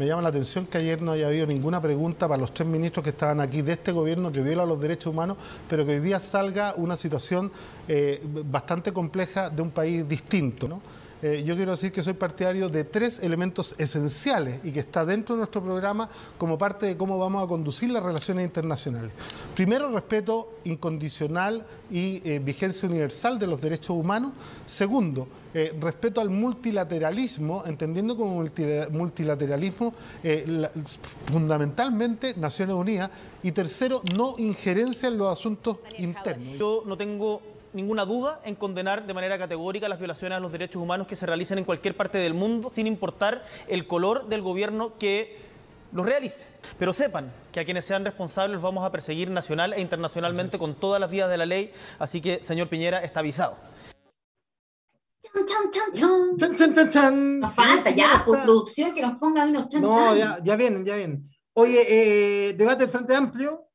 Me 0.00 0.06
llama 0.06 0.22
la 0.22 0.30
atención 0.30 0.64
que 0.64 0.78
ayer 0.78 1.02
no 1.02 1.12
haya 1.12 1.26
habido 1.26 1.46
ninguna 1.46 1.78
pregunta 1.78 2.26
para 2.26 2.40
los 2.40 2.54
tres 2.54 2.66
ministros 2.66 3.04
que 3.04 3.10
estaban 3.10 3.38
aquí 3.38 3.60
de 3.60 3.72
este 3.72 3.92
gobierno 3.92 4.32
que 4.32 4.40
viola 4.40 4.64
los 4.64 4.80
derechos 4.80 5.08
humanos, 5.08 5.36
pero 5.68 5.84
que 5.84 5.96
hoy 5.96 6.00
día 6.00 6.18
salga 6.18 6.72
una 6.78 6.96
situación 6.96 7.52
eh, 7.86 8.18
bastante 8.46 8.94
compleja 8.94 9.50
de 9.50 9.60
un 9.60 9.70
país 9.70 10.08
distinto. 10.08 10.68
¿no? 10.68 10.80
Eh, 11.22 11.42
yo 11.44 11.54
quiero 11.54 11.72
decir 11.72 11.92
que 11.92 12.02
soy 12.02 12.14
partidario 12.14 12.68
de 12.70 12.84
tres 12.84 13.18
elementos 13.22 13.74
esenciales 13.76 14.60
y 14.64 14.72
que 14.72 14.80
está 14.80 15.04
dentro 15.04 15.34
de 15.34 15.40
nuestro 15.40 15.62
programa 15.62 16.08
como 16.38 16.56
parte 16.56 16.86
de 16.86 16.96
cómo 16.96 17.18
vamos 17.18 17.44
a 17.44 17.46
conducir 17.46 17.90
las 17.90 18.02
relaciones 18.02 18.44
internacionales. 18.44 19.12
Primero, 19.54 19.90
respeto 19.92 20.54
incondicional 20.64 21.66
y 21.90 22.22
eh, 22.28 22.38
vigencia 22.38 22.88
universal 22.88 23.38
de 23.38 23.46
los 23.46 23.60
derechos 23.60 23.90
humanos. 23.90 24.32
Segundo, 24.64 25.28
eh, 25.52 25.76
respeto 25.80 26.20
al 26.22 26.30
multilateralismo, 26.30 27.64
entendiendo 27.66 28.16
como 28.16 28.36
multi- 28.42 28.88
multilateralismo 28.90 29.92
eh, 30.22 30.44
la- 30.46 30.70
fundamentalmente 31.26 32.34
Naciones 32.36 32.76
Unidas. 32.76 33.10
Y 33.42 33.52
tercero, 33.52 34.00
no 34.16 34.34
injerencia 34.38 35.08
en 35.08 35.18
los 35.18 35.28
asuntos 35.32 35.78
internos. 35.98 36.58
Yo 36.58 36.82
no 36.86 36.96
tengo 36.96 37.42
ninguna 37.72 38.04
duda 38.04 38.40
en 38.44 38.54
condenar 38.54 39.06
de 39.06 39.14
manera 39.14 39.38
categórica 39.38 39.88
las 39.88 39.98
violaciones 39.98 40.36
a 40.36 40.40
los 40.40 40.52
derechos 40.52 40.82
humanos 40.82 41.06
que 41.06 41.16
se 41.16 41.26
realicen 41.26 41.58
en 41.58 41.64
cualquier 41.64 41.96
parte 41.96 42.18
del 42.18 42.34
mundo, 42.34 42.70
sin 42.70 42.86
importar 42.86 43.44
el 43.68 43.86
color 43.86 44.28
del 44.28 44.42
gobierno 44.42 44.98
que 44.98 45.38
los 45.92 46.06
realice. 46.06 46.46
Pero 46.78 46.92
sepan 46.92 47.32
que 47.52 47.60
a 47.60 47.64
quienes 47.64 47.84
sean 47.84 48.04
responsables 48.04 48.54
los 48.54 48.62
vamos 48.62 48.84
a 48.84 48.90
perseguir 48.90 49.30
nacional 49.30 49.72
e 49.72 49.80
internacionalmente 49.80 50.58
con 50.58 50.74
todas 50.74 51.00
las 51.00 51.10
vías 51.10 51.28
de 51.28 51.36
la 51.36 51.46
ley. 51.46 51.72
Así 51.98 52.20
que, 52.20 52.42
señor 52.42 52.68
Piñera, 52.68 53.02
está 53.02 53.20
avisado. 53.20 53.56
chan, 55.22 55.44
chan, 55.46 55.70
chan, 55.70 55.94
chan. 55.94 56.38
Chan, 56.38 56.56
chan, 56.56 56.74
chan, 56.74 56.90
chan. 56.90 57.40
Nos 57.40 57.54
falta 57.54 57.90
ya, 57.90 58.22
por 58.24 58.42
producción, 58.42 58.94
que 58.94 59.02
nos 59.02 59.18
ponga 59.18 59.44
unos 59.46 59.68
chan, 59.68 59.82
No, 59.82 60.14
ya, 60.16 60.38
ya 60.42 60.56
vienen, 60.56 60.84
ya 60.84 60.96
vienen. 60.96 61.28
Oye, 61.54 61.84
eh, 61.88 62.52
debate 62.54 62.84
del 62.84 62.90
Frente 62.90 63.14
Amplio. 63.14 63.69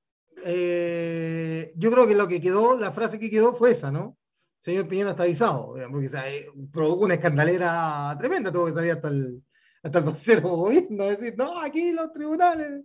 Eh, 0.45 1.73
yo 1.75 1.91
creo 1.91 2.07
que 2.07 2.15
lo 2.15 2.27
que 2.27 2.39
quedó, 2.39 2.77
la 2.77 2.91
frase 2.91 3.19
que 3.19 3.29
quedó 3.29 3.53
fue 3.55 3.71
esa, 3.71 3.91
¿no? 3.91 4.15
Señor 4.59 4.87
Piñera 4.87 5.11
está 5.11 5.23
avisado, 5.23 5.75
porque 5.91 6.07
o 6.07 6.09
sea, 6.09 6.31
eh, 6.31 6.47
provocó 6.71 7.05
una 7.05 7.15
escandalera 7.15 8.15
tremenda, 8.19 8.51
tuvo 8.51 8.65
que 8.67 8.73
salir 8.73 8.91
hasta 8.93 9.07
el, 9.09 9.43
hasta 9.83 9.99
el 9.99 10.05
vocero 10.05 10.41
gobierno, 10.41 11.03
decir, 11.05 11.35
no, 11.37 11.59
aquí 11.59 11.91
los 11.91 12.11
tribunales. 12.13 12.83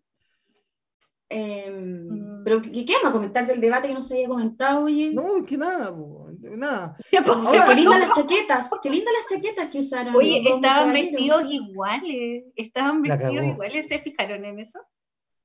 Eh, 1.32 1.70
Mm. 1.70 2.42
pero, 2.44 2.61
¿qué, 2.61 2.84
¿qué 2.84 2.92
vamos 2.94 3.11
a 3.11 3.12
comentar 3.12 3.46
del 3.46 3.61
debate 3.61 3.86
que 3.88 3.94
no 3.94 4.02
se 4.02 4.14
había 4.14 4.28
comentado, 4.28 4.84
oye? 4.84 5.12
No, 5.14 5.44
que 5.44 5.56
nada, 5.56 5.94
po, 5.94 6.28
nada. 6.40 6.96
Ahora- 7.24 7.66
qué 7.68 7.74
lindas 7.76 8.00
las 8.00 8.16
chaquetas, 8.16 8.70
qué 8.82 8.90
lindas 8.90 9.14
las 9.14 9.26
chaquetas 9.40 9.70
que 9.70 9.78
usaron. 9.78 10.16
Oye, 10.16 10.42
estaban 10.44 10.92
vestidos 10.92 11.44
iguales, 11.48 12.44
estaban 12.56 13.02
vestidos 13.02 13.44
iguales, 13.46 13.86
¿se 13.88 13.98
fijaron 14.00 14.44
en 14.44 14.58
eso? 14.58 14.80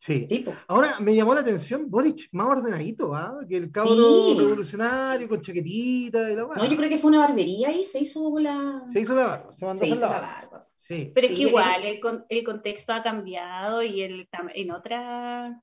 Sí. 0.06 0.46
Ahora 0.68 1.00
me 1.00 1.16
llamó 1.16 1.34
la 1.34 1.40
atención 1.42 1.90
Boric, 1.90 2.28
más 2.32 2.48
ordenadito, 2.48 3.16
¿ah? 3.16 3.40
Que 3.50 3.58
el 3.58 3.72
cabro 3.72 3.92
Sí. 3.96 4.36
revolucionario 4.38 5.28
con 5.28 5.42
chaquetita 5.42 6.32
y 6.32 6.36
la 6.36 6.44
No, 6.44 6.70
yo 6.70 6.78
creo 6.78 6.90
que 6.90 7.00
fue 7.00 7.10
una 7.10 7.20
barbería 7.20 7.72
y 7.72 7.86
se 7.86 8.00
hizo 8.02 8.38
la. 8.40 8.84
Se 8.94 9.00
hizo 9.00 9.16
la 9.16 9.26
barba, 9.26 9.52
se 9.52 9.66
mandó 9.66 9.80
se 9.80 9.88
hizo 9.88 10.02
la 10.02 10.12
la 10.12 10.20
barba. 10.20 10.36
barba. 10.52 10.68
Sí. 10.78 11.12
Pero 11.16 11.28
Sí, 11.28 11.34
es 11.34 11.40
que 11.40 11.46
igual 11.48 11.84
el, 11.86 12.00
con- 12.00 12.26
el 12.30 12.44
contexto 12.44 12.94
ha 12.94 13.02
cambiado 13.02 13.82
y 13.82 14.04
el, 14.04 14.28
en 14.54 14.72
otra 14.72 15.60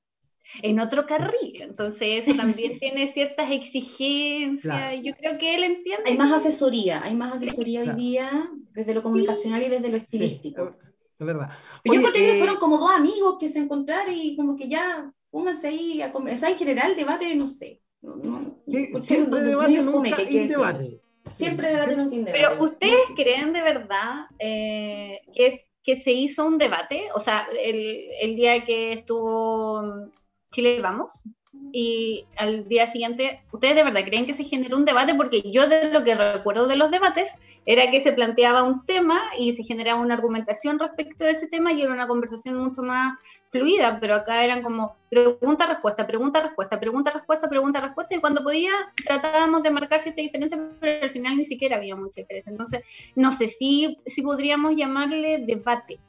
en 0.61 0.79
otro 0.81 1.05
carril, 1.05 1.61
entonces 1.61 2.27
eso 2.27 2.35
también 2.35 2.77
tiene 2.79 3.07
ciertas 3.07 3.49
exigencias. 3.49 4.61
Claro. 4.75 4.95
y 4.97 5.03
Yo 5.03 5.15
creo 5.15 5.37
que 5.37 5.55
él 5.55 5.63
entiende. 5.63 6.03
Hay 6.05 6.17
más 6.17 6.33
asesoría, 6.33 7.01
hay 7.01 7.15
más 7.15 7.33
asesoría 7.35 7.83
Claro. 7.83 7.97
hoy 7.97 8.03
día 8.03 8.49
desde 8.73 8.93
lo 8.93 9.03
comunicacional 9.03 9.63
y 9.63 9.69
desde 9.69 9.87
lo 9.89 9.97
Sí, 9.99 10.03
estilístico. 10.03 10.75
Es 11.19 11.25
verdad. 11.25 11.49
Yo 11.85 11.93
encontré 11.93 12.21
que 12.21 12.35
eh, 12.35 12.39
fueron 12.39 12.57
como 12.57 12.77
dos 12.77 12.91
amigos 12.91 13.37
que 13.39 13.49
se 13.49 13.59
encontraron 13.59 14.13
y 14.13 14.35
como 14.35 14.55
que 14.55 14.69
ya 14.69 15.11
pónganse 15.29 15.67
ahí 15.67 16.01
a 16.01 16.11
comer. 16.11 16.35
O 16.35 16.37
sea, 16.37 16.49
en 16.49 16.57
general, 16.57 16.95
debate, 16.95 17.35
no 17.35 17.47
sé. 17.47 17.81
No, 18.01 18.15
no, 18.17 18.57
sí, 18.65 18.89
siempre 19.01 19.41
debate, 19.41 19.81
nunca 19.81 20.27
que 20.27 20.47
debate. 20.47 21.01
Siempre 21.31 21.69
debate, 21.69 21.95
nunca 21.95 22.15
un 22.15 22.25
debate. 22.25 22.45
Pero 22.49 22.63
ustedes 22.63 23.01
creen 23.15 23.53
de 23.53 23.61
verdad 23.61 24.25
eh, 24.39 25.21
que, 25.33 25.67
que 25.81 25.95
se 25.95 26.11
hizo 26.11 26.45
un 26.45 26.57
debate, 26.57 27.05
o 27.15 27.19
sea, 27.19 27.47
el, 27.63 28.07
el 28.21 28.35
día 28.35 28.63
que 28.63 28.93
estuvo 28.93 30.11
Chile 30.53 30.79
Vamos 30.81 31.23
y 31.71 32.25
al 32.37 32.67
día 32.67 32.87
siguiente, 32.87 33.41
¿ustedes 33.51 33.75
de 33.75 33.83
verdad 33.83 34.05
creen 34.05 34.25
que 34.25 34.33
se 34.33 34.43
generó 34.43 34.77
un 34.77 34.85
debate? 34.85 35.15
Porque 35.15 35.41
yo 35.51 35.67
de 35.67 35.91
lo 35.91 36.03
que 36.03 36.15
recuerdo 36.15 36.67
de 36.67 36.75
los 36.75 36.89
debates 36.91 37.31
era 37.65 37.89
que 37.91 38.01
se 38.01 38.13
planteaba 38.13 38.63
un 38.63 38.85
tema 38.85 39.21
y 39.37 39.53
se 39.53 39.63
generaba 39.63 40.01
una 40.01 40.15
argumentación 40.15 40.79
respecto 40.79 41.23
de 41.23 41.31
ese 41.31 41.47
tema 41.47 41.71
y 41.71 41.81
era 41.81 41.93
una 41.93 42.07
conversación 42.07 42.57
mucho 42.57 42.81
más 42.83 43.17
fluida, 43.49 43.99
pero 43.99 44.15
acá 44.15 44.43
eran 44.43 44.63
como 44.63 44.95
pregunta, 45.09 45.67
respuesta, 45.67 46.07
pregunta, 46.07 46.41
respuesta, 46.41 46.79
pregunta, 46.79 47.11
respuesta, 47.11 47.47
pregunta, 47.49 47.81
respuesta, 47.81 48.15
y 48.15 48.19
cuando 48.19 48.43
podía 48.43 48.71
tratábamos 49.05 49.61
de 49.63 49.69
marcar 49.69 49.99
cierta 49.99 50.21
diferencia, 50.21 50.59
pero 50.79 51.03
al 51.03 51.11
final 51.11 51.37
ni 51.37 51.45
siquiera 51.45 51.77
había 51.77 51.95
mucha 51.95 52.21
diferencia. 52.21 52.51
Entonces, 52.51 52.81
no 53.15 53.31
sé 53.31 53.47
si, 53.47 53.97
si 54.05 54.21
podríamos 54.23 54.75
llamarle 54.75 55.43
debate 55.45 55.99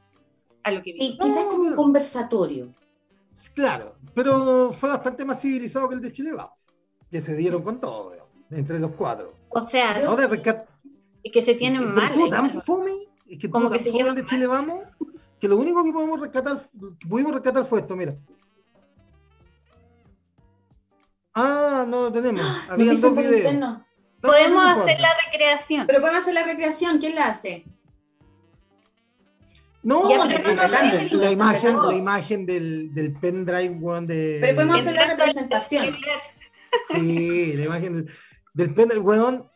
a 0.62 0.70
lo 0.70 0.82
que 0.82 0.92
Sí, 0.92 0.98
vimos. 0.98 1.18
quizás 1.20 1.44
como 1.44 1.64
un 1.64 1.74
conversatorio. 1.74 2.68
Claro, 3.52 3.96
pero 4.14 4.72
fue 4.72 4.88
bastante 4.88 5.24
más 5.24 5.40
civilizado 5.40 5.88
que 5.88 5.94
el 5.96 6.00
de 6.00 6.12
Chile 6.12 6.32
Vamos, 6.32 6.58
que 7.10 7.20
se 7.20 7.36
dieron 7.36 7.62
con 7.62 7.80
todo, 7.80 8.10
digamos, 8.12 8.32
entre 8.50 8.78
los 8.80 8.92
cuatro. 8.92 9.34
O 9.50 9.60
sea, 9.60 9.96
Ahora 10.06 10.28
rescat- 10.28 10.66
que 11.32 11.42
se 11.42 11.54
tienen 11.54 11.94
mal. 11.94 12.12
ahí, 12.12 12.30
tan 12.30 12.48
claro. 12.50 12.60
fome, 12.66 12.92
es 13.28 13.38
que 13.38 13.48
Como 13.50 13.70
que 13.70 13.76
tan 13.78 13.84
se 13.84 13.90
fome 13.90 14.00
el 14.00 14.04
llevan 14.04 14.16
de 14.16 14.22
mal. 14.22 14.30
Chile 14.30 14.46
Vamos, 14.46 14.80
que 15.40 15.48
lo 15.48 15.56
único 15.56 15.84
que 15.84 15.92
podemos 15.92 16.20
rescatar, 16.20 16.68
que 16.98 17.06
pudimos 17.08 17.32
rescatar 17.32 17.64
fue 17.66 17.80
esto, 17.80 17.94
mira. 17.96 18.14
Ah, 21.34 21.84
no 21.88 22.02
lo 22.02 22.12
tenemos. 22.12 22.42
Dicen 22.78 23.00
dos 23.00 23.16
videos. 23.16 23.54
No, 23.54 23.84
Podemos 24.20 24.62
no 24.62 24.70
hacer 24.82 25.00
la 25.00 25.10
recreación. 25.26 25.86
Pero 25.86 26.00
podemos 26.00 26.22
hacer 26.22 26.34
la 26.34 26.44
recreación, 26.44 26.98
¿quién 26.98 27.14
la 27.14 27.28
hace? 27.28 27.64
No, 29.84 30.08
Ya, 30.08 30.18
la, 30.18 30.26
pero 30.36 30.48
no, 30.48 30.54
no, 30.54 30.68
la- 30.68 30.82
no, 30.82 31.08
no, 31.12 31.18
la 31.18 31.30
imagen, 31.30 31.76
la 31.76 31.94
imagen 31.94 32.46
del, 32.46 32.92
del 32.94 33.12
pendrive, 33.12 33.70
weón, 33.80 34.06
de. 34.06 34.38
Pero 34.40 34.54
podemos 34.56 34.80
hacer 34.80 34.94
la 34.94 35.06
representación. 35.06 35.96
Sí, 36.94 37.52
la 37.54 37.64
imagen 37.64 37.92
del, 37.94 38.10
del 38.54 38.74
pendrive, 38.74 39.00
weón. 39.02 39.48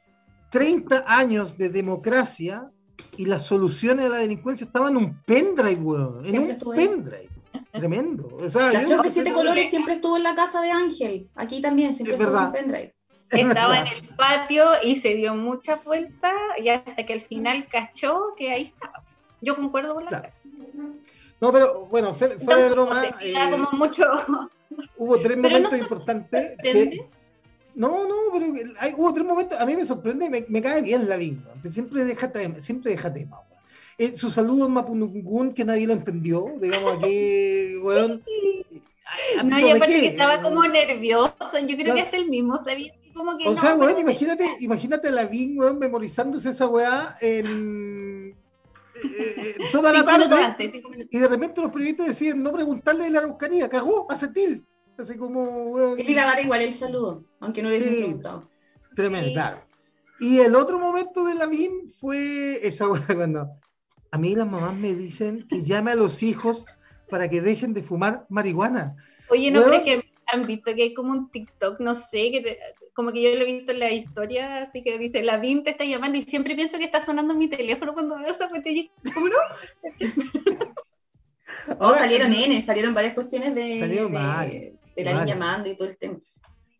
30 0.51 1.05
años 1.07 1.59
de 1.59 1.68
democracia 1.68 2.70
y 3.18 3.26
las 3.26 3.47
soluciones 3.47 4.07
a 4.07 4.09
la 4.09 4.16
delincuencia 4.18 4.64
estaban 4.66 4.97
en 4.97 5.05
un 5.05 5.22
pendrive, 5.24 5.74
weón. 5.81 6.24
En 6.24 6.31
Siempre 6.31 6.59
un 6.64 6.72
ahí. 6.79 6.87
pendrive. 6.89 7.29
Tremendo. 7.72 8.29
O 8.41 8.49
sea, 8.51 8.72
La 8.72 8.81
flor 8.81 9.03
de 9.03 9.11
siete 9.11 9.33
colores 9.33 9.68
siempre 9.70 9.95
estuvo 9.95 10.16
en 10.16 10.22
la 10.22 10.35
casa 10.35 10.61
de 10.62 10.70
Ángel. 10.70 11.29
Aquí 11.35 11.61
también 11.61 11.93
siempre 11.93 12.16
Es 12.16 12.20
estuvo 12.22 12.39
en 12.39 12.47
un 12.47 12.53
pendrive. 12.53 12.95
es 13.31 13.41
Estaba 13.47 13.79
en 13.81 13.87
el 13.89 14.09
patio 14.16 14.64
y 14.83 14.97
se 14.97 15.14
dio 15.14 15.35
mucha 15.35 15.76
vuelta 15.76 16.33
y 16.62 16.68
hasta 16.70 16.97
que 17.05 17.12
al 17.12 17.20
final 17.20 17.66
cachó 17.70 18.35
que 18.37 18.51
ahí 18.53 18.62
estaba. 18.62 19.05
Yo 19.41 19.57
concuerdo 19.57 19.95
con 19.95 20.05
la 20.05 20.09
Claro. 20.11 20.28
Fran. 20.74 21.01
No, 21.41 21.53
pero 21.53 21.86
bueno, 21.86 22.14
fuera, 22.14 22.34
de 22.36 22.68
broma, 22.70 22.95
no 22.95 23.01
sé, 23.01 23.14
sí 23.22 23.32
da 23.32 23.49
eh, 23.49 23.51
como 23.53 23.70
mucho. 23.72 24.05
hubo 24.99 25.18
tres 25.20 25.36
momentos 25.36 25.72
no 25.72 25.78
importantes. 25.78 26.57
que-. 26.62 27.07
No, 27.74 28.09
no, 28.09 28.14
pero 28.32 28.47
hay- 28.80 28.95
hubo 28.97 29.14
tres 29.14 29.24
momentos, 29.24 29.61
a 29.61 29.64
mí 29.64 29.76
me 29.76 29.84
sorprende, 29.86 30.28
me, 30.28 30.45
me 30.49 30.61
cae 30.61 30.82
bien 30.82 31.09
la 31.09 31.16
lingua, 31.16 31.53
siempre 31.70 32.05
deja 32.05 32.32
tema, 32.32 32.61
siempre 32.61 32.91
deja 32.91 33.12
tema. 33.14 33.39
Eh, 33.99 34.16
su 34.16 34.30
saludo 34.30 34.66
en 34.66 34.72
que 35.53 35.64
nadie 35.64 35.86
lo 35.86 35.93
entendió, 35.93 36.55
digamos 36.61 36.99
aquí, 36.99 37.76
weón. 37.82 38.22
No, 39.36 39.40
¿ámbito 39.40 39.59
y 39.60 39.65
de 39.65 39.73
aparte 39.77 40.01
que 40.01 40.06
estaba 40.09 40.43
como 40.43 40.62
nervioso. 40.65 41.35
Yo 41.40 41.66
creo 41.77 41.78
Claro. 41.78 41.94
que 41.94 42.01
hasta 42.02 42.16
él 42.16 42.28
mismo 42.28 42.59
sabía 42.62 42.93
como 43.15 43.36
que 43.39 43.48
O 43.48 43.55
no. 43.55 43.60
sea, 43.60 43.74
weón, 43.77 43.98
imagínate, 43.98 44.44
imagínate 44.60 45.09
a 45.09 45.12
Lavín, 45.12 45.59
weón, 45.59 45.78
memorizándose 45.78 46.51
esa 46.51 46.66
weá 46.66 47.16
en 47.20 48.35
eh, 49.05 49.35
eh, 49.37 49.55
toda 49.73 49.93
la 49.93 50.05
tarde, 50.05 50.35
antes, 50.35 50.73
y 51.11 51.19
de 51.19 51.29
repente 51.29 51.61
los 51.61 51.73
periodistas 51.73 52.09
deciden 52.09 52.43
no 52.43 52.53
preguntarle 52.53 53.05
de 53.05 53.11
la 53.11 53.19
Araucanía, 53.20 53.69
cagó, 53.69 54.11
hace 54.11 54.29
til. 54.29 54.65
Así 54.99 55.16
como, 55.16 55.45
weón. 55.70 56.01
Él 56.01 56.11
iba 56.11 56.23
a 56.23 56.27
dar 56.27 56.41
igual 56.43 56.61
el 56.62 56.73
saludo, 56.73 57.25
aunque 57.41 57.62
no 57.62 57.69
le 57.69 57.77
hubiesen 57.77 57.95
Sí. 57.95 58.03
preguntado. 58.05 58.51
Sí. 58.97 59.33
claro. 59.33 59.62
Y 60.20 60.39
el 60.41 60.57
otro 60.57 60.79
momento 60.81 61.25
de 61.25 61.35
Lavín 61.35 61.93
fue 62.01 62.66
esa 62.66 62.89
weá 62.89 63.07
cuando 63.07 63.49
a 64.11 64.19
mí 64.19 64.35
las 64.35 64.51
mamás 64.51 64.75
me 64.75 64.95
dicen 64.95 65.47
que 65.49 65.62
llame 65.62 65.93
a 65.93 65.97
los 65.97 66.23
hijos 66.23 66.65
para 67.09 67.29
que 67.29 67.41
dejen 67.41 67.75
de 67.75 67.83
fumar 67.83 68.27
marihuana. 68.29 68.97
Oye, 69.31 69.51
no, 69.51 69.70
es 69.73 69.83
que 69.83 70.07
han 70.32 70.46
visto 70.46 70.74
que 70.74 70.82
hay 70.82 70.94
como 70.94 71.12
un 71.12 71.30
TikTok, 71.30 71.80
no 71.80 71.94
sé, 71.94 72.30
que 72.30 72.40
te- 72.42 72.59
como 72.94 73.12
que 73.12 73.22
yo 73.22 73.30
lo 73.34 73.42
he 73.42 73.52
visto 73.52 73.72
en 73.72 73.78
la 73.78 73.92
historia, 73.92 74.62
así 74.62 74.82
que 74.82 74.98
dice, 74.98 75.22
la 75.22 75.38
VIN 75.38 75.62
te 75.64 75.70
está 75.70 75.84
llamando 75.84 76.18
y 76.18 76.22
siempre 76.22 76.55
pienso 76.55 76.78
que 76.78 76.84
está 76.84 77.00
sonando 77.05 77.34
mi 77.34 77.48
teléfono 77.48 77.92
cuando 77.94 78.18
veo 78.18 78.28
esa 78.28 78.48
y- 78.66 78.90
¿Cómo 79.14 79.28
no? 79.28 79.36
Oh, 81.80 81.94
salieron 81.94 82.32
N, 82.32 82.60
salieron 82.62 82.94
varias 82.94 83.14
cuestiones 83.14 83.55
de, 83.55 83.78
Salieron 83.80 84.12
de, 84.12 84.18
varias, 84.18 84.62
de 84.96 85.05
la 85.05 85.10
niña 85.12 85.18
varias. 85.20 85.38
Mando 85.38 85.68
y 85.70 85.76
todo 85.76 85.88
el 85.88 85.96
tema. 85.96 86.18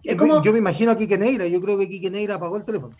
Es 0.03 0.17
como- 0.17 0.43
Yo 0.43 0.53
me 0.53 0.59
imagino 0.59 0.93
a 0.93 0.97
Quique 0.97 1.19
Neira, 1.19 1.47
yo 1.47 1.61
creo 1.61 1.79
que 1.79 1.89
Quique 1.89 2.11
Neira 2.11 2.37
apagó 2.37 2.57
el 2.57 2.65
teléfono. 2.65 2.97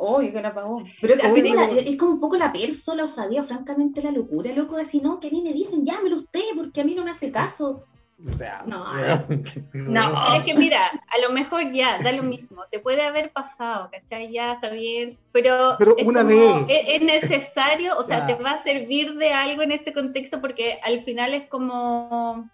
Oye, 0.00 0.32
que 0.32 0.40
la 0.40 0.54
pagó. 0.54 0.84
Pero 1.00 1.14
así 1.14 1.40
Oye, 1.40 1.48
es, 1.50 1.54
la- 1.56 1.68
pero- 1.68 1.80
es 1.80 1.96
como 1.96 2.12
un 2.12 2.20
poco 2.20 2.36
la 2.36 2.52
perso, 2.52 2.94
la 2.94 3.04
osadía, 3.04 3.42
francamente 3.42 4.00
la 4.02 4.12
locura, 4.12 4.52
loco, 4.52 4.76
decir, 4.76 5.02
no, 5.02 5.18
que 5.18 5.26
a 5.28 5.30
mí 5.30 5.42
me 5.42 5.52
dicen, 5.52 5.84
llámelo 5.84 6.18
usted, 6.18 6.40
porque 6.56 6.80
a 6.80 6.84
mí 6.84 6.94
no 6.94 7.04
me 7.04 7.10
hace 7.10 7.32
caso. 7.32 7.84
O 8.26 8.32
sea, 8.36 8.64
No, 8.66 8.84
no. 9.74 10.12
Pero 10.12 10.34
es 10.34 10.44
que 10.44 10.54
mira, 10.54 10.86
a 10.88 11.20
lo 11.26 11.32
mejor 11.32 11.70
ya, 11.72 11.98
da 12.02 12.10
lo 12.12 12.24
mismo, 12.24 12.64
te 12.70 12.80
puede 12.80 13.02
haber 13.02 13.30
pasado, 13.30 13.88
¿cachai? 13.92 14.32
Ya 14.32 14.54
está 14.54 14.70
bien, 14.70 15.16
pero, 15.30 15.76
Pero 15.78 15.94
es, 15.96 16.04
una 16.06 16.22
como- 16.22 16.66
vez. 16.66 16.84
es, 16.88 17.00
es 17.00 17.02
necesario, 17.02 17.96
o 17.96 18.02
sea, 18.02 18.26
Ya. 18.26 18.36
te 18.36 18.42
va 18.42 18.52
a 18.52 18.58
servir 18.58 19.14
de 19.14 19.32
algo 19.32 19.62
en 19.62 19.70
este 19.72 19.92
contexto 19.92 20.40
porque 20.40 20.80
al 20.82 21.04
final 21.04 21.32
es 21.32 21.46
como, 21.46 22.48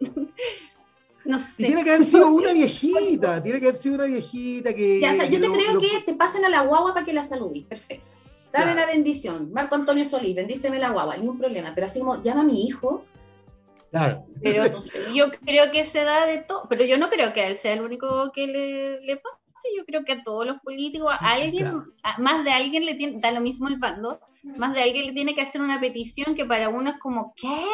no 1.24 1.36
Y 1.36 1.40
sé, 1.40 1.66
tiene 1.66 1.84
que 1.84 1.90
haber 1.90 2.06
sido 2.06 2.28
una 2.28 2.52
viejita, 2.52 3.42
tiene 3.42 3.60
que 3.60 3.68
haber 3.68 3.80
sido 3.80 3.96
una 3.96 4.04
viejita 4.04 4.74
que. 4.74 5.00
Ya, 5.00 5.10
o 5.10 5.14
sea, 5.14 5.26
yo 5.26 5.40
te 5.40 5.48
lo- 5.48 5.54
creo 5.54 5.74
lo- 5.74 5.80
que 5.80 6.00
te 6.06 6.14
pasen 6.14 6.44
a 6.44 6.48
la 6.48 6.62
guagua 6.62 6.94
para 6.94 7.04
que 7.04 7.12
la 7.12 7.22
saludís, 7.22 7.64
perfecto. 7.66 8.06
Dame 8.52 8.74
la 8.74 8.84
bendición. 8.84 9.50
Marco 9.50 9.74
Antonio 9.76 10.04
Solís, 10.04 10.36
bendíceme 10.36 10.78
la 10.78 10.90
guagua, 10.90 11.16
ningún 11.16 11.38
problema. 11.38 11.72
Pero 11.74 11.86
así 11.86 12.00
como, 12.00 12.20
llama 12.20 12.42
a 12.42 12.44
mi 12.44 12.66
hijo, 12.66 13.02
Claro. 13.92 14.26
pero 14.42 14.64
yo 15.14 15.30
creo 15.44 15.70
que 15.70 15.84
se 15.84 16.02
da 16.02 16.26
de 16.26 16.38
todo, 16.38 16.66
pero 16.68 16.84
yo 16.84 16.98
no 16.98 17.08
creo 17.10 17.32
que 17.32 17.42
a 17.42 17.46
él 17.46 17.56
sea 17.58 17.74
el 17.74 17.82
único 17.82 18.32
que 18.32 18.46
le, 18.48 19.00
le 19.02 19.16
pase, 19.18 19.68
yo 19.76 19.84
creo 19.84 20.04
que 20.04 20.14
a 20.14 20.22
todos 20.24 20.44
los 20.46 20.56
políticos, 20.62 21.14
a 21.20 21.32
alguien, 21.32 21.62
claro. 21.68 21.84
a- 22.02 22.18
más 22.18 22.44
de 22.44 22.50
alguien 22.52 22.84
le 22.86 22.94
tiene, 22.96 23.20
da 23.20 23.30
lo 23.30 23.40
mismo 23.40 23.68
el 23.68 23.76
bando, 23.78 24.18
más 24.42 24.74
de 24.74 24.82
alguien 24.82 25.06
le 25.06 25.12
tiene 25.12 25.34
que 25.36 25.42
hacer 25.42 25.60
una 25.60 25.78
petición 25.78 26.34
que 26.34 26.44
para 26.44 26.68
uno 26.70 26.90
es 26.90 26.98
como, 26.98 27.32
¿qué? 27.36 27.64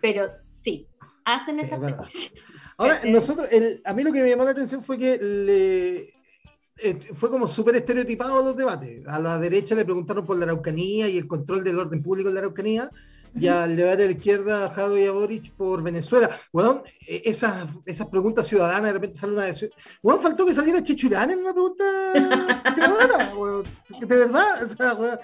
Pero 0.00 0.26
sí, 0.44 0.88
hacen 1.24 1.56
Sí, 1.56 1.60
esa 1.62 1.78
petición. 1.80 2.32
Ahora, 2.78 2.94
¿Cachai? 2.96 3.12
nosotros, 3.12 3.48
el, 3.52 3.80
a 3.84 3.92
mí 3.92 4.02
lo 4.02 4.12
que 4.12 4.22
me 4.22 4.30
llamó 4.30 4.44
la 4.44 4.52
atención 4.52 4.82
fue 4.82 4.98
que 4.98 5.18
le, 5.18 5.96
eh, 6.78 6.98
fue 7.14 7.28
como 7.30 7.46
súper 7.46 7.76
estereotipado 7.76 8.42
los 8.42 8.56
debates. 8.56 9.06
A 9.06 9.18
la 9.18 9.38
derecha 9.38 9.74
le 9.74 9.84
preguntaron 9.84 10.24
por 10.24 10.36
la 10.38 10.44
Araucanía 10.44 11.08
y 11.08 11.18
el 11.18 11.28
control 11.28 11.62
del 11.62 11.78
orden 11.78 12.02
público 12.02 12.28
en 12.30 12.34
la 12.36 12.40
Araucanía, 12.40 12.90
y 13.34 13.46
al 13.48 13.76
debate 13.76 14.02
de 14.02 14.06
la 14.06 14.12
izquierda, 14.12 14.64
a 14.66 14.70
Jado 14.70 14.98
y 14.98 15.04
a 15.06 15.12
Boric 15.12 15.52
por 15.52 15.82
Venezuela. 15.82 16.30
Bueno, 16.52 16.82
eh, 17.06 17.22
esas, 17.24 17.68
esas 17.86 18.06
preguntas 18.08 18.46
ciudadanas, 18.46 18.84
de 18.84 18.92
repente 18.92 19.18
sale 19.18 19.32
una 19.34 19.44
de... 19.46 19.70
Bueno, 20.02 20.20
faltó 20.20 20.46
que 20.46 20.54
saliera 20.54 20.82
Chechurán 20.82 21.30
en 21.30 21.40
una 21.40 21.52
pregunta 21.52 21.84
ciudadana, 22.74 23.34
weón. 23.36 23.64
de 24.00 24.16
verdad. 24.16 24.64
o 24.64 24.76
sea, 24.76 24.94
weón. 24.94 25.18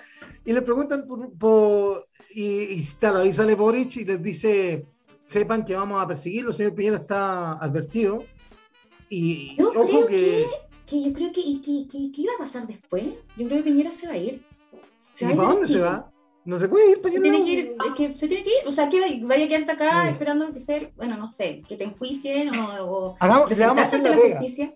y 0.44 0.52
le 0.52 0.62
preguntan 0.62 1.06
por... 1.06 1.30
por- 1.38 2.06
y, 2.36 2.80
y 2.80 2.84
claro, 2.98 3.20
ahí 3.20 3.32
sale 3.32 3.54
Boric 3.54 3.96
y 3.96 4.04
les 4.04 4.20
dice, 4.22 4.84
sepan 5.22 5.64
que 5.64 5.74
vamos 5.76 6.02
a 6.02 6.06
perseguirlo, 6.08 6.52
señor 6.52 6.74
Piñera 6.74 6.96
está 6.96 7.52
advertido. 7.54 8.24
Y 9.08 9.54
Yo 9.56 9.70
ojo 9.70 9.86
creo 9.86 10.06
que... 10.08 10.44
que 10.86 11.02
yo 11.02 11.12
creo 11.12 11.32
que, 11.32 11.40
y 11.40 11.60
que, 11.60 11.86
que- 11.86 12.10
que 12.10 12.20
iba 12.22 12.32
a 12.34 12.38
pasar 12.38 12.66
después. 12.66 13.04
Yo 13.36 13.46
creo 13.46 13.58
que 13.58 13.70
Piñera 13.70 13.92
se 13.92 14.06
va 14.08 14.14
a 14.14 14.16
ir. 14.16 14.34
Ir 14.34 14.42
¿Para 15.20 15.30
de 15.30 15.36
dónde 15.36 15.66
se 15.66 15.72
Chile. 15.74 15.84
va? 15.84 16.10
No 16.44 16.58
se 16.58 16.68
puede 16.68 16.90
ir 16.92 17.00
para 17.00 17.12
tiene 17.18 17.42
que 17.44 17.50
ir, 17.50 17.76
es 17.86 17.92
que 17.96 18.16
se 18.16 18.28
tiene 18.28 18.44
que 18.44 18.50
ir, 18.50 18.68
o 18.68 18.72
sea, 18.72 18.88
que 18.90 19.00
vaya 19.24 19.44
a 19.46 19.48
quedarte 19.48 19.72
acá 19.72 20.02
Sí. 20.02 20.08
esperando 20.10 20.52
que 20.52 20.60
ser, 20.60 20.92
bueno, 20.96 21.16
no 21.16 21.26
sé, 21.26 21.62
que 21.66 21.76
te 21.76 21.84
enjuicien 21.84 22.54
o, 22.54 22.84
o 22.84 23.16
Hagamos- 23.18 23.50
le 23.56 23.64
vamos 23.66 23.82
a 23.82 23.86
hacer 23.86 24.00
la 24.02 24.10
ante 24.10 24.22
pega. 24.22 24.36
justicia. 24.40 24.74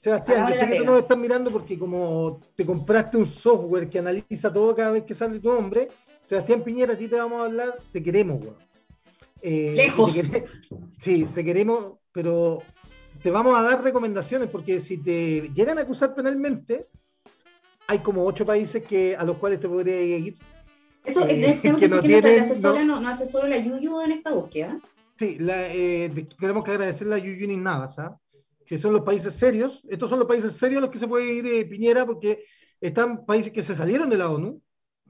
Sebastián, 0.00 0.48
yo 0.48 0.54
sé 0.54 0.60
la 0.60 0.68
que 0.68 0.78
tú 0.78 0.84
nos 0.84 0.98
estás 1.00 1.18
mirando 1.18 1.50
porque 1.50 1.78
como 1.78 2.40
te 2.54 2.64
compraste 2.66 3.16
un 3.16 3.26
software 3.26 3.88
que 3.88 3.98
analiza 3.98 4.52
todo 4.52 4.74
cada 4.76 4.92
vez 4.92 5.04
que 5.04 5.14
sale 5.14 5.40
tu 5.40 5.48
nombre, 5.52 5.88
Sebastián 6.24 6.62
Piñera, 6.62 6.92
a 6.92 6.96
ti 6.98 7.08
te 7.08 7.16
vamos 7.16 7.40
a 7.40 7.44
hablar, 7.46 7.78
te 7.90 8.02
queremos, 8.02 8.40
weón. 8.42 8.56
Eh, 9.40 9.72
Lejos. 9.76 10.14
te 10.14 10.44
sí, 11.02 11.24
te 11.34 11.44
queremos, 11.44 11.94
pero 12.12 12.62
te 13.22 13.30
vamos 13.30 13.56
a 13.58 13.62
dar 13.62 13.82
recomendaciones 13.82 14.50
porque 14.50 14.78
si 14.80 14.98
te 15.02 15.48
llegan 15.54 15.78
a 15.78 15.82
acusar 15.82 16.14
penalmente, 16.14 16.86
hay 17.86 18.00
como 18.00 18.24
ocho 18.26 18.44
países 18.44 18.84
que, 18.84 19.16
a 19.16 19.24
los 19.24 19.38
cuales 19.38 19.58
te 19.58 19.68
podría 19.68 20.00
ir. 20.00 20.36
Eso, 21.08 21.26
Eh, 21.26 21.58
tengo 21.62 21.78
que, 21.78 21.88
que 21.88 21.88
decir 21.88 21.94
no 21.96 22.02
que 22.02 22.08
nuestra 22.22 22.40
asesora 22.40 22.84
no, 22.84 23.00
no 23.00 23.08
asesora 23.08 23.48
la 23.48 23.58
Yuyu 23.58 24.00
en 24.02 24.12
esta 24.12 24.30
búsqueda. 24.32 24.78
Sí, 25.18 25.36
la, 25.40 25.66
eh, 25.74 26.10
tenemos 26.38 26.62
que 26.64 26.70
agradecerle 26.70 27.14
a 27.16 27.18
Yuyuni 27.18 27.56
Navas, 27.56 27.98
¿ah? 27.98 28.16
que 28.64 28.78
son 28.78 28.92
los 28.92 29.02
países 29.02 29.34
serios. 29.34 29.82
Estos 29.88 30.08
son 30.10 30.18
los 30.18 30.28
países 30.28 30.52
serios 30.52 30.78
a 30.78 30.82
los 30.82 30.90
que 30.90 30.98
se 30.98 31.08
puede 31.08 31.32
ir 31.32 31.46
eh, 31.46 31.64
Piñera, 31.64 32.06
porque 32.06 32.44
están 32.80 33.24
países 33.26 33.52
que 33.52 33.62
se 33.62 33.74
salieron 33.74 34.08
de 34.10 34.16
la 34.18 34.30
ONU, 34.30 34.60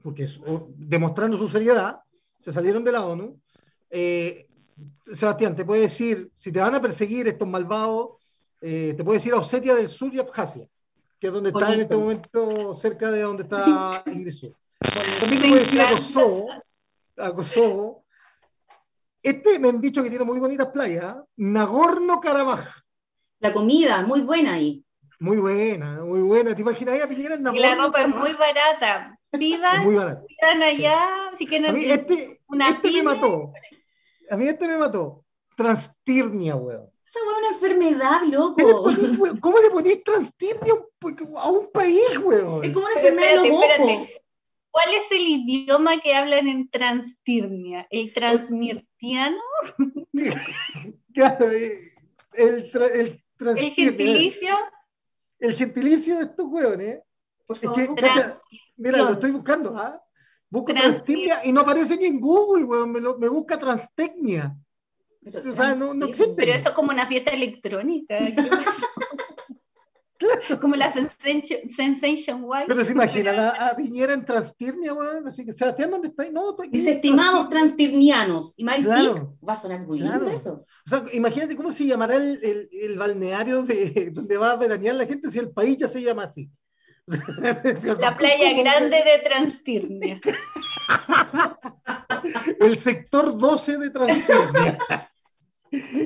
porque 0.01 0.23
es- 0.23 0.39
o- 0.47 0.69
demostrando 0.77 1.37
su 1.37 1.47
seriedad, 1.49 1.99
se 2.39 2.51
salieron 2.53 2.83
de 2.83 2.91
la 2.91 3.05
ONU. 3.05 3.39
Eh, 3.91 4.47
Sebastián, 5.13 5.55
te 5.55 5.65
puede 5.65 5.81
decir, 5.83 6.31
si 6.37 6.51
te 6.51 6.59
van 6.59 6.73
a 6.73 6.81
perseguir 6.81 7.27
estos 7.27 7.47
malvados, 7.47 8.11
eh, 8.61 8.93
te 8.95 9.03
puede 9.03 9.17
decir 9.19 9.33
a 9.33 9.37
Osetia 9.37 9.75
del 9.75 9.89
Sur 9.89 10.13
y 10.15 10.19
Abjasia, 10.19 10.67
que 11.19 11.27
es 11.27 11.33
donde 11.33 11.49
está 11.49 11.59
en 11.59 11.65
Bonito. 11.65 11.81
este 11.83 11.97
momento, 11.97 12.75
cerca 12.75 13.11
de 13.11 13.21
donde 13.21 13.43
está 13.43 14.03
Ingresó. 14.25 14.53
También 15.19 15.41
puede 15.41 15.59
decir 15.59 15.81
a. 15.81 15.89
Kosovo, 15.89 16.47
a 17.17 17.33
Kosovo. 17.33 18.05
Este 19.21 19.59
me 19.59 19.69
han 19.69 19.81
dicho 19.81 20.01
que 20.01 20.09
tiene 20.09 20.25
muy 20.25 20.39
bonitas 20.39 20.67
playas. 20.67 21.17
Nagorno-Karabaj. 21.37 22.65
La 23.39 23.53
comida, 23.53 24.01
muy 24.03 24.21
buena 24.21 24.53
ahí. 24.53 24.83
Muy 25.19 25.37
buena, 25.37 26.03
muy 26.03 26.21
buena. 26.21 26.55
¿Te 26.55 26.61
imaginas 26.61 26.95
ahí 26.95 27.01
a 27.01 27.07
Piñera 27.07 27.35
en 27.35 27.55
Y 27.55 27.59
la 27.59 27.75
ropa 27.75 28.01
es 28.01 28.07
muy 28.07 28.33
barata. 28.33 29.19
Es 29.31 29.39
Pidan, 29.39 29.83
muy 29.83 29.95
barato. 29.95 30.25
pidan 30.25 30.63
allá, 30.63 31.31
si 31.37 31.45
A 31.45 31.47
quieren 31.47 31.73
mí 31.73 31.85
este, 31.85 32.41
una 32.47 32.69
este 32.69 32.91
me 32.91 33.03
mató. 33.03 33.51
A 34.29 34.37
mí 34.37 34.47
este 34.47 34.67
me 34.67 34.77
mató. 34.77 35.25
Transtirnia, 35.55 36.55
weón. 36.55 36.89
Esa 37.05 37.19
fue 37.23 37.37
una 37.37 37.49
enfermedad, 37.49 38.19
¿Qué 38.21 38.27
le 38.27 38.37
loco. 38.37 39.39
¿Cómo 39.41 39.59
le 39.59 39.69
ponís 39.71 40.03
transtirnia 40.03 40.73
a 41.37 41.49
un, 41.49 41.71
país, 41.71 42.17
weón? 42.23 42.63
Es 42.63 42.71
como 42.71 42.85
una 42.85 42.95
enfermedad 42.95 43.29
de 43.29 43.35
los 43.35 43.45
espérate, 43.45 43.83
ojos. 43.83 44.07
¿Cuál 44.71 44.93
es 44.93 45.11
el 45.11 45.27
idioma 45.27 45.99
que 45.99 46.13
hablan 46.13 46.47
en 46.47 46.69
Transtirnia? 46.69 47.87
¿El 47.89 48.13
transmirtiano? 48.13 49.37
Claro, 51.13 51.49
eh, 51.51 51.79
el, 52.33 52.71
tra- 52.71 52.91
el 52.93 52.99
¿El 53.07 53.23
transtirnia, 53.37 53.73
gentilicio? 53.89 54.55
El 55.39 55.55
gentilicio 55.55 56.17
de 56.17 56.23
estos 56.25 56.45
weones. 56.47 56.99
Por 57.47 57.57
Es 57.57 57.63
favor. 57.63 57.95
que, 57.95 58.01
cacha, 58.01 58.39
mira, 58.77 58.97
lo 58.99 59.13
estoy 59.13 59.31
buscando, 59.31 59.75
¿ah? 59.77 60.01
Busco 60.49 60.67
Trans- 60.71 60.83
transtirnia 61.03 61.41
y 61.45 61.51
no 61.51 61.61
aparece 61.61 61.97
ni 61.97 62.05
en 62.05 62.19
Google, 62.19 62.65
weón. 62.65 62.91
Me, 62.91 63.01
lo- 63.01 63.17
me 63.17 63.27
busca 63.27 63.57
transtecnia. 63.57 64.55
Pero 65.23 65.39
o 65.39 65.53
sea, 65.53 65.75
no- 65.75 65.93
no 65.93 66.07
transferir. 66.07 66.09
existe. 66.09 66.33
Pero 66.37 66.51
eso 66.53 66.69
es 66.69 66.75
como 66.75 66.91
una 66.91 67.07
fiesta 67.07 67.31
electrónica. 67.31 68.17
Como 70.61 70.75
la 70.75 70.91
Sensation, 70.91 71.69
Sensation 71.69 72.41
White. 72.43 72.65
Pero 72.67 72.85
se 72.85 72.91
imaginan 72.91 73.39
a, 73.39 73.49
a 73.49 73.75
Piñera 73.75 74.13
en 74.13 74.25
transtirnia, 74.25 74.93
weón. 74.93 75.27
Así 75.27 75.45
que, 75.45 75.53
Sebastián, 75.53 75.91
¿dónde 75.91 76.09
está? 76.09 76.29
No, 76.29 76.51
estoy 76.51 76.69
Dice 76.69 76.91
estimados 76.93 77.49
Transtirnia". 77.49 78.15
transtirnianos. 78.19 78.53
Y 78.57 78.63
Mike 78.63 78.83
Claro. 78.83 79.13
Dick 79.13 79.23
va 79.47 79.53
a 79.53 79.55
sonar 79.55 79.81
muy 79.87 79.99
Claro. 79.99 80.15
lindo 80.17 80.31
eso. 80.31 80.65
O 80.85 80.89
sea, 80.89 81.03
imagínate 81.13 81.55
cómo 81.55 81.71
se 81.71 81.85
llamará 81.85 82.15
el, 82.15 82.39
el- 82.43 82.69
el 82.71 82.97
balneario 82.97 83.63
de, 83.63 84.09
donde 84.13 84.37
va 84.37 84.51
a 84.51 84.55
veranear 84.57 84.95
la 84.95 85.05
gente 85.05 85.29
si 85.31 85.39
el 85.39 85.51
país 85.51 85.77
ya 85.77 85.87
se 85.87 86.01
llama 86.01 86.23
así. 86.23 86.49
La 87.07 88.15
playa 88.17 88.53
grande 88.61 88.97
de 88.97 89.27
Transtirnia. 89.27 90.21
El 92.59 92.77
sector 92.77 93.37
12 93.37 93.77
de 93.77 93.89
Transtirnia. 93.89 94.77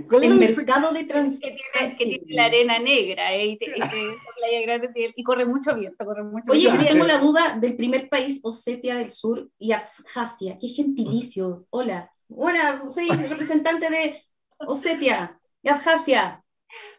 ¿Cuál 0.09 0.23
El 0.25 0.35
mercado 0.35 0.91
de 0.91 0.99
Que 0.99 1.05
trans... 1.05 1.39
tiene, 1.39 1.57
que 1.97 2.05
tiene 2.05 2.23
la 2.29 2.45
arena 2.45 2.79
negra. 2.79 3.33
eh, 3.33 3.47
y 3.47 3.57
te- 3.57 3.65
y 3.67 3.79
te- 3.79 3.79
esa 4.11 4.31
playa 4.35 4.61
grande 4.61 4.89
tiene- 4.89 5.13
y 5.15 5.23
corre 5.23 5.45
mucho 5.45 5.75
viento. 5.75 6.03
Corre 6.05 6.23
mucho 6.23 6.51
Oye, 6.51 6.61
viento. 6.61 6.79
pero 6.79 6.91
tengo 6.91 7.05
la 7.05 7.19
duda 7.19 7.57
del 7.59 7.75
primer 7.75 8.09
país, 8.09 8.39
Osetia 8.43 8.95
del 8.95 9.11
Sur 9.11 9.49
y 9.57 9.71
Abjasia. 9.71 10.57
Qué 10.59 10.67
gentilicio. 10.67 11.65
Hola. 11.69 12.11
Hola, 12.29 12.83
soy 12.89 13.07
representante 13.09 13.89
de 13.89 14.23
Osetia 14.57 15.39
y 15.61 15.69
Abjasia. 15.69 16.43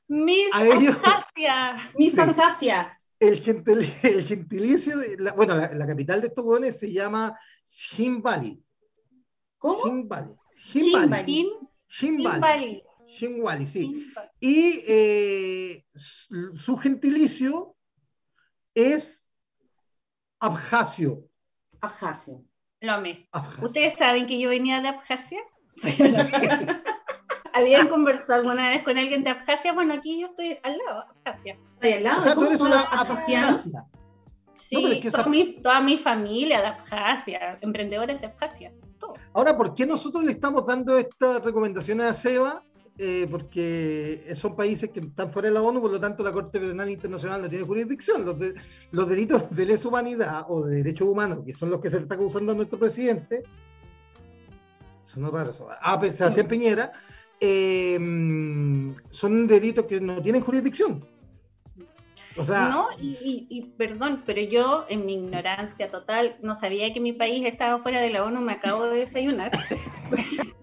Miss 0.08 0.54
Abjasia. 0.54 1.74
Miss. 1.98 2.18
Abjasia. 2.18 3.00
el, 3.20 3.42
gentil- 3.42 3.92
el 4.02 4.24
gentilicio, 4.24 4.96
de 4.98 5.16
la- 5.18 5.32
bueno, 5.32 5.54
la, 5.54 5.72
la 5.72 5.86
capital 5.86 6.20
de 6.20 6.28
estos 6.28 6.44
se 6.78 6.92
llama 6.92 7.38
Shin 7.66 8.22
Valley. 8.22 8.62
¿Cómo? 9.58 9.84
Shin 9.86 10.08
Valley. 10.08 11.48
Shin 11.96 12.16
Shin 12.16 12.24
Valley. 12.24 12.40
Valley. 12.40 12.82
Kim, 13.06 13.06
Shin 13.06 13.34
Kim 13.34 13.44
Valley. 13.44 13.60
Valley. 13.60 13.66
Shin 13.66 13.66
Valley, 13.66 13.66
sí. 13.66 14.12
Y 14.40 14.84
eh, 14.88 15.84
su, 15.94 16.76
gentilicio 16.76 17.76
es 18.74 19.32
Abjasio. 20.40 21.28
Abjasio. 21.80 22.42
Lo 22.80 22.92
amé. 22.92 23.28
Abjasio. 23.30 23.66
¿Ustedes 23.66 23.94
saben 23.94 24.26
que 24.26 24.40
yo 24.40 24.48
venía 24.48 24.80
de 24.80 24.88
Abjasia? 24.88 25.40
¿Habían 27.52 27.88
conversado 27.88 28.40
alguna 28.40 28.70
vez 28.70 28.82
con 28.82 28.98
alguien 28.98 29.22
de 29.22 29.30
Abjasia? 29.30 29.72
Bueno, 29.72 29.94
aquí 29.94 30.20
yo 30.20 30.26
estoy 30.28 30.58
al 30.64 30.76
lado, 30.78 31.04
Abjasia. 31.08 31.56
Ahí 31.80 31.92
al 31.92 32.02
lado. 32.02 32.20
O 32.20 32.24
sea, 32.24 32.34
¿Cómo 32.34 32.50
son 32.50 32.66
una 32.66 32.76
los 32.76 32.86
abjasianos? 32.86 33.56
Abjasia. 33.66 33.84
Sí, 34.56 34.76
No, 34.76 34.82
pero 34.82 34.94
es 34.94 35.00
que 35.02 35.10
toda, 35.10 35.22
esa- 35.22 35.30
mi, 35.30 35.62
toda 35.62 35.80
mi 35.80 35.96
familia 35.96 36.60
de 36.60 36.66
Abjasia, 36.66 37.58
emprendedores 37.60 38.20
de 38.20 38.26
Abjasia, 38.26 38.72
Ahora, 39.32 39.56
¿por 39.56 39.74
qué 39.74 39.86
nosotros 39.86 40.24
le 40.24 40.32
estamos 40.32 40.66
dando 40.66 40.96
estas 40.98 41.42
recomendaciones 41.44 42.06
a 42.06 42.14
Seba? 42.14 42.62
eh, 42.96 43.26
porque 43.28 44.22
son 44.36 44.54
países 44.54 44.88
que 44.90 45.00
están 45.00 45.32
fuera 45.32 45.48
de 45.48 45.54
la 45.54 45.62
ONU, 45.62 45.80
por 45.80 45.90
lo 45.90 45.98
tanto 45.98 46.22
la 46.22 46.30
Corte 46.32 46.60
Penal 46.60 46.88
Internacional 46.88 47.42
no 47.42 47.48
tiene 47.48 47.64
jurisdicción. 47.66 48.24
Los, 48.24 48.38
de- 48.38 48.54
los 48.92 49.08
delitos 49.08 49.50
de 49.50 49.66
lesa 49.66 49.88
humanidad 49.88 50.44
o 50.48 50.62
de 50.64 50.76
derechos 50.76 51.08
humanos, 51.08 51.40
que 51.44 51.52
son 51.54 51.70
los 51.70 51.80
que 51.80 51.90
se 51.90 51.96
le 51.96 52.02
está 52.02 52.14
acusando 52.14 52.52
a 52.52 52.54
nuestro 52.54 52.78
presidente, 52.78 53.42
son 55.02 55.30
raros. 55.32 55.56
A 55.80 56.00
Sebastián 56.00 56.46
Piñera, 56.46 56.92
eh, 57.40 57.98
son 59.10 59.46
delitos 59.48 59.86
que 59.86 60.00
no 60.00 60.22
tienen 60.22 60.42
jurisdicción. 60.42 61.04
O 62.36 62.44
sea, 62.44 62.68
No, 62.68 62.88
y, 63.00 63.10
y- 63.22 63.46
y 63.48 63.62
perdón, 63.62 64.22
pero 64.26 64.40
yo 64.40 64.84
en 64.88 65.06
mi 65.06 65.14
ignorancia 65.14 65.88
total 65.88 66.36
no 66.42 66.56
sabía 66.56 66.92
que 66.92 67.00
mi 67.00 67.12
país 67.12 67.46
estaba 67.46 67.78
fuera 67.78 68.00
de 68.00 68.10
la 68.10 68.24
ONU, 68.24 68.40
me 68.40 68.52
acabo 68.54 68.84
de 68.86 68.98
desayunar. 68.98 69.52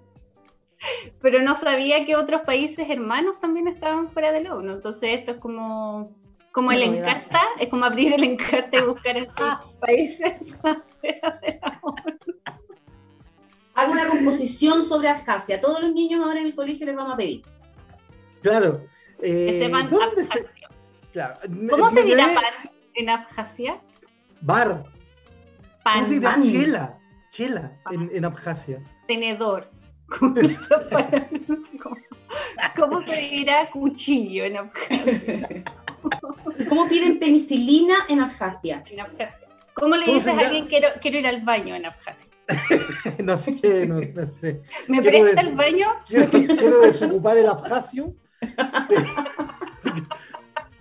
pero 1.21 1.41
no 1.41 1.55
sabía 1.55 2.05
que 2.05 2.15
otros 2.15 2.41
países 2.41 2.89
hermanos 2.89 3.39
también 3.39 3.67
estaban 3.67 4.09
fuera 4.09 4.31
de 4.31 4.41
la 4.41 4.55
ONU. 4.55 4.73
Entonces 4.73 5.19
esto 5.19 5.31
es 5.33 5.37
como, 5.37 6.15
como 6.51 6.71
el 6.71 6.81
encarta, 6.83 7.41
es 7.59 7.69
como 7.69 7.85
abrir 7.85 8.13
el 8.13 8.23
encarta 8.23 8.77
y 8.79 8.83
buscar 8.83 9.17
estos 9.17 9.53
países 9.79 10.55
fuera 10.61 11.39
de 11.41 11.59
la 11.61 11.79
ONU. 11.81 12.17
Hago 13.75 13.93
una 13.93 14.07
composición 14.09 14.83
sobre 14.83 15.07
Abjasia. 15.07 15.61
Todos 15.61 15.81
los 15.81 15.93
niños 15.93 16.21
ahora 16.25 16.39
en 16.41 16.47
el 16.47 16.55
colegio 16.55 16.85
les 16.85 16.95
vamos 16.95 17.13
a 17.13 17.17
pedir. 17.17 17.43
claro. 18.41 18.81
Que 19.21 19.49
eh, 19.49 19.59
sepan 19.65 19.87
¿dónde 19.91 20.23
se-. 20.25 20.45
Claro, 21.11 21.35
¿Cómo 21.69 21.85
me 21.91 22.01
se 22.01 22.03
dirá 22.07 22.25
pan 22.33 22.71
en 22.95 23.09
Abjasia? 23.09 23.79
Bar. 24.41 24.83
Pan, 25.83 25.93
¿Cómo 25.93 26.05
se 26.05 26.11
dirá 26.13 26.31
pan. 26.31 26.41
chela? 26.41 26.97
Chela 27.31 27.71
en, 27.91 28.09
en 28.13 28.25
Abjasia. 28.25 28.83
tenedor. 29.07 29.69
¿Cómo 30.19 30.35
se- 30.35 30.57
¿Cómo- 31.81 31.97
¿Cómo 32.77 33.01
se 33.05 33.15
dirá 33.21 33.69
cuchillo 33.71 34.45
en 34.45 34.57
Abjasia? 34.57 35.63
¿Cómo 36.69 36.87
piden 36.87 37.19
penicilina 37.19 37.95
en 38.09 38.19
Abjasia? 38.21 38.83
en 38.89 38.99
Abjasia? 39.01 39.47
¿Cómo 39.73 39.95
le 39.95 40.05
¿Cómo 40.05 40.17
dices 40.17 40.33
a 40.37 40.39
alguien 40.39 40.67
quiero, 40.67 40.87
quiero 41.01 41.17
ir 41.19 41.27
al 41.27 41.41
baño 41.41 41.75
en 41.75 41.85
Abjasia? 41.85 42.29
no 43.23 43.37
sé, 43.37 43.85
no, 43.87 44.01
no 44.01 44.25
sé. 44.27 44.61
¿Me 44.87 45.01
Quiero 45.01 45.21
presta 45.23 45.41
el 45.41 45.55
baño? 45.55 45.87
Quiero, 46.07 46.29
quiero 46.29 46.81
desocupar 46.81 47.37
el 47.37 47.47
abjasio. 47.47 48.13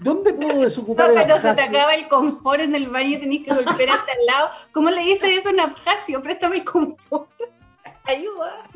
¿Dónde 0.02 0.32
puedo 0.32 0.55
No, 0.55 0.60
desocupar 0.60 1.10
el 1.10 1.16
pero 1.16 1.40
se 1.40 1.52
te 1.55 1.60
acaba 1.62 1.94
el 1.94 2.09
confort 2.09 2.60
en 2.60 2.74
el 2.74 2.89
baño 2.89 3.16
y 3.16 3.20
tenés 3.20 3.44
que 3.44 3.52
volver 3.52 3.90
hasta 3.90 4.12
al 4.12 4.27
lado. 4.27 4.51
¿Cómo 4.72 4.89
le 4.90 5.02
dices 5.02 5.31
eso 5.39 5.51
en 5.51 5.60
Abjasio? 5.60 6.22
Préstame 6.22 6.56
el 6.56 6.64
confort. 6.64 7.31
Ayuda. 8.05 8.66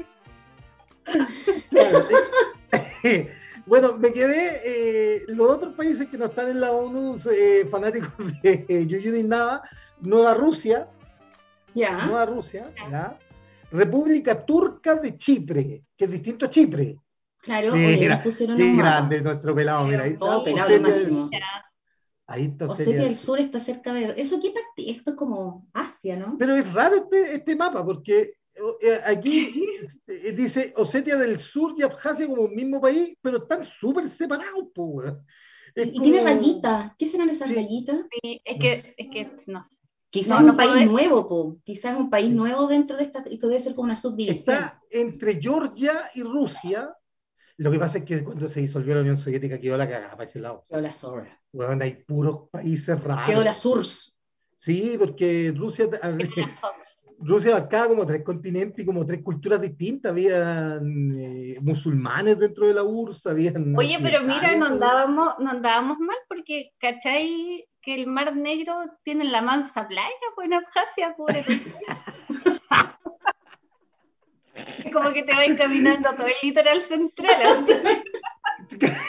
Claro, 1.70 2.04
eh, 3.02 3.32
bueno, 3.66 3.96
me 3.98 4.12
quedé. 4.12 4.60
eh, 4.64 5.22
los 5.28 5.50
otros 5.50 5.74
países 5.74 6.06
que 6.08 6.18
no 6.18 6.26
están 6.26 6.48
en 6.48 6.60
la 6.60 6.72
ONU, 6.72 7.18
eh, 7.32 7.66
fanáticos 7.70 8.10
de 8.42 8.64
eh, 8.68 8.86
Yuyudin 8.86 9.28
Nava, 9.28 9.62
Nueva 10.00 10.34
Rusia, 10.34 10.88
Ya. 11.74 12.06
Nueva 12.06 12.26
Rusia, 12.26 12.70
¿ya? 12.90 13.18
República 13.70 14.44
Turca 14.44 14.94
de 14.96 15.16
Chipre, 15.16 15.82
que 15.96 16.04
es 16.04 16.10
distinto 16.10 16.46
a 16.46 16.50
Chipre. 16.50 16.96
Claro, 17.44 17.74
Mira, 17.76 18.14
oye, 18.16 18.24
pusieron 18.24 18.56
Qué 18.56 18.62
un 18.64 18.76
mapa. 18.76 18.88
grande 18.90 19.20
nuestro 19.22 19.54
pelado, 19.54 19.84
mira, 19.86 20.04
ahí 20.04 20.12
está. 20.12 20.38
Oh, 20.38 20.44
pelado, 20.44 20.68
Osetia 20.68 20.90
del 20.92 21.02
máximo. 21.02 21.22
Sur. 21.28 21.30
Ahí 22.26 22.44
está 22.46 22.64
Osetia 22.64 22.72
Osetia 22.74 23.00
del 23.00 23.08
del 23.08 23.16
Sur. 23.18 23.40
Está 23.40 23.60
cerca 23.60 23.92
de... 23.92 24.14
¿Eso 24.16 24.38
qué 24.40 24.50
parte? 24.50 24.90
Esto 24.90 25.10
es 25.10 25.16
como 25.16 25.68
Asia, 25.74 26.16
¿no? 26.16 26.36
Pero 26.38 26.54
es 26.56 26.72
raro 26.72 26.96
este, 26.96 27.34
este 27.34 27.54
mapa, 27.56 27.84
porque 27.84 28.30
eh, 28.82 29.00
aquí 29.04 29.52
eh, 30.06 30.32
dice 30.32 30.72
Osetia 30.76 31.16
del 31.16 31.38
Sur 31.38 31.74
y 31.76 31.82
Abjasia 31.82 32.26
como 32.26 32.42
un 32.42 32.54
mismo 32.54 32.80
país, 32.80 33.16
pero 33.20 33.38
están 33.38 33.64
súper 33.66 34.08
separados, 34.08 34.68
po, 34.74 34.84
weón. 34.84 35.24
Es 35.74 35.88
Y 35.92 36.00
tiene 36.00 36.20
rayitas. 36.20 36.92
¿Qué 36.96 37.04
serán 37.06 37.28
esas 37.28 37.48
Sí. 37.48 37.54
rayitas? 37.56 37.98
Sí, 38.22 38.40
es 38.44 38.58
que, 38.58 38.94
es 38.96 39.08
que 39.10 39.30
no 39.48 39.62
sé. 39.64 39.76
Quizás 40.08 40.40
No, 40.40 40.46
es 40.46 40.50
un 40.52 40.56
país 40.56 40.90
nuevo, 40.92 41.28
po. 41.28 41.56
Quizás 41.64 41.94
es 41.94 41.98
un 41.98 42.08
país 42.08 42.32
nuevo 42.32 42.68
dentro 42.68 42.96
de 42.96 43.02
esta... 43.02 43.24
Esto 43.28 43.48
debe 43.48 43.58
ser 43.58 43.74
como 43.74 43.86
una 43.86 43.96
subdivisión. 43.96 44.54
Está 44.56 44.80
entre 44.90 45.42
Georgia 45.42 45.94
y 46.14 46.22
Rusia. 46.22 46.94
Lo 47.56 47.70
que 47.70 47.78
pasa 47.78 47.98
es 47.98 48.04
que 48.04 48.24
cuando 48.24 48.48
se 48.48 48.60
disolvió 48.60 48.94
la 48.94 49.02
Unión 49.02 49.16
Soviética 49.16 49.60
quedó 49.60 49.76
la 49.76 49.88
cagada 49.88 50.12
para 50.12 50.24
ese 50.24 50.40
lado. 50.40 50.64
Quedó 50.68 50.80
la 50.80 50.92
zorra. 50.92 51.40
Weón, 51.52 51.80
hay 51.82 52.02
puros 52.04 52.48
países 52.50 53.00
raros. 53.02 53.26
Quedó 53.26 53.44
la 53.44 53.54
SURS. 53.54 54.18
Sí, 54.56 54.96
porque 54.98 55.52
Rusia, 55.54 55.88
Rusia 57.18 57.54
abarcaba 57.54 57.88
como 57.88 58.06
tres 58.06 58.24
continentes 58.24 58.82
y 58.82 58.86
como 58.86 59.06
tres 59.06 59.22
culturas 59.22 59.60
distintas. 59.60 60.10
Habían 60.10 61.14
eh, 61.16 61.58
musulmanes 61.60 62.38
dentro 62.38 62.66
de 62.66 62.74
la 62.74 62.82
URSS, 62.82 63.26
habían. 63.26 63.76
Oye, 63.76 63.98
pero 64.02 64.22
mira, 64.22 64.56
no 64.56 64.66
andábamos, 64.66 65.34
no 65.38 65.50
andábamos 65.50 65.98
mal 65.98 66.16
porque, 66.28 66.72
¿cachai? 66.78 67.68
Que 67.82 67.94
el 67.94 68.06
Mar 68.06 68.34
Negro 68.34 68.74
tiene 69.02 69.24
la 69.24 69.42
mansa 69.42 69.86
playa, 69.86 70.08
pues 70.34 70.46
en 70.46 70.54
Abjasia 70.54 71.14
cubre 71.14 71.42
todo. 71.42 71.56
Es 74.84 74.92
como 74.92 75.12
que 75.12 75.22
te 75.22 75.32
va 75.34 75.44
encaminando 75.44 76.10
todo 76.14 76.26
el 76.26 76.34
litoral 76.42 76.82
central. 76.82 77.66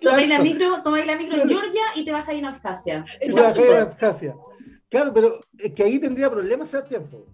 Tomáis 0.00 0.28
la 0.28 0.36
Claro. 0.36 0.42
micro, 0.42 0.82
tomáis 0.82 1.06
la 1.06 1.16
micro 1.16 1.42
en 1.42 1.48
Georgia 1.48 1.82
y 1.94 2.04
te 2.04 2.12
bajáis 2.12 2.38
en 2.38 2.46
Abjasia. 2.46 3.04
Y 3.20 3.38
a 3.38 3.82
Abjasia. 3.82 4.34
Claro, 4.88 5.12
pero 5.14 5.40
es 5.58 5.72
que 5.74 5.82
ahí 5.84 5.98
tendría 5.98 6.30
problemas 6.30 6.70
Sebastián. 6.70 7.08
po. 7.10 7.26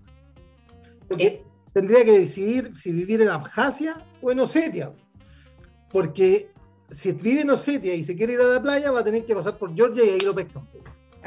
Porque 1.08 1.42
tendría 1.72 2.04
que 2.04 2.18
decidir 2.18 2.72
si 2.76 2.90
vivir 2.92 3.22
en 3.22 3.28
Abjasia 3.28 3.96
o 4.20 4.32
en 4.32 4.40
Osetia. 4.40 4.92
Porque 5.90 6.50
si 6.90 7.12
vive 7.12 7.42
en 7.42 7.50
Osetia 7.50 7.94
y 7.94 8.04
se 8.04 8.16
quiere 8.16 8.32
ir 8.34 8.40
a 8.40 8.44
la 8.44 8.62
playa, 8.62 8.90
va 8.90 9.00
a 9.00 9.04
tener 9.04 9.24
que 9.24 9.34
pasar 9.34 9.56
por 9.56 9.74
Georgia 9.74 10.04
y 10.04 10.10
ahí 10.10 10.20
lo 10.20 10.34
pescan. 10.34 10.68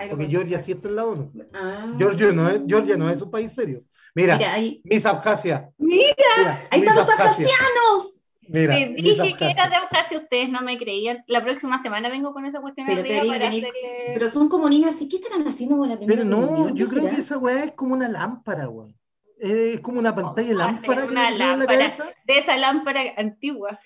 Porque. 0.09 0.27
Georgia 0.27 0.59
sí 0.59 0.71
está 0.71 0.87
en 0.87 0.95
la 0.95 1.05
ONU. 1.05 1.31
Ah. 1.53 1.93
Georgia 1.97 2.31
no 2.31 2.47
es, 2.49 2.61
Georgia 2.67 2.95
no 2.97 3.09
es 3.09 3.21
un 3.21 3.31
país 3.31 3.51
serio. 3.51 3.83
Mira, 4.15 4.37
Mira, 4.37 4.53
ahí, 4.53 4.81
Miss 4.85 5.05
Abjasia. 5.05 5.69
Mira, 5.77 6.03
Mira, 6.37 6.61
ahí 6.71 6.79
están 6.79 6.95
los 6.95 7.09
Abjasia. 7.09 7.45
abjasianos. 7.45 8.15
Mira, 8.51 8.73
te 8.75 8.93
dije 8.95 9.35
que 9.37 9.51
era 9.51 9.69
de 9.69 9.75
Abjasia, 9.75 10.17
ustedes 10.17 10.49
no 10.49 10.61
me 10.61 10.77
creían. 10.79 11.23
La 11.27 11.43
próxima 11.43 11.81
semana 11.83 12.09
vengo 12.09 12.33
con 12.33 12.45
esa 12.45 12.59
cuestión 12.61 12.87
Sí, 12.87 12.93
arriba 12.93 13.25
para 13.27 13.47
hacerle... 13.49 13.71
Pero 14.15 14.29
son 14.31 14.49
como 14.49 14.67
niños 14.67 14.95
así. 14.95 15.07
¿Qué 15.07 15.17
estarán 15.17 15.47
haciendo 15.47 15.77
con 15.77 15.87
la 15.87 15.97
primera 15.97 16.23
Pero 16.23 16.27
no, 16.29 16.69
yo 16.73 16.87
creo 16.87 17.03
será? 17.03 17.15
que 17.15 17.21
esa 17.21 17.37
weá 17.37 17.65
es 17.65 17.73
como 17.73 17.93
una 17.93 18.07
lámpara, 18.09 18.67
weón. 18.67 18.95
Es 19.37 19.79
como 19.81 19.99
una 19.99 20.15
pantalla 20.15 20.47
de 20.49 20.55
va 20.55 20.65
a 20.65 20.73
ser 20.75 20.89
lámpara 20.89 21.05
una 21.05 21.29
la 21.31 21.37
lámpara. 21.37 21.77
cabeza. 21.77 22.05
De 22.25 22.37
esa 22.39 22.57
lámpara 22.57 23.01
antigua. 23.17 23.79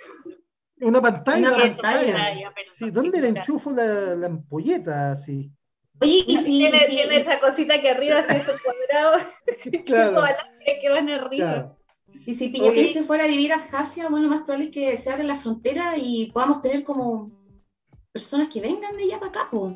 Una 0.80 1.02
pantalla. 1.02 1.50
Una 1.50 1.58
la 1.58 1.64
pantalla. 1.76 2.52
pero 2.56 2.72
Sí, 2.74 2.90
¿dónde 2.90 3.20
le 3.22 3.28
enchufo 3.28 3.72
la, 3.72 4.16
la 4.16 4.28
ampolleta 4.28 5.12
así? 5.12 5.52
Oye, 6.04 6.24
y 6.28 6.38
si, 6.38 6.52
tiene, 6.60 6.80
si- 6.80 6.96
tiene 6.96 7.18
esa 7.18 7.40
cosita 7.40 7.82
que 7.82 7.90
arriba, 7.90 8.20
así 8.20 8.36
esos 8.38 8.60
cuadrados, 8.62 9.22
Claro. 9.86 10.24
que 10.82 10.90
van 10.90 11.10
arriba. 11.10 11.52
Claro. 11.54 11.78
y 12.26 12.34
si 12.36 12.50
Piñatín 12.50 12.90
se 12.90 13.04
fuera 13.04 13.24
a 13.24 13.28
vivir 13.28 13.52
a 13.52 13.56
Abjasia, 13.56 14.08
bueno, 14.10 14.28
lo 14.28 14.36
más 14.36 14.44
probable 14.44 14.66
es 14.66 14.72
que 14.72 14.98
se 14.98 15.10
abra 15.12 15.24
la 15.24 15.36
frontera 15.36 15.98
y 15.98 16.32
podamos 16.32 16.62
tener 16.62 16.84
como 16.84 17.32
personas 18.12 18.48
que 18.50 18.62
vengan 18.62 18.96
de 18.96 19.04
allá 19.04 19.20
para 19.20 19.30
acá, 19.30 19.48
po. 19.52 19.76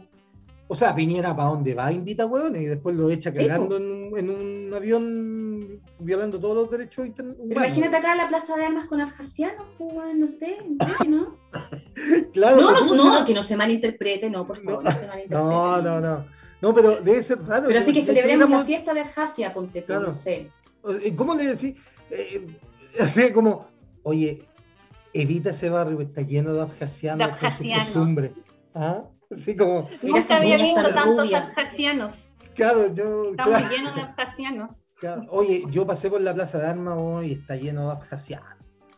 O 0.69 0.75
sea, 0.75 0.93
Piñera 0.93 1.35
para 1.35 1.49
dónde 1.49 1.73
va, 1.73 1.91
invita 1.91 2.25
hueones 2.25 2.61
y 2.61 2.65
después 2.65 2.95
lo 2.95 3.09
echa 3.09 3.31
Sí, 3.33 3.37
cagando 3.47 3.77
en, 3.77 3.83
un- 3.91 4.19
en 4.19 4.29
un 4.29 4.73
avión 4.73 5.46
violando 5.99 6.39
todos 6.39 6.55
los 6.55 6.71
derechos 6.71 7.07
humanos. 7.07 7.35
imagínate 7.49 7.95
acá 7.95 8.11
en 8.11 8.17
la 8.17 8.27
plaza 8.27 8.55
de 8.55 8.65
armas 8.65 8.85
con 8.85 9.01
abjasianos, 9.01 9.65
pues, 9.77 10.15
no 10.15 10.27
sé, 10.27 10.57
¿no? 11.07 11.37
Claro, 12.33 12.57
No, 12.57 12.71
no, 12.71 12.79
¿cómo 12.79 12.95
no, 12.95 13.25
que 13.25 13.33
no 13.33 13.43
se 13.43 13.55
malinterprete, 13.55 14.29
no, 14.29 14.45
por 14.45 14.63
favor, 14.63 14.83
no, 14.83 14.91
se 14.95 15.07
malinterprete. 15.07 15.43
No, 15.43 15.81
no, 15.81 15.99
no. 15.99 16.25
No, 16.61 16.73
pero 16.73 16.95
debe 17.01 17.21
ser 17.23 17.43
raro. 17.45 17.67
Pero 17.67 17.79
así 17.79 17.93
que 17.93 18.01
celebremos 18.01 18.49
la 18.49 18.65
fiesta 18.65 18.93
de 18.93 19.01
Abjasia, 19.01 19.53
ponte 19.53 19.83
Claro. 19.83 20.07
no 20.07 20.13
sé. 20.13 20.51
¿Cómo 21.15 21.35
le 21.35 21.55
decís? 21.55 21.75
Eh, 22.09 22.47
así 22.99 23.31
como, 23.31 23.67
oye, 24.03 24.47
evita 25.13 25.51
ese 25.51 25.69
barrio 25.69 25.97
que 25.97 26.05
está 26.05 26.21
lleno 26.21 26.53
de 26.53 26.61
abjasianos. 26.61 27.17
De 27.19 27.23
abjasianos. 27.23 28.45
¿Ah? 28.73 29.03
Así 29.35 29.55
como, 29.55 29.89
Mira 30.01 30.19
Nunca 30.19 30.37
había 30.37 30.55
visto 30.57 30.81
tan 30.83 30.93
tantos 30.95 31.33
abjasianos. 31.33 32.33
claro, 32.55 32.93
yo. 32.93 33.31
Estamos 33.31 33.57
claro, 33.57 33.75
llenos 33.75 33.95
de 33.95 34.01
abjasianos. 34.01 34.86
Claro. 34.97 35.23
Oye, 35.29 35.63
yo 35.69 35.85
pasé 35.87 36.09
por 36.09 36.21
la 36.21 36.33
plaza 36.33 36.59
de 36.59 36.67
armas 36.67 36.97
hoy 36.97 37.27
y 37.29 37.33
está 37.33 37.55
lleno 37.55 37.85
de 37.87 37.91
abjasianos. 37.93 38.55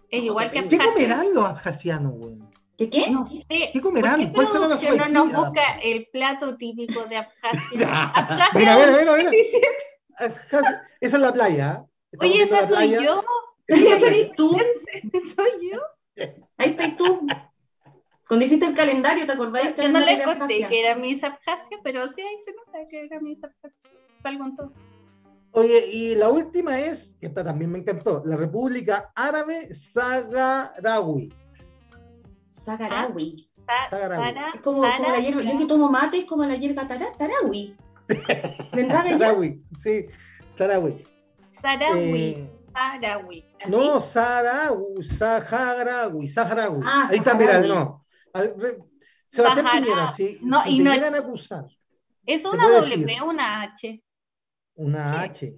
Es 0.09 0.23
igual 0.23 0.49
que 0.51 0.67
¿Qué 0.67 0.75
Abjasia. 0.75 0.93
comerán 0.93 1.33
los 1.33 1.45
abjasianos, 1.45 2.13
güey? 2.13 2.35
¿Qué 2.77 2.89
qué? 2.89 3.11
No 3.11 3.25
sé. 3.25 3.45
¿Qué 3.73 3.81
comerán? 3.81 4.31
¿Por 4.31 4.33
¿Cuál 4.33 4.45
qué 4.47 4.51
será 4.53 4.67
la 4.67 4.77
producción 4.77 5.13
no 5.13 5.25
nos 5.25 5.35
busca 5.45 5.77
el 5.83 6.07
plato 6.11 6.55
típico 6.57 7.03
de 7.05 7.17
Abjasia? 7.17 8.09
Abjasia 8.15 8.47
Mira, 8.59 8.75
mira, 8.75 8.91
mira, 8.99 9.15
mira. 9.17 9.29
27. 9.29 9.67
Abjasia- 10.17 10.81
Esa 11.01 11.17
es 11.17 11.21
la 11.23 11.33
playa. 11.33 11.85
Estamos 12.11 12.33
Oye, 12.35 12.43
esa 12.43 12.65
soy 12.65 12.75
playa. 12.75 13.01
yo. 13.01 13.23
Esa 13.67 14.07
eres 14.07 14.31
tú. 14.35 14.57
Soy 15.35 15.71
yo. 15.71 15.79
Ahí 16.57 16.71
estás 16.71 16.97
tú. 16.97 17.27
Cuando 18.27 18.45
hiciste 18.45 18.65
el 18.65 18.73
calendario, 18.73 19.25
¿te 19.27 19.31
acordás 19.33 19.75
Yo 19.75 19.89
no 19.89 19.99
les 19.99 20.23
conté 20.23 20.67
que 20.67 20.79
era 20.85 20.95
Miss 20.95 21.23
Abjasia, 21.23 21.77
pero 21.83 22.07
sí 22.07 22.21
ahí 22.21 22.35
se 22.43 22.51
nota 22.53 22.79
que 22.89 23.05
era 23.05 23.19
Miss 23.19 23.43
Abjasia. 23.43 23.91
Salgo 24.23 24.45
en 24.45 24.55
todo. 24.55 24.73
Oye, 25.51 25.87
y 25.91 26.15
la 26.15 26.29
última 26.29 26.79
es, 26.79 27.11
que 27.19 27.27
esta 27.27 27.43
también 27.43 27.71
me 27.71 27.79
encantó, 27.79 28.21
la 28.25 28.37
República 28.37 29.11
Árabe 29.15 29.73
Saharaui. 29.73 31.33
Saharaui. 32.51 33.49
Sa- 33.65 33.89
Saharaui. 33.89 34.33
Sara- 34.33 34.51
Es 34.53 34.61
como, 34.61 34.81
como 34.81 35.09
la 35.09 35.19
hierba. 35.19 35.41
Yo 35.43 35.57
que 35.57 35.65
tomo 35.65 35.89
mate 35.89 36.19
es 36.19 36.25
como 36.25 36.43
la 36.45 36.55
hierba 36.55 36.87
tara- 36.87 37.11
tarawi. 37.17 37.75
¿Vendrá 38.73 39.03
de 39.03 39.11
sí, 39.79 40.05
Saharaui. 40.57 41.05
Saharaui. 41.61 43.39
Eh, 43.59 43.67
no, 43.67 43.99
Saharaui, 43.99 45.03
Saharaui, 45.03 46.29
Saharaui. 46.29 46.81
Ah, 46.85 47.07
Ahí 47.09 47.17
está, 47.17 47.33
mira, 47.33 47.53
Saharaui. 47.61 47.69
no. 47.69 48.05
Sebastián 49.27 49.65
Sahara- 49.65 49.81
Piñera, 49.85 50.09
si, 50.09 50.39
no, 50.41 50.63
si 50.63 50.69
y 50.69 50.77
te 50.79 50.83
no- 50.83 50.93
llegan 50.93 51.15
a 51.15 51.17
acusar, 51.19 51.65
¿Es 52.25 52.45
una 52.45 52.63
W 52.67 52.81
decir. 52.81 53.21
o 53.21 53.29
una 53.29 53.61
H? 53.63 54.03
Una 54.79 55.21
H, 55.21 55.53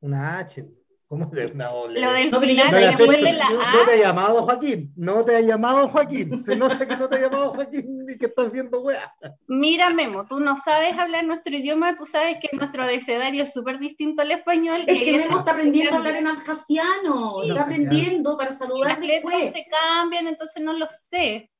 una 0.00 0.38
H, 0.38 0.64
¿cómo 1.08 1.30
es 1.34 1.52
una 1.52 1.66
doble? 1.68 2.00
Lo 2.00 2.12
del 2.12 2.30
No, 2.30 2.40
final, 2.40 2.68
que 2.70 2.76
después 2.76 3.06
fue- 3.08 3.22
de 3.22 3.32
la 3.32 3.46
A, 3.46 3.72
No 3.74 3.84
te 3.84 3.92
ha 3.92 3.96
llamado 3.96 4.42
Joaquín, 4.44 4.92
no 4.96 5.24
te 5.24 5.36
ha 5.36 5.40
llamado 5.40 5.88
Joaquín. 5.88 6.44
Se 6.44 6.54
nota 6.56 6.86
que 6.86 6.96
no 6.96 7.08
te 7.08 7.16
ha 7.16 7.20
llamado 7.22 7.54
Joaquín 7.54 8.06
y 8.08 8.16
que 8.18 8.26
estás 8.26 8.52
viendo 8.52 8.80
weá. 8.82 9.12
mira 9.48 9.90
Memo, 9.90 10.26
tú 10.28 10.38
no 10.40 10.56
sabes 10.56 10.96
hablar 10.96 11.24
nuestro 11.24 11.54
idioma, 11.56 11.96
tú 11.96 12.06
sabes 12.06 12.36
que 12.40 12.56
nuestro 12.56 12.82
abecedario 12.84 13.42
es 13.42 13.52
súper 13.52 13.78
distinto 13.78 14.22
al 14.22 14.30
español. 14.30 14.84
Es 14.86 15.00
que 15.02 15.16
Memo 15.18 15.38
está 15.40 15.52
aprendiendo 15.52 15.94
a 15.94 15.98
hablar 15.98 16.16
en 16.16 16.26
abjasiano. 16.28 17.42
Sí. 17.42 17.48
Está 17.50 17.62
aprendiendo 17.62 18.36
para 18.36 18.50
las 18.50 18.58
saludar 18.58 18.98
letras 19.04 19.32
después. 19.42 19.52
se 19.52 19.66
cambian, 19.68 20.26
entonces 20.28 20.62
no 20.62 20.72
lo 20.72 20.86
sé. 20.88 21.50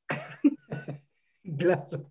Claro. 1.58 2.10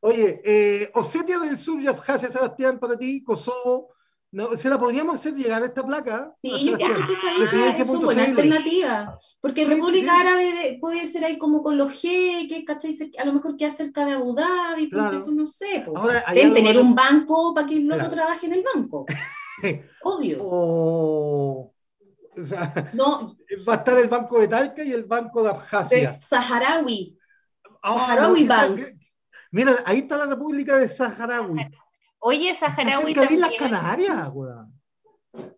Oye, 0.00 0.40
eh, 0.44 0.90
Osetia 0.94 1.38
del 1.38 1.58
Sur 1.58 1.80
y 1.82 1.86
Abjasia, 1.88 2.28
Sebastián, 2.30 2.78
para 2.78 2.96
ti, 2.96 3.22
Kosovo. 3.24 3.90
No, 4.30 4.56
¿Se 4.58 4.68
la 4.68 4.78
podríamos 4.78 5.14
hacer 5.14 5.34
llegar 5.34 5.62
a 5.62 5.66
esta 5.66 5.82
placa? 5.84 6.34
Sí, 6.42 6.66
yo 6.70 6.76
creo 6.76 6.96
que 6.98 7.04
Presidencia 7.04 7.82
es 7.82 7.88
una 7.88 8.04
buena 8.04 8.24
CL. 8.26 8.30
alternativa. 8.30 9.18
Porque 9.40 9.64
República 9.64 10.12
sí. 10.14 10.20
Árabe 10.20 10.44
de- 10.52 10.78
puede 10.80 11.06
ser 11.06 11.24
ahí 11.24 11.38
como 11.38 11.62
con 11.62 11.78
los 11.78 11.92
jeques, 11.92 12.62
¿cachai? 12.66 12.94
A 13.18 13.24
lo 13.24 13.32
mejor 13.32 13.56
queda 13.56 13.70
cerca 13.70 14.04
de 14.04 14.12
Abu 14.12 14.34
Dhabi, 14.34 14.90
Claro. 14.90 15.24
tú, 15.24 15.32
no 15.32 15.48
sé. 15.48 15.84
Ahora, 15.94 16.22
Deben 16.34 16.52
tener 16.54 16.76
un 16.78 16.94
banco 16.94 17.54
para 17.54 17.66
que 17.66 17.74
el 17.76 17.84
loco 17.86 18.00
Claro. 18.00 18.14
trabaje 18.14 18.46
en 18.46 18.52
el 18.52 18.64
banco. 18.74 19.06
Obvio. 20.02 20.38
O 20.44 21.72
sea, 22.46 22.90
No, 22.94 23.34
va 23.68 23.72
a 23.74 23.76
estar 23.76 23.98
el 23.98 24.08
Banco 24.08 24.38
de 24.38 24.46
Talca 24.48 24.84
y 24.84 24.92
el 24.92 25.04
Banco 25.04 25.42
de 25.42 25.48
Abjasia. 25.50 26.12
de 26.12 26.22
Saharaui. 26.22 27.17
Ah, 27.82 27.94
Saharaui 27.94 28.44
no, 28.44 28.48
Bank. 28.54 28.78
esa- 28.78 28.92
Mira, 29.50 29.72
ahí 29.86 29.98
está 30.00 30.16
la 30.18 30.26
República 30.26 30.76
de 30.76 30.88
Saharaui. 30.88 31.66
Oye, 32.20 32.54
Saharaui 32.54 33.14
cerca 33.14 33.20
de 33.26 33.34
Islas 33.34 33.50
también. 33.50 33.70
Canarias, 33.72 34.28
weón. 34.32 34.72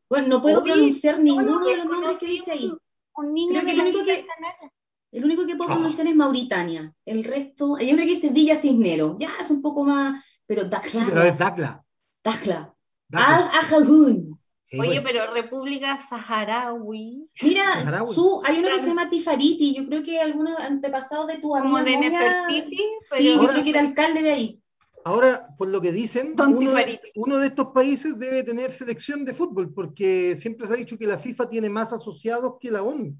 Bueno, 0.08 0.26
no 0.28 0.42
puedo 0.42 0.60
Oye, 0.62 0.72
pronunciar 0.72 1.18
ninguno 1.20 1.64
de 1.64 1.76
los 1.78 1.86
nombres 1.86 2.18
que 2.18 2.26
dice 2.26 2.52
ahí. 2.52 2.66
un- 2.68 2.78
Un 3.12 3.34
niño 3.34 3.50
Creo 3.50 3.64
que 3.64 3.70
el 3.72 3.76
las 3.78 3.86
único 3.88 4.04
que- 4.04 4.12
Islas 4.20 4.26
Canarias. 4.36 4.72
El 5.12 5.24
único 5.24 5.44
que 5.46 5.56
puedo 5.56 5.70
pronunciar 5.74 6.06
es 6.06 6.14
Mauritania. 6.14 6.94
El 7.04 7.24
resto, 7.24 7.74
hay 7.76 7.92
una 7.92 8.02
que 8.04 8.10
dice 8.10 8.28
Villa 8.28 8.54
Cisnero. 8.54 9.16
Ya 9.18 9.30
es 9.40 9.50
un 9.50 9.60
poco 9.60 9.82
más, 9.84 10.24
pero 10.46 10.62
Pero 10.70 11.22
es. 11.24 11.36
Dakla. 11.36 11.82
Dakla. 12.22 12.74
Al-Ajagun. 13.12 14.14
Sí, 14.16 14.39
Oye, 14.78 15.00
pero 15.02 15.32
República 15.32 15.98
Saharaui. 15.98 17.28
Mira, 17.42 17.64
Saharaui. 17.82 18.14
su, 18.14 18.40
hay 18.44 18.58
uno 18.60 18.68
que 18.68 18.78
se 18.80 18.86
llama 18.88 19.10
Tifariti. 19.10 19.74
Yo 19.74 19.86
creo 19.86 20.02
que 20.02 20.20
algunos 20.20 20.58
antepasados 20.60 21.26
de 21.26 21.36
tu 21.38 21.48
Como 21.48 21.76
amiga 21.76 21.82
de 21.84 22.10
Nefertiti, 22.10 22.82
Sí, 23.00 23.34
yo 23.36 23.48
creo 23.48 23.64
que 23.64 23.70
era 23.70 23.80
alcalde 23.80 24.22
de 24.22 24.30
ahí. 24.32 24.62
Ahora, 25.02 25.48
por 25.56 25.68
lo 25.68 25.80
que 25.80 25.92
dicen, 25.92 26.34
uno 26.38 26.58
de, 26.60 26.66
Tifariti. 26.66 27.10
uno 27.16 27.38
de 27.38 27.46
estos 27.48 27.68
países 27.68 28.18
debe 28.18 28.42
tener 28.44 28.70
selección 28.70 29.24
de 29.24 29.34
fútbol, 29.34 29.72
porque 29.72 30.36
siempre 30.38 30.66
se 30.66 30.74
ha 30.74 30.76
dicho 30.76 30.98
que 30.98 31.06
la 31.06 31.18
FIFA 31.18 31.48
tiene 31.48 31.68
más 31.70 31.92
asociados 31.92 32.54
que 32.60 32.70
la 32.70 32.82
ONU. 32.82 33.16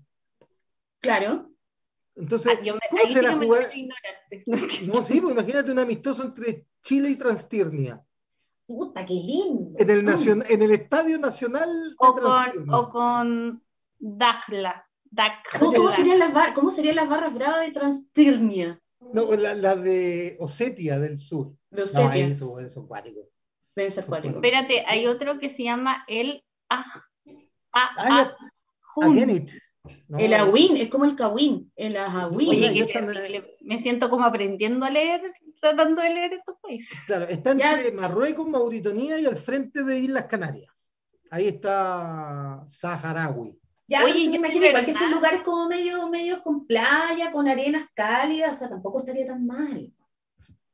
Claro. 1.01 1.51
Entonces, 2.17 2.53
Ah, 2.59 2.63
yo 2.63 2.75
me, 2.75 2.81
¿cómo 2.91 3.03
ahí 3.03 3.09
sí 3.09 3.15
será 3.15 3.31
que 3.31 3.37
me 3.37 3.47
jugar? 3.47 3.71
No, 4.87 5.03
sí, 5.03 5.21
pues 5.21 5.33
imagínate 5.33 5.73
un 5.73 5.79
amistoso 5.79 6.23
entre 6.25 6.67
Chile 6.83 7.11
y 7.11 7.17
Transtirnia, 7.17 8.01
Puta, 8.71 9.05
qué 9.05 9.15
lindo. 9.15 9.73
en 9.79 9.91
el, 9.91 10.05
nacion- 10.05 10.45
en 10.49 10.63
el 10.63 10.71
Estadio 10.71 11.19
Nacional 11.19 11.69
O 11.99 12.15
con, 12.15 12.71
o 12.73 12.89
con. 12.89 13.63
¿Cómo, 15.59 15.91
serían 15.91 16.21
las 16.21 16.33
bar- 16.33 16.55
¿Cómo 16.55 16.71
serían 16.71 16.95
las 16.95 17.09
barras 17.09 17.35
bravas 17.35 17.63
de 17.63 17.73
Transtirnia? 17.73 18.81
No, 19.13 19.33
la, 19.33 19.55
la 19.55 19.75
de 19.75 20.37
Osetia 20.39 21.01
del 21.01 21.19
Sur. 21.19 21.53
De 21.71 21.79
No, 21.79 21.85
Osetia. 21.85 22.27
eso, 22.27 22.61
eso, 22.61 22.87
cuático. 22.87 23.21
Debe 23.75 23.91
ser 23.91 24.07
cuático. 24.07 24.37
Espérate, 24.37 24.85
hay 24.87 25.07
otro 25.07 25.41
que 25.41 25.51
se 25.51 25.65
llama 25.65 26.05
el 26.07 26.45
Aj. 26.69 26.87
Ah. 27.73 28.37
No, 30.09 30.19
El 30.19 30.35
Awin, 30.35 30.77
es 30.77 30.89
como 30.91 31.05
el 31.07 31.17
Kawin. 31.17 31.73
El 31.75 31.97
Ajawin. 31.97 32.49
Oye. 32.51 33.57
Me 33.63 33.81
siento 33.81 34.11
como 34.11 34.25
aprendiendo 34.25 34.85
a 34.87 34.91
leer, 34.91 35.23
tratando 35.61 36.03
de 36.03 36.11
leer 36.15 36.33
estos 36.35 36.57
países. 36.61 36.99
Claro, 37.07 37.27
está 37.27 37.57
Ya. 37.57 37.73
entre 37.75 37.93
Marruecos, 37.93 38.47
Mauritania 38.49 39.19
y 39.19 39.27
al 39.27 39.37
frente 39.37 39.85
de 39.85 39.99
Islas 39.99 40.27
Canarias. 40.27 40.73
Ahí 41.31 41.47
está 41.49 42.67
Saharaui. 42.71 43.57
Ya, 43.87 44.05
Oye, 44.05 44.29
me 44.31 44.37
imagino 44.37 44.67
igual 44.67 44.85
que 44.85 44.93
son 44.93 45.11
lugares 45.11 45.43
como 45.43 45.69
medio, 45.69 46.09
medio 46.09 46.41
con 46.43 46.67
playa, 46.67 47.33
con 47.33 47.49
arenas 47.49 47.85
cálidas, 47.95 48.57
o 48.57 48.59
sea, 48.59 48.69
tampoco 48.69 49.01
estaría 49.01 49.27
tan 49.27 49.45
mal. 49.47 49.93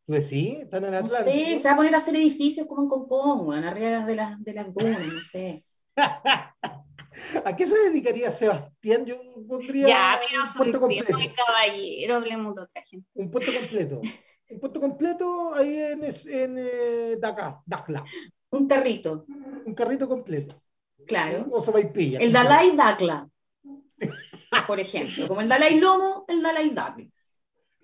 ¿Tú 0.07 0.13
decís? 0.13 0.61
Están 0.61 0.85
en 0.85 0.95
el 0.95 1.01
No 1.01 1.07
Atlántico. 1.07 1.37
sé, 1.49 1.59
se 1.59 1.69
va 1.69 1.75
a 1.75 1.77
poner 1.77 1.95
a 1.95 1.97
hacer 1.97 2.15
edificios 2.15 2.67
como 2.67 2.83
en 2.83 2.89
Concón, 2.89 3.47
weón, 3.49 3.65
arriba 3.65 4.05
de 4.05 4.15
las, 4.17 4.43
de 4.45 4.53
las 4.55 4.73
dunas, 4.73 5.01
no 5.01 5.23
sé. 5.23 5.65
¿A 7.45 7.57
qué 7.57 7.67
se 7.67 7.79
dedicaría 7.79 8.31
Sebastián? 8.31 9.07
Yo 9.07 9.17
pondría 9.49 9.89
Ya, 9.89 10.21
pero 10.21 10.43
un 10.43 10.53
puesto 10.55 10.81
completo. 10.81 11.17
de 11.19 11.33
caballero, 11.35 12.15
hablemos 12.17 12.55
de 12.55 12.63
otra 12.63 12.83
gente. 12.83 13.09
Un 13.15 13.31
puesto 13.31 13.53
completo. 13.59 14.01
Un 14.49 14.61
puesto 14.61 14.81
completo 14.81 15.55
ahí 15.55 15.77
en, 15.77 16.05
en 16.05 16.57
eh, 16.59 17.17
Dakar, 17.19 17.59
Dakhla. 17.67 18.05
Un 18.51 18.67
carrito, 18.69 19.25
Un 19.65 19.75
carrito 19.75 20.09
completo. 20.09 20.61
claro. 21.07 21.47
O 21.51 21.63
sopaipilla. 21.63 22.19
El 22.21 22.33
Dalai 22.33 22.77
Dakla, 22.77 23.29
por 24.67 24.79
ejemplo. 24.81 25.27
Como 25.29 25.41
el 25.41 25.49
Dalai 25.49 25.79
Lomo, 25.81 26.25
el 26.29 26.43
Dalai 26.43 26.71
Dakla. 26.71 27.07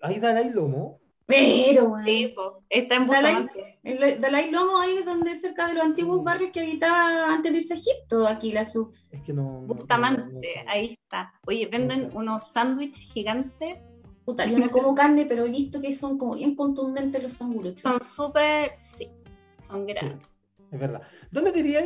Ahí 0.03 0.19
Dalai 0.21 0.51
Lomo. 0.51 1.01
Pero, 1.27 1.85
weón, 1.85 2.05
Sí, 2.05 2.35
está 2.69 2.97
en 2.97 3.07
Dalai- 3.09 3.43
Bustamante. 3.43 3.79
el 3.85 4.21
Dalai 4.21 4.51
Lomo 4.51 4.79
ahí 4.79 4.99
es 4.99 5.05
donde 5.05 5.35
cerca 5.35 5.67
de 5.69 5.75
los 5.75 5.85
antiguos 5.85 6.23
barrios 6.23 6.51
que 6.53 6.61
habitaba 6.61 7.33
antes 7.33 7.53
de 7.53 7.59
irse 7.59 7.75
a 7.75 7.77
Egipto, 7.77 8.27
aquí 8.27 8.53
la 8.53 8.65
sub. 8.65 8.93
Es 9.11 9.23
que 9.23 9.33
no. 9.33 9.43
no- 9.43 9.61
no- 9.63 9.67
Bustamante, 9.75 10.33
no 10.65 10.71
ahí 10.71 10.95
está. 11.01 11.33
Oye, 11.47 11.67
venden 11.67 12.11
unos 12.15 12.51
sándwiches 12.53 13.11
gigantes. 13.13 13.79
Puta, 14.25 14.47
yo 14.47 14.59
no 14.59 14.69
como 14.71 14.95
carne, 14.95 15.27
pero 15.27 15.47
he 15.47 15.51
visto 15.51 15.81
que 15.81 15.93
son 15.95 16.17
como 16.19 16.35
bien 16.35 16.55
contundentes 16.55 17.23
los 17.23 17.33
sanguruchos. 17.35 17.83
Son 17.83 18.01
súper, 18.01 18.73
sí, 18.79 19.11
son 19.59 19.85
Sí, 19.87 19.93
grandes. 19.93 20.27
es 20.71 20.79
verdad. 20.81 21.03
¿Dónde 21.31 21.51
te 21.53 21.59
irías? 21.61 21.85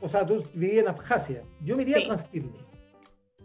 O 0.00 0.08
sea, 0.08 0.26
tú 0.26 0.44
vivías 0.54 0.84
en 0.84 0.88
Abjasia. 0.88 1.42
Yo 1.64 1.76
me 1.76 1.82
iría 1.82 1.96
Sí. 1.98 2.04
a 2.04 2.06
Transtirnia. 2.08 2.60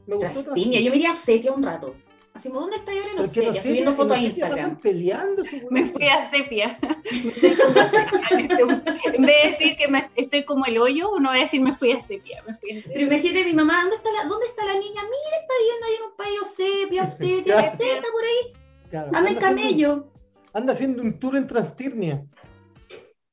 Me 0.05 0.15
gustó 0.15 0.43
Trastinia, 0.43 0.79
yo 0.81 0.91
me 0.91 0.97
iría 0.97 1.09
a 1.09 1.13
Osetia 1.13 1.51
un 1.51 1.63
rato. 1.63 1.95
Así, 2.37 2.49
¿dónde 2.49 2.75
está 2.77 2.91
ahora 2.91 3.05
Porque 3.17 3.45
no 3.47 3.53
sé, 3.55 3.61
Subiendo 3.61 3.91
en 3.91 3.97
fotos 3.97 4.17
a 4.17 4.21
Instagram. 4.21 4.79
peleando. 4.79 5.43
Me 5.71 5.85
fui 5.87 6.05
a 6.07 6.29
sepia. 6.29 6.77
en 8.31 9.21
vez 9.25 9.43
de 9.43 9.49
decir 9.49 9.77
que 9.77 9.87
me- 9.87 10.09
estoy 10.15 10.43
como 10.43 10.65
el 10.65 10.77
hoyo, 10.77 11.09
uno 11.11 11.29
va 11.29 11.35
a 11.35 11.39
decir 11.39 11.61
me 11.61 11.73
fui 11.73 11.91
a 11.93 11.99
sepia. 11.99 12.43
Me 12.47 12.53
fui 12.53 12.71
a 12.71 12.75
sepia. 12.75 12.91
Pero 12.93 13.05
imagínate 13.07 13.43
mi 13.45 13.53
mamá, 13.53 13.81
¿dónde 13.81 13.95
está 13.95 14.09
la, 14.11 14.25
dónde 14.29 14.45
está 14.45 14.65
la 14.65 14.73
niña? 14.73 15.01
Mira, 15.01 15.37
está 15.41 15.53
viviendo 15.59 15.85
ahí 15.87 15.95
en 15.95 16.03
un 16.03 16.15
país 16.15 16.39
Osepia, 16.41 17.03
Osetia, 17.03 17.53
Claro. 17.55 17.67
Está 17.67 18.07
por 18.11 18.23
ahí, 18.23 18.53
Claro, 18.89 19.07
anda 19.07 19.17
en 19.31 19.37
haciendo- 19.37 19.41
camello. 19.41 20.11
Anda 20.53 20.73
haciendo 20.73 21.03
un 21.03 21.19
tour 21.19 21.35
en 21.37 21.47
Transtirnia. 21.47 22.23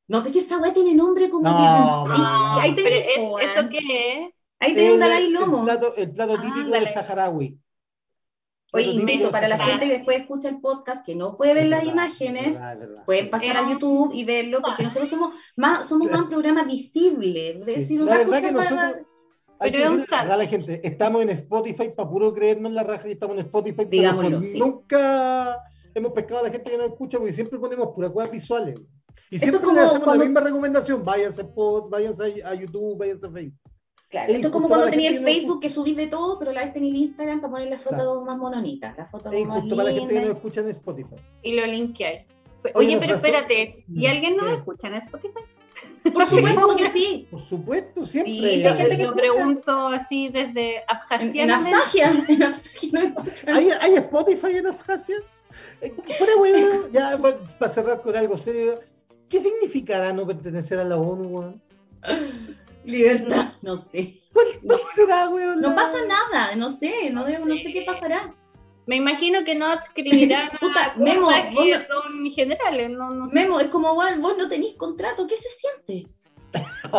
No, 0.08 0.22
porque 0.22 0.38
esa 0.38 0.58
weá 0.58 0.72
tiene 0.72 0.94
nombre 0.94 1.28
como 1.30 1.48
No, 1.48 1.56
que. 1.56 1.62
no, 1.62 2.12
ahí, 2.12 2.18
no. 2.20 2.60
ahí 2.60 2.74
tenés, 2.74 2.92
es- 3.16 3.50
¿eso 3.50 3.68
qué 3.70 3.78
es? 3.78 4.34
Ahí 4.60 4.72
tenés 4.74 4.88
un 4.90 4.94
El- 4.94 5.00
Dalai 5.00 5.26
El 5.26 5.32
Lomo. 5.34 5.64
plato, 5.64 5.94
el 5.96 6.10
plato 6.10 6.40
típico 6.40 6.70
del 6.70 6.88
Saharaui. 6.88 7.58
Oye, 8.74 8.86
insisto, 8.92 9.30
para 9.30 9.48
la 9.48 9.58
gente 9.58 9.86
que 9.86 9.92
después 9.94 10.20
escucha 10.20 10.48
el 10.48 10.60
podcast, 10.60 11.06
que 11.06 11.14
no 11.14 11.36
puede 11.36 11.54
ver 11.54 11.64
Es 11.64 11.70
las 11.70 11.80
verdad, 11.80 11.92
imágenes, 11.92 12.46
es 12.48 12.60
verdad, 12.60 12.72
es 12.72 12.78
verdad. 12.80 13.04
pueden 13.06 13.30
pasar 13.30 13.56
a 13.56 13.70
YouTube 13.70 14.10
y 14.14 14.24
verlo, 14.24 14.60
porque 14.62 14.82
nosotros 14.82 15.08
somos 15.08 15.34
más, 15.56 15.86
somos 15.88 16.10
más 16.10 16.20
un 16.22 16.28
programa 16.28 16.64
visible. 16.64 17.58
Sí. 17.64 17.82
Si 17.82 17.96
nos 17.96 18.06
La 18.06 18.18
verdad 18.18 18.40
que 18.40 18.52
nosotros, 18.52 18.96
Pero 19.60 19.78
es 19.78 19.88
un 19.90 20.28
la 20.28 20.46
gente, 20.46 20.80
estamos 20.86 21.22
en 21.22 21.30
Spotify 21.30 21.90
para 21.96 22.10
puro 22.10 22.34
creernos 22.34 22.72
la 22.72 22.82
raja 22.82 23.08
y 23.08 23.12
estamos 23.12 23.36
en 23.38 23.44
Spotify, 23.46 23.84
Digámoslo, 23.84 24.38
pues 24.38 24.52
sí. 24.52 24.58
nunca 24.58 25.60
hemos 25.94 26.12
pescado 26.12 26.40
a 26.40 26.42
la 26.42 26.50
gente 26.50 26.70
que 26.70 26.76
nos 26.76 26.86
escucha 26.88 27.18
porque 27.18 27.32
siempre 27.32 27.58
ponemos 27.58 27.88
puras 27.94 28.10
cosas 28.10 28.30
visuales. 28.30 28.74
Y 29.30 29.38
siempre 29.38 29.58
es 29.58 29.64
como 29.64 29.76
le 29.76 29.80
hacemos 29.82 30.02
cuando- 30.04 30.24
la 30.24 30.28
misma 30.30 30.40
recomendación, 30.40 31.04
váyanse 31.04 31.42
a 31.42 31.46
Pod, 31.48 31.88
váyanse 31.90 32.42
a, 32.42 32.48
a 32.50 32.54
YouTube, 32.54 32.98
váyanse 32.98 33.26
a 33.26 33.30
Facebook. 33.30 33.58
Claro, 34.14 34.32
esto 34.32 34.46
es 34.46 34.52
como 34.52 34.68
cuando 34.68 34.88
tenía 34.90 35.08
el 35.10 35.14
que 35.16 35.20
no 35.22 35.26
Facebook 35.26 35.60
que 35.60 35.68
subís 35.68 35.96
de 35.96 36.06
todo, 36.06 36.38
pero 36.38 36.52
la 36.52 36.62
vez 36.64 36.72
tenía 36.72 36.90
el 36.90 36.96
Instagram 36.96 37.40
para 37.40 37.50
poner 37.52 37.68
las 37.68 37.80
fotos 37.80 37.96
Claro. 37.98 38.20
más 38.22 38.38
mononitas, 38.38 38.96
las 38.96 39.10
fotos 39.10 39.32
Es 39.34 39.44
más 39.46 39.60
justo 39.60 39.74
para 39.76 39.88
la 39.88 39.94
gente 39.98 40.14
que 40.14 40.20
lindas. 40.20 40.36
escucha 40.36 40.60
en 40.60 40.68
Spotify. 40.70 41.16
Y 41.42 41.54
lo 41.54 41.66
linkeáis. 41.66 42.22
Oye, 42.62 42.72
Oye, 42.74 42.96
pero 43.00 43.16
espérate, 43.16 43.84
¿y 43.92 44.06
Mm, 44.06 44.10
alguien 44.10 44.36
¿qué? 44.38 44.54
escucha 44.54 44.86
en 44.88 44.94
Spotify? 44.94 45.40
Por 46.12 46.26
supuesto 46.26 46.76
que 46.76 46.86
sí. 46.86 47.26
Por 47.30 47.40
supuesto, 47.40 48.06
siempre. 48.06 48.32
Sí, 48.32 48.44
hay 48.44 48.76
gente 48.76 48.96
que 48.96 49.02
Lo 49.02 49.10
escucha. 49.10 49.14
pregunto 49.34 49.88
así 49.88 50.28
desde 50.28 50.82
Abjasia. 50.86 51.42
en 51.42 51.50
Absagia, 51.50 52.24
en 52.28 52.42
Absagia 52.44 52.90
no 52.92 53.00
escuchan. 53.00 53.56
¿Hay, 53.56 53.68
hay 53.80 53.94
Spotify 53.96 54.56
en 54.58 54.66
Abjasia? 54.68 55.16
Eh, 55.80 55.92
Fuera 56.18 56.36
huevo, 56.36 56.88
ya 56.92 57.18
pa- 57.20 57.36
para 57.58 57.72
cerrar 57.72 58.00
con 58.00 58.14
algo 58.16 58.38
serio. 58.38 58.80
¿Qué 59.28 59.40
significará 59.40 60.12
no 60.12 60.24
pertenecer 60.26 60.78
a 60.78 60.84
la 60.84 60.96
ONU, 60.96 61.28
weón? 61.28 61.62
Libertad, 62.84 63.48
no 63.62 63.76
sé. 63.78 64.20
No 65.60 65.74
pasa 65.74 65.98
nada, 66.06 66.54
no 66.56 66.68
sé, 66.70 67.10
no, 67.10 67.20
No 67.22 67.26
debo- 67.26 67.44
no 67.46 67.56
sé. 67.56 67.64
sé 67.64 67.72
qué 67.72 67.82
pasará. 67.82 68.32
Me 68.86 68.96
imagino 68.96 69.44
que 69.44 69.54
no 69.54 69.66
adscribirán 69.66 70.50
Puta, 70.60 70.92
Memo, 70.96 71.22
vos 71.26 71.34
que 71.64 71.72
no- 71.78 71.84
son 71.84 72.30
generales, 72.30 72.90
no, 72.90 73.10
no 73.10 73.28
sé. 73.30 73.34
Memo, 73.40 73.60
es 73.60 73.68
como 73.68 73.94
vos, 73.94 74.06
vos 74.20 74.36
no 74.36 74.48
tenés 74.48 74.74
contrato, 74.74 75.26
¿qué 75.26 75.36
se 75.36 75.48
siente? 75.50 76.08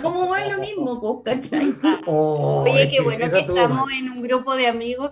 Como 0.00 0.26
vos 0.26 0.38
es 0.38 0.50
lo 0.50 0.58
mismo, 0.58 1.22
pues, 1.22 1.36
¿cachai? 1.42 1.74
Oh, 2.06 2.62
Oye, 2.62 2.88
qué 2.88 3.00
bueno 3.02 3.28
que 3.30 3.40
estamos 3.40 3.90
en 3.92 4.10
un 4.10 4.22
grupo 4.22 4.56
de 4.56 4.66
amigos. 4.68 5.10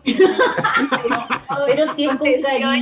Pero 1.66 1.86
si 1.88 2.04
es 2.04 2.14
con 2.14 2.28
cariño, 2.42 2.72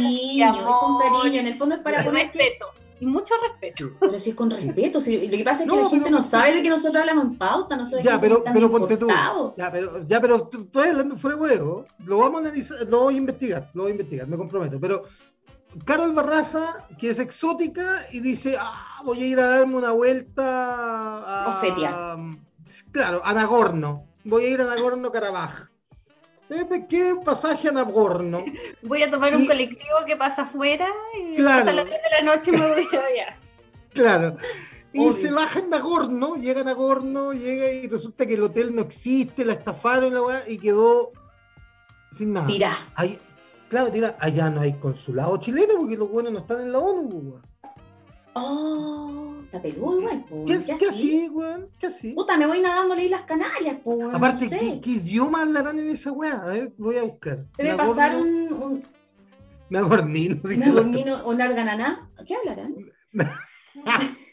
es 0.52 0.60
con 0.60 0.98
cariño, 0.98 1.40
en 1.40 1.46
el 1.48 1.54
fondo 1.56 1.74
es 1.74 1.80
para 1.80 2.04
poner 2.04 2.30
que... 2.30 2.56
Y 3.04 3.06
mucho 3.06 3.34
respeto. 3.46 3.90
Pero 4.00 4.18
si 4.18 4.30
es 4.30 4.36
con 4.36 4.50
respeto, 4.50 5.00
si- 5.00 5.26
lo 5.28 5.36
que 5.36 5.44
pasa 5.44 5.64
es 5.64 5.68
que 5.68 5.76
No, 5.76 5.82
la 5.82 5.90
gente 5.90 6.04
pero- 6.06 6.16
no 6.16 6.22
sabe 6.22 6.54
de 6.54 6.62
que 6.62 6.70
nosotros 6.70 7.00
hablamos 7.00 7.24
en 7.26 7.36
pauta, 7.38 7.76
no 7.76 7.84
sabe 7.84 8.02
Ya, 8.02 8.14
que 8.14 8.18
pero, 8.20 8.34
somos 8.36 8.44
tan 8.44 8.54
pero 8.54 8.70
ponte 8.70 8.96
tú. 8.96 9.06
importados. 9.08 9.54
Ya, 9.58 9.70
pero, 9.70 10.06
ya, 10.08 10.20
pero 10.20 10.48
tú- 10.48 10.62
estoy 10.62 10.88
hablando 10.88 11.18
fuera 11.18 11.36
de 11.36 11.42
huevo. 11.42 11.86
Lo 12.04 12.18
vamos 12.18 12.36
a 12.36 12.46
analizar, 12.46 12.78
lo 12.88 13.00
voy 13.02 13.14
a 13.14 13.18
investigar, 13.18 13.70
lo 13.74 13.82
voy 13.82 13.90
a 13.90 13.94
investigar, 13.94 14.26
me 14.26 14.36
comprometo. 14.38 14.80
Pero 14.80 15.02
Carol 15.84 16.12
Barraza, 16.14 16.86
que 16.98 17.10
es 17.10 17.18
exótica 17.18 18.06
y 18.12 18.20
dice, 18.20 18.56
ah, 18.58 19.02
voy 19.04 19.22
a 19.22 19.26
ir 19.26 19.40
a 19.40 19.46
darme 19.48 19.76
una 19.76 19.90
vuelta 19.90 21.44
a... 21.44 21.48
Osetia. 21.50 22.16
Claro, 22.90 23.20
a 23.24 23.34
Nagorno. 23.34 24.06
Voy 24.24 24.44
a 24.46 24.48
ir 24.48 24.60
a 24.62 24.64
Nagorno-Karabaj. 26.50 26.72
Eh, 26.82 26.86
¿Qué 26.88 27.14
pasaje 27.24 27.68
a 27.68 27.72
Nagorno? 27.72 28.44
Voy 28.82 29.02
a 29.02 29.10
tomar 29.10 29.34
un 29.36 29.46
colectivo 29.46 29.96
que 30.06 30.16
pasa 30.16 30.42
afuera 30.42 30.88
y 31.20 31.36
Claro. 31.36 31.58
hasta 31.60 31.72
las 31.72 31.84
10 31.86 31.96
de 32.02 32.24
la 32.24 32.34
noche 32.34 32.52
me 32.52 32.58
voy 32.60 32.86
a 32.92 33.06
allá. 33.06 33.36
Claro. 33.94 34.36
Y 34.92 35.00
Obvio. 35.06 35.12
se 35.22 35.30
baja 35.32 35.58
en 35.60 35.70
Nagorno, 35.70 36.36
llega 36.36 36.60
a 36.60 36.64
Nagorno, 36.64 37.32
llega 37.32 37.70
y 37.70 37.86
resulta 37.88 38.26
que 38.26 38.34
el 38.34 38.42
hotel 38.44 38.74
no 38.74 38.82
existe, 38.82 39.44
la 39.44 39.52
estafaron 39.54 40.14
la 40.14 40.22
weá, 40.22 40.42
y 40.48 40.58
quedó 40.58 41.10
sin 42.12 42.32
nada. 42.32 42.46
Tira. 42.46 42.70
Ahí- 42.96 43.18
claro, 43.68 43.90
tira, 43.92 44.16
allá 44.20 44.50
no 44.50 44.60
hay 44.60 44.72
consulado 44.74 45.36
chileno 45.38 45.74
porque 45.78 45.96
los 45.96 46.08
buenos 46.10 46.32
no 46.32 46.40
están 46.40 46.60
en 46.60 46.72
la 46.72 46.78
ONU, 46.78 47.08
pues, 47.08 47.22
weón. 47.24 47.42
Oh, 48.34 49.36
está 49.42 49.62
peludo 49.62 50.00
igual, 50.00 50.24
po. 50.24 50.44
¿Qué, 50.44 50.58
¿Qué, 50.64 50.74
qué 50.76 50.86
así? 50.86 51.28
weón? 51.30 51.68
¿Qué 51.78 51.86
así? 51.86 52.12
Puta, 52.12 52.36
me 52.36 52.46
voy 52.46 52.60
nadando 52.60 52.94
a 52.94 52.96
las 52.96 53.04
Islas 53.04 53.22
Canarias, 53.22 53.76
po, 53.82 53.90
weón, 53.94 54.14
Aparte, 54.14 54.44
no 54.44 54.50
sé. 54.50 54.58
¿qué, 54.58 54.80
qué 54.80 54.90
idioma 54.90 55.42
hablarán 55.42 55.78
en 55.78 55.90
esa 55.90 56.10
weá? 56.12 56.34
A 56.42 56.48
ver, 56.48 56.72
voy 56.76 56.96
a 56.98 57.02
buscar. 57.04 57.46
Debe 57.56 57.74
pasar 57.76 58.16
un, 58.16 58.52
un 58.52 58.82
Nagornino, 59.70 60.34
dice 60.36 60.56
una 60.56 60.64
el 60.66 60.70
otro. 60.72 60.82
gornino 60.84 61.16
o 61.24 61.30
una 61.30 61.44
argananá. 61.44 62.10
¿Qué 62.26 62.34
hablarán? 62.34 62.74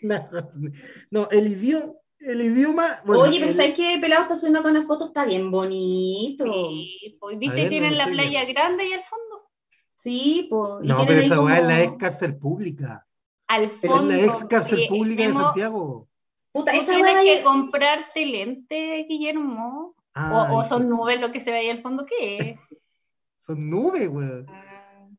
No, 1.11 1.29
el 1.31 1.47
idioma, 1.47 1.93
el 2.19 2.41
idioma. 2.41 2.85
bueno, 3.05 3.23
Oye, 3.23 3.37
pero 3.39 3.47
el- 3.49 3.53
¿sabes 3.53 3.73
qué? 3.75 3.97
Pelado 4.01 4.23
está 4.23 4.35
subiendo 4.35 4.59
acá 4.59 4.69
una 4.69 4.83
foto, 4.83 5.07
está 5.07 5.25
bien 5.25 5.51
bonito. 5.51 6.45
Sí, 6.45 7.17
pues, 7.19 7.37
viste, 7.37 7.55
ver, 7.55 7.69
tienen 7.69 7.91
no 7.91 7.97
la 7.97 8.05
playa 8.07 8.45
grande 8.45 8.87
y 8.87 8.93
al 8.93 9.03
fondo. 9.03 9.47
Sí, 9.95 10.47
pues. 10.49 10.83
No, 10.83 11.05
pero 11.05 11.19
esa 11.21 11.39
weá 11.41 11.59
es 11.59 11.67
la 11.67 11.83
ex 11.83 11.93
cárcel 11.99 12.35
pública. 12.37 13.05
Al 13.53 13.69
Pero 13.81 13.95
fondo. 13.97 14.13
la 14.13 14.25
ex 14.25 14.43
cárcel 14.45 14.85
pública 14.89 15.27
de 15.27 15.33
Santiago. 15.33 16.07
Puta, 16.51 16.71
Tú 16.73 16.77
esa 16.79 16.93
tienes 16.93 17.13
que 17.23 17.33
es- 17.35 17.41
comprarte 17.43 18.25
lentes, 18.25 19.05
Guillermo. 19.07 19.95
Ah, 20.13 20.49
o, 20.51 20.63
son 20.63 20.89
nubes 20.89 21.19
lo 21.21 21.31
que 21.31 21.39
se 21.39 21.51
ve 21.51 21.59
ahí 21.59 21.69
al 21.69 21.81
fondo, 21.81 22.05
¿qué 22.05 22.37
es? 22.37 22.59
Son 23.37 23.69
nubes, 23.69 24.07
weón. 24.09 24.45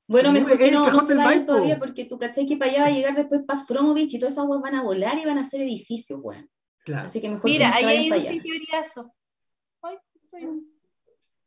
Bueno, 0.07 0.29
Son 0.29 0.35
mejor 0.35 0.51
nubes, 0.51 0.59
que 0.59 0.69
el 0.69 0.75
no, 0.75 0.81
no 0.81 0.85
cajón 0.87 1.01
se 1.07 1.15
del 1.15 1.25
vayan 1.25 1.47
todavía 1.47 1.79
porque 1.79 2.05
tú 2.05 2.19
cachai 2.19 2.47
que 2.47 2.57
para 2.57 2.71
allá 2.71 2.81
va 2.83 2.87
a 2.89 2.91
llegar 2.91 3.15
después 3.17 3.43
Paz 3.47 3.65
Promovich 3.67 4.15
y 4.15 4.19
todas 4.19 4.35
esas 4.35 4.45
aguas 4.45 4.61
van 4.61 4.75
a 4.77 4.83
volar 4.83 5.19
y 5.19 5.25
van 5.25 5.39
a 5.39 5.45
ser 5.45 5.63
edificios, 5.63 6.21
weón. 6.23 6.49
Claro. 6.85 7.07
Así 7.07 7.21
que 7.21 7.29
mejor 7.31 7.45
Mira, 7.45 7.67
que 7.73 7.73
no 7.73 7.79
se 7.79 7.85
ahí 7.87 7.97
hay 7.97 8.13
un 8.13 8.21
sitio 8.21 8.55
eriazo. 8.55 9.13
Ay, 9.83 9.97
estoy- 10.23 10.63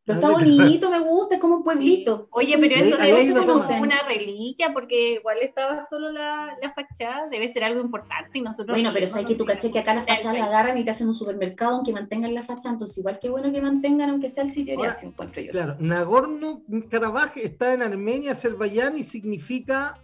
Pero 0.05 0.19
está 0.19 0.31
bonito, 0.31 0.91
me 0.91 0.99
gusta, 0.99 1.35
es 1.35 1.41
como 1.41 1.55
un 1.55 1.63
pueblito. 1.63 2.27
Oye, 2.31 2.55
pero 2.59 2.75
eso 2.75 2.95
debe 2.95 3.23
ser 3.23 3.31
una 3.31 3.45
como 3.47 3.59
toma. 3.59 3.81
una 3.81 4.03
reliquia, 4.07 4.71
porque 4.71 5.13
igual 5.13 5.37
estaba 5.41 5.83
solo 5.89 6.11
la, 6.11 6.55
la 6.61 6.73
fachada, 6.73 7.27
debe 7.29 7.49
ser 7.49 7.63
algo 7.63 7.81
importante 7.81 8.37
y 8.37 8.41
nosotros... 8.41 8.77
Bueno, 8.77 8.91
pero 8.93 9.07
sabes 9.07 9.27
que 9.27 9.33
tú 9.33 9.45
caché 9.45 9.71
que 9.71 9.79
acá 9.79 9.95
la 9.95 10.01
está 10.01 10.13
el 10.13 10.17
fachada 10.19 10.37
la 10.37 10.45
agarran 10.45 10.77
y 10.77 10.85
te 10.85 10.91
hacen 10.91 11.07
un 11.07 11.15
supermercado 11.15 11.75
aunque 11.75 11.91
mantengan 11.91 12.35
la 12.35 12.43
fachada, 12.43 12.73
entonces 12.73 12.99
igual 12.99 13.17
que 13.17 13.29
bueno 13.29 13.51
que 13.51 13.61
mantengan 13.61 14.11
aunque 14.11 14.29
sea 14.29 14.43
el 14.43 14.49
sitio 14.49 14.75
Ahora, 14.77 14.91
ya 14.91 14.95
se 14.95 15.07
encuentro 15.07 15.41
yo. 15.41 15.51
Claro, 15.51 15.75
Nagorno-Karabaj 15.79 17.37
está 17.37 17.73
en 17.73 17.81
Armenia, 17.81 18.33
Azerbaiyán 18.33 18.99
y 18.99 19.03
significa. 19.03 19.99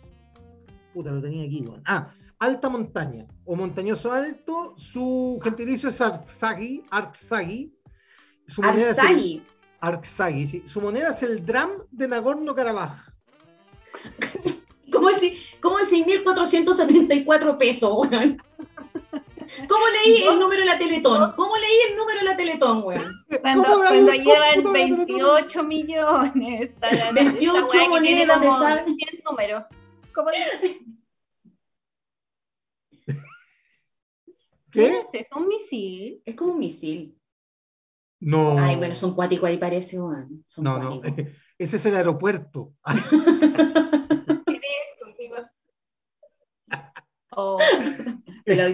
Puta, 0.95 1.11
lo 1.11 1.21
tenía 1.21 1.45
aquí, 1.45 1.61
weón. 1.61 1.83
Ah, 1.85 2.11
alta 2.39 2.69
montaña 2.69 3.27
o 3.45 3.55
montañoso 3.55 4.11
alto. 4.11 4.73
Su 4.77 5.39
gentilicio 5.43 5.89
es 5.89 6.01
Arksagi. 6.01 6.83
Arksagi. 6.89 7.71
Su 8.47 8.63
Arsagi. 8.63 9.43
Arksagi, 9.81 10.47
sí. 10.47 10.63
Su 10.67 10.79
moneda 10.81 11.09
es 11.11 11.23
el 11.23 11.45
dram 11.45 11.71
de 11.91 12.07
Nagorno-Karabaj. 12.07 13.03
¿Cómo 14.91 15.09
decir, 15.09 15.37
cómo 15.59 15.77
decir 15.79 16.05
1474 16.05 17.57
pesos, 17.57 17.91
weón? 17.97 18.41
¿Cómo 19.67 19.85
leí 19.87 20.23
el 20.23 20.39
número 20.39 20.61
de 20.61 20.65
la 20.67 20.77
Teletón? 20.77 21.31
¿Cómo 21.35 21.57
leí 21.57 21.89
el 21.89 21.97
número 21.97 22.19
de 22.19 22.25
la 22.25 22.37
Teletón, 22.37 22.83
weón? 22.85 23.25
Cuando, 23.41 23.63
¿Cómo 23.63 23.77
da 23.79 23.89
cuando 23.89 24.11
un 24.11 24.17
llevan 24.17 24.53
cómputo 24.63 24.73
de 24.73 24.79
la 24.79 24.95
28 24.95 25.63
millones. 25.63 26.61
está 26.61 26.91
la- 26.95 27.11
28 27.13 27.41
esa 27.43 27.53
weá 27.89 28.01
que 28.01 28.07
tiene 28.07 28.25
monedas 28.25 28.41
de 28.41 28.47
sal. 28.51 28.85
100 28.85 28.97
números. 29.25 29.63
¿Cómo 30.13 30.29
dice? 30.31 30.79
¿Qué? 34.71 34.99
es 34.99 35.05
eso? 35.13 35.37
¿Un 35.37 35.47
misil? 35.49 36.21
Es 36.25 36.35
como 36.35 36.53
un 36.53 36.59
misil. 36.59 37.17
No. 38.21 38.57
Ay, 38.57 38.77
bueno, 38.77 38.95
son 38.95 39.13
cuáticos 39.15 39.49
ahí 39.49 39.57
parece, 39.57 39.99
weón. 39.99 40.43
Son 40.45 40.63
No, 40.63 40.79
no. 40.79 41.01
Ese 41.57 41.77
es 41.77 41.85
el 41.85 41.95
aeropuerto. 41.95 42.73
Oh. 47.33 47.57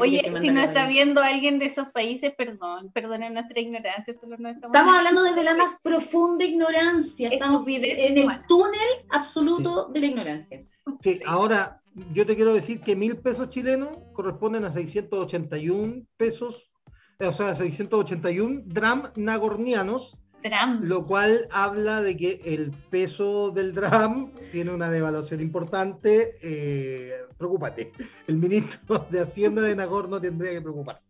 Oye, 0.02 0.24
si 0.42 0.50
no 0.50 0.62
está 0.62 0.88
viendo 0.88 1.22
alguien 1.22 1.60
de 1.60 1.66
esos 1.66 1.90
países, 1.90 2.34
perdón, 2.36 2.92
perdonen 2.92 3.36
nuestra 3.36 3.60
ignorancia, 3.60 4.16
solo 4.20 4.36
no 4.40 4.50
estamos... 4.50 4.76
Estamos 4.76 4.98
hablando 4.98 5.22
desde 5.22 5.44
la 5.44 5.56
más 5.56 5.80
profunda 5.84 6.44
ignorancia. 6.44 7.30
Estamos 7.30 7.68
Estupidez 7.68 8.00
en 8.00 8.18
el 8.18 8.24
humana. 8.24 8.46
túnel 8.48 8.90
absoluto 9.10 9.90
de 9.90 10.00
la 10.00 10.06
ignorancia. 10.08 10.66
Sí, 11.00 11.20
ahora 11.26 11.82
yo 12.14 12.26
te 12.26 12.36
quiero 12.36 12.54
decir 12.54 12.82
que 12.82 12.96
mil 12.96 13.18
pesos 13.18 13.50
chilenos 13.50 13.90
corresponden 14.14 14.66
a 14.66 14.72
681 14.72 16.04
pesos, 16.16 16.72
o 17.20 17.32
sea, 17.32 17.56
681 17.56 18.62
dram 18.66 19.04
nagornianos, 19.16 20.16
Trams. 20.44 20.82
lo 20.88 21.04
cual 21.06 21.48
habla 21.52 22.02
de 22.02 22.16
que 22.16 22.42
el 22.46 22.72
peso 22.92 23.50
del 23.52 23.74
dram 23.74 24.32
tiene 24.52 24.72
una 24.72 24.92
devaluación 24.92 25.42
importante. 25.42 26.38
eh, 26.44 27.12
preocúpate, 27.38 27.92
el 28.28 28.38
ministro 28.38 29.06
de 29.10 29.22
Hacienda 29.22 29.62
de 29.64 29.76
Nagorno 29.76 30.20
tendría 30.22 30.52
que 30.52 30.62
preocuparse. 30.62 31.02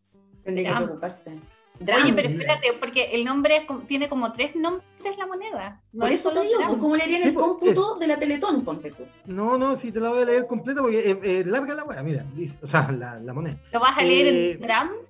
Tendría 0.44 0.68
que 0.68 0.72
Dram. 0.72 0.84
preocuparse. 0.86 1.30
Oye, 1.32 1.86
Drams. 1.86 2.12
pero 2.16 2.30
espérate, 2.30 2.68
porque 2.80 3.04
el 3.12 3.24
nombre 3.26 3.58
es 3.58 3.88
tiene 3.88 4.10
como 4.10 4.32
tres 4.34 4.56
nombres 4.56 4.84
la 5.18 5.28
moneda. 5.28 5.82
No 5.94 6.02
Por 6.02 6.10
es 6.12 6.20
eso 6.22 6.30
te 6.30 6.36
solo 6.36 6.48
digo, 6.48 6.58
Trams. 6.60 6.72
pues, 6.74 6.82
¿cómo 6.84 6.96
le 6.96 7.04
harían 7.04 7.22
Sí, 7.22 7.28
el 7.28 7.34
pues, 7.34 7.46
cómputo 7.46 7.96
de 8.00 8.08
la 8.08 8.18
Teletón, 8.20 8.64
ponte 8.66 8.92
tú? 8.92 9.04
No, 9.26 9.58
no, 9.58 9.76
si 9.76 9.92
te 9.92 10.00
la 10.00 10.10
voy 10.10 10.22
a 10.22 10.26
leer 10.26 10.48
completa 10.48 10.82
porque 10.82 11.12
es 11.12 11.18
es 11.22 11.46
larga 11.48 11.76
la 11.76 11.84
wea, 11.84 12.02
mira, 12.02 12.26
dice- 12.34 12.58
o 12.64 12.68
sea, 12.68 12.90
la, 12.94 13.20
la 13.20 13.34
moneda. 13.34 13.58
¿Lo 13.74 13.80
vas 13.82 13.98
a 13.98 14.04
leer 14.04 14.28
Eh, 14.28 14.52
en 14.54 14.62
Trams? 14.62 15.10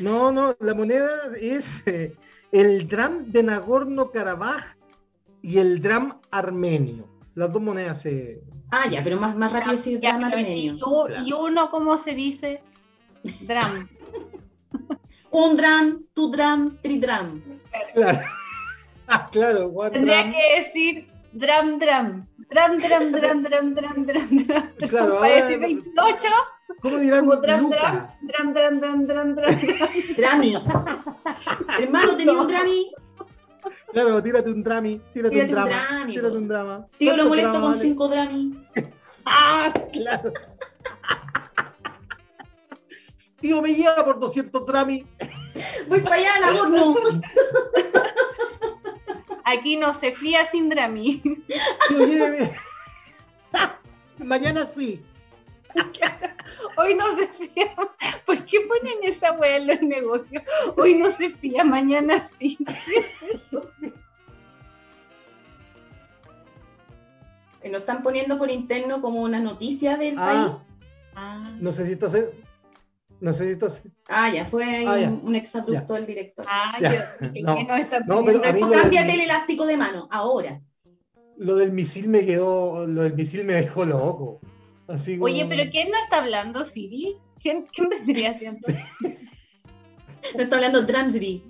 No, 0.00 0.30
no, 0.32 0.54
la 0.60 0.74
moneda 0.74 1.08
es 1.40 1.82
eh, 1.86 2.14
el 2.52 2.88
dram 2.88 3.30
de 3.32 3.42
Nagorno-Karabaj 3.42 4.62
y 5.42 5.58
el 5.58 5.80
dram 5.82 6.20
armenio. 6.30 7.08
Las 7.34 7.52
dos 7.52 7.60
monedas 7.62 8.00
se. 8.02 8.40
Ah, 8.70 8.88
ya, 8.90 9.02
pero 9.04 9.18
más, 9.20 9.36
más 9.36 9.52
rápido 9.52 9.72
decir 9.72 10.00
Ya, 10.00 10.10
drama 10.10 10.28
pero 10.30 10.40
armenio. 10.42 10.74
y, 10.74 10.82
u- 10.82 11.06
Claro. 11.06 11.22
y 11.26 11.32
uno, 11.32 11.68
¿cómo 11.70 11.96
se 11.98 12.14
dice? 12.14 12.62
Dram. 13.42 13.88
Un 15.30 15.56
dram, 15.56 16.04
tu 16.14 16.30
dram, 16.30 16.78
tridram. 16.80 17.42
Claro. 17.94 18.20
Ah, 19.08 19.28
claro, 19.30 19.66
one 19.68 19.90
Tendría 19.90 20.18
dram. 20.22 20.32
que 20.32 20.60
decir 20.62 21.06
dram, 21.32 21.78
dram. 21.78 22.26
Dram, 22.48 22.78
dram, 22.78 23.10
dram, 23.12 23.42
dram, 23.42 23.74
dram, 23.74 24.04
dram, 24.04 24.28
dram. 24.46 24.70
Claro, 24.88 25.14
Para 25.18 25.34
ahora- 25.34 25.44
decir 25.46 25.58
28, 25.58 26.28
¿Cómo 26.80 26.98
dirán 26.98 27.20
como 27.20 27.36
dram, 27.36 27.60
Luca? 27.62 28.16
dram, 28.22 28.52
dram, 28.52 28.80
dram, 28.80 29.06
dram, 29.06 29.34
dram, 29.34 29.34
dram. 29.34 29.58
Drami. 30.16 30.54
Hermano, 31.78 32.16
tenía 32.16 32.32
un 32.32 32.48
drami. 32.48 32.92
Claro, 33.92 34.22
tírate 34.22 34.50
un 34.50 34.62
drami, 34.62 35.00
tírate, 35.12 35.34
Tírate 35.34 35.52
un 35.52 35.58
un 35.58 35.64
drama. 35.64 35.86
drami, 35.88 36.12
tírate 36.14 36.36
un 36.36 36.48
drama. 36.48 36.86
Tío, 36.98 37.10
lo 37.16 37.16
¿Cuántos 37.28 37.28
molesto 37.28 37.60
con 37.60 37.74
cinco 37.74 38.08
drami. 38.08 38.58
¡Ah! 39.24 39.72
Claro. 39.92 40.32
Tío, 43.40 43.60
me 43.62 43.74
lleva 43.74 44.04
por 44.04 44.18
200 44.20 44.66
drami. 44.66 45.06
Voy 45.88 46.00
para 46.00 46.16
allá, 46.16 46.40
la 46.40 46.60
horno. 46.60 46.94
Aquí 49.44 49.76
no 49.76 49.92
se 49.92 50.12
fría 50.12 50.46
sin 50.46 50.70
Drami. 50.70 51.22
Tío, 51.88 52.06
lléveme. 52.06 52.52
Mañana 54.18 54.66
sí. 54.76 55.02
Hoy 56.76 56.94
no 56.94 57.04
se 57.16 57.28
fía. 57.28 57.74
¿Por 58.26 58.44
qué 58.44 58.58
ponen 58.68 58.98
esa 59.02 59.32
wea 59.32 59.56
en 59.56 59.66
los 59.68 59.80
negocios? 59.82 60.42
Hoy 60.76 60.94
no 60.94 61.10
se 61.12 61.30
fía, 61.30 61.64
mañana 61.64 62.18
sí. 62.20 62.58
Y 67.62 67.70
Nos 67.70 67.80
están 67.80 68.02
poniendo 68.02 68.38
por 68.38 68.50
interno 68.50 69.00
como 69.00 69.22
una 69.22 69.40
noticia 69.40 69.96
del 69.96 70.16
Ah. 70.18 70.26
país. 70.50 70.62
Ah, 71.14 71.52
No 71.60 71.72
sé 71.72 71.86
si 71.86 71.92
estás. 71.92 72.14
No 73.20 73.32
sé 73.32 73.44
si 73.46 73.50
estás. 73.52 73.80
Ah, 74.08 74.30
ya, 74.30 74.44
fue 74.44 74.84
Ah, 74.86 74.98
ya. 74.98 75.08
un, 75.10 75.34
exabrupto 75.34 75.94
del 75.94 76.04
director. 76.06 76.44
ah, 76.48 76.76
Ya. 76.80 77.16
yo 77.20 77.42
No. 77.42 77.56
¿qué 77.56 77.64
nos 77.64 77.80
están 77.80 78.02
No, 78.06 78.24
pero 78.24 78.42
esto? 78.42 78.66
lo- 78.66 78.72
Cámbiate 78.72 79.14
el 79.14 79.20
elástico 79.20 79.64
de 79.66 79.76
mano, 79.76 80.08
ahahora. 80.10 80.60
Lo 81.38 81.56
del 81.56 81.72
misil 81.72 82.08
me 82.08 82.26
quedó. 82.26 82.86
Lo 82.86 83.02
del 83.02 83.14
misil 83.14 83.44
me 83.44 83.54
dejó 83.54 83.84
loco. 83.84 84.40
Así 84.88 85.14
como- 85.18 85.24
Oye, 85.26 85.46
pero 85.48 85.70
¿quién 85.70 85.90
no 85.90 85.96
está 86.02 86.18
hablando, 86.22 86.64
Siri? 86.64 87.16
¿Quién, 87.40 87.66
quién 87.72 87.88
me 87.88 87.96
estaría 87.96 88.30
haciendo? 88.32 88.66
No 90.34 90.40
está 90.42 90.56
hablando 90.56 90.82
Dramsry. 90.82 91.42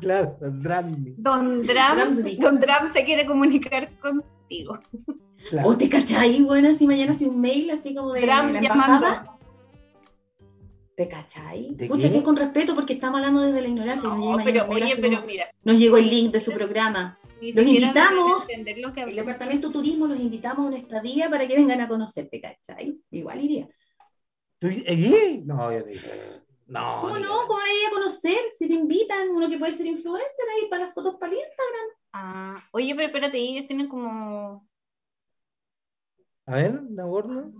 Claro, 0.00 0.36
drami. 0.40 1.14
Don 1.16 1.66
Dram, 1.66 1.96
Dramsry. 1.96 2.36
Don 2.36 2.60
Dram 2.60 2.92
se 2.92 3.04
quiere 3.04 3.26
comunicar 3.26 3.90
contigo. 3.98 4.78
Claro. 5.50 5.68
¿O 5.68 5.76
te 5.76 5.88
cachai, 5.88 6.40
buena, 6.42 6.74
si 6.74 6.86
mañana 6.86 7.12
hace 7.12 7.26
un 7.26 7.40
mail 7.40 7.70
así 7.70 7.94
como 7.94 8.12
de 8.12 8.20
Dram 8.22 8.52
la 8.52 8.60
llamando. 8.60 8.96
embajada? 9.06 9.38
¿Te 10.96 11.08
cachai? 11.08 11.74
¿De 11.74 11.88
Muchas 11.88 12.12
sí, 12.12 12.22
con 12.22 12.36
respeto 12.36 12.74
porque 12.74 12.94
estamos 12.94 13.18
hablando 13.18 13.42
desde 13.42 13.60
la 13.60 13.68
ignorancia. 13.68 14.08
No, 14.08 14.38
pero 14.42 14.66
oye, 14.68 14.96
pero 15.00 15.22
mira, 15.26 15.46
nos 15.62 15.78
llegó 15.78 15.98
el 15.98 16.08
link 16.08 16.32
de 16.32 16.40
su 16.40 16.52
programa. 16.52 17.18
Ni 17.40 17.52
Los 17.52 17.66
invitamos. 17.66 18.46
deben 18.46 18.60
entender 18.60 18.78
lo 18.86 18.92
que 18.92 19.02
El 19.02 19.16
departamento 19.16 19.68
de 19.68 19.72
turismo 19.72 20.06
los 20.06 20.18
invitamos 20.18 20.58
a 20.58 20.68
una 20.68 20.78
estadía 20.78 21.28
para 21.30 21.46
que 21.46 21.56
vengan 21.56 21.80
a 21.80 21.88
conocerte, 21.88 22.40
¿cachai? 22.40 22.98
Igual 23.10 23.44
iría. 23.44 23.68
¿Tú 24.58 24.68
allí? 24.68 25.42
No, 25.44 25.72
yo 25.72 25.84
digo. 25.84 26.00
No. 26.68 26.98
¿Cómo 27.02 27.18
no? 27.18 27.46
¿Cómo 27.46 27.60
no 27.60 27.66
iría 27.66 27.88
a 27.88 27.92
conocer? 27.92 28.38
Si 28.56 28.66
te 28.66 28.74
invitan, 28.74 29.28
uno 29.30 29.48
que 29.48 29.58
puede 29.58 29.72
ser 29.72 29.86
influencer 29.86 30.46
ahí 30.56 30.68
para 30.68 30.86
las 30.86 30.94
fotos 30.94 31.16
para 31.16 31.32
el 31.32 31.38
Instagram. 31.38 31.86
Ah, 32.12 32.62
oye, 32.72 32.94
pero 32.94 33.06
espérate, 33.08 33.38
ellos 33.38 33.66
tienen 33.68 33.88
como. 33.88 34.66
A 36.46 36.54
ver, 36.56 36.82
Nagorno. 36.82 37.52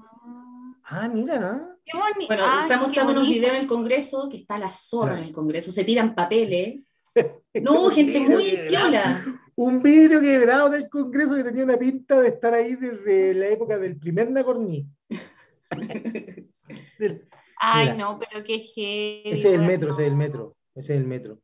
Ah, 0.85 1.09
mira. 1.09 1.69
Qué 1.85 1.97
boni- 1.99 2.27
Bueno, 2.27 2.43
Ay, 2.47 2.63
estamos 2.63 2.87
mostrando 2.89 3.13
unos 3.13 3.29
videos 3.29 3.55
en 3.55 3.61
el 3.61 3.67
Congreso 3.67 4.29
que 4.31 4.39
está 4.39 4.59
la 4.59 4.71
zorra 4.71 5.19
en 5.19 5.25
el 5.25 5.33
Congreso. 5.33 5.71
Se 5.73 5.85
tiran 5.85 6.15
papeles. 6.15 6.81
Es 7.15 7.27
No, 7.63 7.89
gente 7.91 8.21
muy 8.21 8.51
quebrado. 8.51 9.21
Un 9.57 9.83
vidrio 9.83 10.21
quebrado 10.21 10.69
del 10.71 10.89
Congreso 10.91 11.35
que 11.35 11.45
tenía 11.45 11.65
una 11.65 11.77
pinta 11.79 12.21
de 12.21 12.29
estar 12.29 12.53
ahí 12.55 12.77
desde 12.77 13.35
la 13.35 13.49
época 13.49 13.79
del 13.79 13.97
primer 13.99 14.31
Nagorní. 14.31 14.87
Del- 16.99 17.29
Ay, 17.59 17.93
Mira. 17.93 17.97
no, 17.97 18.19
pero 18.19 18.45
qué 18.45 18.59
heavy. 18.59 19.23
Ese 19.39 19.49
es 19.49 19.55
el 19.55 19.63
metro, 19.63 19.93
ese 19.93 20.03
es 20.03 20.09
el 20.09 20.17
metro. 20.17 20.57
Ese 20.75 20.95
es 20.95 21.01
el 21.01 21.07
metro. 21.07 21.41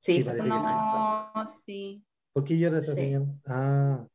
Sí, 0.00 0.20
Sí. 0.22 0.28
No, 0.44 1.32
sí. 1.64 2.04
¿Por 2.34 2.44
qué 2.44 2.58
llora 2.58 2.78
esa 2.78 2.92
Sí. 2.94 3.00
señora? 3.00 3.26
Ah. 3.46 4.06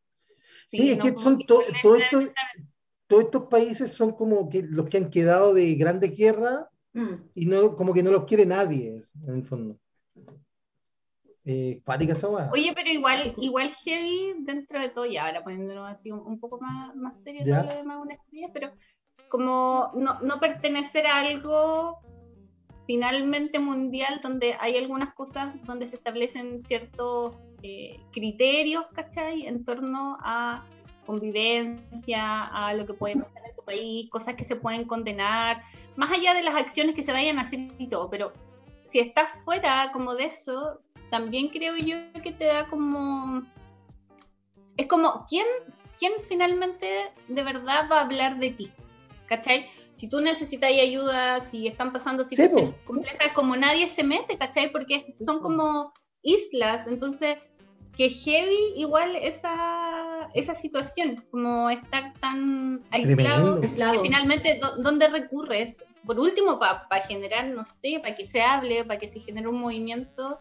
Sí, 0.70 0.78
Sí, 0.78 0.92
es 0.92 0.98
no, 1.00 1.04
que 1.04 1.18
son 1.18 1.38
que 1.40 1.46
to- 1.46 1.62
todos 3.08 3.26
estos 3.26 3.48
países 3.48 3.92
son 3.92 4.12
como 4.14 4.50
que 4.50 4.62
los 4.64 4.88
que 4.88 4.98
han 4.98 5.10
quedado 5.10 5.54
de 5.54 5.74
grandes 5.76 6.16
guerras 6.16 6.66
Mm. 6.94 7.14
y 7.34 7.46
no, 7.48 7.76
como 7.76 7.92
que 7.94 8.04
no 8.04 8.12
los 8.12 8.26
quiere 8.26 8.46
nadie, 8.46 9.02
en 9.26 9.36
el 9.36 9.46
fondo. 9.46 9.80
Eh, 11.46 11.82
esa 11.86 12.30
weá. 12.30 12.50
Oye, 12.54 12.72
pero 12.74 12.90
igual, 12.90 13.34
igual 13.38 13.72
heavy 13.84 14.34
dentro 14.40 14.80
de 14.80 14.90
todo, 14.90 15.06
ya 15.06 15.26
ahora 15.26 15.44
poniéndonos 15.44 15.92
así 15.92 16.12
un, 16.12 16.20
un 16.20 16.40
poco 16.40 16.60
más, 16.60 16.96
más 16.96 17.20
serio 17.22 17.44
todo 17.44 17.64
lo 17.64 17.76
demás 17.76 18.00
una 18.02 18.14
estrella, 18.14 18.50
pero 18.54 18.72
como 19.30 19.92
no, 19.96 20.22
no 20.22 20.40
pertenecer 20.40 21.06
a 21.08 21.20
algo 21.20 22.00
finalmente 22.86 23.60
mundial 23.60 24.20
donde 24.22 24.56
hay 24.60 24.78
algunas 24.78 25.14
cosas 25.14 25.54
donde 25.66 25.88
se 25.88 25.96
establecen 25.96 26.62
ciertos 26.62 27.36
eh, 27.62 28.00
criterios, 28.12 28.86
¿cachai? 28.94 29.46
En 29.46 29.66
torno 29.66 30.18
a 30.22 30.66
convivencia, 31.06 32.44
a 32.44 32.74
lo 32.74 32.86
que 32.86 32.94
puede 32.94 33.16
pasar 33.16 33.44
en 33.50 33.56
tu 33.56 33.64
país, 33.64 34.10
cosas 34.10 34.36
que 34.36 34.46
se 34.46 34.56
pueden 34.56 34.86
condenar, 34.86 35.62
más 35.96 36.12
allá 36.12 36.34
de 36.34 36.44
las 36.44 36.56
acciones 36.56 36.96
que 36.96 37.04
se 37.04 37.12
vayan 37.12 37.40
a 37.40 37.42
hacer 37.42 37.68
y 37.78 37.88
todo, 37.88 38.10
pero 38.10 38.34
si 38.86 39.00
estás 39.00 39.30
fuera 39.44 39.92
como 39.92 40.16
de 40.16 40.26
eso, 40.26 40.80
también 41.14 41.50
creo 41.50 41.76
yo 41.78 41.96
que 42.24 42.32
te 42.32 42.46
da 42.46 42.66
como... 42.66 43.44
Es 44.78 44.88
como, 44.88 45.28
¿quién, 45.30 45.46
quién 46.00 46.14
finalmente 46.28 46.88
de 47.28 47.44
verdad 47.44 47.88
va 47.92 48.00
a 48.00 48.02
hablar 48.02 48.40
de 48.40 48.50
ti? 48.50 48.72
¿Cachai? 49.28 49.68
Si 49.94 50.08
tú 50.10 50.22
necesitas 50.22 50.72
ayuda, 50.72 51.40
si 51.40 51.68
están 51.68 51.94
pasando 51.94 52.26
situaciones 52.26 52.74
complejas, 52.86 53.32
como 53.36 53.56
nadie 53.56 53.88
se 53.88 54.04
mete, 54.04 54.40
¿cachai? 54.40 54.72
Porque 54.72 55.16
son 55.24 55.40
como 55.42 55.94
islas, 56.24 56.88
entonces 56.88 57.38
que 57.96 58.10
heavy 58.10 58.74
igual 58.76 59.16
esa, 59.16 60.32
esa 60.34 60.56
situación, 60.56 61.24
como 61.30 61.70
estar 61.70 62.12
tan 62.20 62.82
aislado, 62.90 63.54
que 63.62 64.00
finalmente, 64.02 64.60
¿dó- 64.60 64.78
¿dónde 64.78 65.10
recurres? 65.10 65.78
Por 66.08 66.20
último, 66.20 66.58
para 66.58 67.06
generar, 67.08 67.46
no 67.50 67.64
sé, 67.66 68.00
para 68.02 68.16
que 68.16 68.26
se 68.26 68.42
hable, 68.42 68.84
para 68.84 69.00
que 69.00 69.08
se 69.08 69.20
genere 69.20 69.48
un 69.48 69.60
movimiento, 69.62 70.40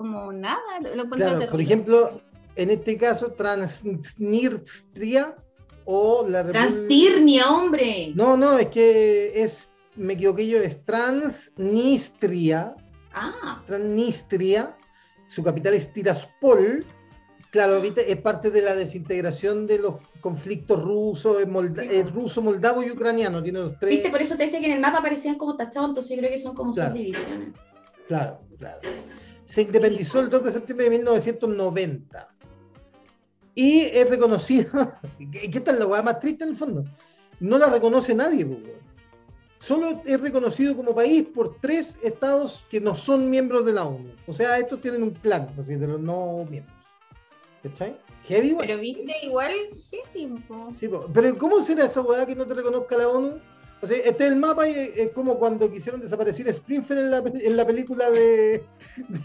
como 0.00 0.32
nada, 0.32 0.62
lo, 0.94 1.10
Claro, 1.10 1.50
por 1.50 1.60
ejemplo, 1.60 2.22
en 2.56 2.70
este 2.70 2.96
caso, 2.96 3.32
Transnistria 3.32 5.36
o 5.84 6.24
la 6.26 6.42
Transtirnia, 6.42 7.50
hombre. 7.50 8.10
No, 8.14 8.34
no, 8.34 8.56
es 8.58 8.68
que 8.68 9.42
es, 9.42 9.68
me 9.96 10.14
equivoqué 10.14 10.48
yo, 10.48 10.56
es 10.56 10.82
Transnistria, 10.86 12.74
Ah, 13.12 13.62
Transnistria, 13.66 14.74
su 15.26 15.42
capital 15.44 15.74
es 15.74 15.92
Tiraspol. 15.92 16.86
Claro, 17.50 17.74
ahorita 17.74 18.00
es 18.00 18.16
parte 18.18 18.50
de 18.50 18.62
la 18.62 18.74
desintegración 18.76 19.66
de 19.66 19.80
los 19.80 19.96
conflictos 20.22 20.82
rusos, 20.82 21.46
molda- 21.46 21.82
Sí. 21.82 22.02
ruso, 22.04 22.40
moldavo 22.40 22.82
y 22.84 22.90
ucraniano, 22.90 23.42
tiene 23.42 23.58
los 23.58 23.78
tres. 23.78 23.96
viste, 23.96 24.08
por 24.10 24.22
eso 24.22 24.36
te 24.38 24.44
decía 24.44 24.60
que 24.60 24.66
en 24.66 24.72
el 24.72 24.80
mapa 24.80 25.00
aparecían 25.00 25.36
como 25.36 25.56
tachados, 25.58 25.90
entonces 25.90 26.16
yo 26.16 26.20
creo 26.22 26.30
que 26.30 26.38
son 26.38 26.54
como 26.54 26.72
Claro. 26.72 26.94
subdivisiones. 26.94 27.48
Claro, 28.06 28.40
claro. 28.58 28.78
Se 29.50 29.62
independizó 29.62 30.20
el 30.20 30.30
2 30.30 30.44
de 30.44 30.52
septiembre 30.52 30.84
de 30.84 30.98
1990. 30.98 32.28
Y 33.56 33.80
es 33.80 34.08
reconocida, 34.08 35.00
que 35.18 35.50
que 35.50 35.58
esta 35.58 35.72
es 35.72 35.78
la 35.80 35.88
hueá 35.88 36.02
más 36.02 36.20
triste 36.20 36.44
en 36.44 36.50
el 36.50 36.56
fondo, 36.56 36.84
no 37.40 37.58
la 37.58 37.68
reconoce 37.68 38.14
nadie, 38.14 38.46
pues. 38.46 38.60
Solo 39.58 40.00
es 40.06 40.20
reconocido 40.20 40.76
como 40.76 40.94
país 40.94 41.26
por 41.34 41.56
tres 41.60 41.98
estados 42.00 42.64
que 42.70 42.80
no 42.80 42.94
son 42.94 43.28
miembros 43.28 43.66
de 43.66 43.72
la 43.72 43.86
ONU. 43.86 44.12
O 44.28 44.32
sea, 44.32 44.56
estos 44.56 44.80
tienen 44.80 45.02
un 45.02 45.10
clan, 45.10 45.48
así, 45.58 45.74
de 45.74 45.88
los 45.88 46.00
no 46.00 46.46
miembros. 46.48 46.76
¿Cachai? 47.64 47.96
Heavy. 48.28 48.54
Pero 48.56 48.78
viste, 48.78 49.12
igual 49.22 49.52
heavy, 49.90 50.28
po. 50.46 50.72
Sí, 50.78 50.86
po. 50.86 51.10
pero 51.12 51.36
¿cómo 51.36 51.60
será 51.60 51.86
esa 51.86 52.02
weá 52.02 52.24
que 52.24 52.36
no 52.36 52.46
te 52.46 52.54
reconozca 52.54 52.96
la 52.96 53.08
ONU? 53.08 53.40
O 53.82 53.86
sea, 53.86 53.96
este 53.96 54.26
es 54.26 54.32
el 54.32 54.36
mapa 54.36 54.68
y 54.68 54.72
es 54.72 55.10
como 55.14 55.38
cuando 55.38 55.70
quisieron 55.72 56.00
desaparecer 56.00 56.46
Springfield 56.48 57.00
en 57.02 57.10
la, 57.10 57.22
pe- 57.22 57.46
en 57.46 57.56
la 57.56 57.66
película 57.66 58.10
de, 58.10 58.62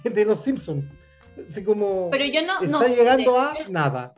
de, 0.03 0.10
de 0.10 0.26
Los 0.26 0.44
Simpsons. 0.44 0.86
Así 1.49 1.64
como 1.64 2.10
Pero 2.10 2.23
yo 2.26 2.41
no, 2.44 2.61
no 2.61 2.82
está 2.82 2.95
llegando 2.95 3.34
sé, 3.34 3.38
a 3.64 3.69
nada. 3.69 4.14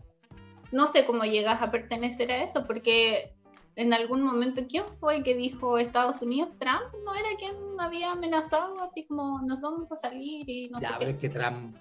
no 0.71 0.85
sé 0.87 1.05
cómo 1.05 1.23
llegas 1.23 1.61
a 1.61 1.71
pertenecer 1.71 2.31
a 2.31 2.43
eso, 2.43 2.65
porque 2.67 3.33
en 3.75 3.93
algún 3.93 4.21
momento, 4.21 4.61
¿quién 4.69 4.83
fue 4.99 5.23
que 5.23 5.33
dijo 5.35 5.77
Estados 5.79 6.21
Unidos? 6.21 6.49
Trump 6.59 6.93
no 7.03 7.15
era 7.15 7.29
quien 7.39 7.53
había 7.79 8.11
amenazado, 8.11 8.79
así 8.83 9.05
como 9.05 9.41
nos 9.41 9.61
vamos 9.61 9.91
a 9.91 9.95
salir 9.95 10.47
y 10.49 10.69
no 10.69 10.79
ya, 10.79 10.89
sé 10.89 10.93
pero 10.99 11.09
qué. 11.11 11.15
es 11.15 11.21
que 11.21 11.29
Trump. 11.39 11.75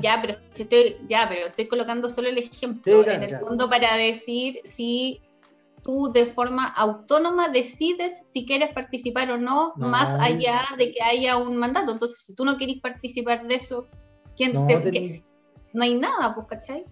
Ya, 0.00 0.18
pero 0.20 0.34
si 0.52 0.62
estoy, 0.62 0.96
ya, 1.08 1.28
pero 1.28 1.48
estoy 1.48 1.66
colocando 1.66 2.08
solo 2.08 2.28
el 2.28 2.38
ejemplo 2.38 2.98
Sí, 2.98 3.04
claro, 3.04 3.10
en 3.18 3.22
el 3.24 3.28
claro. 3.30 3.46
fondo 3.46 3.68
para 3.68 3.96
decir 3.96 4.60
si 4.64 5.20
tú 5.90 6.12
de 6.12 6.26
forma 6.26 6.68
autónoma 6.68 7.48
decides 7.48 8.22
si 8.24 8.46
quieres 8.46 8.72
participar 8.72 9.28
o 9.32 9.38
no, 9.38 9.72
No. 9.76 9.88
más 9.88 10.14
allá 10.20 10.62
de 10.78 10.92
que 10.92 11.02
haya 11.02 11.36
un 11.36 11.56
mandato. 11.56 11.90
Entonces, 11.92 12.18
si 12.26 12.34
tú 12.34 12.44
no 12.44 12.56
quieres 12.56 12.80
participar 12.80 13.44
de 13.48 13.56
eso, 13.56 13.86
¿quién 14.36 14.52
No, 14.52 14.66
te, 14.68 14.78
tenéis 14.78 15.12
que- 15.12 15.24
no 15.72 15.82
hay 15.82 15.94
nada, 15.98 16.32
pues, 16.34 16.46
¿cachai? 16.46 16.84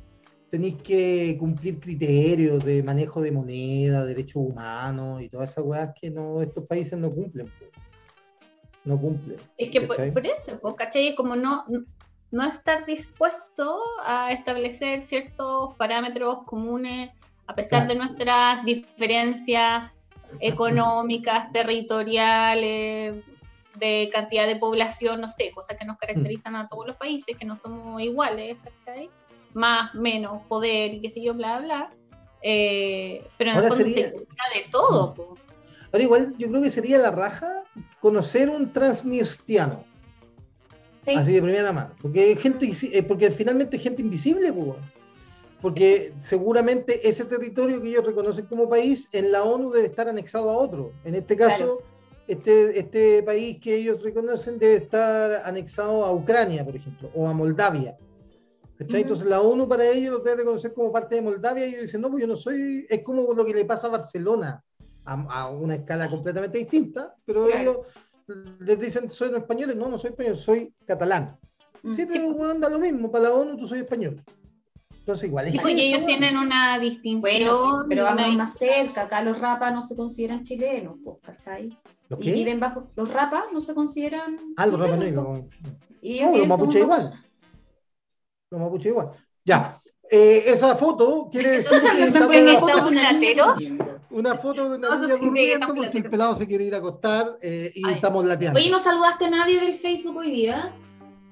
tenéis 0.50 0.76
que 0.82 1.36
cumplir 1.38 1.78
criterios 1.78 2.64
de 2.64 2.82
manejo 2.82 3.20
de 3.20 3.30
moneda, 3.30 4.04
derechos 4.06 4.36
humanos 4.36 5.20
y 5.22 5.28
todas 5.28 5.50
esas 5.52 5.62
weas 5.64 5.90
que 6.00 6.10
no, 6.10 6.40
estos 6.40 6.64
países 6.64 6.98
no 6.98 7.10
cumplen. 7.12 7.46
po. 7.46 7.66
No 8.84 8.98
cumplen. 8.98 9.36
Es 9.58 9.70
que 9.70 9.82
por, 9.82 10.12
por 10.12 10.26
eso, 10.26 10.58
pues, 10.60 10.74
¿cachai? 10.74 11.08
Es 11.08 11.16
como 11.16 11.36
no, 11.36 11.64
no 12.30 12.44
estar 12.48 12.84
dispuesto 12.86 13.78
a 14.04 14.32
establecer 14.32 15.02
ciertos 15.02 15.74
parámetros 15.76 16.44
comunes 16.46 17.10
a 17.48 17.54
pesar 17.54 17.88
de 17.88 17.94
nuestras 17.96 18.64
diferencias 18.64 19.90
económicas, 20.40 21.50
territoriales, 21.52 23.16
de 23.78 24.10
cantidad 24.12 24.46
de 24.46 24.56
población, 24.56 25.20
no 25.20 25.30
sé, 25.30 25.50
cosas 25.52 25.76
que 25.76 25.84
nos 25.84 25.98
caracterizan 25.98 26.56
a 26.56 26.68
todos 26.68 26.86
los 26.88 26.96
países, 26.96 27.36
que 27.36 27.44
no 27.44 27.56
somos 27.56 28.00
iguales, 28.02 28.56
¿cachai? 28.62 29.08
Más, 29.54 29.94
menos, 29.94 30.42
poder 30.48 30.94
y 30.94 31.00
qué 31.00 31.10
sé 31.10 31.22
yo, 31.22 31.34
bla, 31.34 31.60
bla. 31.60 31.90
Eh, 32.42 33.24
pero 33.36 33.50
en 33.50 33.56
Ahora 33.56 33.68
el 33.68 33.72
fondo 33.72 33.86
sería- 33.88 34.10
te 34.12 34.18
de 34.18 34.66
todo. 34.70 35.14
po. 35.14 35.34
Ahora 35.92 36.02
igual 36.04 36.34
yo 36.38 36.48
creo 36.48 36.62
que 36.62 36.70
sería 36.70 36.98
la 36.98 37.10
raja 37.10 37.62
conocer 38.00 38.50
un 38.50 38.72
transnistriano, 38.72 39.84
Sí. 41.06 41.14
así 41.14 41.32
de 41.32 41.40
primera 41.42 41.72
mano, 41.72 41.94
porque 42.02 42.20
hay 42.20 42.36
gente 42.36 42.70
eh, 42.92 43.02
porque 43.02 43.30
finalmente 43.30 43.76
es 43.78 43.82
gente 43.82 44.02
invisible, 44.02 44.52
pues. 44.52 44.76
Porque 45.60 46.14
seguramente 46.20 47.09
ese 47.09 47.24
territorio 47.24 47.82
que 47.82 47.89
ellos 47.89 48.05
reconocen 48.06 48.47
como 48.47 48.68
país 48.68 49.09
en 49.12 49.32
la 49.32 49.43
ONU 49.43 49.70
debe 49.70 49.86
estar 49.86 50.09
anexado 50.09 50.51
a 50.51 50.56
otro. 50.56 50.93
En 51.05 51.14
este 51.14 51.36
caso, 51.36 51.82
este, 52.28 52.78
este 52.78 53.22
país 53.24 53.59
que 53.60 53.74
ellos 53.74 54.02
reconocen 54.02 54.59
debe 54.59 54.76
estar 54.76 55.43
anexado 55.44 56.05
a 56.05 56.12
Ucrania, 56.12 56.64
por 56.64 56.76
ejemplo, 56.76 57.10
o 57.14 57.26
a 57.26 57.32
Moldavia. 57.32 57.97
¿cachai? 58.78 59.01
Ujú. 59.01 59.02
Entonces 59.02 59.26
la 59.26 59.40
ONU 59.40 59.68
para 59.68 59.86
ellos 59.89 60.12
lo 60.12 60.18
debe 60.20 60.39
reconocer 60.39 60.72
como 60.72 60.93
parte 60.93 61.16
de 61.16 61.22
Moldavia 61.22 61.66
y 61.66 61.70
ellos 61.70 61.82
dicen, 61.86 62.01
no, 62.01 62.10
pues 62.10 62.20
yo 62.20 62.28
no 62.28 62.36
soy, 62.36 62.86
es 62.89 63.02
como 63.02 63.35
lo 63.35 63.44
que 63.44 63.55
le 63.55 63.64
pasa 63.64 63.89
a 63.89 63.90
Barcelona, 63.90 64.62
a, 65.05 65.14
a 65.14 65.51
una 65.51 65.74
escala 65.74 66.09
completamente 66.09 66.59
distinta, 66.59 67.14
pero 67.24 67.47
Claro. 67.47 67.60
ellos 67.60 67.78
les 68.60 68.78
dicen, 68.78 69.10
soy 69.10 69.35
españoles, 69.35 69.74
no, 69.74 69.89
no 69.89 69.98
soy 69.98 70.10
español, 70.10 70.36
soy 70.36 70.72
catalán. 70.86 71.36
Mm. 71.82 71.94
Sí, 71.94 72.06
pero 72.06 72.32
bueno, 72.32 72.55
da 72.60 72.68
lo 72.68 72.78
mismo, 72.78 73.10
para 73.10 73.24
la 73.24 73.35
ONU 73.35 73.56
tú 73.56 73.66
soy 73.66 73.80
español. 73.80 74.22
Entonces 75.09 75.28
igual 75.30 75.47
es 75.47 75.52
Sí, 75.52 75.56
y 75.56 75.60
eso, 75.60 75.68
ellos 75.97 76.05
tienen 76.06 76.36
una 76.36 76.78
distinción. 76.78 77.22
Bueno, 77.22 77.85
pero 77.89 78.02
una 78.02 78.14
vamos 78.14 78.36
más 78.36 78.59
cerca, 78.59 79.02
acá 79.05 79.22
los 79.22 79.39
rapas 79.39 79.72
no 79.74 79.80
se 79.82 79.97
consideran 79.97 80.44
chilenos, 80.44 80.97
pues, 81.02 81.16
¿cachai? 81.22 81.70
¿Los 82.10 82.20
Y 82.20 82.24
qué? 82.24 82.32
viven 82.32 82.60
bajo, 82.60 82.90
los 82.94 83.10
rapas 83.10 83.44
no 83.51 83.62
se 83.62 83.74
consideran 83.74 84.36
Ah, 84.59 84.66
los 84.66 84.78
Rapa 84.78 84.98
chilenos, 84.98 85.24
Nui, 85.24 85.40
pues. 85.43 85.62
los- 85.62 86.02
Y 86.02 86.20
No, 86.20 86.36
los 86.36 86.47
mapuches 86.47 86.82
igual. 86.82 87.12
los 88.51 88.60
mapuches 88.60 88.86
igual. 88.90 89.09
Ya, 89.47 89.80
eh, 90.10 90.43
esa 90.47 90.76
foto 90.76 91.30
quiere 91.32 91.51
decir 91.52 91.78
que 91.80 92.05
estamos- 92.05 92.36
una 94.10 94.35
foto 94.36 94.68
de 94.68 94.76
una 94.76 94.89
No, 94.90 95.01
niña 95.01 95.14
sí, 95.14 95.20
durmiendo 95.24 95.66
porque 95.74 95.98
el 95.98 96.10
pelado 96.10 96.36
se 96.36 96.47
quiere 96.47 96.64
ir 96.64 96.74
a 96.74 96.78
acostar 96.78 97.39
eh, 97.40 97.72
y 97.74 97.86
Ay. 97.86 97.94
estamos 97.94 98.26
lateando. 98.26 98.60
Oye, 98.60 98.70
¿no 98.70 98.78
saludaste 98.78 99.24
a 99.24 99.30
nadie 99.30 99.59
del 99.59 99.72
Facebook 99.72 100.18
hoy 100.18 100.32
día? 100.32 100.70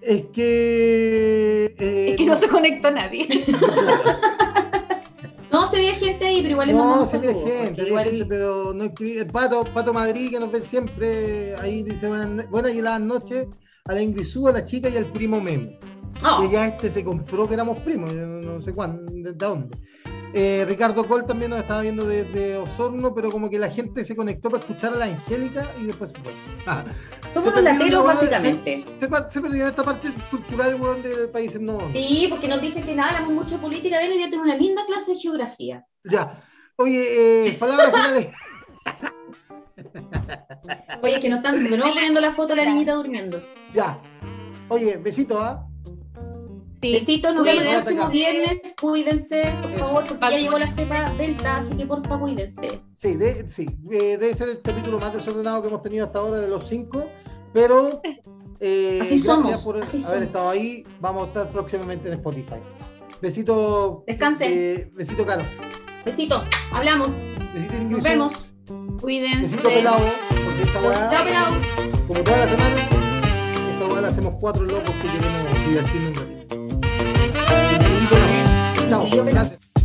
Es 0.00 0.24
que... 0.32 1.74
eh, 1.78 2.06
Es 2.10 2.16
que 2.16 2.26
no 2.26 2.36
se 2.36 2.48
conectó 2.48 2.90
nadie. 2.90 3.26
No, 5.50 5.66
se 5.66 5.76
veía 5.78 5.94
gente 5.94 6.26
ahí, 6.26 6.38
pero 6.42 6.52
igual 6.52 6.68
le 6.68 6.74
No, 6.74 6.94
había 6.94 7.06
saludos, 7.06 7.44
gente, 7.50 7.82
igual- 7.86 8.04
gente, 8.04 8.24
pero 8.26 8.72
no 8.72 8.84
escribí. 8.84 9.18
El 9.18 9.26
Pato, 9.26 9.64
Pato 9.64 9.92
Madrid, 9.92 10.30
que 10.30 10.38
nos 10.40 10.50
ven 10.52 10.62
siempre, 10.64 11.54
ahí 11.56 11.82
dice 11.82 12.08
buenas, 12.08 12.48
buenas 12.50 12.72
y 12.74 12.78
heladas 12.78 13.00
noches 13.00 13.48
a 13.86 13.92
la 13.94 14.02
Ingrisú, 14.02 14.48
a 14.48 14.52
la 14.52 14.64
chica 14.64 14.88
y 14.88 14.96
al 14.96 15.06
primo 15.06 15.40
Memo. 15.40 15.70
Oh, 16.24 16.42
Que 16.42 16.50
ya 16.52 16.66
este 16.68 16.90
se 16.90 17.04
compró 17.04 17.46
que 17.46 17.54
éramos 17.54 17.80
primos, 17.82 18.10
yo 18.12 18.26
no, 18.26 18.62
sé 18.62 18.72
cuándo, 18.72 19.02
de 19.12 19.32
dónde. 19.34 19.76
Eh, 20.38 20.66
Ricardo 20.68 21.06
Col 21.06 21.24
también 21.24 21.50
nos 21.50 21.60
estaba 21.60 21.80
viendo 21.80 22.06
desde 22.06 22.58
Osorno, 22.58 23.14
pero 23.14 23.32
como 23.32 23.48
que 23.48 23.58
la 23.58 23.70
gente 23.70 24.04
se 24.04 24.14
conectó 24.14 24.50
para 24.50 24.60
escuchar 24.60 24.92
a 24.92 24.96
la 24.98 25.04
Angélica 25.06 25.66
y 25.80 25.84
después 25.86 26.12
se 26.12 26.18
fue. 26.18 26.30
Ah, 26.66 26.84
somos 27.32 27.48
se 27.48 27.54
los 27.54 27.64
lateros, 27.64 27.90
la- 27.92 28.00
básicamente. 28.02 28.84
Se, 29.00 29.08
se, 29.30 29.40
perdió 29.40 29.66
esta 29.66 29.82
parte 29.82 30.10
cultural 30.30 30.78
weón, 30.78 31.02
del 31.02 31.30
país. 31.30 31.58
No, 31.58 31.78
Sí, 31.94 32.26
porque 32.28 32.48
nos 32.48 32.60
dicen 32.60 32.84
que 32.84 32.94
nada, 32.94 33.12
hablamos 33.16 33.32
mucho 33.44 33.54
de 33.56 33.62
política. 33.62 33.98
Ven, 33.98 34.12
hoy 34.12 34.18
día 34.18 34.28
tengo 34.28 34.42
una 34.42 34.56
linda 34.56 34.84
clase 34.84 35.12
de 35.12 35.18
geografía. 35.18 35.86
ya. 36.04 36.42
Oye, 36.78 37.46
eh, 37.48 37.52
palabras 37.58 37.90
finales. 37.90 38.28
Oye, 41.02 41.20
que 41.20 41.30
nos 41.30 41.38
están 41.38 41.64
de 41.64 41.78
nuevo 41.78 41.94
poniendo 41.94 42.20
la 42.20 42.32
foto 42.32 42.54
de 42.54 42.56
la 42.56 42.70
niñita 42.70 42.92
durmiendo. 42.92 43.42
Ya. 43.72 43.98
Oye, 44.68 44.98
besito, 44.98 45.40
¿ah? 45.40 45.66
Sí. 46.86 46.92
Besitos, 46.92 47.34
nos 47.34 47.44
vemos 47.44 47.62
el 47.64 47.70
próximo 47.74 48.08
viernes. 48.10 48.74
Cuídense, 48.80 49.52
por 49.62 49.70
Eso. 49.70 49.78
favor, 49.84 50.04
porque 50.06 50.30
ya 50.30 50.38
llegó 50.38 50.58
la 50.58 50.66
cepa 50.66 51.10
delta, 51.12 51.56
así 51.58 51.74
que 51.76 51.86
por 51.86 52.02
favor, 52.06 52.28
cuídense. 52.30 52.80
Sí, 53.00 53.14
de- 53.16 53.48
sí, 53.48 53.66
eh, 53.90 54.16
debe 54.18 54.34
ser 54.34 54.48
el 54.50 54.62
capítulo 54.62 54.98
más 54.98 55.12
desordenado 55.12 55.62
que 55.62 55.68
hemos 55.68 55.82
tenido 55.82 56.06
hasta 56.06 56.18
ahora 56.18 56.38
de 56.38 56.48
los 56.48 56.66
cinco, 56.68 57.06
pero 57.52 58.00
eh, 58.60 58.98
Así 59.02 59.22
gracias 59.22 59.22
somos, 59.24 59.64
por 59.64 59.82
así 59.82 59.96
haber 59.98 60.06
somos. 60.08 60.22
estado 60.22 60.50
ahí. 60.50 60.84
Vamos 61.00 61.24
a 61.24 61.26
estar 61.28 61.48
próximamente 61.50 62.08
en 62.08 62.14
Spotify. 62.14 62.56
Besito. 63.20 64.04
Descansen. 64.06 64.52
eh, 64.54 64.90
besito, 64.94 65.24
Caro. 65.26 65.42
Besito, 66.04 66.42
hablamos, 66.72 67.08
Besito, 67.54 67.74
nos 67.90 68.02
vemos. 68.02 68.32
Cuídense. 69.00 69.40
Besito 69.42 69.68
pelado, 69.68 69.98
porque 70.44 70.62
esta 70.62 70.80
Besito 70.80 71.08
weá, 71.10 71.24
pelado. 71.24 71.54
como 72.06 72.20
toda 72.22 72.36
la 72.38 72.48
semana, 72.48 72.76
esta 72.76 74.00
la 74.00 74.08
hacemos 74.08 74.34
cuatro 74.40 74.64
locos 74.64 74.90
que 74.90 75.08
queremos 75.08 75.66
divertirnos 75.68 76.08
un 76.10 76.14
ratito. 76.16 76.35
Besito, 78.88 79.24
pelado. 79.24 79.75